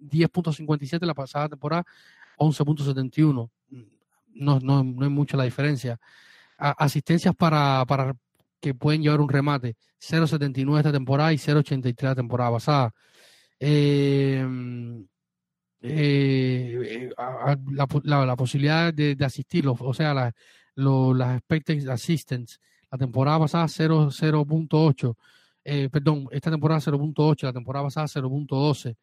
10.57, 0.00 1.04
la 1.06 1.14
pasada 1.14 1.48
temporada 1.48 1.84
11.71. 2.38 3.50
No, 4.34 4.60
no, 4.60 4.84
no 4.84 5.04
es 5.04 5.10
mucha 5.10 5.36
la 5.36 5.44
diferencia. 5.44 5.98
asistencias 6.56 7.34
para, 7.34 7.84
para 7.86 8.14
que 8.60 8.74
pueden 8.74 9.02
llevar 9.02 9.20
un 9.20 9.28
remate, 9.28 9.76
0.79 10.00 10.78
esta 10.78 10.92
temporada 10.92 11.32
y 11.32 11.36
0.83 11.36 12.02
la 12.02 12.14
temporada 12.14 12.50
pasada. 12.52 12.94
Eh, 13.58 14.46
eh, 15.82 17.10
la, 17.16 18.26
la, 18.26 18.36
posibilidad 18.36 18.92
de, 18.92 19.14
de 19.14 19.24
asistir, 19.24 19.66
o 19.66 19.94
sea, 19.94 20.12
la, 20.12 20.32
las 20.74 21.36
expected 21.38 21.88
assistance, 21.88 22.58
la 22.90 22.98
temporada 22.98 23.40
pasada 23.40 23.66
0.8, 23.66 25.16
eh, 25.64 25.88
perdón, 25.90 26.26
esta 26.30 26.50
temporada 26.50 26.80
0.8, 26.80 27.42
la 27.44 27.52
temporada 27.52 27.84
pasada 27.86 28.06
0.12. 28.06 28.96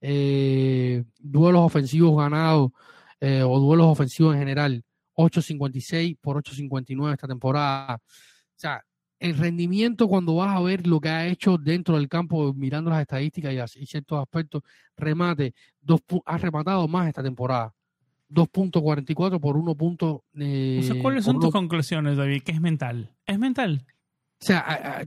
Eh, 0.00 1.04
duelos 1.18 1.62
ofensivos 1.62 2.16
ganados 2.16 2.70
eh, 3.24 3.42
o 3.42 3.58
duelos 3.58 3.86
ofensivos 3.86 4.34
en 4.34 4.40
general, 4.40 4.84
8.56 5.16 6.18
por 6.20 6.36
8.59 6.42 7.14
esta 7.14 7.26
temporada. 7.26 7.94
O 7.96 8.00
sea, 8.54 8.84
el 9.18 9.38
rendimiento 9.38 10.08
cuando 10.08 10.34
vas 10.34 10.54
a 10.54 10.60
ver 10.60 10.86
lo 10.86 11.00
que 11.00 11.08
ha 11.08 11.26
hecho 11.26 11.56
dentro 11.56 11.96
del 11.96 12.10
campo, 12.10 12.52
mirando 12.52 12.90
las 12.90 13.00
estadísticas 13.00 13.76
y, 13.76 13.86
ciertos 13.86 14.20
aspectos, 14.20 14.62
remate, 14.94 15.54
dos, 15.80 16.02
ha 16.26 16.36
rematado 16.36 16.86
más 16.86 17.08
esta 17.08 17.22
temporada. 17.22 17.72
2.44 18.28 19.40
por 19.40 19.56
1. 19.56 20.22
Eh, 20.40 20.98
¿Cuáles 21.00 21.24
son 21.24 21.40
tus 21.40 21.50
conclusiones, 21.50 22.18
David? 22.18 22.42
¿Qué 22.44 22.52
es 22.52 22.60
mental? 22.60 23.10
¿Es 23.24 23.38
mental? 23.38 23.86
O 24.38 24.44
sea, 24.44 25.02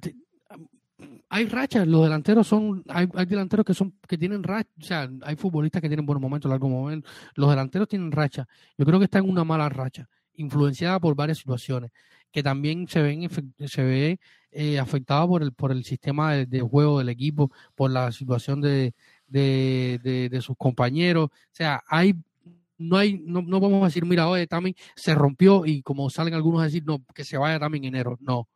hay 1.30 1.46
rachas, 1.46 1.88
los 1.88 2.04
delanteros 2.04 2.48
son, 2.48 2.84
hay, 2.88 3.08
hay, 3.14 3.26
delanteros 3.26 3.66
que 3.66 3.74
son, 3.74 3.94
que 4.08 4.18
tienen 4.18 4.44
racha, 4.44 4.70
o 4.80 4.84
sea, 4.84 5.10
hay 5.24 5.36
futbolistas 5.36 5.82
que 5.82 5.90
tienen 5.90 6.06
buenos 6.06 6.22
momentos, 6.22 6.50
largos 6.50 6.70
momentos, 6.70 7.12
los 7.36 7.50
delanteros 7.50 7.88
tienen 7.88 8.12
racha, 8.12 8.48
yo 8.78 8.86
creo 8.86 9.00
que 9.00 9.06
está 9.06 9.20
en 9.20 9.30
una 9.30 9.44
mala 9.44 9.70
racha, 9.70 10.10
influenciada 10.36 11.00
por 11.00 11.16
varias 11.16 11.38
situaciones, 11.38 11.92
que 12.32 12.42
también 12.42 12.88
se 12.88 13.02
ven, 13.02 13.30
se 13.66 13.84
ve 13.84 14.20
eh, 14.52 14.82
por 15.28 15.44
el, 15.44 15.52
por 15.54 15.72
el 15.72 15.84
sistema 15.84 16.34
de, 16.34 16.62
juego 16.62 17.00
del 17.00 17.10
equipo, 17.10 17.52
por 17.76 17.92
la 17.92 18.12
situación 18.12 18.60
de, 18.62 18.94
de, 19.28 20.30
de, 20.32 20.42
sus 20.42 20.58
compañeros, 20.58 21.30
o 21.32 21.50
sea, 21.52 21.84
hay 21.88 22.16
no 22.80 22.98
hay, 22.98 23.20
no, 23.26 23.42
no 23.42 23.60
vamos 23.60 23.82
a 23.82 23.86
decir, 23.86 24.06
mira, 24.06 24.28
oye, 24.28 24.46
también 24.46 24.76
se 24.96 25.16
rompió 25.16 25.66
y 25.66 25.82
como 25.82 26.10
salen 26.12 26.36
algunos 26.36 26.62
a 26.62 26.66
decir, 26.66 26.84
no, 26.86 27.04
que 27.14 27.24
se 27.24 27.38
vaya 27.38 27.60
también 27.60 27.86
en 27.86 27.96
enero, 27.96 28.18
no. 28.22 28.42
O 28.42 28.48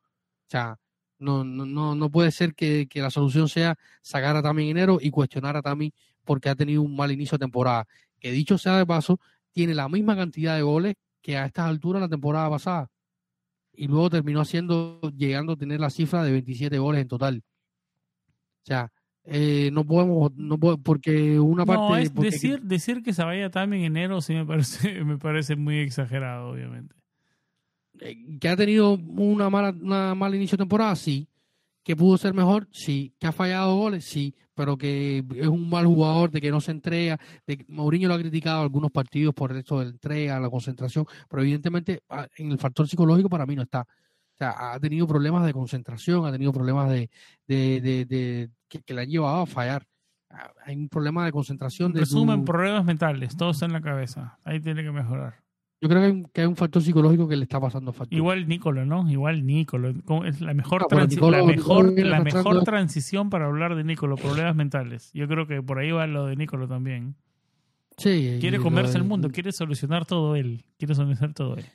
sea, 0.47 0.77
no, 1.21 1.43
no, 1.43 1.95
no 1.95 2.09
puede 2.09 2.31
ser 2.31 2.53
que, 2.53 2.87
la 2.95 3.11
solución 3.11 3.47
sea 3.47 3.77
sacar 4.01 4.35
a 4.35 4.41
Tami 4.41 4.69
enero 4.69 4.97
y 4.99 5.11
cuestionar 5.11 5.55
a 5.55 5.61
Tami 5.61 5.93
porque 6.25 6.49
ha 6.49 6.55
tenido 6.55 6.81
un 6.81 6.95
mal 6.95 7.11
inicio 7.11 7.37
de 7.37 7.43
temporada. 7.43 7.87
Que 8.19 8.31
dicho 8.31 8.57
sea 8.57 8.77
de 8.77 8.85
paso, 8.85 9.19
tiene 9.51 9.73
la 9.73 9.87
misma 9.87 10.15
cantidad 10.15 10.55
de 10.55 10.61
goles 10.63 10.95
que 11.21 11.37
a 11.37 11.45
estas 11.45 11.67
alturas 11.67 12.01
la 12.01 12.09
temporada 12.09 12.49
pasada. 12.49 12.89
Y 13.73 13.87
luego 13.87 14.09
terminó 14.09 14.41
haciendo, 14.41 14.99
llegando 15.15 15.53
a 15.53 15.57
tener 15.57 15.79
la 15.79 15.89
cifra 15.89 16.23
de 16.23 16.31
27 16.31 16.77
goles 16.77 17.01
en 17.01 17.07
total. 17.07 17.43
O 18.63 18.65
sea, 18.65 18.91
eh, 19.23 19.69
no 19.71 19.85
podemos, 19.85 20.31
no 20.35 20.57
porque 20.57 21.39
una 21.39 21.65
parte. 21.65 21.81
No, 21.81 21.97
es 21.97 22.13
decir, 22.13 22.61
decir 22.61 23.03
que 23.03 23.13
se 23.13 23.23
vaya 23.23 23.49
Tami 23.49 23.77
en 23.77 23.83
enero 23.83 24.21
sí 24.21 24.33
me 24.33 24.45
parece, 24.45 25.03
me 25.05 25.17
parece 25.17 25.55
muy 25.55 25.79
exagerado, 25.79 26.49
obviamente. 26.49 27.00
Eh, 28.01 28.39
que 28.39 28.49
ha 28.49 28.57
tenido 28.57 28.93
una 28.93 29.49
mala, 29.51 29.69
una 29.79 30.15
mala 30.15 30.35
inicio 30.35 30.57
de 30.57 30.63
temporada, 30.63 30.95
sí. 30.95 31.29
Que 31.83 31.95
pudo 31.95 32.17
ser 32.17 32.33
mejor, 32.33 32.67
sí. 32.71 33.13
Que 33.19 33.27
ha 33.27 33.31
fallado 33.31 33.75
goles, 33.75 34.05
sí. 34.05 34.35
Pero 34.55 34.75
que 34.77 35.23
es 35.35 35.47
un 35.47 35.69
mal 35.69 35.85
jugador, 35.85 36.31
de 36.31 36.41
que 36.41 36.51
no 36.51 36.59
se 36.59 36.71
entrega. 36.71 37.19
De, 37.45 37.63
Mourinho 37.67 38.07
lo 38.07 38.15
ha 38.15 38.19
criticado 38.19 38.63
algunos 38.63 38.91
partidos 38.91 39.33
por 39.35 39.55
esto 39.55 39.79
de 39.79 39.85
la 39.85 39.91
entrega, 39.91 40.39
la 40.39 40.49
concentración. 40.49 41.05
Pero 41.29 41.43
evidentemente 41.43 42.01
ah, 42.09 42.27
en 42.37 42.51
el 42.51 42.57
factor 42.57 42.87
psicológico 42.87 43.29
para 43.29 43.45
mí 43.45 43.55
no 43.55 43.61
está. 43.61 43.81
O 43.81 44.37
sea, 44.37 44.73
ha 44.73 44.79
tenido 44.79 45.05
problemas 45.05 45.45
de 45.45 45.53
concentración, 45.53 46.25
ha 46.25 46.31
tenido 46.31 46.51
problemas 46.51 46.89
de, 46.89 47.09
de, 47.47 48.49
que, 48.67 48.93
le 48.93 49.01
han 49.01 49.09
llevado 49.09 49.41
a 49.43 49.45
fallar. 49.45 49.85
Ah, 50.31 50.51
hay 50.65 50.75
un 50.75 50.89
problema 50.89 51.23
de 51.25 51.31
concentración. 51.31 51.93
De 51.93 51.99
Resumen, 51.99 52.43
problemas 52.43 52.83
mentales, 52.83 53.37
todo 53.37 53.51
está 53.51 53.67
en 53.67 53.73
la 53.73 53.81
cabeza. 53.81 54.39
Ahí 54.43 54.59
tiene 54.59 54.81
que 54.81 54.91
mejorar. 54.91 55.41
Yo 55.81 55.89
creo 55.89 55.99
que 56.01 56.05
hay, 56.05 56.11
un, 56.11 56.23
que 56.25 56.41
hay, 56.41 56.47
un, 56.47 56.55
factor 56.55 56.83
psicológico 56.83 57.27
que 57.27 57.35
le 57.35 57.43
está 57.43 57.59
pasando 57.59 57.91
factura. 57.91 58.15
Igual 58.15 58.47
Nicolo, 58.47 58.85
¿no? 58.85 59.09
Igual 59.09 59.43
Nicolo. 59.47 59.89
Es 60.25 60.39
la 60.39 60.53
mejor, 60.53 60.85
la 60.91 61.43
mejor, 61.43 61.99
la 61.99 62.19
mejor 62.21 62.63
transición 62.63 63.31
para 63.31 63.47
hablar 63.47 63.75
de 63.75 63.83
Nicolo, 63.83 64.15
problemas 64.15 64.55
mentales. 64.55 65.11
Yo 65.13 65.27
creo 65.27 65.47
que 65.47 65.63
por 65.63 65.79
ahí 65.79 65.89
va 65.89 66.05
lo 66.05 66.27
de 66.27 66.35
Nicolo 66.35 66.67
también. 66.67 67.15
Sí. 67.97 68.37
Quiere 68.39 68.59
comerse 68.59 68.95
el 68.99 69.05
mundo, 69.05 69.31
quiere 69.31 69.51
solucionar 69.51 70.05
todo 70.05 70.35
él.Quiere 70.35 70.93
solucionar 70.93 71.33
todo 71.33 71.57
él. 71.57 71.65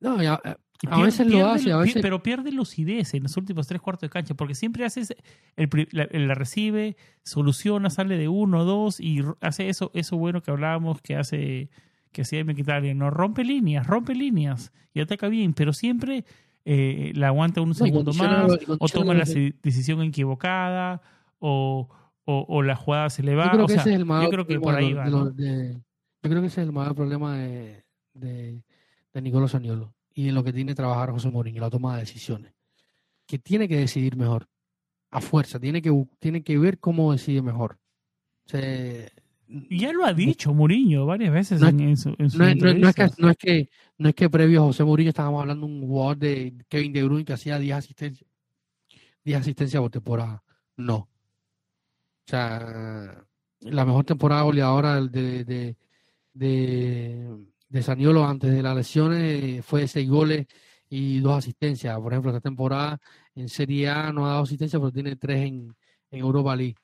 No, 0.00 0.16
a, 0.18 1.00
veces 1.00 1.28
lo 1.28 1.46
hace, 1.46 1.70
a 1.70 1.76
veces... 1.76 2.02
Pero 2.02 2.24
pierde 2.24 2.50
lucidez 2.50 3.14
en 3.14 3.22
los 3.22 3.36
últimos 3.36 3.68
tres 3.68 3.80
cuartos 3.80 4.08
de 4.08 4.10
cancha, 4.10 4.34
porque 4.34 4.56
siempre 4.56 4.84
hace 4.84 5.02
el, 5.54 5.68
la, 5.92 6.08
la, 6.10 6.34
recibe, 6.34 6.96
soluciona, 7.22 7.88
sale 7.88 8.18
de 8.18 8.26
uno, 8.26 8.64
dos, 8.64 8.98
y 8.98 9.22
hace 9.40 9.68
eso, 9.68 9.92
eso 9.94 10.16
bueno 10.16 10.42
que 10.42 10.50
hablábamos 10.50 11.00
que 11.00 11.14
hace 11.14 11.70
que 12.12 12.22
hacía 12.22 12.44
Mkhitaryan, 12.44 12.98
no 12.98 13.10
rompe 13.10 13.44
líneas, 13.44 13.86
rompe 13.86 14.14
líneas 14.14 14.72
y 14.94 15.00
ataca 15.00 15.28
bien, 15.28 15.54
pero 15.54 15.72
siempre 15.72 16.24
eh, 16.64 17.12
la 17.14 17.28
aguanta 17.28 17.60
un 17.60 17.74
segundo 17.74 18.12
más, 18.12 18.52
o 18.78 18.88
toma 18.88 19.14
la 19.14 19.24
decisión 19.24 20.02
equivocada, 20.02 21.02
o, 21.38 21.88
o, 22.24 22.62
la 22.62 22.76
jugada 22.76 23.10
se 23.10 23.22
le 23.22 23.34
va. 23.34 23.46
Yo 23.46 23.50
creo 23.52 23.66
que, 23.66 23.74
ese 23.74 23.90
es 23.90 23.96
el 23.96 24.04
mayor 24.04 24.24
yo 24.24 24.30
creo 24.30 24.46
que 24.46 24.60
por 24.60 24.74
ahí 24.74 24.92
va. 24.92 25.08
yo 25.08 25.32
creo 25.34 26.40
que 26.40 26.46
ese 26.46 26.60
es 26.60 26.66
el 26.68 26.72
mayor 26.72 26.94
problema 26.94 27.36
de, 27.36 27.84
de, 28.14 28.62
de 29.12 29.22
Nicolás 29.22 29.50
Saniolo 29.50 29.92
y 30.14 30.28
en 30.28 30.34
lo 30.34 30.44
que 30.44 30.52
tiene 30.52 30.72
que 30.72 30.76
trabajar 30.76 31.10
José 31.10 31.30
Mourinho, 31.30 31.60
la 31.60 31.70
toma 31.70 31.94
de 31.94 32.00
decisiones. 32.00 32.54
Que 33.26 33.38
tiene 33.38 33.66
que 33.66 33.78
decidir 33.78 34.16
mejor, 34.16 34.48
a 35.10 35.20
fuerza, 35.20 35.58
tiene 35.58 35.80
que, 35.80 36.06
tiene 36.18 36.42
que 36.42 36.58
ver 36.58 36.78
cómo 36.78 37.12
decide 37.12 37.42
mejor. 37.42 37.78
O 38.46 38.48
ya 39.70 39.92
lo 39.92 40.04
ha 40.04 40.12
dicho 40.14 40.54
Mourinho 40.54 41.06
varias 41.06 41.32
veces 41.32 41.60
no, 41.60 41.68
en, 41.68 41.96
su, 41.96 42.10
en 42.10 42.28
no, 42.36 42.46
es 42.46 42.94
que, 42.94 43.10
no, 43.18 43.28
es 43.30 43.36
que, 43.36 43.68
no 43.98 44.08
es 44.08 44.14
que 44.14 44.30
previo 44.30 44.62
a 44.62 44.64
José 44.64 44.84
Mourinho 44.84 45.10
estábamos 45.10 45.42
hablando 45.42 45.66
de 45.66 45.72
un 45.72 45.86
jugador 45.86 46.16
de 46.18 46.54
Kevin 46.68 46.92
De 46.92 47.02
Bruyne 47.02 47.24
que 47.24 47.32
hacía 47.34 47.58
10 47.58 47.76
asistencias 47.76 48.32
10 49.24 49.40
asistencias 49.40 49.80
por 49.80 49.90
temporada. 49.90 50.42
No. 50.76 50.96
O 50.96 51.08
sea, 52.26 53.24
la 53.60 53.84
mejor 53.84 54.04
temporada 54.04 54.42
goleadora 54.42 55.00
de, 55.00 55.44
de, 55.44 55.76
de, 56.32 57.36
de 57.68 57.82
Saniolo 57.82 58.24
antes 58.24 58.52
de 58.52 58.62
las 58.62 58.76
lesiones 58.76 59.64
fue 59.64 59.86
6 59.88 60.08
goles 60.08 60.46
y 60.88 61.20
2 61.20 61.38
asistencias. 61.38 61.98
Por 61.98 62.12
ejemplo, 62.12 62.30
esta 62.30 62.40
temporada 62.40 63.00
en 63.34 63.48
Serie 63.48 63.88
A 63.88 64.12
no 64.12 64.26
ha 64.26 64.30
dado 64.30 64.42
asistencia, 64.42 64.78
pero 64.78 64.92
tiene 64.92 65.16
3 65.16 65.46
en, 65.46 65.76
en 66.10 66.20
Europa 66.20 66.56
League, 66.56 66.76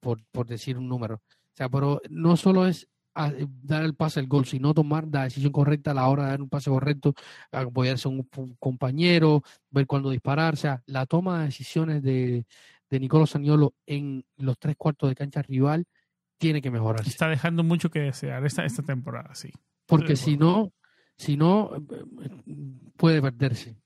por, 0.00 0.24
por 0.30 0.46
decir 0.46 0.76
un 0.78 0.88
número 0.88 1.22
sea, 1.58 1.68
pero 1.68 2.00
no 2.08 2.36
solo 2.36 2.66
es 2.66 2.88
ah, 3.14 3.32
dar 3.62 3.84
el 3.84 3.94
pase 3.94 4.20
al 4.20 4.26
gol, 4.26 4.46
sino 4.46 4.74
tomar 4.74 5.08
la 5.10 5.24
decisión 5.24 5.52
correcta 5.52 5.90
a 5.90 5.94
la 5.94 6.08
hora 6.08 6.24
de 6.24 6.30
dar 6.30 6.42
un 6.42 6.48
pase 6.48 6.70
correcto, 6.70 7.14
apoyarse 7.50 8.08
a 8.08 8.10
un, 8.10 8.28
compañero, 8.58 9.42
ver 9.70 9.86
cuándo 9.86 10.10
disparar. 10.10 10.54
O 10.54 10.56
sea, 10.56 10.82
la 10.86 11.06
toma 11.06 11.40
de 11.40 11.46
decisiones 11.46 12.02
de, 12.02 12.46
de 12.90 13.00
Nicolo 13.00 13.26
Saniolo 13.26 13.74
en 13.86 14.24
los 14.36 14.58
tres 14.58 14.76
cuartos 14.76 15.08
de 15.08 15.16
cancha 15.16 15.42
rival 15.42 15.84
tiene 16.38 16.62
que 16.62 16.70
mejorar. 16.70 17.06
Está 17.06 17.28
dejando 17.28 17.64
mucho 17.64 17.90
que 17.90 18.00
desear 18.00 18.44
esta, 18.46 18.64
esta 18.64 18.82
temporada, 18.82 19.34
sí. 19.34 19.52
Porque 19.86 20.16
si 20.16 20.36
no, 20.36 20.72
si 21.16 21.36
no, 21.36 21.70
puede 22.96 23.20
perderse. 23.20 23.76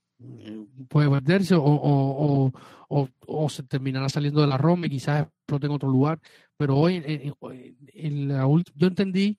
Puede 0.89 1.09
perderse 1.09 1.55
o, 1.55 1.63
o, 1.63 2.53
o, 2.89 3.09
o, 3.27 3.49
se 3.49 3.63
terminará 3.63 4.09
saliendo 4.09 4.41
de 4.41 4.47
la 4.47 4.59
Roma 4.59 4.87
y 4.87 4.91
quizás 4.91 5.23
explote 5.23 5.67
en 5.67 5.73
otro 5.73 5.89
lugar 5.89 6.21
pero 6.63 6.77
hoy, 6.77 7.03
en, 7.05 7.35
en 7.93 8.29
la 8.29 8.47
yo 8.77 8.87
entendí, 8.87 9.37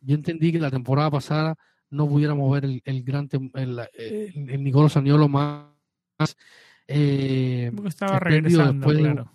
yo 0.00 0.16
entendí 0.16 0.50
que 0.50 0.58
la 0.58 0.72
temporada 0.72 1.08
pasada 1.08 1.54
no 1.88 2.08
pudiéramos 2.08 2.50
ver 2.52 2.64
el, 2.64 2.82
el 2.84 3.04
gran 3.04 3.28
el, 3.32 3.78
el, 3.92 4.50
el 4.50 4.64
Nicolo 4.64 4.88
Saniolo 4.88 5.28
más 5.28 5.68
eh, 6.88 7.70
estaba 7.86 8.18
regresando, 8.18 8.88
claro. 8.88 9.30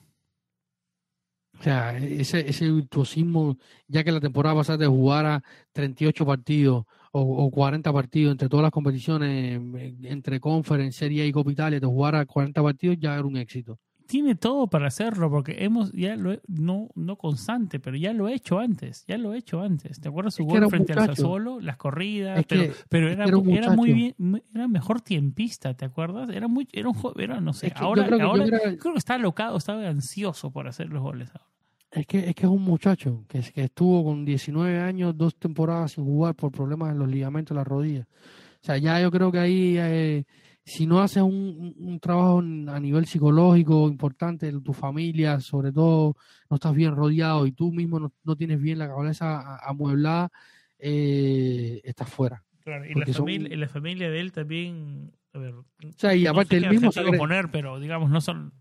O 1.58 1.64
sea, 1.64 1.98
ese, 1.98 2.50
ese 2.50 2.70
virtuosismo, 2.70 3.58
ya 3.88 4.04
que 4.04 4.12
la 4.12 4.20
temporada 4.20 4.56
pasada 4.56 4.80
te 4.80 4.86
jugara 4.88 5.42
38 5.72 6.26
partidos 6.26 6.84
o, 7.14 7.22
o, 7.22 7.52
40 7.52 7.94
partidos 7.94 8.34
entre 8.34 8.50
todas 8.50 8.64
las 8.64 8.72
competiciones, 8.72 9.62
entre 10.04 10.42
Conference, 10.42 11.00
Serie 11.00 11.24
A 11.24 11.26
y 11.26 11.32
Copa 11.32 11.54
Italia, 11.54 11.80
te 11.80 11.86
jugara 11.86 12.26
40 12.26 12.62
partidos, 12.62 12.98
ya 13.00 13.14
era 13.14 13.24
un 13.24 13.38
éxito 13.38 13.80
tiene 14.10 14.34
todo 14.34 14.66
para 14.66 14.88
hacerlo, 14.88 15.30
porque 15.30 15.58
hemos, 15.60 15.92
ya 15.92 16.16
lo, 16.16 16.36
no, 16.48 16.90
no 16.96 17.16
constante, 17.16 17.80
pero 17.80 17.96
ya 17.96 18.12
lo 18.12 18.28
he 18.28 18.34
hecho 18.34 18.58
antes, 18.58 19.06
ya 19.08 19.20
lo 19.20 19.36
he 19.36 19.38
hecho 19.38 19.62
antes. 19.62 20.02
¿Te 20.02 20.10
acuerdas 20.10 20.34
su 20.34 20.46
gol 20.46 20.68
frente 20.68 20.94
al 20.94 21.06
Sassuolo? 21.06 21.60
Las 21.60 21.78
corridas, 21.78 22.44
pero, 22.50 22.74
pero 22.90 23.12
era, 23.12 23.26
era, 23.26 23.76
muy 23.76 23.94
bien, 23.94 24.16
era 24.56 24.68
mejor 24.68 25.02
tiempista, 25.02 25.76
¿te 25.76 25.86
acuerdas? 25.86 26.28
Era 26.32 26.48
muy, 26.48 26.68
era 26.74 26.90
un 26.90 26.98
era, 27.18 27.40
no 27.40 27.54
sé, 27.54 27.72
ahora, 27.76 28.08
creo, 28.08 28.18
que 28.18 28.24
ahora 28.24 28.46
creo 28.80 28.94
que 28.94 28.98
está 28.98 29.14
alocado, 29.14 29.56
estaba 29.58 29.88
ansioso 29.88 30.50
por 30.50 30.68
hacer 30.68 30.90
los 30.90 31.04
goles 31.04 31.30
ahora. 31.30 31.46
Es 31.92 32.08
que, 32.08 32.30
es 32.30 32.34
que 32.34 32.48
es 32.48 32.52
un 32.52 32.64
muchacho 32.64 33.26
que, 33.28 33.42
que 33.42 33.66
estuvo 33.66 34.04
con 34.04 34.26
19 34.26 34.80
años, 34.80 35.16
dos 35.16 35.36
temporadas 35.36 35.92
sin 35.92 36.04
jugar 36.04 36.34
por 36.34 36.52
problemas 36.52 36.92
en 36.94 36.98
los 36.98 37.08
ligamentos 37.08 37.56
de 37.56 37.60
la 37.60 37.64
rodilla. 37.64 38.08
O 38.56 38.66
sea, 38.66 38.78
ya 38.78 39.00
yo 39.00 39.12
creo 39.12 39.32
que 39.32 39.40
ahí 39.40 39.76
eh, 39.78 40.26
si 40.70 40.86
no 40.86 41.02
haces 41.02 41.24
un, 41.24 41.74
un, 41.78 42.00
trabajo 42.00 42.40
a 42.40 42.80
nivel 42.80 43.06
psicológico 43.06 43.88
importante, 43.88 44.52
tu 44.62 44.74
familia, 44.74 45.40
sobre 45.40 45.72
todo, 45.72 46.16
no 46.50 46.56
estás 46.56 46.76
bien 46.76 46.96
rodeado 46.96 47.48
y 47.48 47.52
tú 47.52 47.72
mismo 47.72 48.12
no, 48.24 48.36
tienes 48.36 48.62
bien 48.62 48.78
la 48.78 48.88
cabeza 48.88 49.58
amueblada, 49.68 50.30
eh, 50.78 51.82
estás 51.84 52.10
fuera. 52.10 52.44
Claro, 52.64 52.86
y 52.86 52.94
la, 52.94 53.06
familia, 53.08 53.58
la, 53.58 53.68
familia, 53.68 54.10
de 54.12 54.20
él 54.20 54.32
también. 54.32 55.12
A 55.34 55.40
ver, 55.40 55.56
o 55.56 55.66
sea, 55.96 56.14
y 56.14 56.28
aparte 56.28 56.58
el 56.58 56.70
mismo. 56.70 56.92
Se 56.92 57.04
poner, 57.04 57.50
pero 57.50 57.80
digamos, 57.80 58.12
no 58.12 58.22
son. 58.22 58.54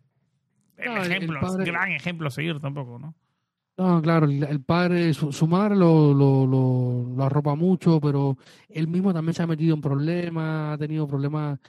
El 0.79 0.97
ejemplo, 0.99 1.41
gran 1.59 1.93
ejemplo 1.93 2.29
a 2.29 2.31
seguir 2.31 2.59
tampoco, 2.59 2.99
¿no? 2.99 3.15
No, 3.79 4.03
claro, 4.03 4.27
el, 4.27 4.61
padre, 4.65 5.15
su, 5.15 5.47
madre 5.47 5.77
lo, 5.77 6.13
lo, 6.13 6.45
lo, 6.45 7.15
lo, 7.17 7.25
arropa 7.25 7.55
mucho, 7.55 8.01
pero 8.01 8.37
él 8.69 8.89
mismo 8.89 9.15
también 9.15 9.35
se 9.35 9.45
ha 9.45 9.47
metido 9.47 9.73
en 9.73 9.81
problemas, 9.81 10.75
ha 10.75 10.79
tenido 10.79 11.07
problemas 11.07 11.61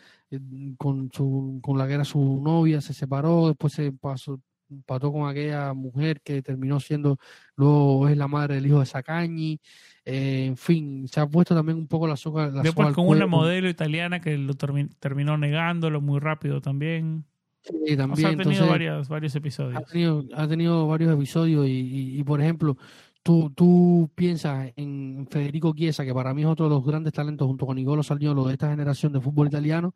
con, 0.77 1.11
su, 1.13 1.59
con 1.61 1.77
la 1.77 1.87
que 1.87 1.93
era 1.93 2.03
su 2.03 2.41
novia, 2.43 2.81
se 2.81 2.95
separó, 2.95 3.49
después 3.49 3.73
se 3.73 3.91
pasó, 3.91 4.41
pasó 4.87 5.11
con 5.11 5.29
aquella 5.29 5.71
mujer 5.75 6.19
que 6.21 6.41
terminó 6.41 6.79
siendo, 6.79 7.19
luego 7.55 8.07
es 8.07 8.17
la 8.17 8.27
madre 8.27 8.55
del 8.55 8.65
hijo 8.65 8.79
de 8.79 8.87
Sacañi, 8.87 9.59
eh, 10.03 10.45
en 10.47 10.57
fin, 10.57 11.07
se 11.07 11.19
ha 11.19 11.27
puesto 11.27 11.53
también 11.53 11.77
un 11.77 11.87
poco 11.87 12.07
la 12.07 12.17
soga. 12.17 12.47
La 12.47 12.63
después 12.63 12.91
con 12.95 13.07
una 13.07 13.27
modelo 13.27 13.69
italiana 13.69 14.19
que 14.19 14.35
lo 14.35 14.55
terminó 14.55 15.37
negándolo 15.37 16.01
muy 16.01 16.19
rápido 16.19 16.59
también. 16.59 17.28
Sí, 17.61 17.97
también. 17.97 18.39
ha 18.39 18.43
tenido 18.43 18.67
varios 19.09 19.35
episodios. 19.35 19.81
Ha 19.81 19.85
tenido, 19.85 20.23
ha 20.33 20.47
tenido 20.47 20.87
varios 20.87 21.13
episodios 21.13 21.67
y, 21.67 22.19
y, 22.19 22.23
por 22.23 22.41
ejemplo, 22.41 22.77
tú, 23.23 23.51
tú 23.55 24.09
piensas 24.15 24.71
en 24.75 25.27
Federico 25.29 25.73
Chiesa, 25.75 26.05
que 26.05 26.13
para 26.13 26.33
mí 26.33 26.41
es 26.41 26.47
otro 26.47 26.65
de 26.65 26.75
los 26.75 26.85
grandes 26.85 27.13
talentos 27.13 27.47
junto 27.47 27.65
con 27.65 27.75
Nicolo 27.75 28.03
Salniolo 28.03 28.45
de 28.47 28.53
esta 28.53 28.69
generación 28.69 29.13
de 29.13 29.21
fútbol 29.21 29.47
italiano, 29.47 29.93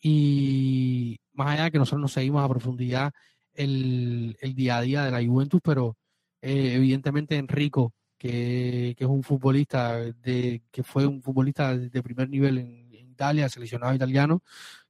y 0.00 1.18
más 1.32 1.48
allá 1.48 1.64
de 1.64 1.70
que 1.72 1.78
nosotros 1.78 2.02
nos 2.02 2.12
seguimos 2.12 2.44
a 2.44 2.48
profundidad 2.48 3.12
el, 3.54 4.36
el 4.40 4.54
día 4.54 4.78
a 4.78 4.82
día 4.82 5.04
de 5.04 5.10
la 5.10 5.24
Juventus, 5.24 5.60
pero 5.62 5.96
eh, 6.40 6.74
evidentemente 6.74 7.36
Enrico, 7.36 7.94
que, 8.18 8.94
que, 8.96 9.04
es 9.04 9.10
un 9.10 9.22
futbolista 9.22 9.96
de, 9.98 10.62
que 10.70 10.82
fue 10.82 11.06
un 11.06 11.22
futbolista 11.22 11.76
de 11.76 12.02
primer 12.02 12.28
nivel 12.28 12.58
en, 12.58 12.92
Italia, 13.12 13.48
seleccionado 13.48 13.94
italiano, 13.94 14.42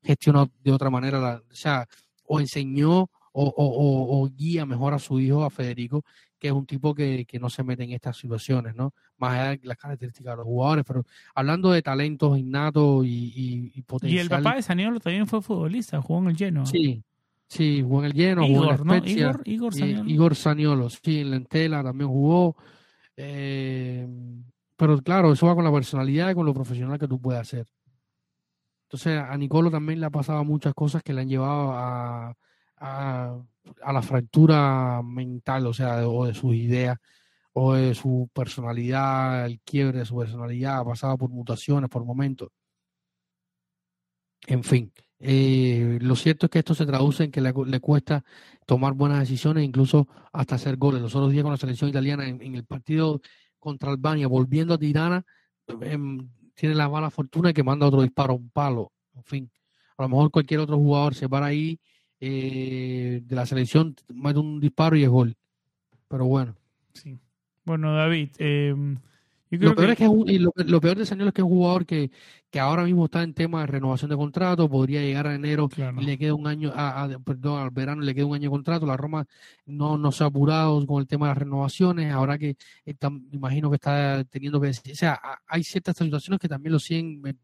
gestionó 0.03 0.51
de 0.63 0.73
otra 0.73 0.91
manera, 0.91 1.19
la, 1.19 1.37
o 1.37 1.55
sea, 1.55 1.87
o 2.25 2.41
enseñó 2.41 3.11
o, 3.33 3.45
o, 3.47 4.23
o, 4.23 4.29
guía 4.29 4.67
mejor 4.67 4.93
a 4.95 4.99
su 4.99 5.19
hijo, 5.19 5.43
a 5.43 5.51
Federico, 5.51 6.05
que 6.39 6.49
es 6.49 6.53
un 6.53 6.67
tipo 6.67 6.95
que, 6.95 7.25
que, 7.25 7.39
no 7.39 7.49
se 7.49 7.63
mete 7.63 7.85
en 7.85 7.93
estas 7.93 8.17
situaciones, 8.17 8.75
¿no? 8.75 8.93
Más 9.17 9.33
allá 9.33 9.51
de 9.51 9.61
las 9.63 9.79
características 9.79 10.33
de 10.33 10.37
los 10.37 10.45
jugadores, 10.45 10.85
pero 10.87 11.07
hablando 11.35 11.73
de 11.73 11.83
talentos 11.83 12.37
innatos 12.39 13.07
y, 13.07 13.73
y, 13.75 13.85
Y 14.03 14.19
el 14.19 14.29
papá 14.29 14.57
de 14.57 14.63
Saniolo 14.63 15.01
también 15.01 15.27
fue 15.27 15.41
futbolista, 15.41 16.01
jugó 16.03 16.21
en 16.21 16.29
el 16.29 16.37
lleno. 16.37 16.67
Sí, 16.67 17.03
sí, 17.47 17.81
jugó 17.83 18.01
en 18.01 18.07
el 18.07 18.13
lleno, 18.13 18.45
Igor, 18.45 18.79
jugó 18.79 18.95
en 18.95 19.09
Igor, 19.09 19.43
Igor 19.45 19.75
Saniolo. 19.75 20.11
Igor 20.11 20.35
Saniolo, 20.37 20.91
sí, 20.91 21.21
en 21.21 21.31
la 21.31 21.37
Entela 21.37 21.83
también 21.83 22.11
jugó. 22.11 22.57
Eh, 23.17 24.07
pero 24.77 25.01
claro, 25.01 25.33
eso 25.33 25.47
va 25.47 25.55
con 25.55 25.65
la 25.65 25.73
personalidad 25.73 26.31
y 26.31 26.35
con 26.35 26.45
lo 26.45 26.53
profesional 26.53 26.99
que 26.99 27.09
tú 27.09 27.21
puedes 27.21 27.41
hacer. 27.41 27.67
Entonces, 28.93 29.19
a 29.19 29.37
Nicolo 29.39 29.71
también 29.71 30.01
le 30.01 30.07
ha 30.07 30.11
pasado 30.11 30.45
muchas 30.45 30.75
cosas 30.75 31.03
que 31.03 31.15
le 31.15 31.23
han 31.23 31.29
llevado 31.29 31.73
a, 31.73 32.37
a 33.83 33.93
la 33.93 34.03
fractura 34.03 35.01
mental, 35.03 35.67
o 35.67 35.73
sea, 35.73 36.07
o 36.09 36.27
de 36.27 36.35
sus 36.35 36.55
ideas, 36.55 36.99
o 37.55 37.75
de 37.75 37.95
su 37.95 38.29
personalidad, 38.35 39.47
el 39.47 39.61
quiebre 39.61 40.01
de 40.01 40.05
su 40.05 40.17
personalidad, 40.19 40.85
pasado 40.85 41.17
por 41.19 41.31
mutaciones, 41.31 41.89
por 41.91 42.05
momentos. 42.05 42.51
En 44.47 44.65
fin, 44.65 44.93
eh, 45.21 45.99
lo 46.03 46.17
cierto 46.17 46.47
es 46.47 46.51
que 46.51 46.59
esto 46.59 46.75
se 46.75 46.85
traduce 46.85 47.25
en 47.25 47.31
que 47.31 47.41
le, 47.41 47.81
cuesta 47.81 48.25
tomar 48.67 48.95
buenas 48.95 49.21
decisiones, 49.21 49.65
incluso 49.65 50.09
hasta 50.33 50.57
hacer 50.57 50.77
goles. 50.77 51.01
Los 51.01 51.15
otros 51.15 51.33
días 51.33 51.45
con 51.45 51.53
la 51.53 51.59
selección 51.59 51.91
italiana 51.91 52.29
en, 52.29 52.55
el 52.55 52.65
partido 52.65 53.21
contra 53.59 53.91
Albania, 53.91 54.27
volviendo 54.27 54.75
a 54.75 54.79
Tirana, 54.79 55.25
em, 55.81 56.29
tiene 56.55 56.75
la 56.75 56.89
mala 56.89 57.11
fortuna 57.11 57.53
que 57.53 57.63
manda 57.63 57.87
otro 57.87 58.03
disparo 58.03 58.35
un 58.35 58.51
palo. 58.51 58.93
En 59.15 59.25
fin, 59.25 59.51
a 59.97 60.03
lo 60.03 60.09
mejor 60.09 60.31
cualquier 60.31 60.61
otro 60.61 60.77
jugador 60.77 61.15
se 61.15 61.29
para 61.29 61.47
ahí 61.47 61.79
eh, 62.21 63.21
de 63.25 63.37
la 63.37 63.47
selección 63.47 63.97
mete 64.15 64.39
un 64.39 64.61
disparo 64.61 64.97
y 64.97 65.05
es 65.05 65.09
gol. 65.09 65.35
Pero 66.09 66.27
bueno. 66.27 66.57
Sí. 66.95 67.19
Bueno, 67.65 67.95
David, 67.95 68.31
eh, 68.39 68.75
lo, 69.59 69.75
peor 69.75 69.91
Es 69.91 69.99
que 69.99 70.07
lo, 70.07 70.81
peor 70.81 70.97
de 70.97 71.07
Sañol 71.07 71.29
es 71.29 71.35
que 71.35 71.41
es 71.41 71.45
un 71.45 71.51
jugador 71.51 71.85
que, 71.85 72.11
que 72.51 72.61
ahora 72.61 72.85
mismo 72.85 73.05
está 73.05 73.23
en 73.23 73.35
tema 73.35 73.61
de 73.61 73.67
renovación 73.67 74.11
de 74.11 74.17
contrato, 74.17 74.69
podría 74.69 75.01
llegar 75.01 75.27
a 75.27 75.35
enero 75.35 75.69
y 76.01 76.05
le 76.05 76.19
queda 76.19 76.35
un 76.35 76.47
año, 76.47 76.73
a, 76.75 77.09
perdón, 77.25 77.61
al 77.61 77.71
verano 77.71 78.03
le 78.03 78.15
queda 78.15 78.27
un 78.27 78.35
año 78.35 78.45
de 78.45 78.51
contrato. 78.51 78.87
La 78.87 78.97
Roma 78.97 79.27
no, 79.67 79.99
no 79.99 80.13
se 80.13 80.25
ha 80.25 80.29
apurado 80.29 80.85
con 80.87 81.01
el 81.01 81.07
tema 81.07 81.27
de 81.27 81.31
las 81.31 81.39
renovaciones, 81.39 82.13
ahora 82.13 82.39
que 82.39 82.57
está, 82.85 83.11
imagino 83.33 83.71
que 83.71 83.77
está 83.77 84.25
teniendo 84.25 84.61
que... 84.61 84.71
O 84.71 84.95
sea, 84.95 85.21
hay 85.47 85.63
ciertas 85.65 85.97
situaciones 85.97 86.41
que 86.41 86.49
también 86.49 86.73
lo 86.73 86.79
siguen 86.79 87.23
eh, 87.27 87.35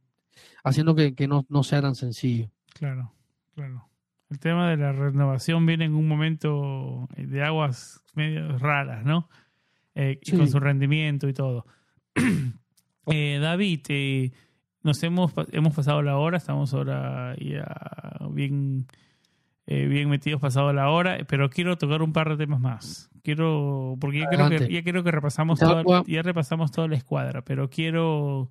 haciendo 0.65 0.95
que, 0.95 1.15
que 1.15 1.29
no, 1.29 1.45
no 1.49 1.63
sea 1.63 1.83
tan 1.83 1.95
sencillo. 1.95 2.51
Claro, 2.75 3.13
claro. 3.55 3.89
El 4.31 4.39
tema 4.39 4.71
de 4.71 4.77
la 4.77 4.93
renovación 4.93 5.65
viene 5.65 5.87
en 5.87 5.95
un 5.95 6.07
momento 6.07 7.09
de 7.17 7.43
aguas 7.43 8.03
medio 8.15 8.59
raras, 8.59 9.05
¿no? 9.05 9.29
Eh, 9.95 10.21
Con 10.31 10.49
su 10.49 10.61
rendimiento 10.61 11.29
y 11.29 11.33
todo. 11.33 11.67
eh, 13.07 13.39
David, 13.41 13.81
eh, 13.89 14.33
nos 14.83 15.03
hemos, 15.03 15.33
hemos 15.53 15.75
pasado 15.75 16.03
la 16.03 16.17
hora, 16.17 16.39
estamos 16.39 16.73
ahora 16.75 17.35
ya 17.39 17.67
bien, 18.31 18.87
eh, 19.67 19.87
bien 19.87 20.09
metidos 20.09 20.41
pasado 20.41 20.73
la 20.73 20.91
hora, 20.91 21.19
pero 21.29 21.51
quiero 21.51 21.77
tocar 21.77 22.03
un 22.03 22.13
par 22.13 22.31
de 22.31 22.37
temas 22.37 22.61
más. 22.61 23.11
Quiero, 23.23 23.97
porque 24.01 24.21
ya 24.21 24.29
creo 24.29 24.49
que, 24.49 24.73
ya 24.73 24.83
creo 24.83 25.05
que 25.05 25.11
repasamos 25.11 25.59
todo, 25.59 26.05
ya 26.07 26.23
repasamos 26.23 26.71
toda 26.71 26.89
la 26.89 26.97
escuadra, 26.97 27.43
pero 27.43 27.69
quiero, 27.69 28.51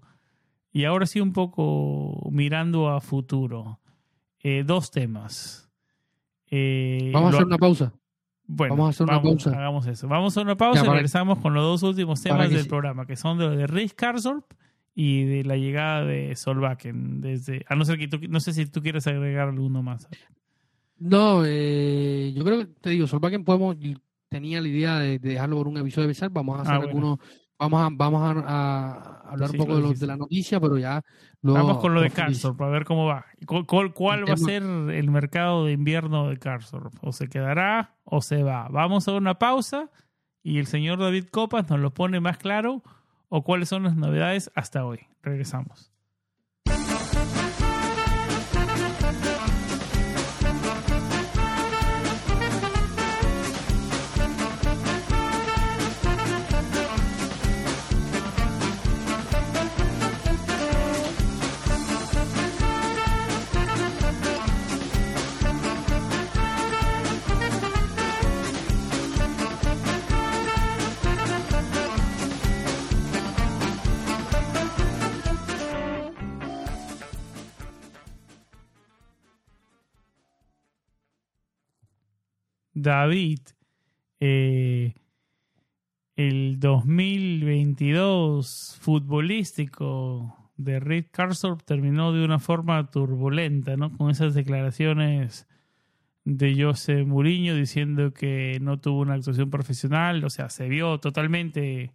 y 0.71 0.83
ahora 0.83 1.05
sí 1.05 1.19
un 1.19 1.33
poco 1.33 2.29
mirando 2.31 2.89
a 2.89 3.01
futuro, 3.01 3.79
eh, 4.39 4.63
dos 4.65 4.91
temas. 4.91 5.71
Eh, 6.49 7.09
vamos 7.13 7.33
a 7.33 7.37
hacer 7.37 7.47
una 7.47 7.57
pausa. 7.57 7.93
Bueno, 8.47 8.75
vamos 8.75 8.87
a 8.87 8.89
hacer 8.89 9.03
una 9.07 9.21
pausa. 9.21 9.49
Hagamos 9.51 9.87
eso. 9.87 10.07
Vamos 10.07 10.25
a 10.25 10.27
hacer 10.33 10.47
una 10.47 10.57
pausa 10.57 10.85
y 10.85 10.89
regresamos 10.89 11.39
con 11.39 11.53
los 11.53 11.63
dos 11.63 11.83
últimos 11.83 12.21
temas 12.21 12.49
del 12.49 12.67
programa, 12.67 13.05
que 13.05 13.15
son 13.15 13.37
de, 13.37 13.55
de 13.55 13.67
Rick 13.67 13.95
Karsdorp 13.95 14.45
y 14.95 15.25
de 15.25 15.43
la 15.43 15.57
llegada 15.57 16.05
de 16.05 16.35
Solbakken. 16.35 17.21
Desde, 17.21 17.65
a 17.67 17.75
no 17.75 17.85
ser 17.85 17.99
que 17.99 18.07
tú, 18.07 18.19
no 18.27 18.39
sé 18.39 18.53
si 18.53 18.65
tú 18.65 18.81
quieres 18.81 19.05
agregar 19.05 19.49
alguno 19.49 19.83
más. 19.83 20.07
No, 20.97 21.43
eh, 21.45 22.33
yo 22.35 22.43
creo 22.43 22.59
que 22.59 22.65
te 22.65 22.89
digo, 22.89 23.05
Solbakken 23.05 23.43
podemos, 23.43 23.75
tenía 24.29 24.59
la 24.59 24.67
idea 24.67 24.99
de, 24.99 25.19
dejarlo 25.19 25.57
por 25.57 25.67
un 25.67 25.77
episodio 25.77 26.07
de 26.07 26.29
vamos 26.29 26.57
a 26.57 26.61
hacer 26.63 26.73
ah, 26.73 26.77
algunos 26.77 27.19
vamos 27.59 27.81
a, 27.81 27.89
vamos 27.91 28.43
a, 28.45 29.21
hablar 29.29 29.51
un 29.51 29.57
poco 29.57 29.79
de, 29.79 29.95
de, 29.95 30.07
la 30.07 30.17
noticia, 30.17 30.59
pero 30.59 30.77
ya 30.77 31.03
Vamos 31.41 31.77
con 31.77 31.93
lo 31.93 32.01
de 32.01 32.09
Carsor 32.09 32.57
para 32.57 32.71
ver 32.71 32.85
cómo 32.85 33.05
va. 33.05 33.25
¿Cuál, 33.45 33.93
cuál 33.93 34.27
va 34.27 34.33
a 34.33 34.37
ser 34.37 34.63
el 34.63 35.09
mercado 35.09 35.65
de 35.65 35.73
invierno 35.73 36.29
de 36.29 36.37
Carsor? 36.37 36.91
¿O 37.01 37.11
se 37.11 37.29
quedará 37.29 37.95
o 38.03 38.21
se 38.21 38.43
va? 38.43 38.67
Vamos 38.69 39.07
a 39.07 39.13
una 39.13 39.37
pausa 39.37 39.89
y 40.43 40.59
el 40.59 40.67
señor 40.67 40.99
David 40.99 41.25
Copas 41.25 41.69
nos 41.69 41.79
lo 41.79 41.93
pone 41.93 42.19
más 42.19 42.37
claro 42.37 42.83
o 43.29 43.43
cuáles 43.43 43.69
son 43.69 43.83
las 43.83 43.95
novedades 43.95 44.51
hasta 44.55 44.85
hoy. 44.85 44.99
Regresamos. 45.21 45.91
David, 82.87 83.39
eh, 84.21 84.93
el 86.15 86.57
2022 86.61 88.77
futbolístico 88.79 90.33
de 90.55 90.79
Rick 90.79 91.11
Karsdorp 91.11 91.63
terminó 91.63 92.13
de 92.13 92.23
una 92.23 92.39
forma 92.39 92.89
turbulenta, 92.89 93.75
¿no? 93.75 93.91
Con 93.91 94.09
esas 94.09 94.33
declaraciones 94.33 95.49
de 96.23 96.63
José 96.63 97.03
Mourinho 97.03 97.55
diciendo 97.55 98.13
que 98.13 98.57
no 98.61 98.79
tuvo 98.79 99.01
una 99.01 99.15
actuación 99.15 99.49
profesional, 99.49 100.23
o 100.23 100.29
sea, 100.29 100.49
se 100.49 100.69
vio 100.69 101.01
totalmente 101.01 101.91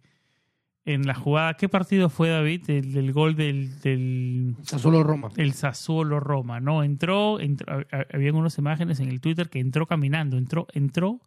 en 0.85 1.07
la 1.07 1.15
jugada. 1.15 1.53
¿Qué 1.55 1.69
partido 1.69 2.09
fue 2.09 2.29
David? 2.29 2.69
El 2.69 2.93
del 2.93 3.13
gol 3.13 3.35
del, 3.35 3.79
del 3.81 4.55
Sassuolo 4.63 5.03
Roma. 5.03 5.29
El 5.37 5.53
Sassuolo 5.53 6.19
Roma, 6.19 6.59
¿no? 6.59 6.83
Entró, 6.83 7.39
entró 7.39 7.85
habían 8.13 8.35
unas 8.35 8.57
imágenes 8.57 8.99
en 8.99 9.09
el 9.09 9.21
Twitter 9.21 9.49
que 9.49 9.59
entró 9.59 9.85
caminando, 9.85 10.37
entró, 10.37 10.67
entró 10.73 11.21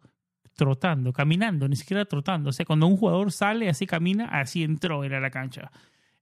trotando, 0.57 1.13
caminando, 1.13 1.67
ni 1.67 1.75
siquiera 1.75 2.05
trotando. 2.05 2.49
O 2.49 2.53
sea, 2.53 2.65
cuando 2.65 2.87
un 2.87 2.97
jugador 2.97 3.31
sale, 3.31 3.69
así 3.69 3.85
camina, 3.85 4.25
así 4.25 4.63
entró, 4.63 5.03
era 5.03 5.19
la 5.19 5.29
cancha. 5.29 5.71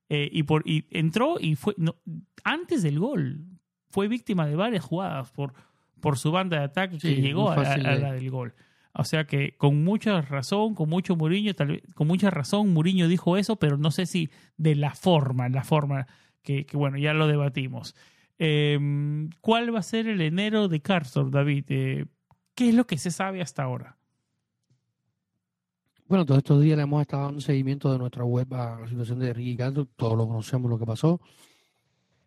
Eh, 0.10 0.30
y, 0.32 0.44
por, 0.44 0.62
y 0.68 0.86
entró 0.92 1.38
y 1.40 1.56
fue, 1.56 1.74
no, 1.78 1.96
antes 2.44 2.84
del 2.84 3.00
gol, 3.00 3.46
fue 3.90 4.08
víctima 4.08 4.46
de 4.46 4.56
varias 4.56 4.84
jugadas 4.84 5.32
por, 5.32 5.54
por 6.00 6.18
su 6.18 6.32
banda 6.32 6.60
de 6.60 6.66
ataque 6.66 6.98
que 7.00 7.16
llegó 7.16 7.50
a, 7.50 7.78
la 7.78 8.14
del 8.14 8.30
gol. 8.30 8.54
O 8.98 9.04
sea 9.04 9.26
que 9.26 9.56
con 9.58 9.84
mucha 9.84 10.22
razón, 10.22 10.74
con 10.74 10.90
mucho 10.90 11.18
Muriño, 11.18 11.54
tal 11.54 11.68
vez, 11.68 11.84
con 11.96 12.08
mucha 12.08 12.30
razón 12.30 12.74
Muriño 12.74 13.10
dijo 13.10 13.36
eso, 13.36 13.58
pero 13.58 13.78
no 13.78 13.92
sé 13.92 14.06
si 14.06 14.30
de 14.58 14.76
la 14.76 14.96
forma, 14.96 15.50
la 15.50 15.66
forma 15.66 16.08
que, 16.42 16.66
bueno, 16.74 16.98
ya 16.98 17.14
lo 17.14 17.28
debatimos. 17.28 17.96
Em, 18.38 19.30
¿Cuál 19.42 19.74
va 19.74 19.80
a 19.80 19.84
ser 19.84 20.08
el 20.08 20.22
enero 20.22 20.70
de 20.70 20.82
Carsor, 20.82 21.30
David? 21.30 21.66
Eh, 21.70 22.06
¿Qué 22.54 22.70
es 22.70 22.76
lo 22.76 22.88
que 22.88 22.98
se 22.98 23.12
sabe 23.12 23.42
hasta 23.42 23.64
ahora? 23.64 23.98
Bueno, 26.08 26.26
todos 26.26 26.38
estos 26.38 26.62
días 26.62 26.78
le 26.78 26.84
hemos 26.84 27.02
estado 27.02 27.26
dando 27.26 27.42
seguimiento 27.42 27.92
de 27.92 27.98
nuestra 27.98 28.24
web 28.24 28.54
a 28.54 28.80
la 28.80 28.88
situación 28.88 29.20
de 29.20 29.34
Ricky 29.34 29.58
Castro, 29.58 29.88
todos 29.98 30.18
lo 30.18 30.28
conocemos 30.28 30.70
lo 30.70 30.80
que 30.80 30.86
pasó. 30.86 31.20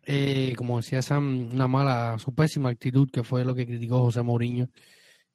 Eh, 0.03 0.53
como 0.55 0.77
decía 0.77 1.01
Sam, 1.01 1.49
una 1.51 1.67
mala, 1.67 2.19
su 2.19 2.33
pésima 2.35 2.69
actitud, 2.69 3.09
que 3.09 3.23
fue 3.23 3.43
lo 3.43 3.55
que 3.55 3.65
criticó 3.65 4.01
José 4.01 4.21
Mourinho 4.21 4.69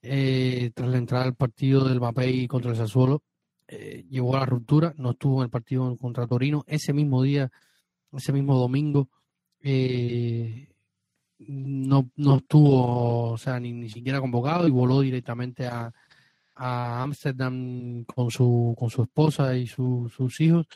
eh, 0.05 0.71
tras 0.75 0.89
la 0.91 0.99
entrada 0.99 1.25
al 1.25 1.35
partido 1.35 1.89
del 1.89 2.01
Mapei 2.01 2.47
contra 2.47 2.71
el 2.71 2.77
Sassuolo. 2.77 3.23
Eh, 3.67 4.05
llevó 4.11 4.37
a 4.37 4.41
la 4.41 4.47
ruptura, 4.47 4.95
no 4.99 5.13
estuvo 5.13 5.39
en 5.39 5.45
el 5.45 5.51
partido 5.51 5.97
contra 5.97 6.27
Torino. 6.27 6.65
Ese 6.67 6.93
mismo 6.93 7.23
día, 7.23 7.51
ese 8.13 8.33
mismo 8.33 8.57
domingo, 8.59 9.09
no, 11.39 12.11
no 12.17 12.37
estuvo, 12.37 13.31
o 13.33 13.39
sea, 13.39 13.59
ni, 13.59 13.73
ni 13.73 13.89
siquiera 13.89 14.21
convocado 14.21 14.69
y 14.69 14.71
voló 14.71 15.01
directamente 15.01 15.67
a, 15.67 15.93
a 16.55 17.03
Ámsterdam 17.03 18.05
con 18.05 18.31
su, 18.31 18.75
con 18.79 18.91
su 18.91 19.03
esposa 19.03 19.57
y 19.57 19.67
sus 19.67 20.41
hijos. 20.41 20.67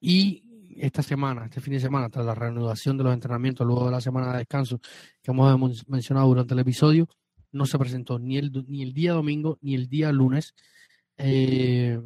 y 0.00 0.49
esta 0.76 1.02
semana, 1.02 1.44
este 1.46 1.60
fin 1.60 1.74
de 1.74 1.80
semana, 1.80 2.08
tras 2.08 2.26
la 2.26 2.34
reanudación 2.34 2.96
de 2.98 3.04
los 3.04 3.14
entrenamientos, 3.14 3.66
luego 3.66 3.86
de 3.86 3.92
la 3.92 4.00
semana 4.00 4.32
de 4.32 4.38
descanso 4.38 4.80
que 5.22 5.30
hemos 5.30 5.88
mencionado 5.88 6.28
durante 6.28 6.54
el 6.54 6.60
episodio, 6.60 7.08
no 7.52 7.66
se 7.66 7.78
presentó 7.78 8.18
ni 8.18 8.38
el, 8.38 8.52
ni 8.68 8.82
el 8.82 8.92
día 8.92 9.12
domingo 9.12 9.58
ni 9.60 9.74
el 9.74 9.88
día 9.88 10.12
lunes, 10.12 10.54
eh, 11.16 12.00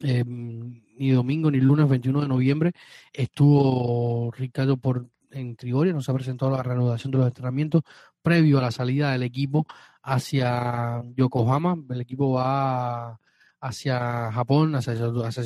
em, 0.00 0.82
ni 0.98 1.10
domingo 1.10 1.50
ni 1.50 1.60
lunes 1.60 1.88
21 1.88 2.22
de 2.22 2.28
noviembre. 2.28 2.72
Estuvo 3.12 4.30
Ricardo 4.32 4.76
por 4.78 5.08
en 5.30 5.56
Trigoria, 5.56 5.92
no 5.92 6.00
se 6.00 6.10
ha 6.10 6.14
presentado 6.14 6.50
la 6.50 6.62
reanudación 6.62 7.10
de 7.12 7.18
los 7.18 7.26
entrenamientos 7.26 7.82
previo 8.22 8.58
a 8.58 8.62
la 8.62 8.70
salida 8.70 9.12
del 9.12 9.22
equipo 9.22 9.66
hacia 10.02 11.02
Yokohama. 11.14 11.76
El 11.90 12.00
equipo 12.00 12.32
va 12.32 13.20
hacia 13.60 14.32
Japón, 14.32 14.74
hacia, 14.74 14.94
hacia 14.94 15.44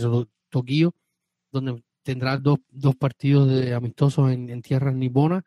Tokio, 0.48 0.94
donde 1.52 1.82
tendrá 2.02 2.36
dos, 2.38 2.58
dos 2.70 2.96
partidos 2.96 3.48
de 3.48 3.74
amistosos 3.74 4.30
en, 4.32 4.62
tierras 4.62 4.94
niponas. 4.94 5.44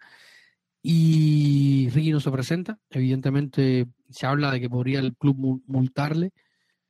Y 0.81 1.89
Ricky 1.91 2.11
no 2.11 2.19
se 2.19 2.31
presenta. 2.31 2.79
Evidentemente 2.89 3.87
se 4.09 4.25
habla 4.25 4.51
de 4.51 4.59
que 4.59 4.69
podría 4.69 4.99
el 4.99 5.15
club 5.15 5.63
multarle 5.67 6.31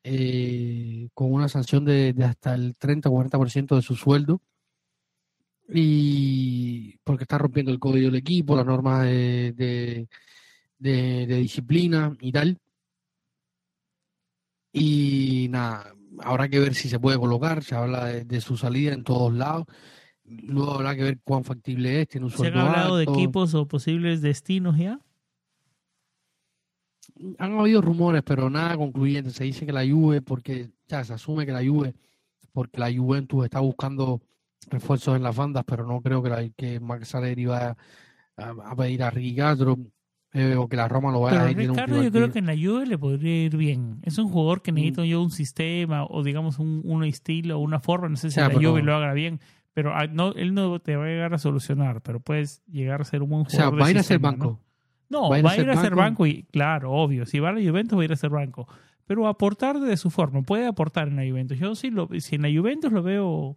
eh, 0.03 1.09
con 1.13 1.31
una 1.31 1.47
sanción 1.47 1.85
de, 1.85 2.15
hasta 2.23 2.55
el 2.55 2.75
30 2.77 3.09
o 3.09 3.13
40% 3.13 3.75
de 3.75 3.81
su 3.81 3.95
sueldo. 3.95 4.41
Y 5.69 6.97
porque 7.03 7.23
está 7.23 7.37
rompiendo 7.37 7.71
el 7.71 7.79
código 7.79 8.07
del 8.07 8.19
equipo, 8.19 8.55
las 8.55 8.65
normas 8.65 9.03
de 9.03 10.07
de, 10.83 11.37
disciplina 11.37 12.15
y 12.19 12.31
tal. 12.31 12.59
Y 14.71 15.47
nada, 15.49 15.93
habrá 16.21 16.49
que 16.49 16.59
ver 16.59 16.75
si 16.75 16.89
se 16.89 16.99
puede 16.99 17.17
colocar, 17.17 17.63
se 17.63 17.75
habla 17.75 18.05
de, 18.05 18.41
su 18.41 18.57
salida 18.57 18.93
en 18.93 19.03
todos 19.03 19.33
lados. 19.33 19.65
Luego 20.23 20.71
habrá 20.71 20.95
que 20.95 21.03
ver 21.03 21.19
cuán 21.23 21.43
factible 21.43 22.01
es, 22.01 22.07
tiene 22.07 22.25
un 22.25 22.31
¿Se 22.31 22.47
han 22.47 22.57
hablado 22.57 22.97
de 22.97 23.03
equipos 23.03 23.53
o 23.53 23.67
posibles 23.67 24.21
destinos 24.21 24.77
ya? 24.77 24.99
Han 27.37 27.59
habido 27.59 27.81
rumores, 27.81 28.23
pero 28.23 28.49
nada 28.49 28.77
concluyente. 28.77 29.31
Se 29.31 29.43
dice 29.43 29.65
que 29.65 29.73
la 29.73 29.85
Juve, 29.85 30.21
porque 30.21 30.71
ya 30.87 31.03
se 31.03 31.13
asume 31.13 31.45
que 31.45 31.51
la 31.51 31.63
Juve, 31.63 31.93
porque 32.51 32.79
la 32.79 32.91
Juventus 32.93 33.43
está 33.43 33.59
buscando 33.59 34.21
refuerzos 34.69 35.15
en 35.15 35.23
las 35.23 35.35
bandas, 35.35 35.63
pero 35.65 35.85
no 35.85 36.01
creo 36.01 36.23
que, 36.23 36.29
la, 36.29 36.49
que 36.49 36.79
Max 36.79 37.09
Saleri 37.09 37.45
vaya 37.45 37.75
a, 38.37 38.75
pedir 38.75 39.03
a 39.03 39.09
Ricky 39.09 39.35
Castro. 39.35 39.77
Eh, 40.33 40.55
o 40.55 40.67
que 40.67 40.75
la 40.75 40.87
Roma 40.87 41.11
lo 41.11 41.21
vaya 41.21 41.43
a 41.43 41.51
ir 41.51 41.57
Ricardo, 41.57 42.01
yo 42.01 42.11
creo 42.11 42.31
que 42.31 42.39
en 42.39 42.47
la 42.47 42.55
Juve 42.55 42.87
le 42.87 42.97
podría 42.97 43.45
ir 43.45 43.55
bien. 43.55 43.99
Es 44.01 44.17
un 44.17 44.29
jugador 44.29 44.63
que 44.63 44.71
necesita 44.71 45.03
mm. 45.03 45.05
yo 45.05 45.21
un 45.21 45.29
sistema 45.29 46.05
o 46.05 46.23
digamos 46.23 46.57
un, 46.57 46.81
un 46.83 47.03
estilo 47.03 47.59
o 47.59 47.61
una 47.61 47.79
forma. 47.79 48.09
No 48.09 48.15
sé 48.15 48.31
si 48.31 48.39
la 48.39 48.51
Juve 48.51 48.81
lo 48.81 48.95
haga 48.95 49.13
bien, 49.13 49.39
pero 49.73 49.93
ah, 49.93 50.07
no, 50.07 50.33
él 50.33 50.55
no 50.55 50.79
te 50.79 50.95
va 50.95 51.05
a 51.05 51.07
llegar 51.07 51.35
a 51.35 51.37
solucionar, 51.37 52.01
pero 52.01 52.19
puedes 52.19 52.63
llegar 52.65 53.01
a 53.01 53.03
ser 53.03 53.21
un 53.21 53.29
buen 53.29 53.43
jugador. 53.43 53.75
O 53.75 53.77
sea, 53.77 53.83
va 53.83 53.87
a 53.87 53.91
ir 53.91 53.97
a 53.99 54.03
ser 54.03 54.17
banco. 54.17 54.59
No, 55.07 55.29
va 55.29 55.35
a 55.35 55.39
ir 55.39 55.69
a, 55.69 55.79
ser, 55.79 55.93
banco? 55.93 56.25
y 56.25 56.43
claro, 56.45 56.91
obvio. 56.91 57.27
Si 57.27 57.37
va 57.37 57.49
a 57.49 57.53
la 57.53 57.61
Juventus 57.61 57.95
va 57.95 58.01
a 58.01 58.05
ir 58.05 58.13
a 58.13 58.15
ser 58.15 58.31
banco. 58.31 58.67
Pero 59.05 59.27
aportar 59.27 59.79
de 59.79 59.97
su 59.97 60.09
forma, 60.09 60.41
puede 60.41 60.65
aportar 60.65 61.09
en 61.09 61.17
la 61.17 61.29
Juventus. 61.29 61.59
Yo 61.59 61.75
sí 61.75 61.91
lo, 61.91 62.09
si 62.17 62.35
en 62.37 62.41
la 62.41 62.49
Juventus 62.49 62.91
lo 62.91 63.03
veo, 63.03 63.55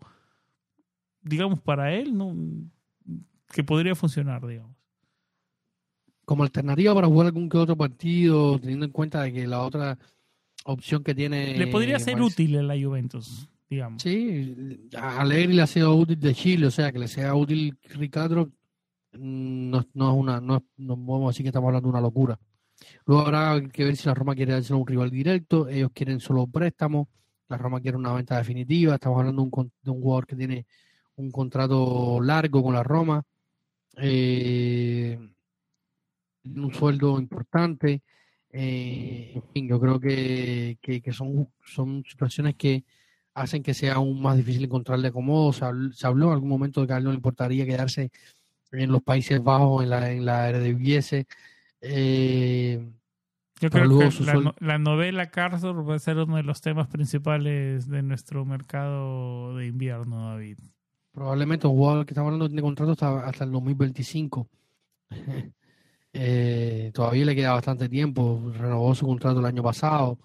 digamos, 1.22 1.60
para 1.60 1.94
él, 1.94 2.18
no, 2.18 2.34
que 3.50 3.64
podría 3.64 3.94
funcionar, 3.94 4.46
digamos 4.46 4.75
como 6.26 6.42
alternativa 6.42 6.92
para 6.92 7.06
jugar 7.06 7.28
algún 7.28 7.48
que 7.48 7.56
otro 7.56 7.76
partido, 7.76 8.58
teniendo 8.58 8.84
en 8.84 8.90
cuenta 8.90 9.22
de 9.22 9.32
que 9.32 9.46
la 9.46 9.62
otra 9.62 9.96
opción 10.64 11.02
que 11.04 11.14
tiene... 11.14 11.56
Le 11.56 11.68
podría 11.68 12.00
ser 12.00 12.20
útil 12.20 12.56
en 12.56 12.66
la 12.66 12.74
Juventus, 12.74 13.48
digamos. 13.70 14.02
Sí, 14.02 14.90
a 14.96 15.20
Alegri 15.20 15.54
le 15.54 15.62
ha 15.62 15.68
sido 15.68 15.94
útil 15.94 16.18
de 16.18 16.34
Chile, 16.34 16.66
o 16.66 16.70
sea, 16.72 16.90
que 16.90 16.98
le 16.98 17.06
sea 17.06 17.32
útil 17.36 17.78
Ricardo 17.84 18.50
mm, 19.12 19.70
no, 19.70 19.86
no 19.94 20.10
es 20.10 20.18
una, 20.18 20.40
no, 20.40 20.64
no 20.76 21.28
decir 21.28 21.44
que 21.44 21.50
estamos 21.50 21.68
hablando 21.68 21.86
de 21.86 21.90
una 21.90 22.00
locura. 22.00 22.38
Luego 23.04 23.22
habrá 23.22 23.62
que 23.68 23.84
ver 23.84 23.96
si 23.96 24.08
la 24.08 24.14
Roma 24.14 24.34
quiere 24.34 24.54
hacer 24.54 24.74
un 24.74 24.86
rival 24.86 25.10
directo, 25.10 25.68
ellos 25.68 25.90
quieren 25.94 26.18
solo 26.18 26.48
préstamo, 26.48 27.08
la 27.48 27.56
Roma 27.56 27.80
quiere 27.80 27.96
una 27.96 28.12
venta 28.12 28.36
definitiva, 28.36 28.94
estamos 28.94 29.20
hablando 29.20 29.42
de 29.42 29.48
un, 29.48 29.72
de 29.80 29.90
un 29.92 30.02
jugador 30.02 30.26
que 30.26 30.34
tiene 30.34 30.66
un 31.14 31.30
contrato 31.30 32.20
largo 32.20 32.64
con 32.64 32.74
la 32.74 32.82
Roma. 32.82 33.22
Eh, 33.96 35.18
un 36.54 36.72
sueldo 36.72 37.18
importante. 37.18 38.02
Eh, 38.50 39.32
en 39.34 39.42
fin, 39.52 39.68
yo 39.68 39.80
creo 39.80 40.00
que, 40.00 40.78
que, 40.80 41.12
son, 41.12 41.48
son 41.64 42.04
situaciones 42.08 42.54
que 42.54 42.84
hacen 43.34 43.62
que 43.62 43.74
sea 43.74 43.94
aún 43.94 44.22
más 44.22 44.36
difícil 44.36 44.64
encontrarle 44.64 45.08
acomodo. 45.08 45.52
Se 45.52 45.64
habló, 45.64 46.28
en 46.28 46.32
algún 46.32 46.48
momento 46.48 46.80
de 46.80 46.86
que 46.86 46.92
a 46.94 46.96
él 46.98 47.04
no 47.04 47.10
le 47.10 47.16
importaría 47.16 47.66
quedarse 47.66 48.10
en 48.72 48.90
los 48.90 49.02
Países 49.02 49.42
Bajos, 49.42 49.82
en 49.82 49.90
la, 49.90 50.10
en 50.10 50.24
la 50.24 50.48
Eredivisie. 50.48 51.26
Eh, 51.80 52.88
yo 53.60 53.70
creo 53.70 53.98
que 53.98 54.24
la, 54.24 54.54
la, 54.58 54.78
novela 54.78 55.30
Cárcel 55.30 55.88
va 55.88 55.94
a 55.94 55.98
ser 55.98 56.18
uno 56.18 56.36
de 56.36 56.42
los 56.42 56.60
temas 56.60 56.88
principales 56.88 57.88
de 57.88 58.02
nuestro 58.02 58.44
mercado 58.44 59.56
de 59.56 59.66
invierno, 59.66 60.28
David. 60.30 60.58
Probablemente 61.12 61.66
un 61.66 61.74
jugador 61.74 62.04
que 62.04 62.12
estamos 62.12 62.32
hablando 62.32 62.54
de 62.54 62.62
contrato 62.62 62.92
hasta, 62.92 63.26
hasta 63.26 63.44
el 63.44 63.52
2025. 63.52 64.48
Eh, 66.18 66.90
todavía 66.94 67.26
le 67.26 67.34
queda 67.34 67.52
bastante 67.52 67.88
tiempo, 67.88 68.52
renovó 68.56 68.94
su 68.94 69.06
contrato 69.06 69.40
el 69.40 69.46
año 69.46 69.62
pasado. 69.62 70.18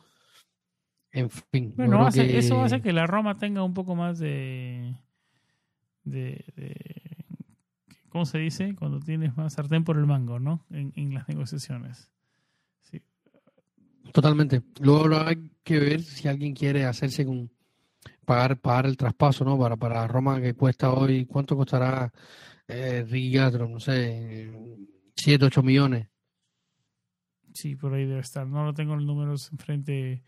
En 1.11 1.29
fin. 1.29 1.73
Bueno, 1.75 2.07
eso 2.07 2.61
hace 2.61 2.81
que 2.81 2.93
la 2.93 3.05
Roma 3.05 3.37
tenga 3.37 3.63
un 3.63 3.73
poco 3.73 3.95
más 3.95 4.17
de, 4.17 4.95
de, 6.03 6.43
¿Cómo 8.09 8.25
se 8.25 8.37
dice? 8.37 8.75
Cuando 8.75 8.99
tienes 8.99 9.35
más 9.35 9.53
sartén 9.53 9.83
por 9.83 9.97
el 9.97 10.05
mango, 10.05 10.39
¿no? 10.39 10.65
En, 10.69 11.13
las 11.13 11.27
negociaciones. 11.27 12.09
Sí. 12.79 13.01
Totalmente. 14.13 14.61
Luego 14.79 15.17
hay 15.17 15.51
que 15.63 15.79
ver 15.79 16.01
si 16.01 16.27
alguien 16.27 16.53
quiere 16.53 16.85
hacerse 16.85 17.25
con. 17.25 17.51
Pagar, 18.25 18.57
pagar 18.57 18.85
el 18.85 18.97
traspaso, 18.97 19.43
¿no? 19.43 19.59
Para, 19.59 19.75
para 19.75 20.07
Roma 20.07 20.39
que 20.39 20.53
cuesta 20.53 20.91
hoy, 20.91 21.25
¿cuánto 21.25 21.57
costará 21.57 22.11
eh, 22.67 23.05
Rigatro? 23.07 23.67
No 23.67 23.79
sé, 23.79 24.49
7, 25.23 25.45
8 25.45 25.63
millones. 25.63 26.07
Sí, 27.53 27.75
por 27.75 27.93
ahí 27.93 28.05
debe 28.05 28.21
estar. 28.21 28.47
No 28.47 28.65
lo 28.65 28.73
tengo 28.73 28.95
los 28.95 29.05
números 29.05 29.51
enfrente 29.51 30.23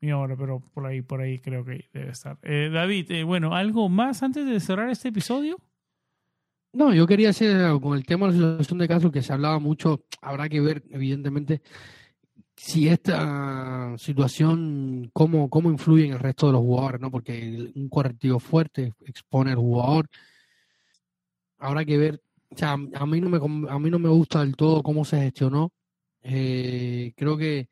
mío 0.00 0.16
ahora, 0.16 0.36
pero 0.36 0.60
por 0.60 0.86
ahí, 0.86 1.02
por 1.02 1.20
ahí 1.20 1.38
creo 1.38 1.64
que 1.64 1.88
debe 1.92 2.10
estar. 2.10 2.38
Eh, 2.42 2.70
David, 2.72 3.10
eh, 3.10 3.24
bueno, 3.24 3.54
¿algo 3.54 3.88
más 3.88 4.22
antes 4.22 4.46
de 4.46 4.60
cerrar 4.60 4.88
este 4.90 5.08
episodio? 5.08 5.58
No, 6.72 6.92
yo 6.92 7.06
quería 7.06 7.30
hacer 7.30 7.56
algo 7.56 7.80
con 7.80 7.96
el 7.96 8.04
tema 8.04 8.26
de 8.26 8.38
la 8.38 8.50
situación 8.50 8.78
de 8.78 8.88
casos 8.88 9.12
que 9.12 9.22
se 9.22 9.32
hablaba 9.32 9.58
mucho. 9.58 10.04
Habrá 10.20 10.48
que 10.48 10.60
ver, 10.60 10.82
evidentemente, 10.90 11.62
si 12.56 12.88
esta 12.88 13.96
situación, 13.96 15.10
cómo, 15.12 15.48
cómo 15.48 15.70
influye 15.70 16.06
en 16.06 16.12
el 16.12 16.18
resto 16.18 16.48
de 16.48 16.54
los 16.54 16.62
jugadores, 16.62 17.00
¿no? 17.00 17.10
Porque 17.10 17.72
un 17.74 17.88
correctivo 17.88 18.40
fuerte 18.40 18.92
expone 19.06 19.52
al 19.52 19.58
jugador. 19.58 20.08
Habrá 21.58 21.84
que 21.84 21.96
ver, 21.96 22.22
o 22.54 22.56
sea, 22.56 22.72
a 22.72 23.06
mí 23.06 23.20
no 23.20 23.28
me, 23.28 23.68
a 23.68 23.78
mí 23.78 23.90
no 23.90 23.98
me 23.98 24.08
gusta 24.08 24.40
del 24.40 24.54
todo 24.54 24.82
cómo 24.82 25.04
se 25.04 25.20
gestionó. 25.20 25.72
Eh, 26.22 27.12
creo 27.16 27.36
que, 27.36 27.68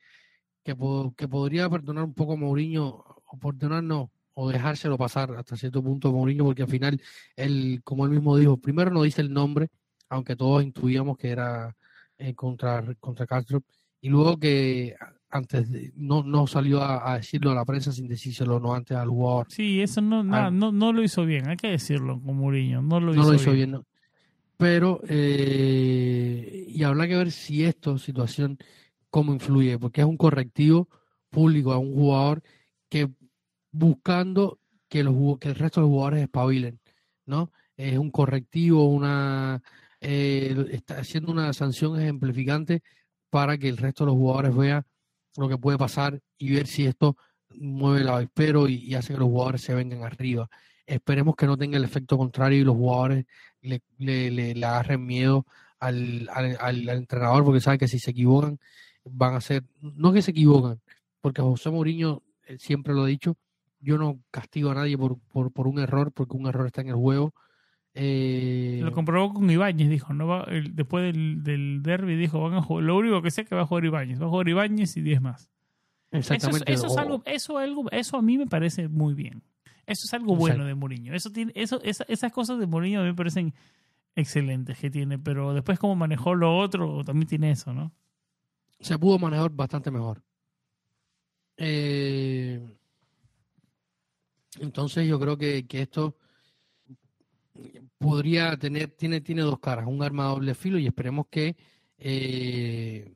que, 0.64 0.76
que, 1.16 1.28
podría 1.28 1.70
perdonar 1.70 2.04
un 2.04 2.14
poco 2.14 2.32
a 2.32 2.36
Mourinho, 2.36 3.04
o 3.26 3.38
perdonar 3.38 3.84
no, 3.84 4.10
o 4.34 4.50
dejárselo 4.50 4.98
pasar 4.98 5.34
hasta 5.36 5.56
cierto 5.56 5.82
punto 5.82 6.08
a 6.08 6.12
Mourinho, 6.12 6.44
porque 6.44 6.62
al 6.62 6.68
final, 6.68 7.00
él, 7.36 7.80
como 7.84 8.04
él 8.04 8.10
mismo 8.10 8.36
dijo, 8.36 8.56
primero 8.56 8.90
no 8.90 9.02
dice 9.04 9.20
el 9.22 9.32
nombre, 9.32 9.68
aunque 10.08 10.36
todos 10.36 10.62
intuíamos 10.62 11.16
que 11.16 11.30
era 11.30 11.74
eh, 12.18 12.34
contra, 12.34 12.84
contra 13.00 13.26
Castro 13.26 13.62
y 14.00 14.08
luego 14.08 14.36
que 14.36 14.96
antes 15.30 15.68
no, 15.94 16.22
no 16.22 16.46
salió 16.46 16.82
a, 16.82 17.16
decirlo 17.16 17.52
a 17.52 17.54
la 17.54 17.64
prensa 17.64 17.92
sin 17.92 18.08
decírselo 18.08 18.60
no 18.60 18.74
antes 18.74 18.96
al 18.96 19.08
jugador. 19.08 19.46
Sí, 19.48 19.80
eso 19.80 20.02
no, 20.02 20.22
no, 20.22 20.50
no 20.72 20.92
lo 20.92 21.02
hizo 21.02 21.24
bien, 21.24 21.48
hay 21.48 21.56
que 21.56 21.68
decirlo 21.68 22.20
con 22.20 22.36
Mourinho, 22.36 22.82
no 22.82 23.00
lo 23.00 23.34
hizo, 23.34 23.52
bien. 23.52 23.80
Pero, 24.62 25.00
eh, 25.08 26.66
y 26.68 26.84
habrá 26.84 27.08
que 27.08 27.16
ver 27.16 27.32
si 27.32 27.64
esto, 27.64 27.98
situación, 27.98 28.58
cómo 29.10 29.32
influye, 29.32 29.76
porque 29.76 30.02
es 30.02 30.06
un 30.06 30.16
correctivo 30.16 30.88
público 31.30 31.72
a 31.72 31.78
un 31.78 31.92
jugador 31.92 32.44
que 32.88 33.10
buscando 33.72 34.60
que, 34.88 35.02
los, 35.02 35.38
que 35.40 35.48
el 35.48 35.56
resto 35.56 35.80
de 35.80 35.86
los 35.86 35.90
jugadores 35.90 36.22
espabilen, 36.22 36.78
¿no? 37.26 37.50
Es 37.76 37.98
un 37.98 38.12
correctivo, 38.12 38.84
una 38.84 39.60
eh, 40.00 40.54
está 40.70 41.00
haciendo 41.00 41.32
una 41.32 41.52
sanción 41.54 42.00
ejemplificante 42.00 42.84
para 43.30 43.58
que 43.58 43.68
el 43.68 43.78
resto 43.78 44.04
de 44.04 44.12
los 44.12 44.16
jugadores 44.16 44.54
vean 44.54 44.84
lo 45.38 45.48
que 45.48 45.58
puede 45.58 45.76
pasar 45.76 46.20
y 46.38 46.54
ver 46.54 46.68
si 46.68 46.86
esto 46.86 47.16
mueve 47.58 48.02
el 48.02 48.08
avispero 48.08 48.68
y, 48.68 48.94
hace 48.94 49.14
que 49.14 49.18
los 49.18 49.28
jugadores 49.28 49.62
se 49.62 49.74
vengan 49.74 50.04
arriba. 50.04 50.48
Esperemos 50.86 51.36
que 51.36 51.46
no 51.46 51.56
tenga 51.56 51.76
el 51.76 51.84
efecto 51.84 52.18
contrario 52.18 52.60
y 52.60 52.64
los 52.64 52.76
jugadores 52.76 53.24
le, 53.60 53.80
le, 53.98 54.64
agarren 54.64 55.04
miedo 55.04 55.46
al, 55.78 56.28
al, 56.30 56.88
entrenador 56.88 57.44
porque 57.44 57.60
saben 57.60 57.78
que 57.78 57.88
si 57.88 57.98
se 57.98 58.10
equivocan 58.10 58.58
van 59.04 59.34
a 59.34 59.40
ser, 59.40 59.64
no 59.80 60.12
que 60.12 60.22
se 60.22 60.30
equivocan, 60.30 60.80
porque 61.20 61.42
José 61.42 61.70
Mourinho 61.70 62.22
eh, 62.46 62.58
siempre 62.58 62.94
lo 62.94 63.02
ha 63.02 63.06
dicho, 63.06 63.36
yo 63.80 63.98
no 63.98 64.20
castigo 64.30 64.70
a 64.70 64.74
nadie 64.74 64.96
por, 64.96 65.18
por, 65.18 65.50
por 65.52 65.66
un 65.66 65.80
error, 65.80 66.12
porque 66.12 66.36
un 66.36 66.46
error 66.46 66.66
está 66.66 66.82
en 66.82 66.88
el 66.88 66.94
juego, 66.94 67.34
eh, 67.94 68.80
lo 68.82 68.92
comprobó 68.92 69.34
con 69.34 69.50
Ibáñez, 69.50 69.90
dijo, 69.90 70.14
no 70.14 70.26
va, 70.26 70.46
después 70.70 71.04
del, 71.04 71.42
del 71.42 71.82
derby 71.82 72.16
dijo, 72.16 72.40
van 72.40 72.54
a 72.54 72.62
jugar, 72.62 72.84
lo 72.84 72.96
único 72.96 73.20
que 73.20 73.30
sé 73.30 73.42
es 73.42 73.48
que 73.48 73.54
va 73.54 73.62
a 73.62 73.66
jugar 73.66 73.84
Ibáñez, 73.84 74.20
va 74.20 74.26
a 74.26 74.30
jugar 74.30 74.48
Ibáñez 74.48 74.96
y 74.96 75.02
10 75.02 75.20
más. 75.20 75.50
Exactamente. 76.10 76.72
Eso, 76.72 76.86
es 76.86 76.96
algo, 76.96 77.22
eso, 77.26 77.58
algo, 77.58 77.90
eso 77.90 78.16
a 78.16 78.22
mí 78.22 78.38
me 78.38 78.46
parece 78.46 78.88
muy 78.88 79.14
bien. 79.14 79.42
Eso 79.86 80.02
es 80.06 80.14
algo 80.14 80.36
bueno 80.36 80.64
de 80.64 80.74
Mourinho. 80.74 81.14
Eso 81.14 81.30
tiene, 81.30 81.52
eso, 81.54 81.80
esas 81.82 82.32
cosas 82.32 82.58
de 82.58 82.66
Mourinho 82.66 83.00
a 83.00 83.02
mí 83.02 83.10
me 83.10 83.14
parecen 83.14 83.52
excelentes 84.14 84.78
que 84.78 84.90
tiene, 84.90 85.18
pero 85.18 85.54
después 85.54 85.78
como 85.78 85.96
manejó 85.96 86.34
lo 86.34 86.56
otro, 86.58 87.02
también 87.04 87.26
tiene 87.26 87.50
eso, 87.50 87.72
¿no? 87.72 87.92
Se 88.80 88.98
pudo 88.98 89.18
manejar 89.18 89.50
bastante 89.50 89.90
mejor. 89.90 90.22
Eh, 91.56 92.60
entonces 94.60 95.06
yo 95.06 95.18
creo 95.18 95.36
que, 95.36 95.66
que 95.66 95.82
esto 95.82 96.16
podría 97.98 98.56
tener, 98.56 98.90
tiene, 98.90 99.20
tiene 99.20 99.42
dos 99.42 99.60
caras, 99.60 99.86
un 99.86 100.02
arma 100.02 100.24
de 100.24 100.30
doble 100.30 100.54
filo 100.54 100.78
y 100.78 100.86
esperemos 100.86 101.26
que 101.30 101.56
eh, 101.98 103.14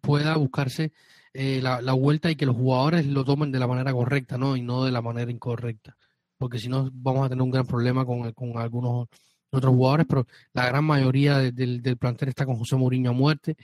pueda 0.00 0.36
buscarse 0.36 0.92
eh, 1.36 1.60
la, 1.62 1.80
la, 1.82 1.92
vuelta 1.92 2.30
y 2.30 2.36
que 2.36 2.46
los 2.46 2.56
jugadores 2.56 3.06
lo 3.06 3.24
tomen 3.24 3.52
de 3.52 3.58
la 3.58 3.66
manera 3.66 3.92
correcta, 3.92 4.38
¿no? 4.38 4.56
Y 4.56 4.62
no 4.62 4.84
de 4.84 4.92
la 4.92 5.02
manera 5.02 5.30
incorrecta. 5.30 5.96
Porque 6.38 6.58
si 6.58 6.68
no, 6.68 6.90
vamos 6.92 7.26
a 7.26 7.28
tener 7.28 7.42
un 7.42 7.50
gran 7.50 7.66
problema 7.66 8.04
con, 8.04 8.32
con 8.32 8.58
algunos 8.58 9.08
otros 9.50 9.74
jugadores, 9.74 10.06
pero 10.08 10.26
la 10.52 10.66
gran 10.66 10.84
mayoría 10.84 11.38
del, 11.38 11.96
plantel 11.98 12.28
está 12.30 12.44
con 12.46 12.56
José 12.56 12.76
Mourinho 12.76 13.10
a 13.10 13.14
muerte. 13.14 13.56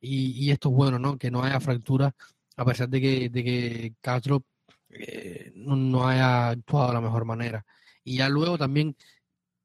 Y, 0.00 0.46
y, 0.46 0.50
esto 0.50 0.70
es 0.70 0.74
bueno, 0.74 0.98
¿no? 0.98 1.18
Que 1.18 1.30
no 1.30 1.42
haya 1.42 1.60
fractura, 1.60 2.14
a 2.56 2.64
pesar 2.64 2.88
de 2.88 3.00
que, 3.00 3.28
de 3.28 3.44
que 3.44 3.94
Castro 4.00 4.44
eh, 4.90 5.52
no, 5.56 5.76
no 5.76 6.06
haya 6.08 6.50
actuado 6.50 6.88
de 6.88 6.94
la 6.94 7.00
mejor 7.00 7.24
manera 7.24 7.64
y 8.04 8.16
ya 8.16 8.28
luego 8.28 8.58
también 8.58 8.96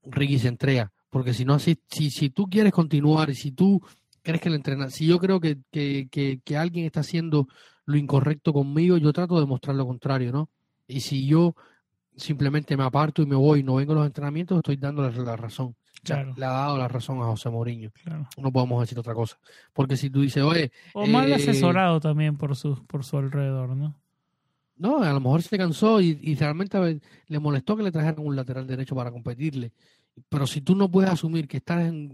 Ricky 0.03 0.39
se 0.39 0.47
entrega. 0.47 0.91
Porque 1.09 1.33
si 1.33 1.45
no, 1.45 1.59
si, 1.59 1.79
si, 1.89 2.09
si 2.09 2.29
tú 2.29 2.47
quieres 2.47 2.73
continuar 2.73 3.29
y 3.29 3.35
si 3.35 3.51
tú 3.51 3.81
crees 4.25 4.41
que 4.41 4.49
el 4.49 4.55
entrenador, 4.55 4.91
si 4.91 5.05
yo 5.05 5.19
creo 5.19 5.39
que, 5.39 5.59
que, 5.71 6.09
que, 6.43 6.57
alguien 6.57 6.85
está 6.85 7.01
haciendo 7.01 7.47
lo 7.85 7.95
incorrecto 7.95 8.51
conmigo, 8.51 8.97
yo 8.97 9.13
trato 9.13 9.39
de 9.39 9.45
mostrar 9.45 9.75
lo 9.75 9.85
contrario, 9.85 10.31
¿no? 10.31 10.49
Y 10.87 11.01
si 11.01 11.25
yo 11.25 11.55
simplemente 12.17 12.75
me 12.75 12.83
aparto 12.83 13.21
y 13.21 13.25
me 13.25 13.35
voy 13.35 13.59
y 13.59 13.63
no 13.63 13.75
vengo 13.75 13.93
a 13.93 13.95
los 13.95 14.05
entrenamientos, 14.07 14.57
estoy 14.57 14.77
dándole 14.77 15.15
la 15.23 15.35
razón. 15.35 15.75
le 16.03 16.45
ha 16.45 16.49
dado 16.49 16.77
la 16.77 16.87
razón 16.87 17.21
a 17.21 17.25
José 17.25 17.49
Mourinho. 17.49 17.91
No 18.37 18.51
podemos 18.51 18.81
decir 18.81 18.97
otra 18.97 19.13
cosa. 19.13 19.37
Porque 19.73 19.95
si 19.95 20.09
tú 20.09 20.21
dices, 20.21 20.43
oye. 20.43 20.71
O 20.93 21.05
mal 21.05 21.29
eh, 21.29 21.35
asesorado 21.35 21.99
también 21.99 22.37
por 22.37 22.55
su, 22.55 22.83
por 22.85 23.03
su 23.03 23.17
alrededor, 23.17 23.75
¿no? 23.75 23.95
No, 24.77 25.01
a 25.01 25.13
lo 25.13 25.19
mejor 25.21 25.41
se 25.41 25.57
cansó 25.57 26.01
y, 26.01 26.35
realmente 26.35 26.99
le 27.27 27.39
molestó 27.39 27.77
que 27.77 27.83
le 27.83 27.91
trajeran 27.91 28.25
un 28.25 28.35
lateral 28.35 28.67
derecho 28.67 28.95
para 28.95 29.11
competirle. 29.11 29.71
Pero 30.29 30.47
si 30.47 30.61
tú 30.61 30.75
no 30.75 30.89
puedes 30.89 31.11
asumir 31.11 31.47
que 31.47 31.57
estás 31.57 31.85
en, 31.85 32.11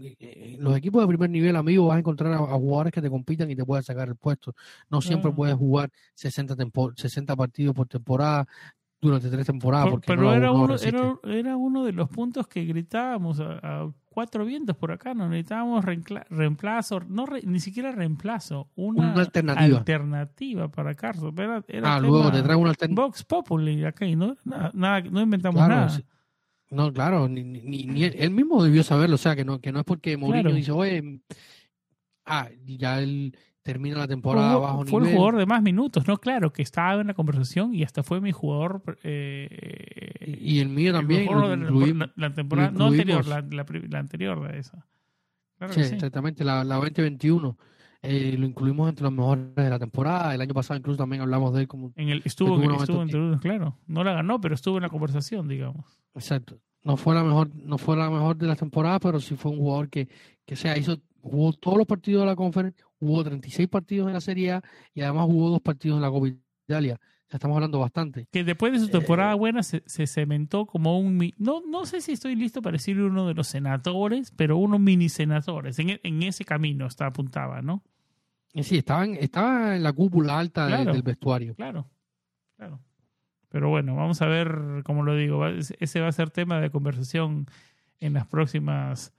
los 0.58 0.76
equipos 0.76 1.02
de 1.02 1.08
primer 1.08 1.30
nivel, 1.30 1.54
amigo, 1.56 1.86
vas 1.86 1.96
a 1.96 2.00
encontrar 2.00 2.32
a, 2.32 2.38
jugadores 2.38 2.92
que 2.92 3.00
te 3.00 3.10
compitan 3.10 3.50
y 3.50 3.56
te 3.56 3.64
puedan 3.64 3.84
sacar 3.84 4.08
el 4.08 4.16
puesto. 4.16 4.54
No 4.90 5.00
siempre 5.00 5.30
puedes 5.30 5.54
jugar 5.54 5.90
60, 6.14 6.56
60 6.96 7.36
partidos 7.36 7.74
por 7.74 7.86
temporada 7.86 8.46
durante 9.00 9.28
tres 9.28 9.46
temporadas. 9.46 9.94
pero 10.06 10.32
era, 10.32 10.52
uno, 10.52 10.76
era, 11.24 11.56
uno 11.56 11.84
de 11.84 11.92
los 11.92 12.08
puntos 12.08 12.46
que 12.46 12.64
gritábamos 12.64 13.40
a, 13.40 13.90
cuatro 14.08 14.44
vientos 14.44 14.76
por 14.76 14.92
acá, 14.92 15.14
no 15.14 15.28
necesitábamos 15.28 15.84
reemplazo, 15.84 17.00
no 17.08 17.26
ni 17.44 17.60
siquiera 17.60 17.92
reemplazo, 17.92 18.68
una, 18.76 19.14
alternativa. 19.14 19.78
alternativa 19.78 20.68
para 20.68 20.94
Carlos. 20.94 21.32
ah, 21.82 21.98
luego 22.00 22.30
te 22.30 22.42
traigo 22.42 22.60
una 22.60 22.70
alternativa. 22.70 23.06
Vox 23.06 23.24
Populi 23.24 23.84
acá 23.84 24.06
y 24.06 24.14
no, 24.14 24.36
nada, 24.44 25.00
no 25.00 25.20
inventamos 25.20 25.66
nada. 25.66 25.98
No, 26.72 26.90
claro, 26.90 27.28
ni, 27.28 27.44
ni, 27.44 28.04
él 28.04 28.30
mismo 28.30 28.64
debió 28.64 28.82
saberlo, 28.82 29.16
o 29.16 29.18
sea, 29.18 29.36
que 29.36 29.44
no, 29.44 29.60
que 29.60 29.72
no 29.72 29.80
es 29.80 29.84
porque 29.84 30.16
Mourinho 30.16 30.54
dice, 30.54 30.72
oye, 30.72 31.20
ah, 32.24 32.48
ya 32.64 32.98
él 32.98 33.36
termina 33.62 33.98
la 33.98 34.08
temporada 34.08 34.52
fue, 34.52 34.60
bajo 34.62 34.84
fue 34.86 35.02
el 35.02 35.14
jugador 35.14 35.36
de 35.36 35.44
más 35.44 35.62
minutos, 35.62 36.08
¿no? 36.08 36.16
Claro, 36.16 36.50
que 36.50 36.62
estaba 36.62 37.02
en 37.02 37.08
la 37.08 37.14
conversación 37.14 37.74
y 37.74 37.82
hasta 37.82 38.02
fue 38.02 38.22
mi 38.22 38.32
jugador. 38.32 38.98
Eh, 39.02 40.38
y, 40.40 40.60
el 40.60 40.70
mío 40.70 40.94
también. 40.94 41.28
la, 42.16 42.34
temporada, 42.34 42.70
no 42.70 42.86
anterior, 42.86 43.26
la, 43.26 43.42
la, 43.42 43.98
anterior 43.98 44.50
de 44.50 44.58
esa. 44.58 44.86
sí, 45.72 45.80
exactamente, 45.80 46.42
la, 46.42 46.64
la 46.64 46.76
2021. 46.76 47.58
Eh, 48.04 48.34
lo 48.36 48.46
incluimos 48.46 48.88
entre 48.88 49.04
los 49.04 49.12
mejores 49.12 49.54
de 49.54 49.70
la 49.70 49.78
temporada. 49.78 50.34
El 50.34 50.40
año 50.40 50.54
pasado 50.54 50.78
incluso 50.78 50.98
también 50.98 51.22
hablamos 51.22 51.54
de 51.54 51.62
él 51.62 51.68
como... 51.68 51.92
En 51.94 52.08
el, 52.08 52.22
estuvo, 52.24 52.60
estuvo 52.60 53.02
entre, 53.02 53.38
claro. 53.38 53.78
No 53.86 54.02
la 54.02 54.12
ganó, 54.12 54.40
pero 54.40 54.56
estuvo 54.56 54.76
en 54.76 54.82
la 54.82 54.88
conversación, 54.88 55.46
digamos. 55.46 55.86
Exacto. 56.14 56.58
No 56.82 56.96
fue 56.96 57.14
la 57.14 57.22
mejor, 57.22 57.54
no 57.54 57.78
fue 57.78 57.96
la 57.96 58.10
mejor 58.10 58.36
de 58.36 58.48
la 58.48 58.56
temporada, 58.56 58.98
pero 58.98 59.20
sí 59.20 59.36
fue 59.36 59.52
un 59.52 59.58
jugador 59.58 59.88
que, 59.88 60.08
que 60.44 60.56
sea, 60.56 60.76
hizo, 60.76 60.98
jugó 61.20 61.52
todos 61.52 61.78
los 61.78 61.86
partidos 61.86 62.22
de 62.22 62.26
la 62.26 62.34
conferencia, 62.34 62.84
jugó 62.98 63.22
36 63.22 63.68
partidos 63.68 64.08
en 64.08 64.14
la 64.14 64.20
Serie 64.20 64.52
A 64.52 64.62
y 64.92 65.02
además 65.02 65.26
jugó 65.26 65.50
dos 65.50 65.60
partidos 65.60 65.96
en 65.96 66.02
la 66.02 66.10
Copa 66.10 66.26
Italia. 66.66 66.98
Ya 67.30 67.36
estamos 67.36 67.54
hablando 67.54 67.78
bastante. 67.78 68.26
Que 68.30 68.44
después 68.44 68.72
de 68.72 68.80
su 68.80 68.88
temporada 68.88 69.32
eh, 69.32 69.36
buena 69.36 69.62
se, 69.62 69.82
se, 69.86 70.06
cementó 70.06 70.66
como 70.66 70.98
un... 70.98 71.32
No, 71.38 71.62
no 71.66 71.86
sé 71.86 72.00
si 72.02 72.12
estoy 72.12 72.34
listo 72.34 72.60
para 72.60 72.72
decir 72.72 73.00
uno 73.00 73.26
de 73.26 73.32
los 73.32 73.46
senadores, 73.46 74.32
pero 74.36 74.58
uno 74.58 74.78
mini 74.78 75.08
senadores. 75.08 75.78
En, 75.78 75.98
en 76.02 76.22
ese 76.24 76.44
camino 76.44 76.86
está 76.86 77.06
apuntaba, 77.06 77.62
¿no? 77.62 77.82
Sí, 78.54 78.78
estaba 78.78 79.04
en, 79.04 79.14
estaba 79.16 79.76
en 79.76 79.82
la 79.82 79.92
cúpula 79.92 80.38
alta 80.38 80.66
del 80.84 81.02
vestuario. 81.02 81.54
Claro, 81.54 81.88
claro. 82.56 82.80
Pero 83.48 83.68
bueno, 83.68 83.96
vamos 83.96 84.20
a 84.22 84.26
ver, 84.26 84.82
como 84.84 85.02
lo 85.02 85.14
digo, 85.14 85.46
ese 85.46 86.00
va 86.00 86.08
a 86.08 86.12
ser 86.12 86.30
tema 86.30 86.60
de 86.60 86.70
conversación 86.70 87.46
en 88.00 88.14
las 88.14 88.26
próximas 88.26 89.12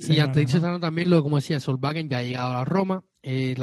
y 0.00 0.20
antes 0.20 0.52
de 0.52 0.78
también, 0.78 1.10
lo 1.10 1.22
como 1.22 1.36
decía, 1.36 1.60
Solvagen 1.60 2.08
ya 2.08 2.18
ha 2.18 2.22
llegado 2.22 2.56
a 2.56 2.64
Roma. 2.64 3.02
Eh, 3.22 3.56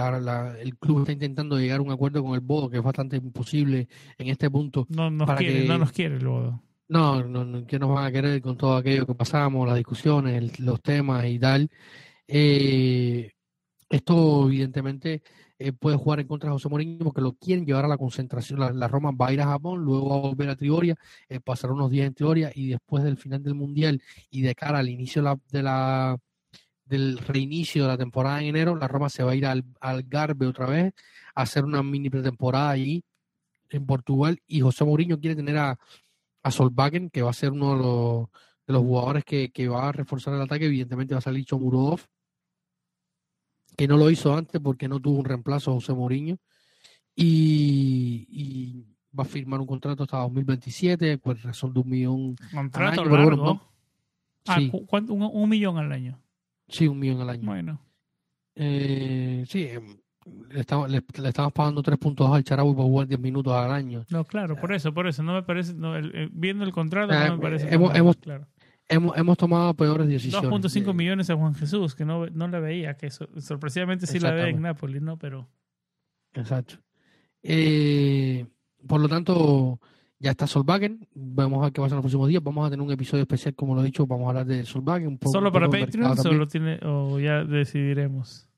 el 0.62 0.78
club 0.78 1.00
está 1.00 1.14
intentando 1.14 1.58
llegar 1.58 1.80
a 1.80 1.82
un 1.82 1.92
acuerdo 1.92 2.24
con 2.24 2.34
el 2.34 2.42
Bodo, 2.42 2.70
que 2.70 2.78
es 2.78 2.84
bastante 2.84 3.16
imposible 3.18 3.88
en 4.18 4.28
este 4.28 4.50
punto. 4.50 4.86
No 4.90 5.10
nos, 5.10 5.32
quiere, 5.38 5.66
no 5.66 5.78
nos 5.78 5.92
quiere 5.92 6.18
el 6.18 6.28
Bodo. 6.28 6.62
No, 6.88 7.24
no, 7.24 7.66
que 7.66 7.80
nos 7.80 7.90
van 7.90 8.06
a 8.06 8.12
querer 8.12 8.42
con 8.42 8.58
todo 8.58 8.76
aquello 8.76 9.08
que 9.08 9.16
pasamos, 9.16 9.68
las 9.68 9.78
discusiones, 9.78 10.60
los 10.60 10.82
temas 10.82 11.26
y 11.26 11.40
tal. 11.40 11.70
Eh, 12.28 13.32
Esto, 13.96 14.48
evidentemente, 14.48 15.24
eh, 15.58 15.72
puede 15.72 15.96
jugar 15.96 16.20
en 16.20 16.28
contra 16.28 16.50
de 16.50 16.54
José 16.56 16.68
Mourinho 16.68 17.06
porque 17.06 17.22
lo 17.22 17.32
quieren 17.32 17.66
llevar 17.66 17.86
a 17.86 17.88
la 17.88 17.98
concentración. 17.98 18.60
La, 18.78 18.88
Roma 18.90 19.12
va 19.12 19.28
a 19.28 19.34
ir 19.34 19.40
a 19.40 19.46
Japón, 19.46 19.86
luego 19.86 20.10
va 20.10 20.16
a 20.18 20.20
volver 20.20 20.50
a 20.50 20.58
Trigoria, 20.58 20.96
eh, 21.30 21.40
pasar 21.40 21.72
unos 21.72 21.90
días 21.90 22.08
en 22.08 22.14
Trigoria 22.14 22.52
y 22.54 22.68
después 22.68 23.06
del 23.06 23.16
final 23.16 23.42
del 23.42 23.56
Mundial 23.56 24.02
y 24.30 24.42
de 24.42 24.54
cara 24.54 24.80
al 24.80 24.90
inicio 24.90 25.24
de 25.50 25.64
la, 25.64 26.18
del 26.84 27.18
reinicio 27.20 27.84
de 27.84 27.88
la 27.88 27.98
temporada 27.98 28.42
en 28.42 28.48
enero, 28.48 28.76
la 28.76 28.90
Roma 28.90 29.10
se 29.10 29.24
va 29.24 29.32
a 29.32 29.36
ir 29.36 29.46
al, 29.46 29.64
al 29.80 30.06
otra 30.42 30.66
vez 30.66 30.94
a 31.34 31.44
hacer 31.44 31.64
una 31.64 31.82
mini 31.82 32.10
pretemporada 32.10 32.72
allí 32.72 33.02
en 33.70 33.86
Portugal 33.86 34.40
y 34.46 34.60
José 34.60 34.84
Mourinho 34.84 35.22
quiere 35.22 35.38
tener 35.38 35.58
a, 35.58 35.80
a 36.44 36.92
que 37.14 37.22
va 37.22 37.30
a 37.30 37.34
ser 37.34 37.52
uno 37.52 37.78
de 37.78 37.82
los, 37.82 38.28
de 38.68 38.74
los 38.74 38.82
jugadores 38.82 39.24
que, 39.24 39.52
que, 39.52 39.70
va 39.70 39.88
a 39.88 39.92
reforzar 39.94 40.34
el 40.34 40.42
ataque. 40.42 40.66
Evidentemente 40.66 41.14
va 41.14 41.20
a 41.20 41.22
salir 41.22 41.46
Chomurodov, 41.46 42.02
que 43.76 43.88
no 43.88 43.98
lo 43.98 44.10
hizo 44.10 44.36
antes 44.36 44.62
porque 44.62 44.88
no 44.88 45.00
tuvo 45.00 45.20
un 45.20 45.26
reemplazo 45.26 45.72
a 45.72 45.76
José 45.76 45.94
Mourinho. 45.94 46.38
Y, 47.16 48.86
va 49.18 49.24
a 49.24 49.28
firmar 49.28 49.62
un 49.62 49.68
contrato 49.68 50.04
hasta 50.04 50.18
2027, 50.18 51.18
pues 51.20 51.42
razón 51.42 51.74
de 51.74 51.80
un 51.80 51.90
millón. 51.90 52.36
¿Contrato 52.54 53.02
al 53.02 53.08
año, 53.08 53.18
largo? 53.18 53.62
Ah, 54.48 54.60
un, 54.60 55.50
millón 55.50 55.78
al 55.78 55.92
año. 55.92 56.20
Sí, 56.68 56.88
un 56.88 57.00
millón 57.00 57.22
al 57.22 57.30
año. 57.30 57.46
Bueno. 57.46 57.82
Eh, 58.56 59.46
sí, 59.48 59.64
em, 59.64 59.98
le 60.50 60.60
estamos, 60.60 60.90
le, 60.90 61.04
estamos 61.24 61.54
pagando 61.54 61.82
3.2 61.82 62.36
al 62.36 62.44
Charabu 62.44 62.76
por 62.76 62.86
jugar 62.86 63.08
10 63.08 63.20
minutos 63.20 63.54
al 63.54 63.72
año. 63.72 64.06
No, 64.10 64.24
claro, 64.26 64.56
por 64.56 64.74
eso, 64.74 64.94
por 64.94 65.08
eso. 65.08 65.24
No 65.24 65.34
me 65.34 65.44
parece, 65.44 65.74
viendo 66.32 66.64
el 66.64 66.72
contrato, 66.72 67.14
no 67.14 67.38
me 67.38 67.42
parece. 67.42 67.74
Hemos, 67.74 67.96
hemos, 67.96 68.18
claro. 68.18 68.48
Hemos, 68.90 69.18
hemos, 69.18 69.38
tomado 69.38 69.74
peores 69.74 70.08
decisiones. 70.08 70.50
2.5 70.50 70.94
millones 70.94 71.30
a 71.30 71.36
Juan 71.36 71.56
Jesús, 71.56 71.96
que 71.96 72.06
no, 72.06 72.28
no 72.28 72.48
le 72.48 72.60
veía, 72.60 72.96
que 72.96 73.10
sorpresivamente 73.10 74.08
sí 74.08 74.20
la 74.20 74.32
ve 74.32 74.50
en 74.50 74.62
Nápoles, 74.62 75.02
¿no? 75.02 75.18
Pero. 75.18 75.48
Exacto. 76.34 76.76
Eh, 77.44 78.46
por 78.88 79.00
lo 79.00 79.08
tanto, 79.08 79.80
ya 80.20 80.32
está 80.32 80.48
Solvagen. 80.48 81.08
Vamos 81.14 81.60
a 81.60 81.66
ver 81.66 81.74
qué 81.74 81.82
pasa 81.82 81.94
en 81.94 81.98
los 81.98 82.04
próximos 82.04 82.30
días. 82.30 82.44
Vamos 82.44 82.66
a 82.68 82.70
tener 82.70 82.86
un 82.86 82.92
episodio 82.92 83.24
especial, 83.24 83.54
como 83.56 83.76
lo 83.76 83.82
he 83.82 83.86
dicho. 83.86 84.06
Vamos 84.08 84.26
a 84.26 84.30
hablar 84.30 84.46
de 84.46 84.66
Solvagen. 84.66 85.20
¿Solo 85.24 85.52
para 85.52 85.70
Patreon 85.70 86.18
solo 86.18 86.48
tiene, 86.48 86.80
o 86.84 87.20
ya 87.20 87.44
decidiremos? 87.44 88.50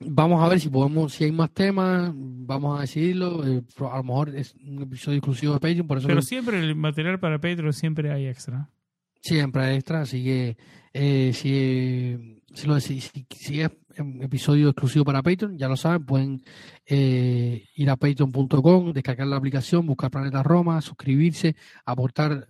Vamos 0.00 0.44
a 0.44 0.48
ver 0.48 0.60
si 0.60 0.68
podemos, 0.68 1.12
si 1.12 1.24
hay 1.24 1.32
más 1.32 1.50
temas, 1.50 2.12
vamos 2.14 2.78
a 2.78 2.82
decidirlo. 2.82 3.44
Eh, 3.46 3.62
a 3.90 3.96
lo 3.96 4.04
mejor 4.04 4.34
es 4.34 4.54
un 4.54 4.82
episodio 4.82 5.18
exclusivo 5.18 5.54
de 5.54 5.60
Patreon. 5.60 5.86
Por 5.86 5.98
eso 5.98 6.06
Pero 6.06 6.22
siempre 6.22 6.58
el 6.60 6.76
material 6.76 7.18
para 7.18 7.40
Patreon 7.40 7.72
siempre 7.72 8.12
hay 8.12 8.26
extra. 8.26 8.70
Siempre 9.20 9.74
extra, 9.74 10.02
así 10.02 10.22
que 10.24 10.56
eh, 10.92 11.32
si, 11.34 12.40
si, 12.54 13.60
es 13.60 13.70
un 13.98 14.22
episodio 14.22 14.68
exclusivo 14.70 15.04
para 15.04 15.22
Patreon, 15.22 15.58
ya 15.58 15.68
lo 15.68 15.76
saben, 15.76 16.04
pueden 16.04 16.42
eh, 16.86 17.64
ir 17.74 17.90
a 17.90 17.96
patreon.com, 17.96 18.92
descargar 18.92 19.26
la 19.26 19.36
aplicación, 19.36 19.86
buscar 19.86 20.10
Planeta 20.10 20.42
Roma, 20.42 20.80
suscribirse, 20.80 21.56
aportar 21.84 22.48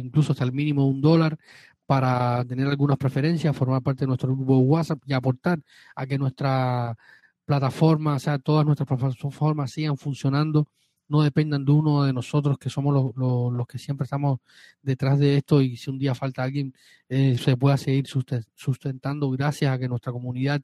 incluso 0.00 0.32
hasta 0.32 0.44
el 0.44 0.52
mínimo 0.52 0.86
un 0.86 1.00
dólar 1.00 1.36
para 1.86 2.44
tener 2.44 2.66
algunas 2.66 2.98
preferencias, 2.98 3.56
formar 3.56 3.82
parte 3.82 4.00
de 4.00 4.08
nuestro 4.08 4.34
grupo 4.34 4.58
WhatsApp 4.58 5.00
y 5.06 5.12
aportar 5.12 5.60
a 5.94 6.06
que 6.06 6.18
nuestra 6.18 6.96
plataforma, 7.44 8.16
o 8.16 8.18
sea, 8.18 8.38
todas 8.38 8.66
nuestras 8.66 8.88
plataformas 8.88 9.70
sigan 9.70 9.96
funcionando, 9.96 10.68
no 11.08 11.22
dependan 11.22 11.64
de 11.64 11.72
uno 11.72 12.04
de 12.04 12.12
nosotros 12.12 12.58
que 12.58 12.70
somos 12.70 12.94
los, 12.94 13.52
los, 13.52 13.66
que 13.66 13.78
siempre 13.78 14.04
estamos 14.04 14.40
detrás 14.82 15.18
de 15.18 15.36
esto 15.38 15.60
y 15.62 15.76
si 15.76 15.90
un 15.90 15.98
día 15.98 16.14
falta 16.14 16.42
alguien, 16.42 16.74
eh, 17.08 17.38
se 17.38 17.56
pueda 17.56 17.76
seguir 17.76 18.06
sustentando 18.54 19.30
gracias 19.30 19.72
a 19.72 19.78
que 19.78 19.88
nuestra 19.88 20.12
comunidad 20.12 20.62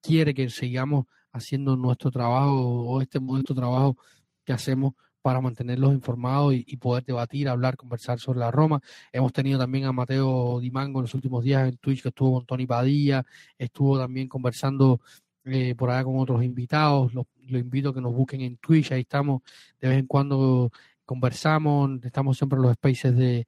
quiere 0.00 0.34
que 0.34 0.50
sigamos 0.50 1.06
haciendo 1.32 1.76
nuestro 1.76 2.10
trabajo 2.10 2.84
o 2.84 3.00
este 3.00 3.20
modesto 3.20 3.54
trabajo 3.54 3.96
que 4.44 4.52
hacemos 4.52 4.94
para 5.22 5.40
mantenerlos 5.40 5.92
informados 5.94 6.52
y, 6.54 6.76
poder 6.76 7.04
debatir, 7.04 7.48
hablar, 7.48 7.76
conversar 7.76 8.18
sobre 8.18 8.40
la 8.40 8.50
Roma. 8.50 8.80
Hemos 9.12 9.32
tenido 9.32 9.58
también 9.58 9.84
a 9.84 9.92
Mateo 9.92 10.58
Dimango 10.60 10.98
en 10.98 11.04
los 11.04 11.14
últimos 11.14 11.44
días 11.44 11.68
en 11.68 11.76
Twitch, 11.76 12.02
que 12.02 12.08
estuvo 12.08 12.34
con 12.34 12.44
Tony 12.44 12.66
Padilla, 12.66 13.24
estuvo 13.56 13.98
también 13.98 14.28
conversando 14.28 15.00
eh, 15.44 15.74
por 15.74 15.90
allá 15.90 16.04
con 16.04 16.18
otros 16.18 16.42
invitados. 16.42 17.12
Los, 17.14 17.26
invito 17.48 17.90
a 17.90 17.94
que 17.94 18.00
nos 18.00 18.14
busquen 18.14 18.40
en 18.42 18.56
Twitch, 18.56 18.92
ahí 18.92 19.02
estamos, 19.02 19.42
de 19.80 19.88
vez 19.88 19.98
en 19.98 20.06
cuando 20.06 20.70
conversamos, 21.04 21.90
estamos 22.02 22.36
siempre 22.36 22.56
en 22.56 22.62
los 22.62 22.74
spaces 22.74 23.16
de, 23.16 23.46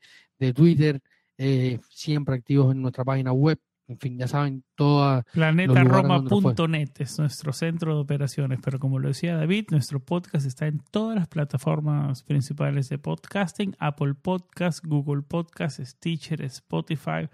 Twitter, 0.52 1.00
eh, 1.38 1.78
siempre 1.88 2.34
activos 2.34 2.70
en 2.72 2.82
nuestra 2.82 3.02
página 3.02 3.32
web 3.32 3.58
en 3.86 3.98
fin, 3.98 4.18
ya 4.18 4.26
saben, 4.26 4.64
toda. 4.76 5.24
Planetaroma.net 5.32 6.88
es 6.98 7.18
nuestro 7.18 7.52
centro 7.52 7.94
de 7.94 8.00
operaciones, 8.00 8.58
pero 8.62 8.78
como 8.78 8.98
lo 8.98 9.08
decía 9.08 9.36
David, 9.36 9.66
nuestro 9.70 10.00
podcast 10.00 10.46
está 10.46 10.66
en 10.66 10.80
todas 10.90 11.16
las 11.16 11.28
plataformas 11.28 12.22
principales 12.22 12.88
de 12.88 12.98
podcasting: 12.98 13.76
Apple 13.78 14.14
Podcast, 14.14 14.84
Google 14.86 15.22
Podcast, 15.22 15.80
Stitcher, 15.80 16.40
Spotify, 16.42 17.28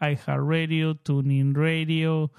iHeartRadio, 0.00 0.94
TuneIn 0.94 1.54
Radio. 1.54 2.32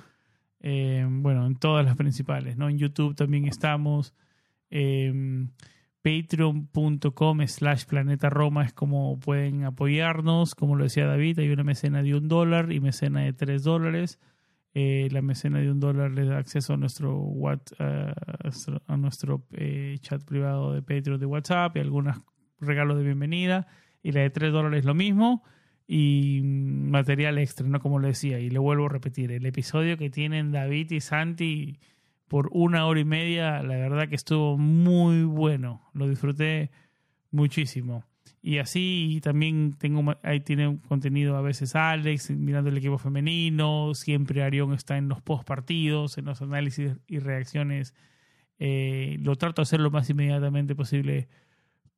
Eh, 0.62 1.06
bueno, 1.10 1.46
en 1.46 1.56
todas 1.56 1.86
las 1.86 1.96
principales, 1.98 2.58
¿no? 2.58 2.70
En 2.70 2.78
YouTube 2.78 3.16
también 3.16 3.48
estamos. 3.48 4.14
Eh, 4.70 5.48
patreon.com 6.02 7.46
slash 7.48 7.86
planeta 7.86 8.30
Roma 8.30 8.66
es 8.66 8.74
como 8.74 9.20
pueden 9.20 9.66
apoyarnos. 9.66 10.56
Como 10.56 10.76
lo 10.76 10.84
decía 10.84 11.06
David, 11.06 11.40
hay 11.40 11.50
una 11.50 11.64
mecena 11.64 12.02
de 12.02 12.16
un 12.16 12.28
dólar 12.28 12.72
y 12.72 12.80
mecena 12.80 13.22
de 13.22 13.34
tres 13.34 13.64
dólares. 13.64 14.20
Eh, 14.74 15.10
la 15.12 15.22
mecena 15.22 15.60
de 15.60 15.70
un 15.70 15.80
dólar 15.80 16.12
le 16.12 16.26
da 16.26 16.38
acceso 16.38 16.74
a 16.74 16.78
nuestro, 16.78 17.30
a 17.78 18.98
nuestro 18.98 19.46
eh, 19.52 19.98
chat 20.00 20.24
privado 20.24 20.74
de 20.74 20.82
Patreon 20.82 21.20
de 21.20 21.26
WhatsApp 21.26 21.76
y 21.76 21.82
algunos 21.82 22.18
regalos 22.60 22.98
de 22.98 23.04
bienvenida. 23.04 23.68
Y 24.02 24.12
la 24.12 24.22
de 24.22 24.30
tres 24.30 24.52
dólares 24.52 24.86
lo 24.86 24.96
mismo. 24.96 25.44
Y 25.94 26.40
material 26.44 27.38
extra, 27.38 27.68
¿no? 27.68 27.82
Como 27.82 28.00
lo 28.00 28.08
decía. 28.08 28.40
Y 28.40 28.50
le 28.50 28.60
vuelvo 28.60 28.86
a 28.86 28.90
repetir, 28.90 29.30
el 29.34 29.46
episodio 29.46 29.98
que 29.98 30.10
tienen 30.10 30.54
David 30.54 30.90
y 30.92 31.02
Santi 31.02 31.80
por 32.30 32.48
una 32.54 32.86
hora 32.86 33.02
y 33.02 33.04
media, 33.04 33.62
la 33.62 33.76
verdad 33.76 34.08
que 34.08 34.16
estuvo 34.16 34.58
muy 34.58 35.24
bueno, 35.24 35.82
lo 35.94 36.08
disfruté 36.08 36.72
muchísimo. 37.30 38.06
Y 38.42 38.60
así 38.60 39.20
también 39.22 39.74
tengo 39.74 40.16
ahí 40.24 40.40
tiene 40.40 40.80
contenido 40.88 41.36
a 41.36 41.42
veces 41.42 41.76
Alex 41.76 42.32
mirando 42.32 42.70
el 42.70 42.78
equipo 42.78 42.98
femenino, 42.98 43.94
siempre 43.94 44.44
Arión 44.44 44.72
está 44.74 44.98
en 44.98 45.10
los 45.10 45.22
post 45.22 45.46
partidos, 45.46 46.18
en 46.18 46.24
los 46.24 46.42
análisis 46.42 46.94
y 47.06 47.20
reacciones. 47.20 47.94
Eh, 48.60 49.18
lo 49.20 49.36
trato 49.36 49.62
de 49.62 49.64
hacer 49.64 49.82
lo 49.82 49.92
más 49.92 50.10
inmediatamente 50.10 50.74
posible 50.74 51.28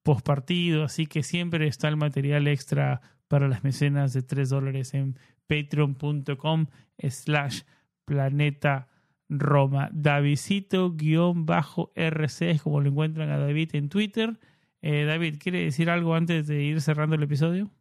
post 0.01 0.25
partido, 0.25 0.83
así 0.83 1.05
que 1.05 1.21
siempre 1.21 1.67
está 1.67 1.89
el 1.89 1.97
material 1.97 2.47
extra 2.47 3.01
para 3.33 3.47
las 3.47 3.63
mecenas 3.63 4.13
de 4.13 4.21
3 4.21 4.47
dólares 4.47 4.93
en 4.93 5.17
patreon.com 5.47 6.67
slash 7.09 7.61
planeta 8.05 8.89
Roma. 9.27 9.89
Davidcito-RC 9.91 12.51
es 12.51 12.61
como 12.61 12.79
lo 12.79 12.89
encuentran 12.89 13.31
a 13.31 13.39
David 13.39 13.71
en 13.73 13.89
Twitter. 13.89 14.39
Eh, 14.83 15.05
David, 15.05 15.37
¿quiere 15.39 15.63
decir 15.63 15.89
algo 15.89 16.13
antes 16.13 16.45
de 16.45 16.61
ir 16.61 16.79
cerrando 16.79 17.15
el 17.15 17.23
episodio? 17.23 17.71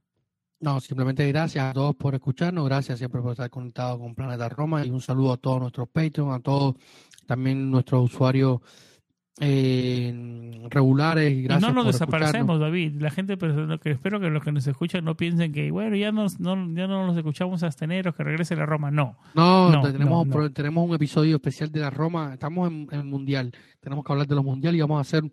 No, 0.61 0.81
simplemente 0.81 1.29
gracias 1.29 1.67
a 1.67 1.75
todos 1.75 1.95
por 1.97 2.15
escucharnos, 2.15 2.65
gracias 2.65 2.99
siempre 2.99 3.21
por 3.21 3.33
estar 3.33 3.51
conectados 3.51 3.99
con 3.99 4.15
Planeta 4.15 4.49
Roma 4.49 4.87
y 4.87 4.89
un 4.89 5.03
saludo 5.03 5.35
a 5.35 5.37
todos 5.37 5.61
nuestros 5.61 5.87
Patreon, 5.87 6.33
a 6.33 6.41
todos 6.41 6.77
también 7.27 7.71
nuestros 7.71 8.11
usuarios 8.11 8.63
eh, 9.41 10.63
regulares. 10.71 11.33
Y, 11.33 11.43
gracias 11.43 11.73
no 11.73 11.75
nos 11.75 11.87
desaparecemos, 11.93 12.61
David. 12.61 13.01
La 13.01 13.11
gente, 13.11 13.37
pero 13.37 13.79
que 13.81 13.91
espero 13.91 14.21
que 14.21 14.31
los 14.31 14.43
que 14.43 14.53
nos 14.53 14.67
escuchan 14.67 15.05
no 15.05 15.17
piensen 15.17 15.53
que, 15.53 15.71
bueno, 15.71 15.97
ya, 15.97 16.13
nos, 16.13 16.39
no, 16.39 16.55
ya 16.75 16.87
no 16.87 17.07
nos 17.07 17.17
escuchamos 17.17 17.63
hasta 17.63 17.85
enero, 17.85 18.15
que 18.15 18.25
regrese 18.25 18.57
la 18.57 18.67
Roma. 18.67 18.91
No. 18.91 19.17
No, 19.35 19.81
tenemos, 19.83 20.27
tenemos 20.53 20.89
un 20.89 20.95
episodio 20.95 21.37
especial 21.37 21.71
de 21.73 21.81
la 21.81 21.91
Roma. 21.91 22.35
Estamos 22.35 22.71
en, 22.71 22.89
el 22.93 23.05
Mundial. 23.05 23.53
Tenemos 23.81 24.05
que 24.05 24.13
hablar 24.13 24.27
de 24.27 24.35
los 24.35 24.45
Mundiales 24.45 24.79
y 24.79 24.83
vamos 24.83 24.99
a 24.99 25.01
hacer 25.03 25.25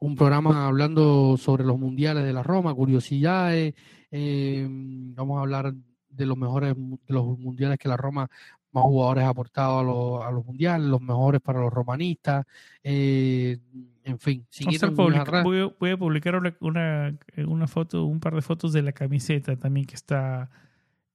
un 0.00 0.14
programa 0.14 0.66
hablando 0.66 1.36
sobre 1.36 1.64
los 1.64 1.78
Mundiales 1.78 2.24
de 2.24 2.32
la 2.32 2.42
Roma, 2.42 2.74
curiosidades. 2.74 3.74
Eh, 4.10 4.66
vamos 4.68 5.38
a 5.38 5.42
hablar 5.42 5.74
de 6.18 6.26
los 6.26 6.36
mejores 6.36 6.74
de 6.74 7.14
los 7.14 7.38
mundiales 7.38 7.78
que 7.78 7.88
la 7.88 7.96
Roma 7.96 8.28
más 8.72 8.84
jugadores 8.84 9.24
aportados 9.24 9.80
a 9.80 9.84
los, 9.84 10.24
a 10.24 10.30
los 10.30 10.44
mundiales, 10.44 10.86
los 10.86 11.00
mejores 11.00 11.40
para 11.40 11.60
los 11.60 11.72
romanistas, 11.72 12.46
eh, 12.82 13.58
en 14.04 14.18
fin. 14.18 14.46
voy, 15.78 15.90
a 15.90 15.96
publicar 15.96 16.34
una, 16.60 17.14
una, 17.36 17.66
foto, 17.66 18.04
un 18.04 18.20
par 18.20 18.34
de 18.34 18.42
fotos 18.42 18.72
de 18.72 18.82
la 18.82 18.92
camiseta 18.92 19.56
también 19.56 19.86
que 19.86 19.94
está 19.94 20.50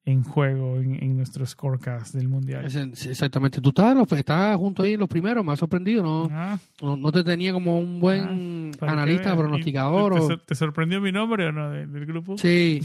en 0.05 0.23
juego 0.23 0.77
en, 0.77 1.01
en 1.01 1.15
nuestro 1.15 1.45
scorecast 1.45 2.13
del 2.13 2.27
mundial. 2.27 2.65
exactamente. 2.65 3.61
Tú 3.61 3.69
estás, 3.69 4.57
junto 4.57 4.83
ahí 4.83 4.93
en 4.93 4.99
los 4.99 5.07
primeros, 5.07 5.45
me 5.45 5.53
ha 5.53 5.55
sorprendido, 5.55 6.03
¿no? 6.03 6.27
Ah. 6.31 6.59
No, 6.81 7.11
te 7.11 7.23
tenía 7.23 7.53
como 7.53 7.79
un 7.79 8.01
buen 8.01 8.71
ah, 8.81 8.91
analista, 8.91 9.35
pronosticador. 9.35 10.41
Te, 10.45 10.55
sorprendió 10.55 10.99
mi 10.99 11.11
nombre 11.11 11.47
o 11.47 11.51
no 11.53 11.71
del, 11.71 12.05
grupo? 12.05 12.37
Sí, 12.37 12.81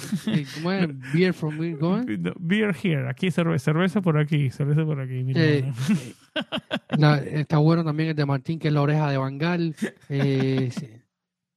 ¿cómo 0.55 0.73
es? 0.73 0.89
Beer 1.13 1.35
from 1.35 1.59
Beer 2.39 2.77
here, 2.83 3.09
aquí 3.09 3.33
cerveza, 3.33 3.65
cerveza 3.65 4.01
por 4.01 4.17
aquí, 4.17 4.51
cerveza 4.51 4.85
por 4.85 5.01
aquí. 5.01 5.27
está 7.33 7.59
bueno 7.59 7.85
también 7.85 8.11
el 8.11 8.17
de 8.17 8.27
Martín, 8.27 8.61
que 8.61 8.69
es 8.69 8.75
la 8.75 8.83
oreja 8.83 9.11
de 9.11 9.19
Bangal. 9.19 9.75
Eh, 10.09 10.71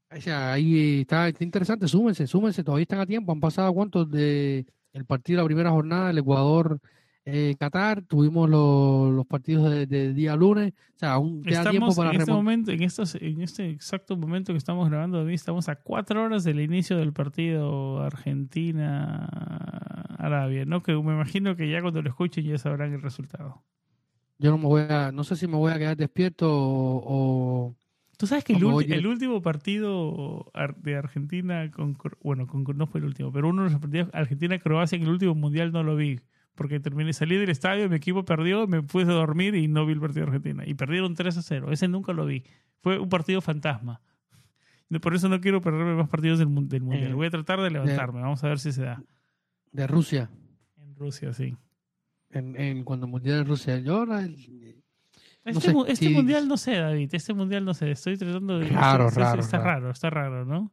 o 0.10 0.20
sea, 0.20 0.54
ahí 0.54 1.02
está, 1.02 1.28
está, 1.28 1.44
interesante, 1.44 1.88
súmense, 1.88 2.26
súmense, 2.26 2.64
todavía 2.64 2.84
están 2.84 3.00
a 3.00 3.06
tiempo. 3.06 3.32
Han 3.32 3.40
pasado 3.40 3.72
cuántos 3.74 4.10
de 4.10 4.66
el 4.94 5.06
partido 5.06 5.38
de 5.38 5.44
la 5.44 5.48
primera 5.48 5.72
jornada, 5.72 6.10
el 6.10 6.18
Ecuador 6.18 6.82
eh, 7.24 7.56
Qatar, 7.60 8.02
tuvimos 8.02 8.50
los, 8.50 9.28
partidos 9.28 9.88
de, 9.88 10.14
día 10.14 10.36
lunes, 10.36 10.74
o 10.96 10.98
sea, 10.98 11.12
aún 11.14 11.44
queda 11.44 11.70
tiempo 11.70 11.94
para 11.94 12.10
en 12.12 12.22
este 12.22 12.32
momento, 12.32 12.72
en, 12.72 12.82
estos, 12.82 13.14
en 13.16 13.42
este 13.42 13.70
exacto 13.70 14.18
momento 14.18 14.54
que 14.54 14.58
estamos 14.58 14.90
grabando, 14.90 15.30
estamos 15.30 15.70
a 15.70 15.76
cuatro 15.76 16.24
horas 16.24 16.44
del 16.44 16.60
inicio 16.60 16.98
del 16.98 17.14
partido 17.14 18.02
Argentina-Arabia, 18.02 20.66
¿no? 20.66 20.82
Que 20.82 20.94
me 20.94 21.14
imagino 21.14 21.56
que 21.56 21.70
ya 21.70 21.80
cuando 21.82 22.02
lo 22.02 22.10
escuchen 22.10 22.44
ya 22.44 22.58
sabrán 22.58 22.92
el 22.94 23.04
resultado. 23.04 23.62
Yo 24.40 24.50
no 24.50 24.58
me 24.58 24.66
voy 24.66 24.82
a, 24.90 25.12
no 25.12 25.24
sé 25.24 25.36
si 25.36 25.46
me 25.46 25.58
voy 25.58 25.72
a 25.72 25.78
quedar 25.78 25.96
despierto 25.96 26.48
o... 26.52 27.76
Tú 28.22 28.28
sabes 28.28 28.44
que 28.44 28.54
el, 28.54 28.64
el, 28.92 29.08
último 29.08 29.42
partido 29.42 30.52
de 30.78 30.96
Argentina, 30.96 31.72
con, 31.72 31.98
bueno, 32.22 32.46
con, 32.46 32.64
no 32.78 32.86
fue 32.86 33.00
el 33.00 33.08
último, 33.08 33.32
pero 33.32 33.50
uno 33.50 33.64
de 33.64 33.72
los 33.72 33.82
partidos 33.82 34.10
Argentina-Croacia 34.14 34.96
en 34.96 35.02
el 35.02 35.10
último 35.10 35.34
mundial 35.34 35.72
no 35.72 35.82
lo 35.82 35.96
vi 35.96 36.20
porque 36.54 36.80
terminé, 36.80 37.14
salí 37.14 37.36
del 37.38 37.50
estadio, 37.50 37.90
mi 37.90 37.96
equipo 37.96 38.24
perdió, 38.24 38.68
me 38.68 38.84
puse 38.84 39.10
a 39.10 39.14
dormir 39.16 39.56
y 39.56 39.68
no 39.68 39.88
vi 39.88 39.94
el 39.94 40.00
partido 40.00 40.28
de 40.28 40.34
Argentina. 40.34 40.64
Y 40.68 40.76
perdieron 40.76 41.16
3 41.16 41.36
a 41.36 41.42
0. 41.42 41.72
Ese 41.72 41.88
nunca 41.88 42.14
lo 42.14 42.28
vi. 42.28 42.44
Fue 42.82 43.00
un 43.00 43.10
partido 43.10 43.42
fantasma. 43.42 44.04
Por 45.02 45.16
eso 45.16 45.28
no 45.28 45.42
quiero 45.42 45.60
perderme 45.60 45.96
más 45.96 46.08
partidos 46.08 46.38
del, 46.38 46.48
del 46.68 46.84
Mundial. 46.84 47.10
Eh, 47.10 47.14
Voy 47.16 47.26
a 47.26 47.32
tratar 47.32 47.60
de 47.60 47.72
levantarme. 47.72 48.22
Vamos 48.22 48.44
a 48.44 48.50
ver 48.50 48.60
si 48.60 48.72
se 48.72 48.84
da. 48.84 49.04
De 49.72 49.88
Rusia. 49.88 50.30
En 50.78 50.94
Rusia, 50.94 51.34
sí. 51.34 51.58
En, 52.30 52.56
en 52.56 52.84
cuando 52.84 53.08
Mundial 53.08 53.40
de 53.40 53.44
Rusia. 53.46 53.80
Yo 53.80 54.06
este, 55.46 55.74
este 55.88 56.10
mundial 56.10 56.48
no 56.48 56.58
sé, 56.58 56.76
David. 56.78 57.10
Este 57.14 57.34
mundial 57.34 57.66
no 57.66 57.74
sé. 57.74 57.92
Estoy 57.92 58.18
tratando 58.18 58.60
de. 58.60 58.68
Raro, 58.70 59.10
raro. 59.10 59.42
Está 59.42 59.58
raro, 59.60 59.92
está 59.92 60.10
raro, 60.10 60.46
¿no? 60.46 60.72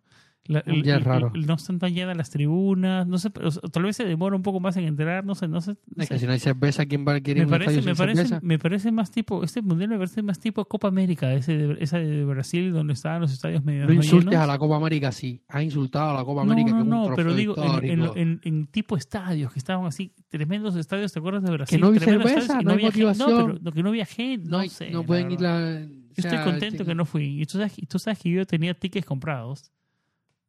El, 0.48 1.04
raro. 1.04 1.30
no 1.34 1.54
están 1.54 1.78
tan 1.78 1.92
llenas 1.92 2.16
las 2.16 2.30
tribunas, 2.30 3.06
no 3.06 3.18
sé, 3.18 3.30
tal 3.30 3.82
vez 3.82 3.96
se 3.96 4.04
demora 4.04 4.34
un 4.34 4.42
poco 4.42 4.60
más 4.60 4.76
en 4.78 4.84
entrar, 4.84 5.24
no 5.24 5.34
sé, 5.34 5.46
no 5.46 5.60
sé. 5.60 5.76
si 6.18 6.26
no 6.26 6.32
hay 6.32 6.38
cerveza, 6.38 6.86
¿quién 6.86 7.06
va 7.06 7.14
a 7.14 7.20
querer 7.20 7.46
me 7.46 7.50
parece, 7.50 7.82
me 7.82 7.94
parece, 7.94 8.38
me 8.40 8.58
parece 8.58 8.90
más 8.90 9.10
tipo, 9.10 9.44
este 9.44 9.60
mundial 9.60 9.90
me 9.90 9.98
parece 9.98 10.22
más 10.22 10.38
tipo 10.38 10.64
Copa 10.64 10.88
América, 10.88 11.32
ese 11.34 11.76
esa 11.80 11.98
de 11.98 12.24
Brasil 12.24 12.72
donde 12.72 12.94
estaban 12.94 13.20
los 13.20 13.32
estadios 13.32 13.62
medio 13.62 13.86
No 13.86 13.92
insultes 13.92 14.38
a 14.38 14.46
la 14.46 14.58
Copa 14.58 14.76
América, 14.76 15.12
sí, 15.12 15.42
ha 15.48 15.62
insultado 15.62 16.10
a 16.10 16.14
la 16.14 16.24
Copa 16.24 16.42
América. 16.42 16.70
No, 16.70 16.84
no, 16.84 17.08
no, 17.10 17.14
pero 17.14 17.34
digo, 17.34 17.54
en, 17.82 18.40
en, 18.42 18.66
tipo 18.68 18.96
estadios, 18.96 19.52
que 19.52 19.58
estaban 19.58 19.86
así, 19.86 20.12
tremendos 20.28 20.76
estadios, 20.76 21.12
¿te 21.12 21.18
acuerdas 21.18 21.42
de 21.42 21.50
Brasil? 21.50 21.78
Que 21.78 21.80
no 21.80 21.90
vi 21.90 21.98
cerveza, 21.98 22.62
no, 22.62 22.72
hay 22.72 22.84
motivación. 22.84 23.48
No, 23.48 23.58
pero 23.58 23.72
que 23.72 23.82
no 23.82 23.90
había 23.90 24.06
gente, 24.06 24.48
no, 24.48 24.66
sé. 24.68 24.90
No 24.90 25.04
pueden 25.04 25.32
ir 25.32 25.40
la... 25.40 25.80
Yo 25.80 26.28
estoy 26.28 26.38
contento 26.38 26.84
que 26.84 26.94
no 26.94 27.04
fui. 27.04 27.42
Y 27.42 27.46
tú 27.46 27.58
sabes, 27.58 27.74
tú 27.88 27.98
sabes 27.98 28.18
que 28.18 28.30
yo 28.30 28.46
tenía 28.46 28.74
tickets 28.74 29.06
comprados 29.06 29.70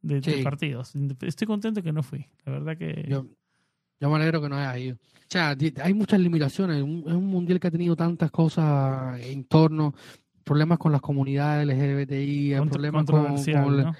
de, 0.02 0.44
partidos. 0.44 0.94
Estoy 1.22 1.48
contento 1.48 1.82
que 1.84 1.92
no 1.92 2.04
fui. 2.04 2.26
La 2.46 2.54
verdad 2.54 2.78
que. 2.78 3.06
Yo, 3.08 3.26
me 4.10 4.16
alegro 4.16 4.42
que 4.42 4.50
no 4.50 4.56
haya 4.56 4.78
ido. 4.78 4.96
O 4.96 5.28
sea, 5.28 5.56
hay 5.84 5.94
muchas 5.94 6.20
limitaciones. 6.20 6.78
Es 6.78 6.84
un, 6.84 7.26
mundial 7.26 7.60
que 7.60 7.68
ha 7.68 7.72
tenido 7.72 7.96
tantas 7.96 8.32
cosas 8.32 9.20
en 9.22 9.44
torno, 9.46 9.94
problemas 10.44 10.80
con 10.80 10.92
las 10.92 11.02
comunidades 11.02 11.68
LGBTI, 11.68 12.56
problemas 12.70 13.06
con, 13.06 13.36
¿no? 13.36 13.94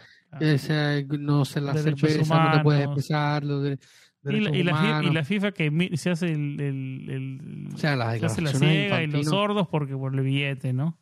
no 1.20 1.46
sé, 1.46 1.62
la 1.62 1.74
cerveza 1.76 2.44
no 2.44 2.58
te 2.58 2.64
puedes 2.64 2.86
empezar, 2.86 3.44
y 3.44 4.42
la, 4.42 4.56
y, 4.56 4.64
la, 4.64 5.02
y 5.04 5.12
la, 5.12 5.24
FIFA 5.24 5.54
que 5.54 5.92
se 5.96 6.10
hace 6.10 6.26
el, 6.26 6.60
el, 6.60 7.70
o 7.74 7.78
sea, 7.78 7.96
se 8.20 8.26
hace 8.26 8.42
la 8.42 8.52
ciega 8.52 9.02
y 9.02 9.08
los 9.08 9.28
sordos 9.28 9.70
porque 9.70 9.96
por 9.96 10.14
el 10.14 10.22
billete, 10.22 10.74
¿no? 10.74 10.98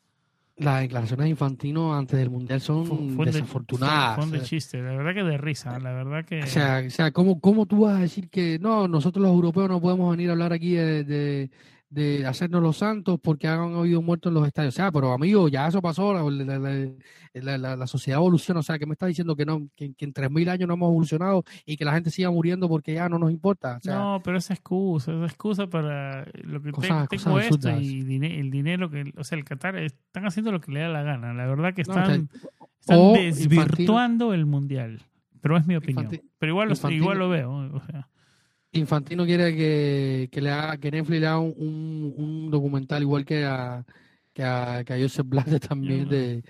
Las 0.57 0.81
declaraciones 0.81 1.25
de 1.25 1.29
Infantino 1.29 1.95
antes 1.95 2.17
del 2.17 2.29
Mundial 2.29 2.59
son 2.61 3.17
desafortunadas. 3.17 4.19
Son 4.19 4.31
de 4.31 4.41
chiste, 4.41 4.81
la 4.81 4.95
verdad 4.95 5.13
que 5.13 5.23
de 5.23 5.37
risa, 5.37 5.79
la 5.79 5.91
verdad 5.91 6.25
que... 6.25 6.41
O 6.41 6.47
sea, 6.47 6.83
o 6.85 6.89
sea 6.89 7.11
¿cómo, 7.11 7.39
¿cómo 7.39 7.65
tú 7.65 7.81
vas 7.81 7.97
a 7.97 8.01
decir 8.01 8.29
que 8.29 8.57
no, 8.59 8.87
nosotros 8.87 9.21
los 9.23 9.31
europeos 9.31 9.69
no 9.69 9.79
podemos 9.79 10.09
venir 10.11 10.29
a 10.29 10.33
hablar 10.33 10.53
aquí 10.53 10.73
de, 10.73 11.03
de 11.03 11.51
hacernos 12.25 12.61
los 12.61 12.77
santos 12.77 13.19
porque 13.21 13.47
han 13.47 13.75
habido 13.75 14.01
muertos 14.01 14.29
en 14.29 14.35
los 14.35 14.47
estadios. 14.47 14.75
O 14.75 14.77
sea, 14.77 14.91
pero 14.91 15.13
amigo, 15.13 15.47
ya 15.47 15.67
eso 15.67 15.81
pasó, 15.81 16.13
la, 16.13 17.57
la, 17.57 17.87
sociedad 17.87 18.19
evoluciona. 18.19 18.59
O 18.59 18.63
sea, 18.63 18.77
que 18.77 18.85
me 18.85 18.93
está 18.93 19.05
diciendo 19.05 19.35
que 19.35 19.45
no 19.45 19.67
que, 19.75 19.85
en 19.85 20.13
3.000 20.13 20.49
años 20.49 20.67
no 20.67 20.73
hemos 20.73 20.89
evolucionado 20.89 21.43
y 21.65 21.77
que 21.77 21.85
la 21.85 21.93
gente 21.93 22.09
siga 22.09 22.29
muriendo 22.29 22.67
porque 22.67 22.95
ya 22.95 23.07
no 23.07 23.17
nos 23.17 23.31
importa? 23.31 23.79
no, 23.85 24.21
pero 24.23 24.37
esa 24.37 24.53
excusa, 24.53 25.13
esa 25.13 25.25
excusa 25.25 25.67
para 25.67 26.25
lo 26.43 26.61
que 26.61 26.71
tengo 27.09 27.39
esto 27.39 27.69
y 27.79 27.99
el 28.01 28.51
dinero 28.51 28.89
que, 28.89 29.13
o 29.17 29.23
sea, 29.23 29.37
el 29.37 29.45
Qatar 29.45 29.77
están 29.77 30.25
haciendo 30.25 30.51
lo 30.51 30.59
que 30.59 30.71
le 30.71 30.81
da 30.81 30.89
la 30.89 31.03
gana. 31.03 31.33
La 31.33 31.45
verdad 31.45 31.73
que 31.73 31.83
están, 31.83 32.29
desvirtuando 32.85 34.33
el 34.33 34.45
mundial. 34.45 35.01
Pero 35.39 35.55
es 35.55 35.67
mi 35.67 35.75
opinión. 35.75 36.09
pero 36.39 36.51
igual, 36.51 36.73
igual 36.91 37.19
lo 37.19 37.29
veo. 37.29 37.51
O 37.51 37.79
sea. 37.81 38.09
Infantino 38.77 39.25
quiere 39.25 39.55
que, 39.55 40.29
que, 40.31 40.41
le 40.41 40.49
haga, 40.49 40.77
que 40.77 40.91
Netflix 40.91 41.19
le 41.19 41.27
haga 41.27 41.39
un, 41.39 42.13
un, 42.17 42.51
documental 42.51 43.01
igual 43.01 43.25
que 43.25 43.45
a, 43.45 43.85
que 44.33 44.43
a, 44.43 44.83
que 44.83 44.93
a 44.93 44.99
Joseph 44.99 45.27
Blatter 45.27 45.59
también 45.59 46.07
de, 46.07 46.43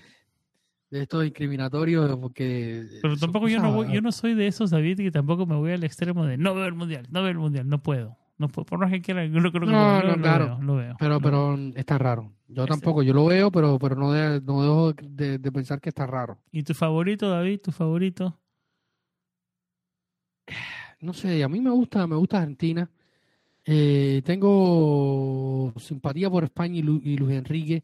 de 0.90 1.02
estos 1.02 1.24
discriminatorios 1.24 2.16
porque 2.18 2.86
pero 3.02 3.18
tampoco 3.18 3.48
yo 3.48 3.60
no 3.60 3.74
voy, 3.74 3.94
yo 3.94 4.02
no 4.02 4.12
soy 4.12 4.34
de 4.34 4.48
esos 4.48 4.70
David 4.70 4.98
que 4.98 5.12
tampoco 5.12 5.45
me 5.45 5.56
voy 5.56 5.72
al 5.72 5.84
extremo 5.84 6.26
de 6.26 6.38
no 6.38 6.56
veo 6.56 6.66
el 6.66 6.74
mundial 6.74 7.08
no 7.10 7.22
veo 7.22 7.32
el 7.32 7.40
mundial 7.40 7.68
no 7.68 7.82
puedo. 7.82 8.18
No 8.40 8.49
puedo, 8.49 8.66
por 8.66 8.78
más 8.78 8.91
que 8.91 9.02
quiera 9.02 9.26
yo 9.26 9.40
no 9.40 9.52
creo 9.52 9.66
que 9.66 9.72
no, 9.72 10.04
no, 10.04 10.16
claro. 10.22 10.60
lo 10.62 10.76
veo, 10.76 10.95
pero 10.99 11.20
pero 11.20 11.58
está 11.76 11.98
raro. 11.98 12.32
Yo 12.48 12.64
este 12.64 12.76
tampoco 12.76 13.02
yo 13.02 13.12
lo 13.12 13.26
veo 13.26 13.52
pero 13.52 13.80
pero 13.80 13.95
no, 13.95 14.12
de, 14.12 14.40
no 14.41 14.62
dejo 14.62 14.94
de, 14.94 15.40
de, 15.40 15.52
pensar 15.52 15.82
que 15.82 15.90
está 15.90 16.06
raro. 16.06 16.38
Y 16.52 16.62
tu 16.62 16.76
favorito 16.76 17.32
David 17.32 17.62
tu 17.62 17.72
favorito 17.72 18.38
no 21.02 21.14
sé, 21.14 21.44
a 21.44 21.49
mí 21.49 21.61
me 21.61 21.72
gusta, 21.72 22.06
me 22.07 22.15
gusta 22.15 22.40
Argentina. 22.40 22.90
Eh, 23.65 24.22
tengo 24.24 25.74
simpatía 25.78 26.30
por 26.30 26.45
España 26.45 26.78
y, 26.78 26.82
Luis 26.82 27.32
Enrique. 27.32 27.84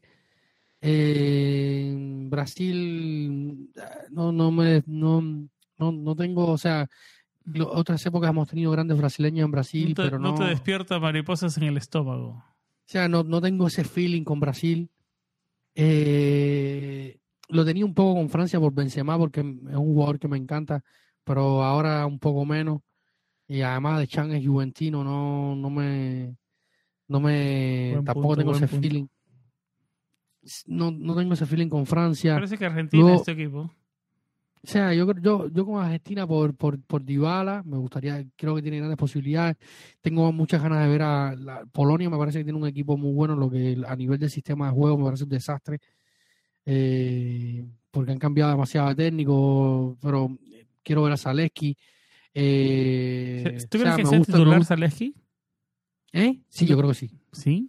Eh, 0.80 1.94
Brasil 2.28 3.70
no, 4.10 4.32
no 4.32 4.50
me 4.50 4.82
no, 4.86 5.22
no, 5.78 6.16
tengo, 6.16 6.50
o 6.50 6.58
sea, 6.58 6.88
otras 7.66 8.04
épocas 8.06 8.30
hemos 8.30 8.48
tenido 8.48 8.70
grandes 8.70 8.96
brasileños 8.96 9.44
en 9.44 9.50
Brasil, 9.50 9.92
pero 9.94 10.18
no. 10.18 10.32
No 10.32 10.38
te 10.38 10.44
despierta 10.44 10.98
mariposas 10.98 11.56
en 11.58 11.64
el 11.64 11.76
estómago. 11.76 12.28
O 12.28 12.86
sea, 12.86 13.08
no, 13.08 13.22
no 13.22 13.40
tengo 13.40 13.66
ese 13.66 13.84
feeling 13.84 14.24
con 14.24 14.40
Brasil. 14.40 14.90
Eh, 15.74 17.18
lo 17.48 17.64
tenía 17.64 17.84
un 17.84 17.94
poco 17.94 18.14
con 18.14 18.28
Francia 18.28 18.60
por 18.60 18.74
Benzema, 18.74 19.18
porque 19.18 19.40
es 19.40 19.46
un 19.76 19.94
jugador 19.94 20.18
que 20.18 20.28
me 20.28 20.36
encanta, 20.36 20.82
pero 21.24 21.62
ahora 21.62 22.06
un 22.06 22.18
poco 22.18 22.44
menos. 22.44 22.80
Y 23.46 23.60
además 23.60 24.00
de 24.00 24.06
Chan 24.06 24.32
es 24.32 24.46
juventino, 24.46 25.04
no, 25.04 25.54
no 25.54 25.70
me, 25.70 26.36
no 27.08 27.20
me, 27.20 28.00
tampoco 28.04 28.36
tengo 28.36 28.52
ese 28.52 28.68
feeling. 28.68 29.06
No, 30.66 30.90
no 30.90 31.14
tengo 31.14 31.34
ese 31.34 31.46
feeling 31.46 31.68
con 31.68 31.86
Francia. 31.86 32.34
Parece 32.34 32.58
que 32.58 32.66
Argentina 32.66 33.14
es 33.14 33.20
este 33.20 33.32
equipo. 33.32 33.70
O 34.64 34.66
sea, 34.66 34.94
yo, 34.94 35.06
yo, 35.20 35.48
yo 35.48 35.66
con 35.66 35.82
Argentina 35.82 36.26
por, 36.26 36.56
por, 36.56 36.80
por 36.80 37.04
Dybala, 37.04 37.62
me 37.66 37.76
gustaría, 37.76 38.24
creo 38.34 38.54
que 38.54 38.62
tiene 38.62 38.78
grandes 38.78 38.96
posibilidades. 38.96 39.56
Tengo 40.00 40.32
muchas 40.32 40.62
ganas 40.62 40.82
de 40.82 40.88
ver 40.88 41.02
a 41.02 41.36
la, 41.36 41.66
Polonia, 41.66 42.08
me 42.08 42.16
parece 42.16 42.38
que 42.38 42.44
tiene 42.44 42.58
un 42.58 42.66
equipo 42.66 42.96
muy 42.96 43.12
bueno, 43.12 43.36
lo 43.36 43.50
que 43.50 43.76
a 43.86 43.94
nivel 43.94 44.18
del 44.18 44.30
sistema 44.30 44.66
de 44.66 44.72
juego 44.72 44.96
me 44.96 45.04
parece 45.04 45.24
un 45.24 45.30
desastre. 45.30 45.80
Eh, 46.64 47.62
porque 47.90 48.12
han 48.12 48.18
cambiado 48.18 48.52
demasiado 48.52 48.88
de 48.88 48.94
técnico, 48.94 49.98
pero 50.00 50.34
quiero 50.82 51.02
ver 51.02 51.12
a 51.12 51.18
Zaleski. 51.18 51.76
Eh, 52.34 53.58
¿Tú 53.70 53.78
crees 53.78 53.96
que 53.96 54.06
sea 54.06 54.20
titular 54.20 54.64
Zaleski? 54.64 55.14
¿Eh? 56.12 56.40
Sí, 56.48 56.66
yo 56.66 56.76
creo 56.76 56.88
que 56.88 56.94
sí. 56.94 57.10
¿Sí? 57.32 57.68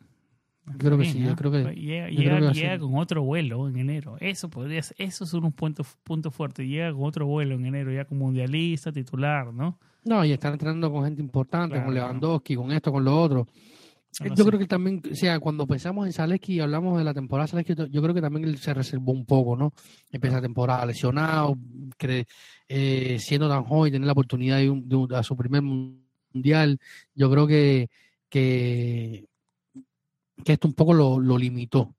creo 0.79 0.97
que 0.97 1.05
sí, 1.05 1.19
yo 1.19 1.35
creo 1.35 1.51
que 1.51 1.75
llega, 1.75 2.09
llega, 2.09 2.79
con 2.79 2.97
otro 2.97 3.23
vuelo 3.23 3.67
en 3.67 3.77
enero. 3.77 4.17
Eso 4.19 4.49
podría 4.49 4.79
eso 4.79 5.23
es 5.23 5.33
un 5.33 5.51
punto, 5.51 5.85
punto 6.03 6.31
fuerte. 6.31 6.67
Llega 6.67 6.91
con 6.91 7.03
otro 7.03 7.27
vuelo 7.27 7.55
en 7.55 7.65
enero, 7.65 7.91
ya 7.91 8.05
como 8.05 8.25
mundialista, 8.25 8.91
titular, 8.91 9.53
¿no? 9.53 9.79
No, 10.03 10.25
y 10.25 10.31
están 10.31 10.53
entrenando 10.53 10.91
con 10.91 11.03
gente 11.03 11.21
importante, 11.21 11.81
con 11.83 11.93
Lewandowski, 11.93 12.55
con 12.55 12.71
esto, 12.71 12.91
con 12.91 13.03
lo 13.03 13.19
otro. 13.19 13.47
Yo 14.35 14.45
creo 14.45 14.59
que 14.59 14.67
también, 14.67 15.01
o 15.11 15.15
sea, 15.15 15.39
cuando 15.39 15.67
pensamos 15.67 16.05
en 16.05 16.13
Zaleski 16.13 16.53
y 16.53 16.59
hablamos 16.59 16.97
de 16.97 17.03
la 17.03 17.13
temporada 17.13 17.47
Zaleski, 17.47 17.75
yo 17.75 18.01
creo 18.01 18.13
que 18.13 18.21
también 18.21 18.45
él 18.47 18.57
se 18.57 18.73
reservó 18.73 19.11
un 19.11 19.25
poco, 19.25 19.55
¿no? 19.55 19.73
Empieza 20.11 20.37
la 20.37 20.41
temporada 20.41 20.85
lesionado, 20.85 21.57
cree, 21.97 22.25
eh, 22.67 23.17
siendo 23.19 23.49
tan 23.49 23.63
joven, 23.63 23.91
tener 23.91 24.05
la 24.05 24.13
oportunidad 24.13 24.57
de, 24.57 24.69
un, 24.69 25.13
a 25.13 25.23
su 25.23 25.35
primer 25.35 25.61
mundial, 25.61 26.79
yo 27.13 27.29
creo 27.29 27.47
que, 27.47 27.89
que, 28.29 29.25
que 30.43 30.53
esto 30.53 30.67
un 30.67 30.73
poco 30.73 30.93
lo, 30.93 31.19
lo 31.19 31.37
limitó. 31.37 31.93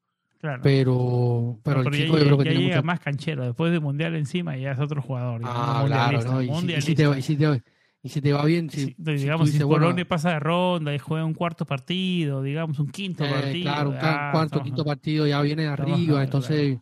Pero, 0.62 1.59
pero, 1.62 1.80
el 1.80 1.90
chico 1.90 2.18
ya, 2.18 2.24
yo 2.24 2.36
creo 2.36 2.38
que 2.38 2.44
ya 2.55 2.60
llega 2.60 2.82
más 2.82 3.01
canchero. 3.01 3.44
Después 3.44 3.72
del 3.72 3.80
mundial 3.80 4.14
encima 4.14 4.56
ya 4.56 4.72
es 4.72 4.78
otro 4.78 5.02
jugador. 5.02 5.40
Ah, 5.44 5.84
claro. 5.86 6.22
¿no? 6.22 6.43
Y, 6.43 6.80
si 6.80 6.94
te, 6.94 7.18
y, 7.18 7.22
si 7.22 7.36
te, 7.36 7.62
Y 8.07 8.09
si 8.09 8.20
te 8.20 8.33
va 8.33 8.45
bien, 8.45 8.70
si, 8.70 8.85
si 8.85 8.95
digamos, 8.99 9.51
si 9.51 9.61
bueno, 9.65 9.93
pasa 10.07 10.31
de 10.31 10.39
ronda 10.39 10.95
y 10.95 10.99
juega 11.01 11.24
un 11.24 11.35
cuarto 11.35 11.66
partido, 11.66 12.41
digamos, 12.41 12.78
un 12.78 12.87
quinto 12.87 13.24
eh, 13.24 13.28
partido. 13.28 13.62
claro, 13.65 13.91
un 13.91 13.97
ah, 14.01 14.28
cuarto, 14.31 14.62
quinto 14.62 14.85
partido 14.85 15.27
ya 15.27 15.43
viene 15.43 15.66
arriba, 15.66 15.97
claro, 15.97 16.23
entonces 16.23 16.78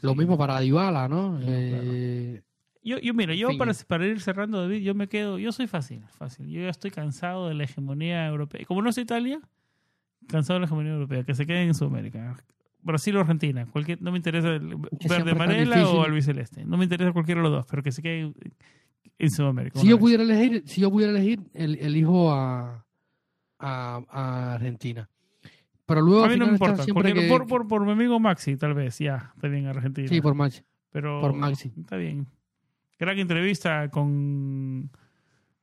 lo 0.00 0.10
Sí. 0.10 0.18
mismo 0.18 0.36
para 0.36 0.58
Dybala, 0.58 1.06
¿no? 1.06 1.38
Eh, 1.40 2.42
Yo, 2.82 2.98
yo 2.98 3.14
mira, 3.14 3.32
yo 3.36 3.56
para, 3.56 3.72
para 3.86 4.08
ir 4.08 4.20
cerrando, 4.20 4.60
David, 4.60 4.82
yo 4.82 4.96
me 4.96 5.06
quedo, 5.06 5.38
yo 5.38 5.52
soy 5.52 5.68
fácil, 5.68 6.02
fácil. 6.18 6.48
Yo 6.48 6.60
ya 6.62 6.70
estoy 6.70 6.90
cansado 6.90 7.46
de 7.46 7.54
la 7.54 7.62
hegemonía 7.62 8.26
europea. 8.26 8.64
Como 8.66 8.82
no 8.82 8.90
es 8.90 8.98
Italia, 8.98 9.38
cansado 10.26 10.54
de 10.54 10.62
la 10.62 10.66
hegemonía 10.66 10.94
europea, 10.94 11.22
que 11.22 11.34
se 11.36 11.46
queden 11.46 11.68
en 11.68 11.74
Sudamérica. 11.74 12.36
Brasil 12.82 13.16
o 13.16 13.20
Argentina, 13.20 13.66
cualquier, 13.66 14.02
no 14.02 14.10
me 14.10 14.16
interesa 14.16 14.48
el 14.48 14.76
verde 15.08 15.30
amarela 15.30 15.88
o 15.88 16.02
albiceleste. 16.02 16.64
No 16.64 16.76
me 16.76 16.82
interesa 16.82 17.12
cualquiera 17.12 17.40
de 17.40 17.48
los 17.48 17.52
dos, 17.52 17.66
pero 17.70 17.84
que 17.84 17.92
se 17.92 18.02
queden 18.02 18.34
en 19.18 19.30
Sudamérica. 19.30 19.80
Si 19.80 19.86
yo 19.88 19.98
pudiera 19.98 20.22
elegir, 20.22 20.62
si 20.66 20.80
yo 20.80 20.90
pudiera 20.90 21.12
elegir, 21.12 21.40
el, 21.54 21.76
elijo 21.76 22.32
a, 22.32 22.84
a, 23.58 24.00
a 24.10 24.54
Argentina. 24.54 25.08
Pero 25.86 26.00
luego 26.02 26.24
A 26.24 26.28
mí 26.28 26.36
no 26.36 26.46
me 26.46 26.52
importa. 26.52 26.84
que- 26.84 27.28
por, 27.28 27.46
por, 27.46 27.68
por 27.68 27.84
mi 27.86 27.92
amigo 27.92 28.18
Maxi, 28.18 28.56
tal 28.56 28.74
vez, 28.74 28.98
ya, 28.98 29.32
está 29.34 29.48
bien 29.48 29.66
Argentina. 29.66 30.08
Sí, 30.08 30.20
por 30.20 30.34
Maxi. 30.34 30.62
pero 30.90 31.20
por 31.20 31.32
Maxi. 31.32 31.72
Está 31.78 31.96
bien. 31.96 32.26
Gran 32.98 33.18
entrevista 33.18 33.88
con... 33.90 34.90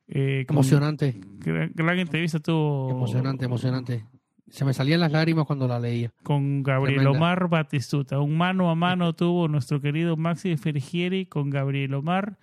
eh, 0.08 0.44
con- 0.46 0.56
Emocionante, 0.56 1.20
Gran, 1.40 1.72
gran 1.74 1.98
entrevista 1.98 2.38
tuvo 2.40 2.90
emocionante, 2.90 3.44
emocionante. 3.44 4.04
Se 4.48 4.64
me 4.64 4.72
salían 4.72 5.00
las 5.00 5.10
lágrimas 5.12 5.46
cuando 5.46 5.66
la 5.66 5.78
leía. 5.80 6.12
con 6.22 6.62
Gabriel 6.62 7.00
Tremenda. 7.00 7.18
Omar 7.18 7.48
Batistuta. 7.48 8.20
Un 8.20 8.36
mano 8.36 8.70
a 8.70 8.74
mano 8.74 9.12
tuvo 9.14 9.48
nuestro 9.48 9.80
querido 9.80 10.16
Maxi 10.16 10.56
Fergieri 10.56 11.26
con 11.26 11.50
Gabriel 11.50 11.94
Omar 11.94 12.38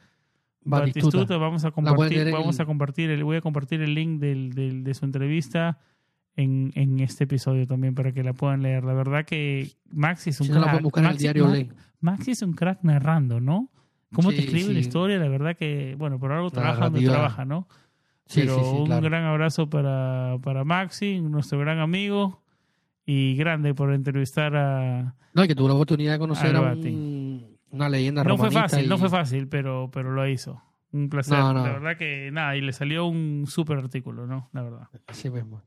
Batistuta. 0.64 1.18
Batistuta. 1.18 1.38
Vamos 1.38 1.66
a 1.66 1.72
compartir, 1.72 2.32
vamos 2.32 2.60
a 2.60 2.66
compartir, 2.66 3.10
el, 3.10 3.24
voy 3.24 3.38
a 3.38 3.42
compartir 3.42 3.82
el 3.82 3.94
link 3.96 4.20
del, 4.20 4.54
del- 4.54 4.84
de 4.84 4.94
su 4.94 5.06
entrevista 5.06 5.80
en, 6.36 6.72
en 6.76 7.00
este 7.00 7.24
episodio 7.26 7.66
también 7.68 7.96
para 7.96 8.12
que 8.12 8.24
la 8.24 8.34
puedan 8.34 8.62
leer. 8.62 8.84
La 8.84 8.94
verdad 8.94 9.26
que 9.26 9.72
Maxi 9.92 10.30
es 10.30 10.40
un 10.40 10.48
Si 10.48 10.54
no 10.54 10.60
la 10.60 10.64
crack. 10.64 10.72
pueden 10.74 10.84
buscar 10.84 11.04
en 11.04 11.08
el 11.08 11.14
Maxi, 11.14 11.24
diario 11.24 11.46
Ma- 11.46 11.52
Ley. 11.54 11.70
Maxi 12.00 12.32
es 12.32 12.42
un 12.42 12.54
crack 12.54 12.80
narrando, 12.84 13.40
¿no? 13.40 13.70
Cómo 14.14 14.30
te 14.30 14.38
Sí, 14.38 14.42
escribe 14.44 14.68
la 14.68 14.74
sí. 14.74 14.80
historia, 14.80 15.18
la 15.18 15.28
verdad 15.30 15.56
que, 15.56 15.96
bueno, 15.98 16.20
por 16.20 16.32
algo 16.32 16.46
La 16.48 16.52
trabaja 16.52 16.90
donde 16.90 17.02
trabaja, 17.08 17.46
¿no? 17.46 17.68
Sí, 18.26 18.42
Pero 18.42 18.72
un 18.80 18.86
claro. 18.86 19.02
gran 19.02 19.24
abrazo 19.26 19.70
para, 19.70 20.38
para 20.44 20.64
Maxi, 20.64 21.20
nuestro 21.22 21.60
gran 21.60 21.80
amigo, 21.80 22.42
y 23.06 23.36
grande 23.36 23.74
por 23.74 23.94
entrevistar 23.94 24.56
a... 24.56 25.16
No, 25.34 25.44
y 25.44 25.48
que 25.48 25.56
tuvo 25.56 25.68
la 25.70 25.74
oportunidad 25.74 26.14
de 26.14 26.20
conocer 26.20 26.56
a 26.56 26.62
un- 26.62 26.68
una 27.72 27.90
leyenda 27.90 28.24
No 28.24 28.38
fue 28.38 28.52
fácil, 28.52 28.86
y- 28.86 28.88
no 28.88 28.98
fue 28.98 29.10
fácil, 29.10 29.48
pero, 29.48 29.90
pero 29.92 30.12
lo 30.12 30.28
hizo. 30.28 30.62
Un 30.92 31.10
placer. 31.10 31.38
No, 31.38 31.54
no. 31.54 31.66
La 31.66 31.72
verdad 31.74 31.98
que 31.98 32.30
nada, 32.32 32.56
y 32.58 32.62
le 32.62 32.74
salió 32.74 33.06
un 33.06 33.46
súper 33.48 33.78
artículo, 33.78 34.28
¿no? 34.28 34.50
La 34.54 34.62
verdad. 34.62 34.88
Así 35.08 35.30
mismo. 35.30 35.62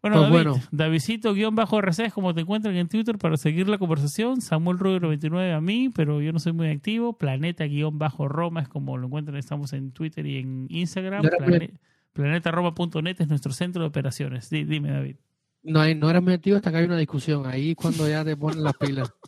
Bueno, 0.00 0.18
Pues 0.18 0.30
David, 0.30 0.44
bueno. 0.50 0.62
Davidcito 0.70 1.34
guion 1.34 1.56
bajo 1.56 1.78
RC, 1.80 2.12
como 2.12 2.32
te 2.32 2.42
encuentran 2.42 2.76
en 2.76 2.86
Twitter 2.88 3.18
para 3.18 3.36
seguir 3.36 3.68
la 3.68 3.78
conversación. 3.78 4.40
Samuel 4.40 4.78
Rubio 4.78 5.08
29 5.08 5.52
a 5.52 5.60
mí, 5.60 5.90
pero 5.92 6.20
yo 6.20 6.32
no 6.32 6.38
soy 6.38 6.52
muy 6.52 6.68
activo. 6.68 7.18
Planeta 7.18 7.64
guion 7.64 7.98
bajo 7.98 8.28
Roma 8.28 8.60
es 8.60 8.68
como 8.68 8.96
lo 8.96 9.06
encuentran, 9.08 9.36
estamos 9.38 9.72
en 9.72 9.90
Twitter 9.90 10.24
y 10.26 10.38
en 10.38 10.66
Instagram. 10.70 11.22
Plane- 11.22 11.72
planetaroma.net 12.12 13.16
es 13.20 13.28
nuestro 13.28 13.52
centro 13.52 13.82
de 13.82 13.88
operaciones. 13.88 14.48
Di- 14.50 14.64
dime, 14.64 14.90
David. 14.90 15.16
No, 15.64 15.82
no 15.94 16.10
eras 16.10 16.22
muy 16.22 16.32
activo 16.34 16.56
hasta 16.56 16.70
que 16.70 16.76
hay 16.76 16.84
una 16.84 16.96
discusión. 16.96 17.46
Ahí 17.46 17.70
es 17.70 17.76
cuando 17.76 18.08
ya 18.08 18.24
te 18.24 18.36
ponen 18.36 18.62
las 18.62 18.76
pilas. 18.76 19.12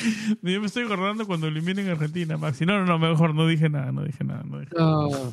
Yo 0.42 0.60
me 0.60 0.66
estoy 0.66 0.84
acordando 0.84 1.26
cuando 1.26 1.48
eliminen 1.48 1.88
a 1.88 1.92
Argentina, 1.92 2.36
Maxi. 2.36 2.66
No, 2.66 2.78
no, 2.78 2.86
no, 2.86 2.98
mejor 2.98 3.34
no 3.34 3.46
dije 3.46 3.68
nada, 3.68 3.92
no 3.92 4.04
dije 4.04 4.24
nada. 4.24 4.42
No 4.44 4.60
dije 4.60 4.74
No, 4.76 5.08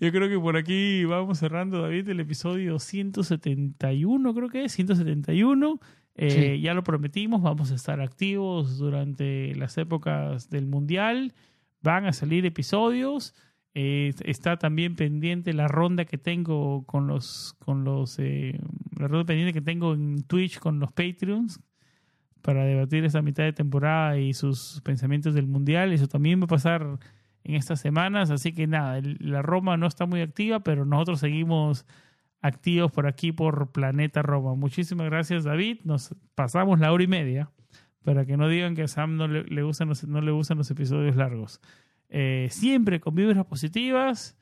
Yo 0.00 0.10
creo 0.10 0.28
que 0.28 0.38
por 0.38 0.56
aquí 0.56 1.04
vamos 1.04 1.38
cerrando, 1.38 1.82
David, 1.82 2.08
el 2.08 2.20
episodio 2.20 2.78
171, 2.78 4.34
creo 4.34 4.48
que 4.48 4.64
es, 4.64 4.72
171. 4.72 5.80
Eh, 6.14 6.54
Sí. 6.56 6.60
Ya 6.60 6.74
lo 6.74 6.82
prometimos, 6.82 7.42
vamos 7.42 7.70
a 7.70 7.74
estar 7.74 8.00
activos 8.00 8.78
durante 8.78 9.54
las 9.54 9.76
épocas 9.78 10.50
del 10.50 10.66
Mundial. 10.66 11.34
Van 11.82 12.06
a 12.06 12.12
salir 12.12 12.46
episodios. 12.46 13.34
Eh, 13.74 14.12
está 14.24 14.58
también 14.58 14.96
pendiente 14.96 15.54
la 15.54 15.68
ronda 15.68 16.04
que 16.04 16.18
tengo 16.18 16.84
con 16.84 17.06
los, 17.06 17.54
con 17.58 17.84
los, 17.84 18.18
eh, 18.18 18.58
la 18.98 19.08
ronda 19.08 19.24
pendiente 19.24 19.54
que 19.54 19.62
tengo 19.62 19.94
en 19.94 20.22
Twitch 20.24 20.58
con 20.58 20.78
los 20.78 20.92
Patreons 20.92 21.58
para 22.42 22.64
debatir 22.64 23.04
esta 23.04 23.22
mitad 23.22 23.44
de 23.44 23.52
temporada 23.52 24.18
y 24.18 24.34
sus 24.34 24.80
pensamientos 24.82 25.34
del 25.34 25.46
Mundial. 25.46 25.92
Eso 25.92 26.08
también 26.08 26.40
va 26.40 26.44
a 26.44 26.48
pasar 26.48 26.98
en 27.44 27.54
estas 27.54 27.80
semanas. 27.80 28.30
Así 28.30 28.52
que 28.52 28.66
nada, 28.66 29.00
la 29.02 29.42
Roma 29.42 29.76
no 29.76 29.86
está 29.86 30.06
muy 30.06 30.20
activa, 30.20 30.60
pero 30.60 30.84
nosotros 30.84 31.20
seguimos 31.20 31.86
activos 32.40 32.90
por 32.90 33.06
aquí 33.06 33.32
por 33.32 33.70
Planeta 33.72 34.22
Roma. 34.22 34.54
Muchísimas 34.54 35.06
gracias, 35.06 35.44
David. 35.44 35.80
Nos 35.84 36.14
pasamos 36.34 36.80
la 36.80 36.92
hora 36.92 37.04
y 37.04 37.08
media 37.08 37.50
para 38.02 38.26
que 38.26 38.36
no 38.36 38.48
digan 38.48 38.74
que 38.74 38.82
a 38.82 38.88
Sam 38.88 39.16
no 39.16 39.28
le, 39.28 39.44
le 39.44 39.62
gustan, 39.62 39.88
los, 39.88 40.04
no 40.04 40.20
le 40.20 40.32
gustan 40.32 40.58
los 40.58 40.70
episodios 40.70 41.16
largos. 41.16 41.60
Eh, 42.08 42.48
siempre 42.50 43.00
con 43.00 43.14
vibras 43.14 43.46
positivas. 43.46 44.36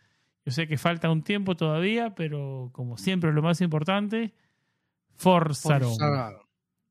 Yo 0.45 0.53
sé 0.53 0.67
que 0.67 0.79
falta 0.79 1.11
un 1.11 1.23
tiempo 1.23 1.57
todavía, 1.57 2.15
pero 2.15 2.71
como 2.73 2.97
siempre, 2.97 3.33
lo 3.33 3.43
más 3.43 3.61
importante, 3.61 4.33
Forza. 5.15 5.79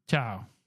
Chao. 0.07 0.58